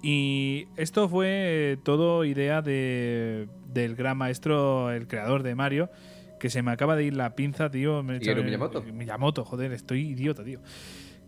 Y 0.03 0.67
esto 0.77 1.07
fue 1.07 1.77
todo 1.83 2.25
idea 2.25 2.61
de, 2.61 3.47
del 3.67 3.95
gran 3.95 4.17
maestro, 4.17 4.91
el 4.91 5.07
creador 5.07 5.43
de 5.43 5.53
Mario, 5.53 5.91
que 6.39 6.49
se 6.49 6.63
me 6.63 6.71
acaba 6.71 6.95
de 6.95 7.03
ir 7.03 7.13
la 7.15 7.35
pinza, 7.35 7.69
tío. 7.69 8.01
Me 8.01 8.17
¿Y 8.17 8.43
Miyamoto? 8.43 8.81
Miyamoto, 8.81 9.45
joder, 9.45 9.71
estoy 9.73 10.07
idiota, 10.09 10.43
tío. 10.43 10.59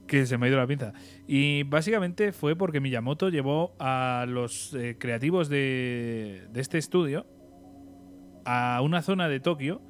Que 0.08 0.26
se 0.26 0.38
me 0.38 0.46
ha 0.46 0.50
ido 0.50 0.58
la 0.58 0.68
pinza. 0.68 0.94
Y 1.28 1.64
básicamente 1.64 2.32
fue 2.32 2.56
porque 2.56 2.80
Miyamoto 2.80 3.30
llevó 3.30 3.76
a 3.80 4.26
los 4.28 4.74
eh, 4.74 4.98
creativos 5.00 5.50
de, 5.50 6.48
de 6.52 6.62
este 6.62 6.78
estudio 6.78 7.26
a 8.46 8.82
una 8.84 9.02
zona 9.02 9.30
de 9.30 9.40
Tokio 9.40 9.82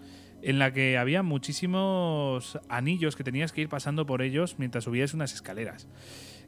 en 0.44 0.60
la 0.60 0.74
que 0.74 0.98
había 0.98 1.24
muchísimos 1.24 2.60
anillos 2.68 3.16
que 3.16 3.24
tenías 3.24 3.54
que 3.54 3.62
ir 3.62 3.70
pasando 3.70 4.06
por 4.06 4.22
ellos 4.22 4.60
mientras 4.60 4.84
subías 4.84 5.14
unas 5.14 5.34
escaleras. 5.34 5.88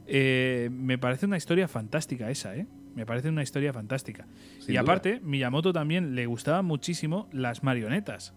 Eh, 0.06 0.68
me 0.70 0.98
parece 0.98 1.26
una 1.26 1.36
historia 1.38 1.66
fantástica 1.66 2.30
esa, 2.30 2.54
¿eh? 2.56 2.66
Me 2.94 3.04
parece 3.06 3.28
una 3.28 3.42
historia 3.42 3.72
fantástica. 3.72 4.26
y 4.68 4.76
aparte, 4.76 5.20
Miyamoto 5.20 5.72
también 5.72 6.14
le 6.14 6.26
gustaban 6.26 6.64
muchísimo 6.64 7.28
las 7.30 7.62
marionetas 7.62 8.32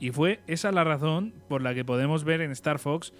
Y 0.00 0.10
fue 0.10 0.40
esa 0.46 0.70
la 0.70 0.84
razón 0.84 1.32
por 1.48 1.62
la 1.62 1.74
que 1.74 1.84
podemos 1.84 2.24
ver 2.24 2.40
en 2.40 2.50
Star 2.50 2.78
Fox 2.78 3.12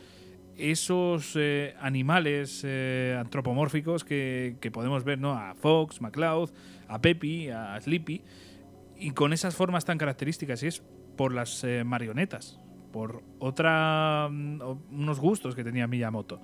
esos 0.56 1.32
eh, 1.36 1.74
animales 1.80 2.62
eh, 2.64 3.16
antropomórficos 3.18 4.04
que, 4.04 4.56
podemos 4.72 5.04
ver, 5.04 5.18
¿no? 5.18 5.32
A 5.32 5.54
Fox, 5.54 6.00
McCloud, 6.00 6.50
a 6.88 7.00
Peppy, 7.00 7.48
a 7.48 7.80
Sleepy, 7.80 8.22
y 8.96 9.10
con 9.10 9.32
esas 9.32 9.54
formas 9.54 9.84
tan 9.84 9.98
características, 9.98 10.62
y 10.62 10.68
es 10.68 10.82
por 11.16 11.32
las 11.32 11.64
eh, 11.64 11.84
marionetas, 11.84 12.58
por 12.92 13.22
otra 13.38 14.28
mm, 14.30 14.60
unos 14.92 15.20
gustos 15.20 15.54
que 15.54 15.64
tenía 15.64 15.86
Miyamoto. 15.86 16.40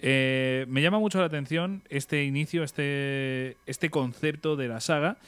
me 0.00 0.82
llama 0.82 0.98
mucho 0.98 1.20
la 1.20 1.26
atención 1.26 1.82
este 1.88 2.24
inicio, 2.24 2.62
este, 2.64 3.56
este 3.66 3.90
concepto 3.90 4.56
de 4.56 4.68
la 4.68 4.80
saga 4.80 5.18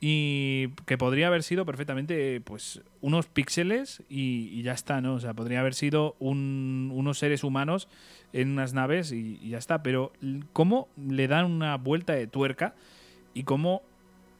y 0.00 0.68
que 0.84 0.98
podría 0.98 1.28
haber 1.28 1.42
sido 1.42 1.64
perfectamente 1.64 2.40
pues 2.42 2.82
unos 3.00 3.26
píxeles 3.26 4.02
y, 4.08 4.62
ya 4.62 4.72
está, 4.72 5.00
¿no? 5.00 5.14
O 5.14 5.20
sea, 5.20 5.32
podría 5.32 5.60
haber 5.60 5.74
sido 5.74 6.16
unos 6.18 7.18
seres 7.18 7.44
humanos 7.44 7.88
en 8.32 8.50
unas 8.50 8.74
naves 8.74 9.12
y, 9.12 9.38
ya 9.48 9.58
está, 9.58 9.82
pero 9.82 10.12
cómo 10.52 10.88
le 10.96 11.28
dan 11.28 11.46
una 11.46 11.76
vuelta 11.76 12.12
de 12.12 12.26
tuerca 12.26 12.74
y 13.32 13.44
cómo 13.44 13.82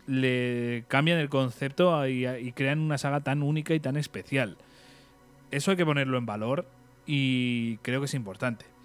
le 0.06 0.84
cambian 0.88 1.18
el 1.18 1.28
concepto 1.28 2.06
y, 2.06 2.26
y 2.26 2.52
crean 2.52 2.80
una 2.80 2.98
saga 2.98 3.20
tan 3.20 3.42
única 3.42 3.74
y 3.74 3.80
tan 3.80 3.96
especial. 3.96 4.56
Eso 5.50 5.70
hay 5.70 5.76
que 5.76 5.86
ponerlo 5.86 6.18
en 6.18 6.26
valor 6.26 6.66
y 7.06 7.78
creo 7.78 8.00
que 8.00 8.06
es 8.06 8.14
importante. 8.14 8.75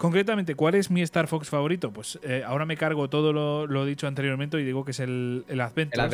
Concretamente, 0.00 0.54
¿cuál 0.54 0.76
es 0.76 0.90
mi 0.90 1.02
Star 1.02 1.26
Fox 1.26 1.50
favorito? 1.50 1.92
Pues 1.92 2.18
eh, 2.22 2.42
ahora 2.46 2.64
me 2.64 2.78
cargo 2.78 3.10
todo 3.10 3.34
lo, 3.34 3.84
dicho 3.84 4.06
anteriormente 4.06 4.58
y 4.58 4.64
digo 4.64 4.82
que 4.82 4.92
es 4.92 5.00
el, 5.00 5.44
el 5.46 5.60
Adventure. 5.60 6.08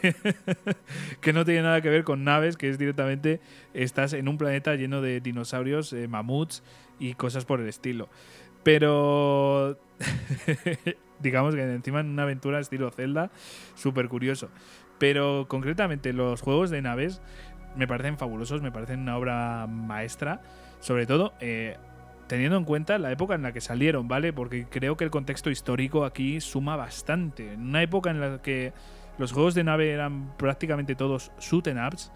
que, 1.20 1.32
no 1.32 1.44
tiene 1.44 1.62
nada 1.62 1.80
que 1.80 1.90
ver 1.90 2.02
con 2.02 2.24
naves, 2.24 2.56
que 2.56 2.68
es 2.68 2.76
directamente 2.76 3.40
estás 3.72 4.14
en 4.14 4.26
un 4.26 4.36
planeta 4.36 4.74
lleno 4.74 5.00
de 5.00 5.20
dinosaurios, 5.20 5.92
eh, 5.92 6.08
mamuts 6.08 6.64
y 6.98 7.14
cosas 7.14 7.44
por 7.44 7.60
el 7.60 7.68
estilo. 7.68 8.08
Pero 8.64 9.78
digamos 11.20 11.54
que 11.54 11.62
encima 11.62 12.00
en 12.00 12.08
una 12.08 12.24
aventura 12.24 12.58
estilo 12.58 12.90
Zelda, 12.90 13.30
súper 13.76 14.08
curioso. 14.08 14.48
Pero 14.98 15.46
concretamente 15.46 16.12
los 16.12 16.40
juegos 16.40 16.70
de 16.70 16.82
naves 16.82 17.22
me 17.76 17.86
parecen 17.86 18.18
fabulosos, 18.18 18.60
me 18.60 18.72
parecen 18.72 18.98
una 18.98 19.16
obra 19.16 19.68
maestra. 19.68 20.42
Sobre 20.80 21.06
todo, 21.06 21.34
eh, 21.40 21.76
teniendo 22.28 22.56
en 22.56 22.64
cuenta 22.64 22.98
la 22.98 23.10
época 23.10 23.34
en 23.34 23.42
la 23.42 23.52
que 23.52 23.60
salieron, 23.60 24.06
¿vale? 24.06 24.32
Porque 24.32 24.66
creo 24.70 24.96
que 24.96 25.04
el 25.04 25.10
contexto 25.10 25.50
histórico 25.50 26.04
aquí 26.04 26.40
suma 26.40 26.76
bastante. 26.76 27.54
En 27.54 27.62
una 27.62 27.82
época 27.82 28.10
en 28.10 28.20
la 28.20 28.40
que 28.40 28.72
los 29.18 29.32
juegos 29.32 29.54
de 29.54 29.64
nave 29.64 29.90
eran 29.90 30.36
prácticamente 30.36 30.94
todos 30.94 31.32
shoot 31.40 31.66
em 31.66 31.78
ups, 31.84 32.12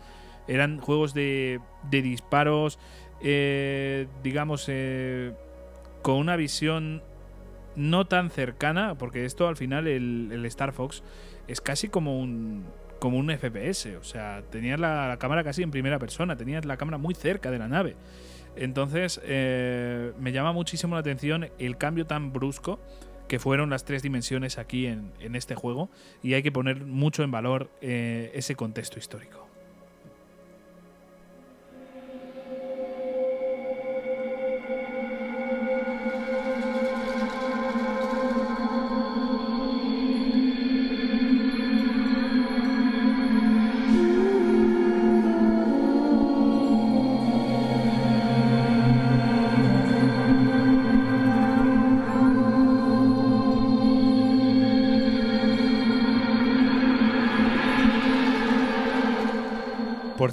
eran 0.47 0.79
juegos 0.79 1.15
de, 1.15 1.61
de 1.91 2.03
disparos, 2.03 2.79
eh, 3.21 4.07
digamos, 4.23 4.67
eh, 4.69 5.33
con 6.03 6.17
una 6.17 6.37
visión 6.37 7.03
no 7.77 8.07
tan 8.07 8.31
cercana, 8.31 8.97
porque 8.97 9.25
esto 9.25 9.49
al 9.49 9.57
final, 9.57 9.87
el, 9.87 10.45
Star 10.47 10.73
Fox, 10.73 11.03
es 11.49 11.61
casi 11.61 11.89
como 11.89 12.19
un, 12.19 12.67
como 12.99 13.19
un 13.19 13.31
FPS. 13.31 13.97
O 14.01 14.05
sea, 14.05 14.43
tenías 14.51 14.79
la, 14.79 15.17
cámara 15.19 15.45
casi 15.45 15.63
en 15.63 15.71
primera 15.71 15.99
persona, 15.99 16.37
tenías 16.37 16.65
la 16.65 16.77
cámara 16.77 16.99
muy 16.99 17.15
cerca 17.15 17.51
de 17.51 17.59
la 17.59 17.69
nave. 17.69 17.97
Entonces, 18.57 19.21
eh, 19.25 20.13
me 20.19 20.33
llama 20.33 20.53
muchísimo 20.53 20.95
la 20.95 21.01
atención 21.01 21.51
el 21.59 21.77
cambio 21.77 22.07
tan 22.07 22.33
brusco 22.33 22.81
que 23.29 23.39
fueron 23.39 23.71
las 23.71 23.85
tres 23.85 24.03
dimensiones 24.03 24.59
aquí 24.59 24.87
en, 24.87 25.13
este 25.35 25.55
juego 25.55 25.89
y 26.23 26.35
hay 26.35 26.43
que 26.43 26.53
poner 26.53 26.85
mucho 26.85 27.23
en 27.23 27.31
valor 27.31 27.71
eh, 27.81 28.31
ese 28.35 28.55
contexto 28.55 28.99
histórico. 28.99 29.42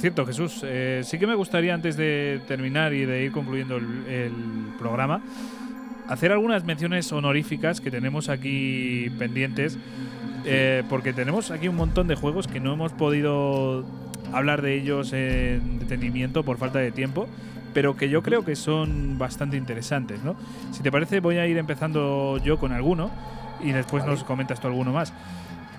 Cierto, 0.10 0.26
Jesús, 0.26 0.62
eh, 0.64 1.02
sí 1.04 1.20
que 1.20 1.28
me 1.28 1.36
gustaría 1.36 1.72
antes 1.72 1.96
de 1.96 2.42
terminar 2.48 2.94
y 2.94 3.06
de 3.06 3.26
ir 3.26 3.32
concluyendo 3.32 3.78
el, 3.78 4.32
programa, 4.80 5.22
hacer 6.08 6.32
algunas 6.32 6.64
menciones 6.64 7.12
honoríficas 7.12 7.80
que 7.80 7.92
tenemos 7.92 8.28
aquí 8.28 9.12
pendientes, 9.20 9.78
eh, 10.46 10.82
porque 10.90 11.14
tenemos 11.14 11.52
aquí 11.52 11.68
un 11.68 11.76
montón 11.76 12.08
de 12.08 12.16
juegos 12.16 12.48
que 12.48 12.60
no 12.60 12.74
hemos 12.74 12.92
podido 12.92 13.86
hablar 14.34 14.64
de 14.64 14.74
ellos 14.74 15.14
en 15.14 15.78
detenimiento 15.78 16.44
por 16.44 16.58
falta 16.58 16.80
de 16.80 16.92
tiempo, 16.92 17.28
pero 17.76 17.96
que 17.96 18.10
yo 18.10 18.24
creo 18.24 18.44
que 18.44 18.56
son 18.56 19.20
bastante 19.20 19.58
interesantes, 19.58 20.24
¿no? 20.24 20.36
Si 20.72 20.82
te 20.82 20.92
parece, 20.92 21.20
voy 21.20 21.38
a 21.38 21.46
ir 21.46 21.58
empezando 21.60 22.40
yo 22.44 22.58
con 22.58 22.72
alguno 22.72 23.12
y 23.62 23.74
después 23.74 24.06
nos 24.06 24.24
comentas 24.24 24.60
tú 24.60 24.66
alguno 24.66 24.92
más. 24.92 25.14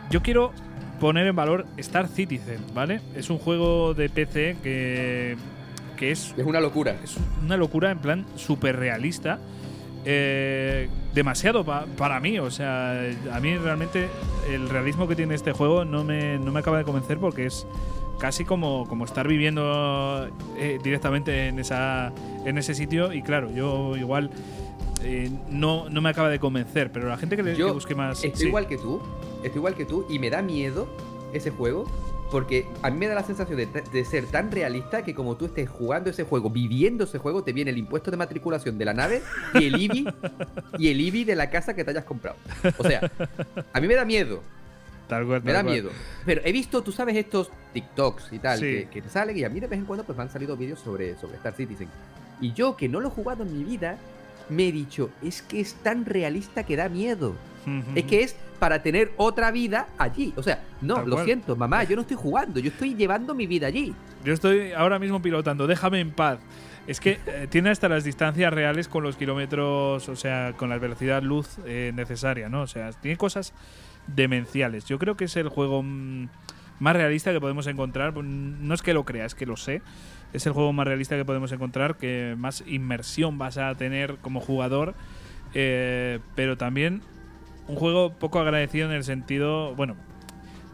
Yo 0.09 0.23
quiero 0.23 0.53
poner 1.01 1.27
en 1.27 1.35
valor 1.35 1.67
Star 1.79 2.07
Citizen, 2.07 2.59
¿vale? 2.75 3.01
Es 3.17 3.31
un 3.31 3.39
juego 3.39 3.95
de 3.95 4.09
PC 4.09 4.57
que, 4.63 5.37
que 5.97 6.13
es... 6.13 6.35
Es 6.37 6.47
una 6.47 6.61
locura. 6.61 6.97
Es 7.03 7.17
una 7.43 7.57
locura 7.57 7.91
en 7.91 7.99
plan 7.99 8.27
súper 8.37 8.77
realista. 8.77 9.41
Eh, 10.05 10.89
demasiado 11.13 11.65
para 11.65 12.21
mí, 12.21 12.39
o 12.39 12.51
sea, 12.51 13.03
a 13.33 13.41
mí 13.41 13.57
realmente 13.59 14.09
el 14.49 14.69
realismo 14.69 15.09
que 15.09 15.17
tiene 15.17 15.35
este 15.35 15.53
juego 15.53 15.85
no 15.85 16.05
me, 16.05 16.39
no 16.39 16.53
me 16.53 16.61
acaba 16.61 16.79
de 16.79 16.85
convencer 16.85 17.19
porque 17.19 17.47
es 17.47 17.67
casi 18.19 18.45
como, 18.45 18.87
como 18.87 19.05
estar 19.05 19.27
viviendo 19.27 20.29
eh, 20.57 20.79
directamente 20.83 21.49
en, 21.49 21.59
esa, 21.59 22.13
en 22.47 22.57
ese 22.57 22.75
sitio 22.75 23.13
y 23.13 23.23
claro, 23.23 23.51
yo 23.53 23.97
igual 23.97 24.31
eh, 25.03 25.31
no, 25.49 25.89
no 25.89 26.01
me 26.01 26.11
acaba 26.11 26.29
de 26.29 26.39
convencer, 26.39 26.93
pero 26.93 27.09
la 27.09 27.17
gente 27.17 27.37
que, 27.37 27.43
le, 27.43 27.63
busque 27.73 27.95
más... 27.95 28.23
Estoy 28.23 28.49
igual 28.49 28.67
que 28.67 28.77
tú, 28.77 29.03
estoy 29.43 29.59
igual 29.59 29.75
que 29.75 29.85
tú 29.85 30.07
y 30.09 30.19
me 30.19 30.31
da 30.31 30.43
miedo 30.43 30.87
ese 31.33 31.51
juego 31.51 31.87
porque 32.31 32.67
a 32.83 32.91
mí 32.91 32.97
me 32.97 33.09
da 33.09 33.15
la 33.15 33.25
sensación 33.25 33.59
de, 33.59 34.05
ser 34.05 34.25
tan 34.27 34.51
realista 34.51 35.03
que 35.03 35.15
como 35.15 35.37
tú 35.37 35.47
estés 35.47 35.69
jugando 35.69 36.11
ese 36.11 36.25
juego, 36.25 36.49
viviendo 36.49 37.05
ese 37.05 37.19
juego, 37.19 37.43
te 37.43 37.53
viene 37.53 37.73
el 37.73 37.79
impuesto 37.79 38.11
de 38.11 38.17
matriculación 38.17 38.79
de 38.79 38.85
la 38.85 38.95
nave 38.95 39.23
y 39.55 39.67
el 39.67 39.81
IBI 39.81 40.07
y 40.79 40.89
el 40.89 41.01
IBI 41.01 41.25
de 41.25 41.35
la 41.35 41.51
casa 41.51 41.75
que 41.75 41.85
te 41.85 41.91
hayas 41.91 42.05
comprado. 42.05 42.37
O 42.79 42.85
sea, 42.85 43.11
a 43.73 43.81
mí 43.81 43.89
me 43.89 43.95
da 43.95 44.05
miedo. 44.05 44.43
Tal 45.09 45.27
cual, 45.27 45.43
me 45.43 45.53
da 45.53 45.65
miedo. 45.65 45.91
Pero 46.25 46.41
he 46.45 46.53
visto, 46.53 46.83
tú 46.83 46.93
sabes, 46.93 47.17
estos 47.17 47.51
TikToks 47.73 48.33
y 48.33 48.39
tal, 48.39 48.61
que, 48.61 49.03
te 49.03 49.09
salen 49.09 49.37
y 49.37 49.43
a 49.43 49.49
mí 49.49 49.59
de 49.59 49.67
vez 49.67 49.81
en 49.81 49.85
cuando 49.85 50.05
pues 50.05 50.17
me 50.17 50.23
han 50.23 50.31
salido 50.31 50.57
vídeos 50.57 50.79
sobre, 50.79 51.19
sobre 51.19 51.37
Star 51.37 51.55
Citizen. 51.55 51.89
Y 52.41 52.53
yo, 52.53 52.77
que 52.77 52.89
no 52.89 53.01
lo 53.01 53.09
he 53.09 53.11
jugado 53.11 53.43
en 53.43 53.59
mi 53.59 53.65
vida, 53.65 53.99
me 54.49 54.69
he 54.69 54.73
dicho, 54.73 55.11
es 55.21 55.43
que 55.43 55.61
es 55.61 55.75
tan 55.75 56.07
realista 56.07 56.65
que 56.65 56.77
da 56.77 56.89
miedo. 56.89 57.35
Es 57.95 58.05
que 58.05 58.23
es 58.23 58.37
para 58.59 58.83
tener 58.83 59.13
otra 59.17 59.51
vida 59.51 59.89
allí. 59.99 60.33
O 60.37 60.43
sea, 60.43 60.63
no, 60.81 61.03
lo 61.05 61.25
siento, 61.25 61.57
mamá, 61.57 61.85
yo 61.85 61.97
no 61.97 62.03
estoy 62.03 62.17
jugando, 62.17 62.61
yo 62.61 62.69
estoy 62.69 62.95
llevando 62.95 63.35
mi 63.35 63.47
vida 63.47 63.67
allí. 63.67 63.95
Yo 64.25 64.33
estoy 64.33 64.73
ahora 64.73 64.99
mismo 64.99 65.23
pilotando, 65.23 65.67
déjame 65.67 66.01
en 66.01 66.11
paz. 66.11 66.39
Es 66.87 67.01
que 67.01 67.19
eh, 67.27 67.47
tiene 67.49 67.71
hasta 67.71 67.89
las 67.89 68.05
distancias 68.05 68.53
reales 68.53 68.89
con 68.89 69.03
los 69.03 69.17
kilómetros, 69.17 70.09
o 70.09 70.17
sea, 70.17 70.55
con 70.57 70.69
la 70.69 70.79
velocidad 70.79 71.23
luz 71.23 71.59
eh, 71.67 71.93
necesaria, 71.95 72.49
¿no? 72.49 72.63
O 72.63 72.67
sea, 72.67 72.91
tiene 72.93 73.17
cosas 73.17 73.53
demenciales. 74.07 74.87
Yo 74.87 74.99
creo 74.99 75.17
que 75.17 75.27
es 75.27 75.37
el 75.37 75.49
juego 75.49 75.83
más 75.83 76.97
realista 76.97 77.33
que 77.33 77.41
podemos 77.41 77.67
encontrar. 77.67 78.15
No 78.17 78.75
es 78.75 78.83
que 78.83 78.95
lo 78.95 79.05
crea, 79.05 79.27
es 79.27 79.35
que 79.35 79.47
lo 79.47 79.57
sé 79.57 79.83
es 80.33 80.47
el 80.47 80.53
juego 80.53 80.73
más 80.73 80.87
realista 80.87 81.17
que 81.17 81.25
podemos 81.25 81.51
encontrar, 81.53 81.97
que 81.97 82.35
más 82.39 82.63
inmersión 82.67 83.39
vas 83.39 83.59
a 83.59 83.75
tener 83.75 84.17
como 84.17 84.41
jugador, 84.41 84.95
eh, 85.55 86.21
pero 86.35 86.57
también 86.57 87.03
un 87.71 87.77
juego 87.77 88.19
poco 88.19 88.41
agradecido 88.41 88.89
en 88.89 88.95
el 88.95 89.05
sentido, 89.05 89.75
bueno, 89.77 89.97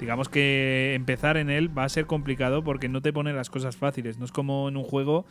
digamos 0.00 0.28
que 0.28 0.94
empezar 0.94 1.36
en 1.36 1.50
él 1.50 1.76
va 1.76 1.84
a 1.84 1.88
ser 1.88 2.06
complicado 2.06 2.64
porque 2.64 2.88
no 2.88 3.02
te 3.02 3.12
pone 3.12 3.32
las 3.32 3.50
cosas 3.50 3.76
fáciles, 3.76 4.18
no 4.18 4.24
es 4.24 4.32
como 4.32 4.68
en 4.68 4.76
un 4.76 4.84
juego 4.84 5.26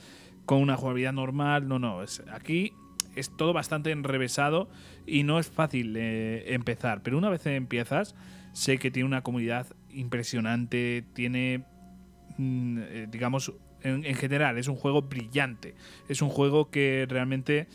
con 0.45 0.61
una 0.61 0.77
jugabilidad 0.77 1.13
normal, 1.13 1.67
no, 1.67 1.79
no, 1.79 2.03
es, 2.03 2.21
aquí 2.31 2.73
es 3.15 3.35
todo 3.35 3.53
bastante 3.53 3.91
enrevesado 3.91 4.69
y 5.07 5.23
no 5.23 5.39
es 5.39 5.49
fácil 5.49 5.95
eh, 5.97 6.53
empezar, 6.53 7.01
pero 7.01 7.17
una 7.17 7.29
vez 7.29 7.45
empiezas, 7.47 8.15
sé 8.53 8.77
que 8.77 8.91
tiene 8.91 9.07
una 9.07 9.23
comunidad 9.23 9.67
impresionante, 9.89 11.03
tiene, 11.13 11.63
mm, 12.37 12.77
eh, 12.79 13.07
digamos, 13.09 13.53
en, 13.85 14.15
general. 14.15 14.57
Es 14.57 14.67
un 14.67 14.75
juego 14.75 15.03
brillante. 15.03 15.75
Es 16.09 16.21
un 16.21 16.29
juego 16.29 16.69
que 16.69 17.05
realmente 17.07 17.67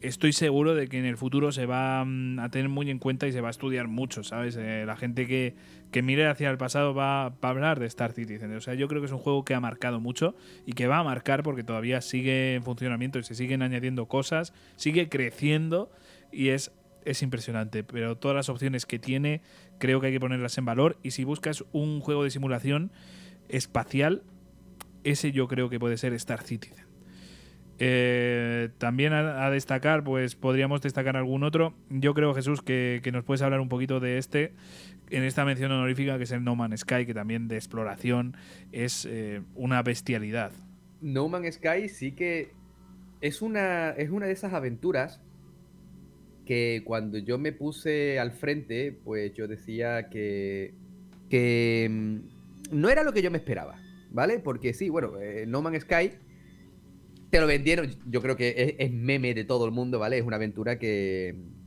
estoy 0.00 0.32
seguro 0.32 0.74
de 0.74 0.88
que 0.88 0.98
en 0.98 1.04
el 1.04 1.16
futuro 1.16 1.52
se 1.52 1.66
va 1.66 2.04
mm, 2.04 2.38
a 2.40 2.50
tener 2.50 2.68
muy 2.68 2.90
en 2.90 2.98
cuenta 2.98 3.26
y 3.26 3.32
se 3.32 3.40
va 3.40 3.48
a 3.48 3.50
estudiar 3.50 3.88
mucho, 3.88 4.22
¿sabes? 4.24 4.56
Eh, 4.56 4.84
la 4.86 4.96
gente 4.96 5.26
que, 5.26 5.54
que, 5.90 6.02
mire 6.02 6.26
hacia 6.26 6.50
el 6.50 6.58
pasado 6.58 6.94
va, 6.94 7.30
va, 7.30 7.48
a 7.48 7.48
hablar 7.48 7.80
de 7.80 7.86
Star 7.86 8.12
Citizen. 8.12 8.54
O 8.56 8.60
sea, 8.60 8.74
yo 8.74 8.88
creo 8.88 9.00
que 9.00 9.06
es 9.06 9.12
un 9.12 9.18
juego 9.18 9.44
que 9.44 9.54
ha 9.54 9.60
marcado 9.60 10.00
mucho 10.00 10.34
y 10.66 10.72
que 10.72 10.86
va 10.86 10.98
a 10.98 11.04
marcar 11.04 11.42
porque 11.42 11.64
todavía 11.64 12.00
sigue 12.00 12.54
en 12.54 12.62
funcionamiento 12.62 13.18
y 13.18 13.24
se 13.24 13.34
siguen 13.34 13.62
añadiendo 13.62 14.06
cosas, 14.06 14.52
sigue 14.76 15.08
creciendo 15.08 15.90
y 16.32 16.48
es, 16.48 16.72
es 17.04 17.22
impresionante. 17.22 17.84
Pero 17.84 18.16
todas 18.16 18.36
las 18.36 18.48
opciones 18.48 18.86
que 18.86 18.98
tiene 18.98 19.42
creo 19.78 20.00
que 20.00 20.08
hay 20.08 20.12
que 20.12 20.20
ponerlas 20.20 20.56
en 20.58 20.64
valor 20.64 20.98
y 21.02 21.12
si 21.12 21.24
buscas 21.24 21.64
un 21.72 22.00
juego 22.00 22.24
de 22.24 22.30
simulación 22.30 22.90
espacial, 23.48 24.22
ese 25.04 25.32
yo 25.32 25.48
creo 25.48 25.68
que 25.68 25.78
puede 25.78 25.96
ser 25.96 26.12
Star 26.14 26.42
Citizen. 26.42 26.89
Eh, 27.82 28.68
también 28.76 29.14
a, 29.14 29.48
destacar, 29.50 30.04
pues 30.04 30.36
podríamos 30.36 30.82
destacar 30.82 31.16
algún 31.16 31.42
otro. 31.42 31.72
Yo 31.88 32.12
creo, 32.12 32.34
Jesús, 32.34 32.60
que, 32.60 33.00
nos 33.10 33.24
puedes 33.24 33.40
hablar 33.40 33.60
un 33.60 33.70
poquito 33.70 34.00
de 34.00 34.18
este, 34.18 34.52
en 35.08 35.24
esta 35.24 35.46
mención 35.46 35.72
honorífica, 35.72 36.18
que 36.18 36.24
es 36.24 36.32
el 36.32 36.44
No 36.44 36.54
Man's 36.56 36.80
Sky, 36.80 37.06
que 37.06 37.14
también 37.14 37.48
de 37.48 37.56
exploración 37.56 38.36
es 38.70 39.06
eh, 39.10 39.40
una 39.54 39.82
bestialidad. 39.82 40.52
No 41.00 41.30
Man's 41.30 41.54
Sky 41.54 41.88
sí 41.88 42.12
que 42.12 42.52
es 43.22 43.40
una, 43.40 43.90
es 43.92 44.10
una 44.10 44.26
de 44.26 44.32
esas 44.32 44.52
aventuras 44.52 45.22
que 46.44 46.82
cuando 46.84 47.16
yo 47.16 47.38
me 47.38 47.52
puse 47.52 48.18
al 48.18 48.32
frente, 48.32 48.92
pues 48.92 49.32
yo 49.32 49.48
decía 49.48 50.10
que, 50.10 50.74
que 51.30 51.88
mm, 51.90 52.78
no 52.78 52.90
era 52.90 53.04
lo 53.04 53.14
que 53.14 53.22
yo 53.22 53.30
me 53.30 53.38
esperaba, 53.38 53.80
¿vale? 54.10 54.38
Porque 54.38 54.74
sí, 54.74 54.90
bueno, 54.90 55.18
eh, 55.18 55.46
No 55.48 55.62
Man's 55.62 55.84
Sky 55.84 56.10
te 57.30 57.40
lo 57.40 57.46
vendieron, 57.46 57.90
yo 58.06 58.20
creo 58.20 58.36
que 58.36 58.76
es, 58.78 58.92
meme 58.92 59.34
de 59.34 59.44
todo 59.44 59.64
el 59.64 59.70
mundo, 59.70 59.98
¿vale? 59.98 60.18
Es 60.18 60.24
una 60.24 60.36
aventura 60.36 60.78
que, 60.78 61.58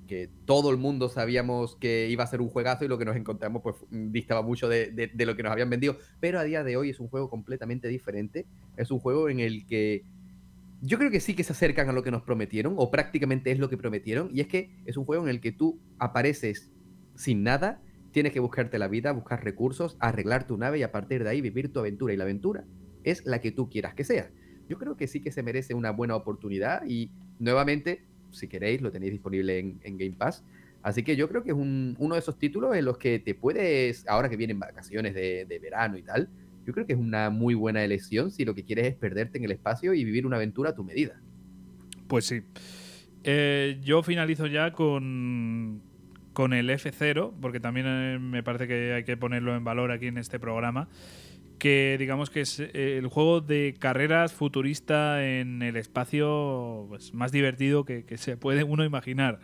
todo 0.46 0.70
el 0.70 0.78
mundo 0.78 1.10
sabíamos 1.10 1.76
que 1.76 2.08
iba 2.08 2.24
a 2.24 2.28
ser 2.28 2.40
un 2.40 2.48
juegazo 2.48 2.86
y 2.86 2.88
lo 2.88 3.00
que 3.00 3.06
nos 3.06 3.16
encontramos 3.16 3.64
pues 3.64 3.78
distaba 3.90 4.44
mucho 4.44 4.70
de, 4.70 5.10
lo 5.16 5.36
que 5.36 5.42
nos 5.42 5.52
habían 5.52 5.72
vendido, 5.72 5.98
pero 6.20 6.38
a 6.38 6.44
día 6.44 6.64
de 6.64 6.78
hoy 6.78 6.92
es 6.92 7.00
un 7.00 7.08
juego 7.08 7.32
completamente 7.32 7.88
diferente, 7.88 8.46
es 8.78 8.92
un 8.92 9.00
juego 9.00 9.28
en 9.28 9.40
el 9.40 9.66
que 9.66 10.04
yo 10.82 11.00
creo 11.00 11.10
que 11.10 11.20
sí 11.20 11.34
que 11.34 11.44
se 11.44 11.54
acercan 11.54 11.90
a 11.90 11.94
lo 11.94 12.04
que 12.04 12.12
nos 12.12 12.22
prometieron, 12.22 12.76
o 12.78 12.92
prácticamente 12.92 13.50
es 13.50 13.58
lo 13.58 13.70
que 13.70 13.78
prometieron, 13.78 14.30
y 14.32 14.42
es 14.42 14.48
que 14.48 14.76
es 14.86 14.98
un 14.98 15.06
juego 15.06 15.24
en 15.24 15.30
el 15.30 15.42
que 15.42 15.52
tú 15.52 15.80
apareces 15.98 16.70
sin 17.16 17.42
nada, 17.42 17.82
tienes 18.12 18.34
que 18.34 18.40
buscarte 18.40 18.78
la 18.78 18.88
vida, 18.88 19.14
buscar 19.14 19.44
recursos, 19.44 19.98
arreglar 20.00 20.46
tu 20.46 20.58
nave 20.60 20.78
y 20.78 20.84
a 20.84 20.92
partir 20.92 21.24
de 21.24 21.32
ahí 21.32 21.42
vivir 21.42 21.74
tu 21.74 21.80
aventura, 21.80 22.14
y 22.14 22.18
la 22.18 22.26
aventura 22.26 22.66
es 23.04 23.26
la 23.26 23.42
que 23.42 23.52
tú 23.52 23.68
quieras 23.68 23.96
que 23.96 24.04
sea 24.04 24.30
yo 24.70 24.78
creo 24.78 24.96
que 24.96 25.08
sí 25.08 25.20
que 25.22 25.32
se 25.32 25.44
merece 25.44 25.74
una 25.74 25.92
buena 25.92 26.16
oportunidad 26.16 26.86
y 26.86 27.10
nuevamente, 27.40 28.04
si 28.32 28.48
queréis, 28.48 28.82
lo 28.82 28.92
tenéis 28.92 29.12
disponible 29.12 29.60
en, 29.60 29.98
Game 29.98 30.16
Pass. 30.18 30.44
Así 30.82 31.04
que 31.04 31.16
yo 31.16 31.30
creo 31.30 31.44
que 31.44 31.52
es 31.52 31.56
uno 31.56 32.16
de 32.16 32.20
esos 32.20 32.38
títulos 32.38 32.76
en 32.76 32.86
los 32.86 32.98
que 32.98 33.20
te 33.20 33.36
puedes, 33.36 34.08
ahora 34.08 34.30
que 34.30 34.36
vienen 34.36 34.60
vacaciones 34.60 35.14
de, 35.14 35.60
verano 35.62 35.98
y 35.98 36.04
tal, 36.04 36.30
yo 36.66 36.74
creo 36.74 36.86
que 36.86 36.94
es 36.94 37.00
una 37.00 37.30
muy 37.30 37.56
buena 37.56 37.84
elección 37.84 38.32
si 38.32 38.46
lo 38.46 38.56
que 38.56 38.64
quieres 38.64 38.88
es 38.88 38.96
perderte 38.96 39.38
en 39.38 39.46
el 39.46 39.52
espacio 39.52 39.94
y 39.94 40.04
vivir 40.04 40.26
una 40.26 40.38
aventura 40.38 40.72
a 40.72 40.76
tu 40.76 40.84
medida. 40.84 41.22
Pues 42.08 42.26
sí. 42.26 42.42
Eh, 43.24 43.80
yo 43.82 44.04
finalizo 44.04 44.48
ya 44.48 44.72
con, 44.72 45.82
con 46.34 46.54
el 46.54 46.70
F0, 46.70 47.34
porque 47.42 47.60
también 47.60 47.86
eh, 47.88 48.20
me 48.20 48.44
parece 48.44 48.68
que 48.68 48.94
hay 48.94 49.04
que 49.04 49.16
ponerlo 49.16 49.56
en 49.56 49.64
valor 49.64 49.92
aquí 49.92 50.08
en 50.08 50.18
este 50.18 50.40
programa 50.40 50.90
que 51.64 51.96
digamos 51.98 52.30
que 52.30 52.42
es 52.42 52.60
eh, 52.60 52.98
el 52.98 53.08
juego 53.08 53.40
de 53.40 53.74
carreras 53.80 54.34
futurista 54.34 55.24
en 55.24 55.62
el 55.62 55.78
espacio 55.78 56.88
pues, 56.90 57.14
más 57.14 57.32
divertido 57.32 57.86
que, 57.86 58.04
se 58.18 58.36
puede 58.36 58.64
uno 58.66 58.84
imaginar. 58.84 59.40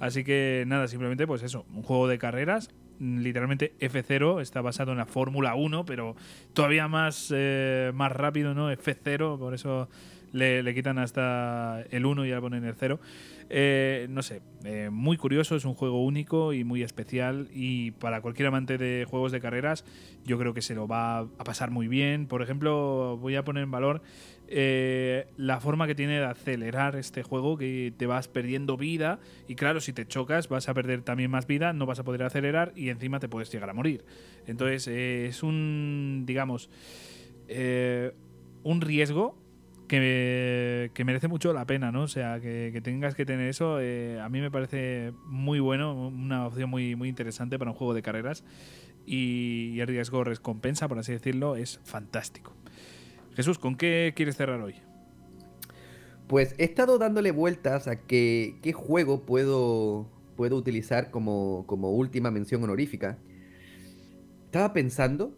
Así 0.00 0.24
que 0.24 0.64
nada, 0.66 0.88
simplemente 0.88 1.24
pues 1.24 1.44
eso, 1.44 1.64
un 1.72 1.84
juego 1.84 2.08
de 2.08 2.18
carreras. 2.18 2.70
Literalmente 2.98 3.74
F0 3.78 4.42
está 4.42 4.60
basado 4.60 4.90
en 4.90 4.98
la 4.98 5.06
Fórmula 5.06 5.54
1, 5.54 5.84
pero 5.84 6.16
todavía 6.52 6.88
más, 6.88 7.32
eh, 7.32 7.92
más 7.94 8.10
rápido, 8.10 8.54
¿no? 8.54 8.72
F0, 8.72 9.38
por 9.38 9.54
eso 9.54 9.88
le, 10.32 10.64
le, 10.64 10.74
quitan 10.74 10.98
hasta 10.98 11.84
el 11.92 12.06
1 12.06 12.26
y 12.26 12.30
ya 12.30 12.40
ponen 12.40 12.64
el 12.64 12.74
0. 12.74 12.98
Eh, 13.54 14.06
no 14.08 14.22
sé, 14.22 14.40
eh, 14.64 14.88
muy 14.90 15.18
curioso, 15.18 15.56
es 15.56 15.66
un 15.66 15.74
juego 15.74 16.02
único 16.02 16.54
y 16.54 16.64
muy 16.64 16.82
especial 16.82 17.48
y 17.52 17.90
para 17.90 18.22
cualquier 18.22 18.48
amante 18.48 18.78
de 18.78 19.04
juegos 19.06 19.30
de 19.30 19.42
carreras 19.42 19.84
yo 20.24 20.38
creo 20.38 20.54
que 20.54 20.62
se 20.62 20.74
lo 20.74 20.88
va 20.88 21.18
a 21.18 21.44
pasar 21.44 21.70
muy 21.70 21.86
bien. 21.86 22.28
Por 22.28 22.40
ejemplo, 22.40 23.18
voy 23.20 23.36
a 23.36 23.44
poner 23.44 23.64
en 23.64 23.70
valor 23.70 24.00
eh, 24.48 25.26
la 25.36 25.60
forma 25.60 25.86
que 25.86 25.94
tiene 25.94 26.18
de 26.18 26.24
acelerar 26.24 26.96
este 26.96 27.22
juego, 27.22 27.58
que 27.58 27.92
te 27.94 28.06
vas 28.06 28.26
perdiendo 28.26 28.78
vida 28.78 29.20
y 29.46 29.54
claro, 29.54 29.82
si 29.82 29.92
te 29.92 30.06
chocas 30.06 30.48
vas 30.48 30.70
a 30.70 30.72
perder 30.72 31.02
también 31.02 31.30
más 31.30 31.46
vida, 31.46 31.74
no 31.74 31.84
vas 31.84 31.98
a 31.98 32.04
poder 32.04 32.22
acelerar 32.22 32.72
y 32.74 32.88
encima 32.88 33.20
te 33.20 33.28
puedes 33.28 33.52
llegar 33.52 33.68
a 33.68 33.74
morir. 33.74 34.06
Entonces 34.46 34.88
es 34.88 35.42
un, 35.42 36.22
digamos, 36.24 36.70
un 38.62 38.80
riesgo 38.80 39.41
que, 40.00 41.04
merece 41.04 41.28
mucho 41.28 41.52
la 41.52 41.66
pena, 41.66 41.92
¿no? 41.92 42.02
O 42.04 42.08
sea, 42.08 42.40
que, 42.40 42.80
tengas 42.82 43.14
que 43.14 43.26
tener 43.26 43.48
eso, 43.48 43.78
eh, 43.80 44.18
a 44.20 44.28
mí 44.30 44.40
me 44.40 44.50
parece 44.50 45.12
muy 45.26 45.60
bueno, 45.60 46.08
una 46.08 46.46
opción 46.46 46.70
muy, 46.70 46.96
muy 46.96 47.10
interesante 47.10 47.58
para 47.58 47.72
un 47.72 47.76
juego 47.76 47.92
de 47.92 48.00
carreras 48.00 48.42
y, 49.04 49.78
el 49.80 49.86
riesgo 49.86 50.24
recompensa, 50.24 50.88
por 50.88 50.98
así 50.98 51.12
decirlo, 51.12 51.56
es 51.56 51.78
fantástico. 51.84 52.54
Jesús, 53.34 53.58
¿con 53.58 53.76
qué 53.76 54.14
quieres 54.16 54.36
cerrar 54.36 54.60
hoy? 54.62 54.76
Pues 56.26 56.54
he 56.56 56.64
estado 56.64 56.96
dándole 56.96 57.30
vueltas 57.30 57.86
a 57.86 57.96
qué 57.96 58.72
juego 58.74 59.26
puedo, 59.26 60.08
puedo 60.36 60.56
utilizar 60.56 61.10
como, 61.10 61.64
como 61.66 61.90
última 61.90 62.30
mención 62.30 62.64
honorífica. 62.64 63.18
Estaba 64.46 64.72
pensando 64.72 65.36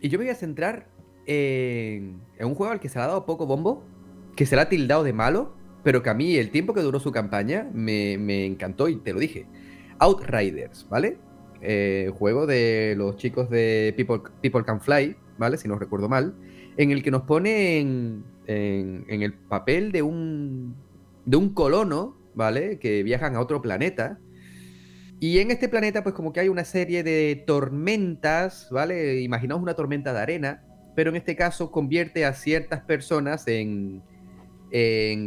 y 0.00 0.08
yo 0.10 0.18
me 0.18 0.26
voy 0.26 0.32
a 0.32 0.36
centrar 0.36 0.91
en, 1.32 2.20
un 2.40 2.54
juego 2.54 2.72
al 2.72 2.80
que 2.80 2.88
se 2.88 2.98
le 2.98 3.04
ha 3.04 3.08
dado 3.08 3.26
poco 3.26 3.46
bombo, 3.46 3.84
que 4.36 4.46
se 4.46 4.56
le 4.56 4.62
ha 4.62 4.68
tildado 4.68 5.04
de 5.04 5.12
malo, 5.12 5.54
pero 5.82 6.02
que 6.02 6.10
a 6.10 6.14
mí 6.14 6.36
el 6.36 6.50
tiempo 6.50 6.74
que 6.74 6.80
duró 6.80 7.00
su 7.00 7.12
campaña 7.12 7.68
me, 7.72 8.46
encantó 8.46 8.88
y 8.88 8.96
te 8.96 9.12
lo 9.12 9.20
dije. 9.20 9.46
Outriders, 9.98 10.86
¿vale? 10.88 11.18
Eh, 11.60 12.10
juego 12.18 12.46
de 12.46 12.94
los 12.96 13.16
chicos 13.16 13.48
de 13.50 13.94
People, 13.96 14.30
People 14.40 14.64
Can 14.64 14.80
Fly, 14.80 15.16
¿vale? 15.38 15.56
Si 15.56 15.68
no 15.68 15.78
recuerdo 15.78 16.08
mal, 16.08 16.34
en 16.76 16.90
el 16.90 17.02
que 17.02 17.10
nos 17.10 17.22
pone 17.22 17.78
en, 17.78 18.24
en, 18.46 19.22
el 19.22 19.32
papel 19.32 19.92
de 19.92 20.02
un, 20.02 20.74
de 21.24 21.36
un 21.36 21.54
colono, 21.54 22.16
¿vale? 22.34 22.78
Que 22.78 23.02
viajan 23.02 23.36
a 23.36 23.40
otro 23.40 23.62
planeta. 23.62 24.18
Y 25.20 25.38
en 25.38 25.52
este 25.52 25.68
planeta, 25.68 26.02
pues 26.02 26.16
como 26.16 26.32
que 26.32 26.40
hay 26.40 26.48
una 26.48 26.64
serie 26.64 27.04
de 27.04 27.44
tormentas, 27.46 28.68
¿vale? 28.72 29.20
Imaginaos 29.20 29.62
una 29.62 29.74
tormenta 29.74 30.12
de 30.12 30.18
arena 30.18 30.64
pero 30.94 31.10
en 31.10 31.16
este 31.16 31.36
caso 31.36 31.70
convierte 31.70 32.24
a 32.24 32.34
ciertas 32.34 32.80
personas 32.82 33.46
en, 33.48 34.02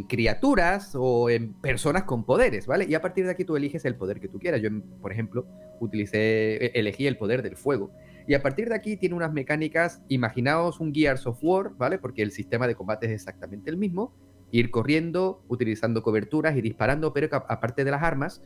criaturas 0.08 0.92
o 0.94 1.30
en 1.30 1.54
personas 1.54 2.02
con 2.02 2.24
poderes, 2.24 2.66
¿vale? 2.66 2.84
Y 2.88 2.94
a 2.94 3.00
partir 3.00 3.24
de 3.26 3.30
aquí 3.30 3.44
tú 3.44 3.56
eliges 3.56 3.84
el 3.84 3.94
poder 3.94 4.18
que 4.18 4.26
tú 4.26 4.40
quieras. 4.40 4.60
Yo, 4.60 4.70
por 5.00 5.12
ejemplo, 5.12 5.46
utilicé, 5.78 6.66
e, 6.66 6.72
elegí 6.74 7.06
el 7.06 7.16
poder 7.16 7.42
del 7.42 7.56
fuego. 7.56 7.92
Y 8.26 8.34
a 8.34 8.42
partir 8.42 8.68
de 8.68 8.74
aquí 8.74 8.96
tiene 8.96 9.14
unas 9.14 9.32
mecánicas, 9.32 10.02
imaginaos 10.08 10.80
un 10.80 10.92
Gears 10.92 11.28
of 11.28 11.38
War, 11.42 11.70
¿vale? 11.76 11.98
Porque 11.98 12.22
el 12.22 12.32
sistema 12.32 12.66
de 12.66 12.74
combate 12.74 13.06
es 13.06 13.12
exactamente 13.12 13.70
el 13.70 13.76
mismo. 13.76 14.12
Ir 14.50 14.72
corriendo, 14.72 15.44
utilizando 15.46 16.02
coberturas 16.02 16.56
y 16.56 16.60
disparando, 16.60 17.12
pero 17.12 17.28
aparte 17.48 17.84
de 17.84 17.90
las 17.92 18.02
armas, 18.02 18.42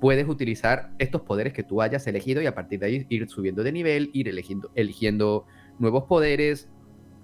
puedes 0.00 0.28
utilizar 0.28 0.92
estos 0.98 1.22
poderes 1.22 1.52
que 1.52 1.64
tú 1.64 1.82
hayas 1.82 2.06
elegido 2.06 2.42
y 2.42 2.46
a 2.46 2.54
partir 2.54 2.78
de 2.78 2.86
ahí 2.86 3.06
ir 3.08 3.28
subiendo 3.28 3.64
de 3.64 3.72
nivel, 3.72 4.10
ir 4.12 4.28
eligiendo, 4.28 4.70
eligiendo 4.76 5.46
nuevos 5.78 6.04
poderes 6.04 6.68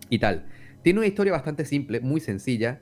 y 0.08 0.18
tal. 0.18 0.46
Tiene 0.82 1.00
una 1.00 1.06
historia 1.06 1.32
bastante 1.32 1.64
simple, 1.64 2.00
muy 2.00 2.20
sencilla. 2.20 2.80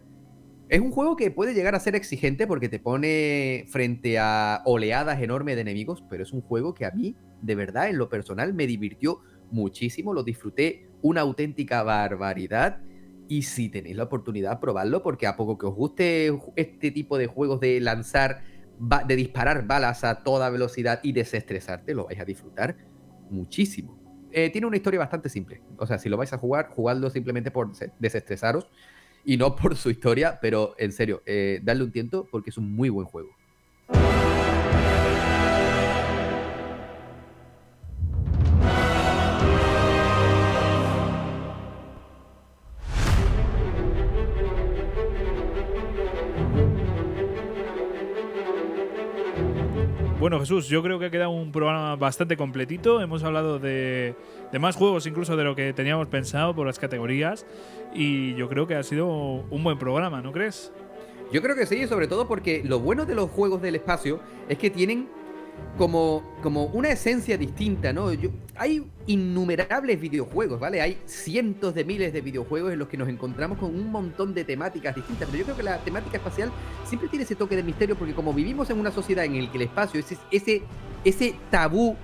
Es 0.69 0.81
un 0.81 0.91
juego 0.91 1.17
que 1.17 1.31
puede 1.31 1.55
llegar 1.55 1.75
a 1.75 1.81
ser 1.81 1.97
exigente 1.97 2.47
porque 2.47 2.69
te 2.69 2.79
pone 2.79 3.65
frente 3.69 4.19
a 4.19 4.63
oleadas 4.67 5.21
enormes 5.23 5.57
de 5.57 5.63
enemigos, 5.63 6.05
pero 6.11 6.23
es 6.23 6.33
un 6.33 6.43
juego 6.43 6.75
que 6.75 6.85
a 6.85 6.91
mí, 6.91 7.17
de 7.41 7.55
verdad, 7.55 7.89
en 7.89 7.99
lo 7.99 8.09
personal, 8.09 8.53
me 8.55 8.67
divirtió 8.67 9.21
muchísimo, 9.51 10.13
lo 10.13 10.23
disfruté 10.23 10.89
una 11.03 11.23
auténtica 11.23 11.83
barbaridad. 11.83 12.81
Y 13.29 13.43
si 13.43 13.69
tenéis 13.69 13.97
la 13.97 14.05
oportunidad, 14.05 14.61
probadlo, 14.61 15.03
porque 15.03 15.27
a 15.27 15.37
poco 15.37 15.59
que 15.59 15.67
os 15.67 15.75
guste 15.75 16.39
este 16.57 16.91
tipo 16.91 17.19
de 17.19 17.27
juegos 17.27 17.61
de 17.61 17.81
lanzar, 17.81 18.43
de 19.07 19.17
disparar 19.17 19.67
balas 19.67 20.05
a 20.05 20.23
toda 20.23 20.51
velocidad 20.51 21.01
y 21.03 21.13
desestresarte, 21.13 21.95
lo 21.95 22.07
vais 22.07 22.21
a 22.21 22.25
disfrutar 22.25 22.77
muchísimo. 23.31 23.98
Eh, 24.33 24.51
tiene 24.51 24.67
una 24.67 24.77
historia 24.77 25.01
bastante 25.01 25.29
simple. 25.29 25.63
O 25.79 25.87
sea, 25.87 25.99
si 25.99 26.09
lo 26.09 26.17
vais 26.17 26.33
a 26.33 26.39
jugar, 26.39 26.69
jugadlo 26.69 27.11
simplemente 27.11 27.51
por 27.51 27.71
desestresaros 27.99 28.69
y 29.25 29.37
no 29.37 29.57
por 29.57 29.77
su 29.77 29.91
historia, 29.91 30.39
pero 30.41 30.75
en 30.79 30.93
serio, 30.93 31.23
eh, 31.27 31.61
darle 31.63 31.85
un 31.85 31.93
tiento 31.93 32.27
porque 32.31 32.51
es 32.51 32.59
un 32.59 32.73
muy 32.73 32.89
buen 32.89 33.07
juego. 33.07 33.31
Bueno, 50.29 50.41
Jesús, 50.41 50.69
yo 50.69 50.83
creo 50.83 50.99
que 50.99 51.07
ha 51.07 51.11
quedado 51.11 51.31
un 51.31 51.51
programa 51.51 51.97
bastante 51.97 52.37
completito. 52.37 53.01
Hemos 53.01 53.25
hablado 53.25 53.59
de, 53.59 54.15
más 54.61 54.77
juegos 54.77 55.07
incluso 55.07 55.39
de 55.39 55.45
lo 55.45 55.57
que 55.57 55.73
teníamos 55.73 56.07
pensado 56.09 56.55
por 56.55 56.67
las 56.67 56.79
categorías. 56.79 57.47
Y 57.95 58.35
yo 58.35 58.47
creo 58.47 58.67
que 58.67 58.75
ha 58.75 58.83
sido 58.83 59.07
un 59.09 59.65
buen 59.65 59.79
programa, 59.79 60.21
¿no 60.21 60.31
crees? 60.31 60.71
Yo 61.33 61.41
creo 61.41 61.57
que 61.57 61.65
sí, 61.65 61.87
sobre 61.87 62.09
todo 62.09 62.29
porque 62.29 62.63
lo 62.63 62.79
bueno 62.79 63.07
de 63.07 63.15
los 63.15 63.31
juegos 63.31 63.63
del 63.63 63.77
espacio 63.77 64.21
es 64.51 64.59
que 64.59 64.69
tienen 64.69 65.09
como, 65.77 66.23
como 66.43 66.65
una 66.65 66.91
esencia 66.91 67.39
distinta, 67.39 67.93
¿no? 67.93 68.11
hay 68.57 68.85
innumerables 69.07 70.01
videojuegos, 70.01 70.59
¿vale? 70.59 70.83
Hay 70.83 70.99
cientos 71.07 71.73
de 71.75 71.85
miles 71.85 72.13
de 72.13 72.21
videojuegos 72.21 72.73
en 72.73 72.81
los 72.81 72.89
que 72.89 72.97
nos 72.97 73.09
encontramos 73.09 73.59
con 73.59 73.75
un 73.75 73.91
montón 73.93 74.35
de 74.35 74.45
temáticas 74.45 74.97
distintas, 74.97 75.29
pero 75.29 75.39
yo 75.39 75.45
creo 75.45 75.57
que 75.57 75.63
la 75.63 75.79
temática 75.79 76.17
espacial 76.17 76.51
siempre 76.85 77.09
tiene 77.09 77.25
ese 77.25 77.37
toque 77.37 77.55
de 77.55 77.63
misterio 77.63 77.95
porque 77.95 78.13
como 78.13 78.35
vivimos 78.35 78.69
en 78.71 78.81
una 78.81 78.91
sociedad 78.91 79.25
en 79.25 79.45
la 79.45 79.51
que 79.51 79.59
el 79.59 79.63
espacio 79.63 80.01
es 80.01 80.17
ese, 80.33 80.63
ese 81.05 81.37
tabú 81.51 81.97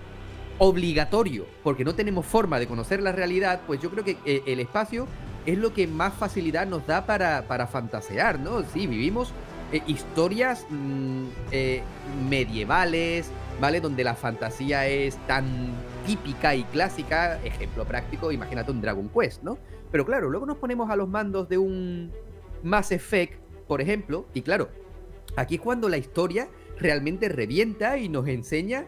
obligatorio, 0.58 1.46
porque 1.64 1.84
no 1.84 1.96
tenemos 1.96 2.24
forma 2.24 2.60
de 2.60 2.68
conocer 2.68 3.02
la 3.02 3.10
realidad, 3.10 3.62
pues 3.66 3.80
yo 3.80 3.90
creo 3.90 4.04
que 4.04 4.16
eh, 4.24 4.42
el 4.46 4.60
espacio 4.60 5.08
es 5.46 5.58
lo 5.58 5.74
que 5.74 5.86
más 5.86 6.14
facilidad 6.14 6.66
nos 6.66 6.86
da 6.86 7.06
para, 7.06 7.42
para 7.48 7.66
fantasear, 7.66 8.38
¿no? 8.38 8.62
Sí, 8.62 8.86
vivimos 8.86 9.32
eh, 9.72 9.82
historias 9.86 10.66
mm, 10.70 11.24
eh, 11.50 11.82
medievales, 12.28 13.30
¿vale? 13.60 13.80
Donde 13.80 14.04
la 14.04 14.14
fantasía 14.14 14.86
es 14.86 15.16
tan 15.26 15.72
típica 16.06 16.54
y 16.54 16.64
clásica, 16.64 17.42
ejemplo 17.44 17.84
práctico, 17.84 18.32
imagínate 18.32 18.70
un 18.70 18.80
Dragon 18.80 19.08
Quest, 19.08 19.42
¿no? 19.42 19.58
Pero 19.90 20.04
claro, 20.04 20.30
luego 20.30 20.46
nos 20.46 20.58
ponemos 20.58 20.90
a 20.90 20.96
los 20.96 21.08
mandos 21.08 21.48
de 21.48 21.58
un 21.58 22.12
Mass 22.62 22.92
Effect, 22.92 23.40
por 23.66 23.80
ejemplo, 23.80 24.26
y 24.34 24.42
claro, 24.42 24.68
aquí 25.36 25.56
es 25.56 25.60
cuando 25.60 25.88
la 25.88 25.96
historia 25.96 26.48
realmente 26.78 27.28
revienta 27.28 27.98
y 27.98 28.08
nos 28.08 28.26
enseña 28.28 28.86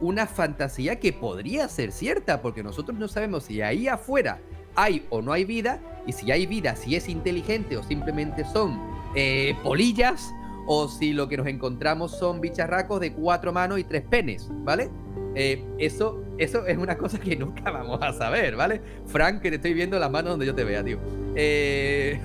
una 0.00 0.26
fantasía 0.26 0.98
que 0.98 1.12
podría 1.12 1.68
ser 1.68 1.92
cierta, 1.92 2.42
porque 2.42 2.62
nosotros 2.62 2.98
no 2.98 3.08
sabemos 3.08 3.44
si 3.44 3.62
ahí 3.62 3.88
afuera 3.88 4.40
hay 4.74 5.06
o 5.10 5.22
no 5.22 5.32
hay 5.32 5.44
vida, 5.44 5.80
y 6.06 6.12
si 6.12 6.30
hay 6.30 6.46
vida, 6.46 6.76
si 6.76 6.94
es 6.96 7.08
inteligente 7.08 7.76
o 7.76 7.82
simplemente 7.82 8.44
son 8.44 8.78
eh, 9.14 9.56
polillas, 9.62 10.32
o 10.66 10.88
si 10.88 11.12
lo 11.12 11.28
que 11.28 11.36
nos 11.36 11.46
encontramos 11.46 12.10
son 12.12 12.40
bicharracos 12.40 13.00
de 13.00 13.12
cuatro 13.12 13.52
manos 13.52 13.78
y 13.78 13.84
tres 13.84 14.02
penes, 14.02 14.48
¿vale? 14.64 14.90
Eh, 15.34 15.64
eso, 15.78 16.24
eso 16.38 16.66
es 16.66 16.78
una 16.78 16.96
cosa 16.96 17.18
que 17.18 17.36
nunca 17.36 17.70
vamos 17.70 18.00
a 18.02 18.12
saber, 18.12 18.56
¿vale? 18.56 18.80
Frank, 19.06 19.42
que 19.42 19.50
te 19.50 19.56
estoy 19.56 19.74
viendo 19.74 19.98
las 19.98 20.10
manos 20.10 20.32
donde 20.32 20.46
yo 20.46 20.54
te 20.54 20.64
vea, 20.64 20.82
tío. 20.82 20.98
Eh, 21.34 22.18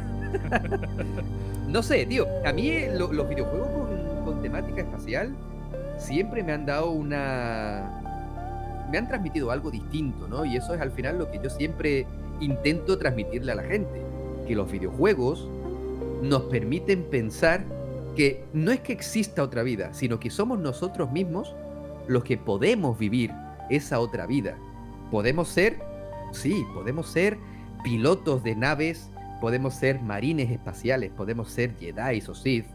no 1.68 1.84
sé, 1.84 2.06
tío. 2.06 2.26
A 2.46 2.54
mí 2.54 2.86
los 2.94 3.30
videojuegos 3.30 3.68
con 4.26 4.42
temática 4.42 4.82
espacial 4.82 5.36
siempre 5.98 6.44
me 6.44 6.54
han 6.54 6.66
dado 6.66 6.92
una... 6.92 7.98
Me 8.92 8.98
han 8.98 9.08
transmitido 9.08 9.52
algo 9.52 9.72
distinto, 9.72 10.28
¿no? 10.28 10.44
Y 10.44 10.58
eso 10.58 10.74
es 10.74 10.82
al 10.82 10.92
final 10.92 11.18
lo 11.18 11.32
que 11.32 11.40
yo 11.42 11.50
siempre 11.50 12.06
intento 12.40 12.98
transmitirle 12.98 13.52
a 13.52 13.56
la 13.56 13.64
gente. 13.64 14.02
Que 14.48 14.56
los 14.56 14.70
videojuegos 14.72 15.48
nos 16.22 16.44
permiten 16.44 17.04
pensar 17.04 17.64
que 18.16 18.44
no 18.54 18.72
es 18.72 18.82
que 18.82 18.94
exista 18.94 19.44
otra 19.44 19.64
vida, 19.64 19.94
sino 19.94 20.20
que 20.20 20.30
somos 20.30 20.60
nosotros 20.60 21.12
mismos 21.12 21.56
los 22.08 22.24
que 22.24 22.38
podemos 22.38 22.98
vivir 22.98 23.32
esa 23.70 24.00
otra 24.00 24.26
vida. 24.26 24.58
Podemos 25.10 25.48
ser, 25.50 25.80
sí, 26.32 26.66
podemos 26.74 27.08
ser 27.08 27.38
pilotos 27.84 28.44
de 28.44 28.56
naves, 28.56 29.10
podemos 29.40 29.74
ser 29.74 30.02
marines 30.02 30.52
espaciales, 30.52 31.12
podemos 31.12 31.50
ser 31.50 31.76
Jedi 31.78 32.22
o 32.28 32.36
Sith, 32.36 32.66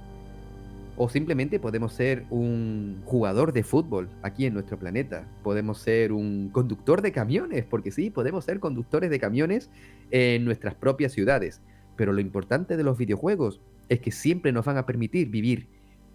o 0.96 1.08
simplemente 1.10 1.60
podemos 1.60 1.92
ser 1.92 2.24
un 2.30 3.02
jugador 3.04 3.52
de 3.52 3.62
fútbol 3.62 4.08
aquí 4.22 4.46
en 4.46 4.54
nuestro 4.54 4.78
planeta, 4.78 5.28
podemos 5.42 5.78
ser 5.78 6.12
un 6.12 6.48
conductor 6.48 7.02
de 7.02 7.12
camiones, 7.12 7.64
porque 7.64 7.90
sí, 7.90 8.10
podemos 8.10 8.46
ser 8.46 8.60
conductores 8.60 9.10
de 9.10 9.20
camiones 9.20 9.70
en 10.10 10.44
nuestras 10.44 10.74
propias 10.74 11.12
ciudades. 11.12 11.60
Pero 11.96 12.12
lo 12.12 12.20
importante 12.20 12.76
de 12.76 12.82
los 12.82 12.96
videojuegos 12.96 13.60
es 13.88 14.00
que 14.00 14.10
siempre 14.10 14.52
nos 14.52 14.64
van 14.64 14.76
a 14.76 14.86
permitir 14.86 15.28
vivir 15.30 15.68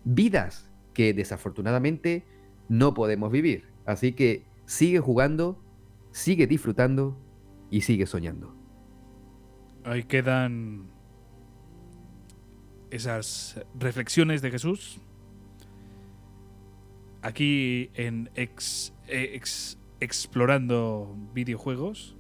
vidas 0.04 0.70
que 0.94 1.14
desafortunadamente 1.14 2.26
no 2.70 2.94
podemos 2.94 3.32
vivir. 3.32 3.66
Así 3.86 4.14
que 4.14 4.44
sigue 4.66 5.00
jugando, 5.00 5.62
sigue 6.12 6.48
disfrutando 6.48 7.18
y 7.70 7.82
sigue 7.82 8.06
soñando. 8.06 8.56
Ahí 9.84 10.04
quedan 10.04 10.88
esas 12.92 13.60
reflexiones 13.80 14.42
de 14.42 14.52
Jesús. 14.52 15.00
Aquí 17.22 17.90
en 17.96 18.30
ex, 18.36 18.94
explorando 20.00 21.16
videojuegos. 21.34 22.16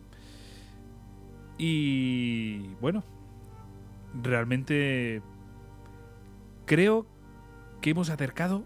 Y 1.57 2.73
bueno, 2.80 3.03
realmente 4.23 5.22
creo 6.65 7.05
que 7.81 7.91
hemos 7.91 8.09
acercado 8.09 8.63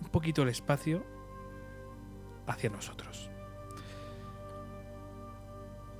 un 0.00 0.08
poquito 0.08 0.42
el 0.42 0.48
espacio 0.48 1.04
hacia 2.46 2.70
nosotros. 2.70 3.30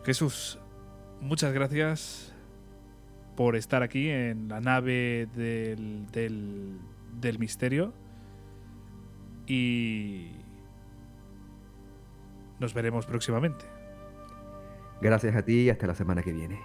Jesús, 0.05 0.59
muchas 1.20 1.52
gracias 1.52 2.35
por 3.36 3.56
estar 3.56 3.82
aquí 3.82 4.09
en 4.09 4.48
la 4.48 4.60
nave 4.60 5.28
del, 5.35 6.06
del, 6.10 7.39
misterio. 7.39 7.93
Y 9.47 10.32
nos 12.59 12.74
veremos 12.74 13.06
próximamente. 13.06 13.65
Gracias 15.01 15.36
a 15.36 15.44
ti 15.44 15.60
y 15.60 15.70
hasta 15.70 15.86
la 15.86 15.94
semana 15.94 16.23
que 16.23 16.32
viene. 16.32 16.59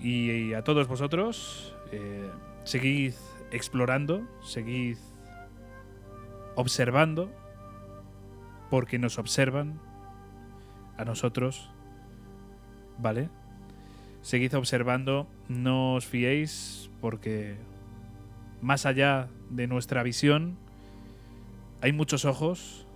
Y 0.00 0.52
a 0.52 0.64
todos 0.64 0.88
vosotros, 0.88 1.73
eh, 1.94 2.30
seguid 2.64 3.14
explorando, 3.50 4.26
seguid 4.42 4.96
observando, 6.56 7.30
porque 8.70 8.98
nos 8.98 9.18
observan 9.18 9.80
a 10.96 11.04
nosotros, 11.04 11.70
¿vale? 12.98 13.28
Seguid 14.22 14.56
observando, 14.56 15.28
no 15.48 15.94
os 15.94 16.06
fiéis, 16.06 16.90
porque 17.00 17.56
más 18.60 18.86
allá 18.86 19.28
de 19.50 19.66
nuestra 19.66 20.02
visión 20.02 20.56
hay 21.80 21.92
muchos 21.92 22.24
ojos, 22.24 22.86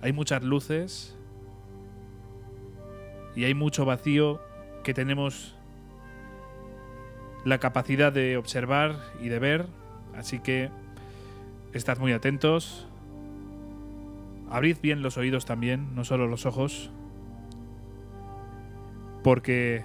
hay 0.00 0.12
muchas 0.12 0.42
luces 0.42 1.16
y 3.34 3.44
hay 3.44 3.54
mucho 3.54 3.84
vacío 3.84 4.40
que 4.84 4.94
tenemos 4.94 5.56
la 7.44 7.58
capacidad 7.58 8.12
de 8.12 8.36
observar 8.36 8.96
y 9.20 9.28
de 9.28 9.38
ver, 9.38 9.66
así 10.16 10.38
que 10.38 10.70
estad 11.72 11.98
muy 11.98 12.12
atentos. 12.12 12.88
Abrid 14.50 14.78
bien 14.82 15.02
los 15.02 15.16
oídos 15.16 15.44
también, 15.44 15.94
no 15.94 16.04
solo 16.04 16.26
los 16.26 16.46
ojos, 16.46 16.90
porque 19.22 19.84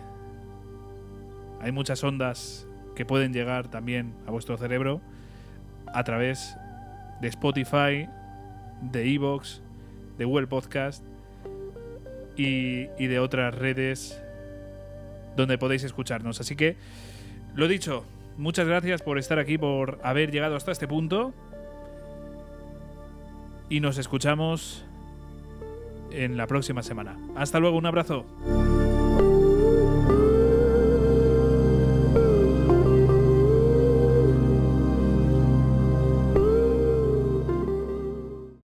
hay 1.61 1.71
muchas 1.71 2.03
ondas 2.03 2.67
que 2.95 3.05
pueden 3.05 3.33
llegar 3.33 3.69
también 3.69 4.13
a 4.27 4.31
vuestro 4.31 4.57
cerebro 4.57 5.01
a 5.93 6.03
través 6.03 6.55
de 7.21 7.27
Spotify, 7.27 8.07
de 8.81 9.13
Evox, 9.13 9.61
de 10.17 10.25
Google 10.25 10.47
Podcast 10.47 11.03
y, 12.37 12.87
y 12.97 13.07
de 13.07 13.19
otras 13.19 13.55
redes 13.55 14.21
donde 15.35 15.57
podéis 15.57 15.83
escucharnos. 15.83 16.39
Así 16.39 16.55
que 16.55 16.77
lo 17.55 17.67
dicho, 17.67 18.05
muchas 18.37 18.67
gracias 18.67 19.01
por 19.01 19.17
estar 19.17 19.39
aquí, 19.39 19.57
por 19.57 19.99
haber 20.03 20.31
llegado 20.31 20.55
hasta 20.55 20.71
este 20.71 20.87
punto. 20.87 21.33
Y 23.69 23.81
nos 23.81 23.97
escuchamos 23.97 24.85
en 26.11 26.37
la 26.37 26.47
próxima 26.47 26.81
semana. 26.81 27.17
Hasta 27.35 27.59
luego, 27.59 27.77
un 27.77 27.85
abrazo. 27.85 28.25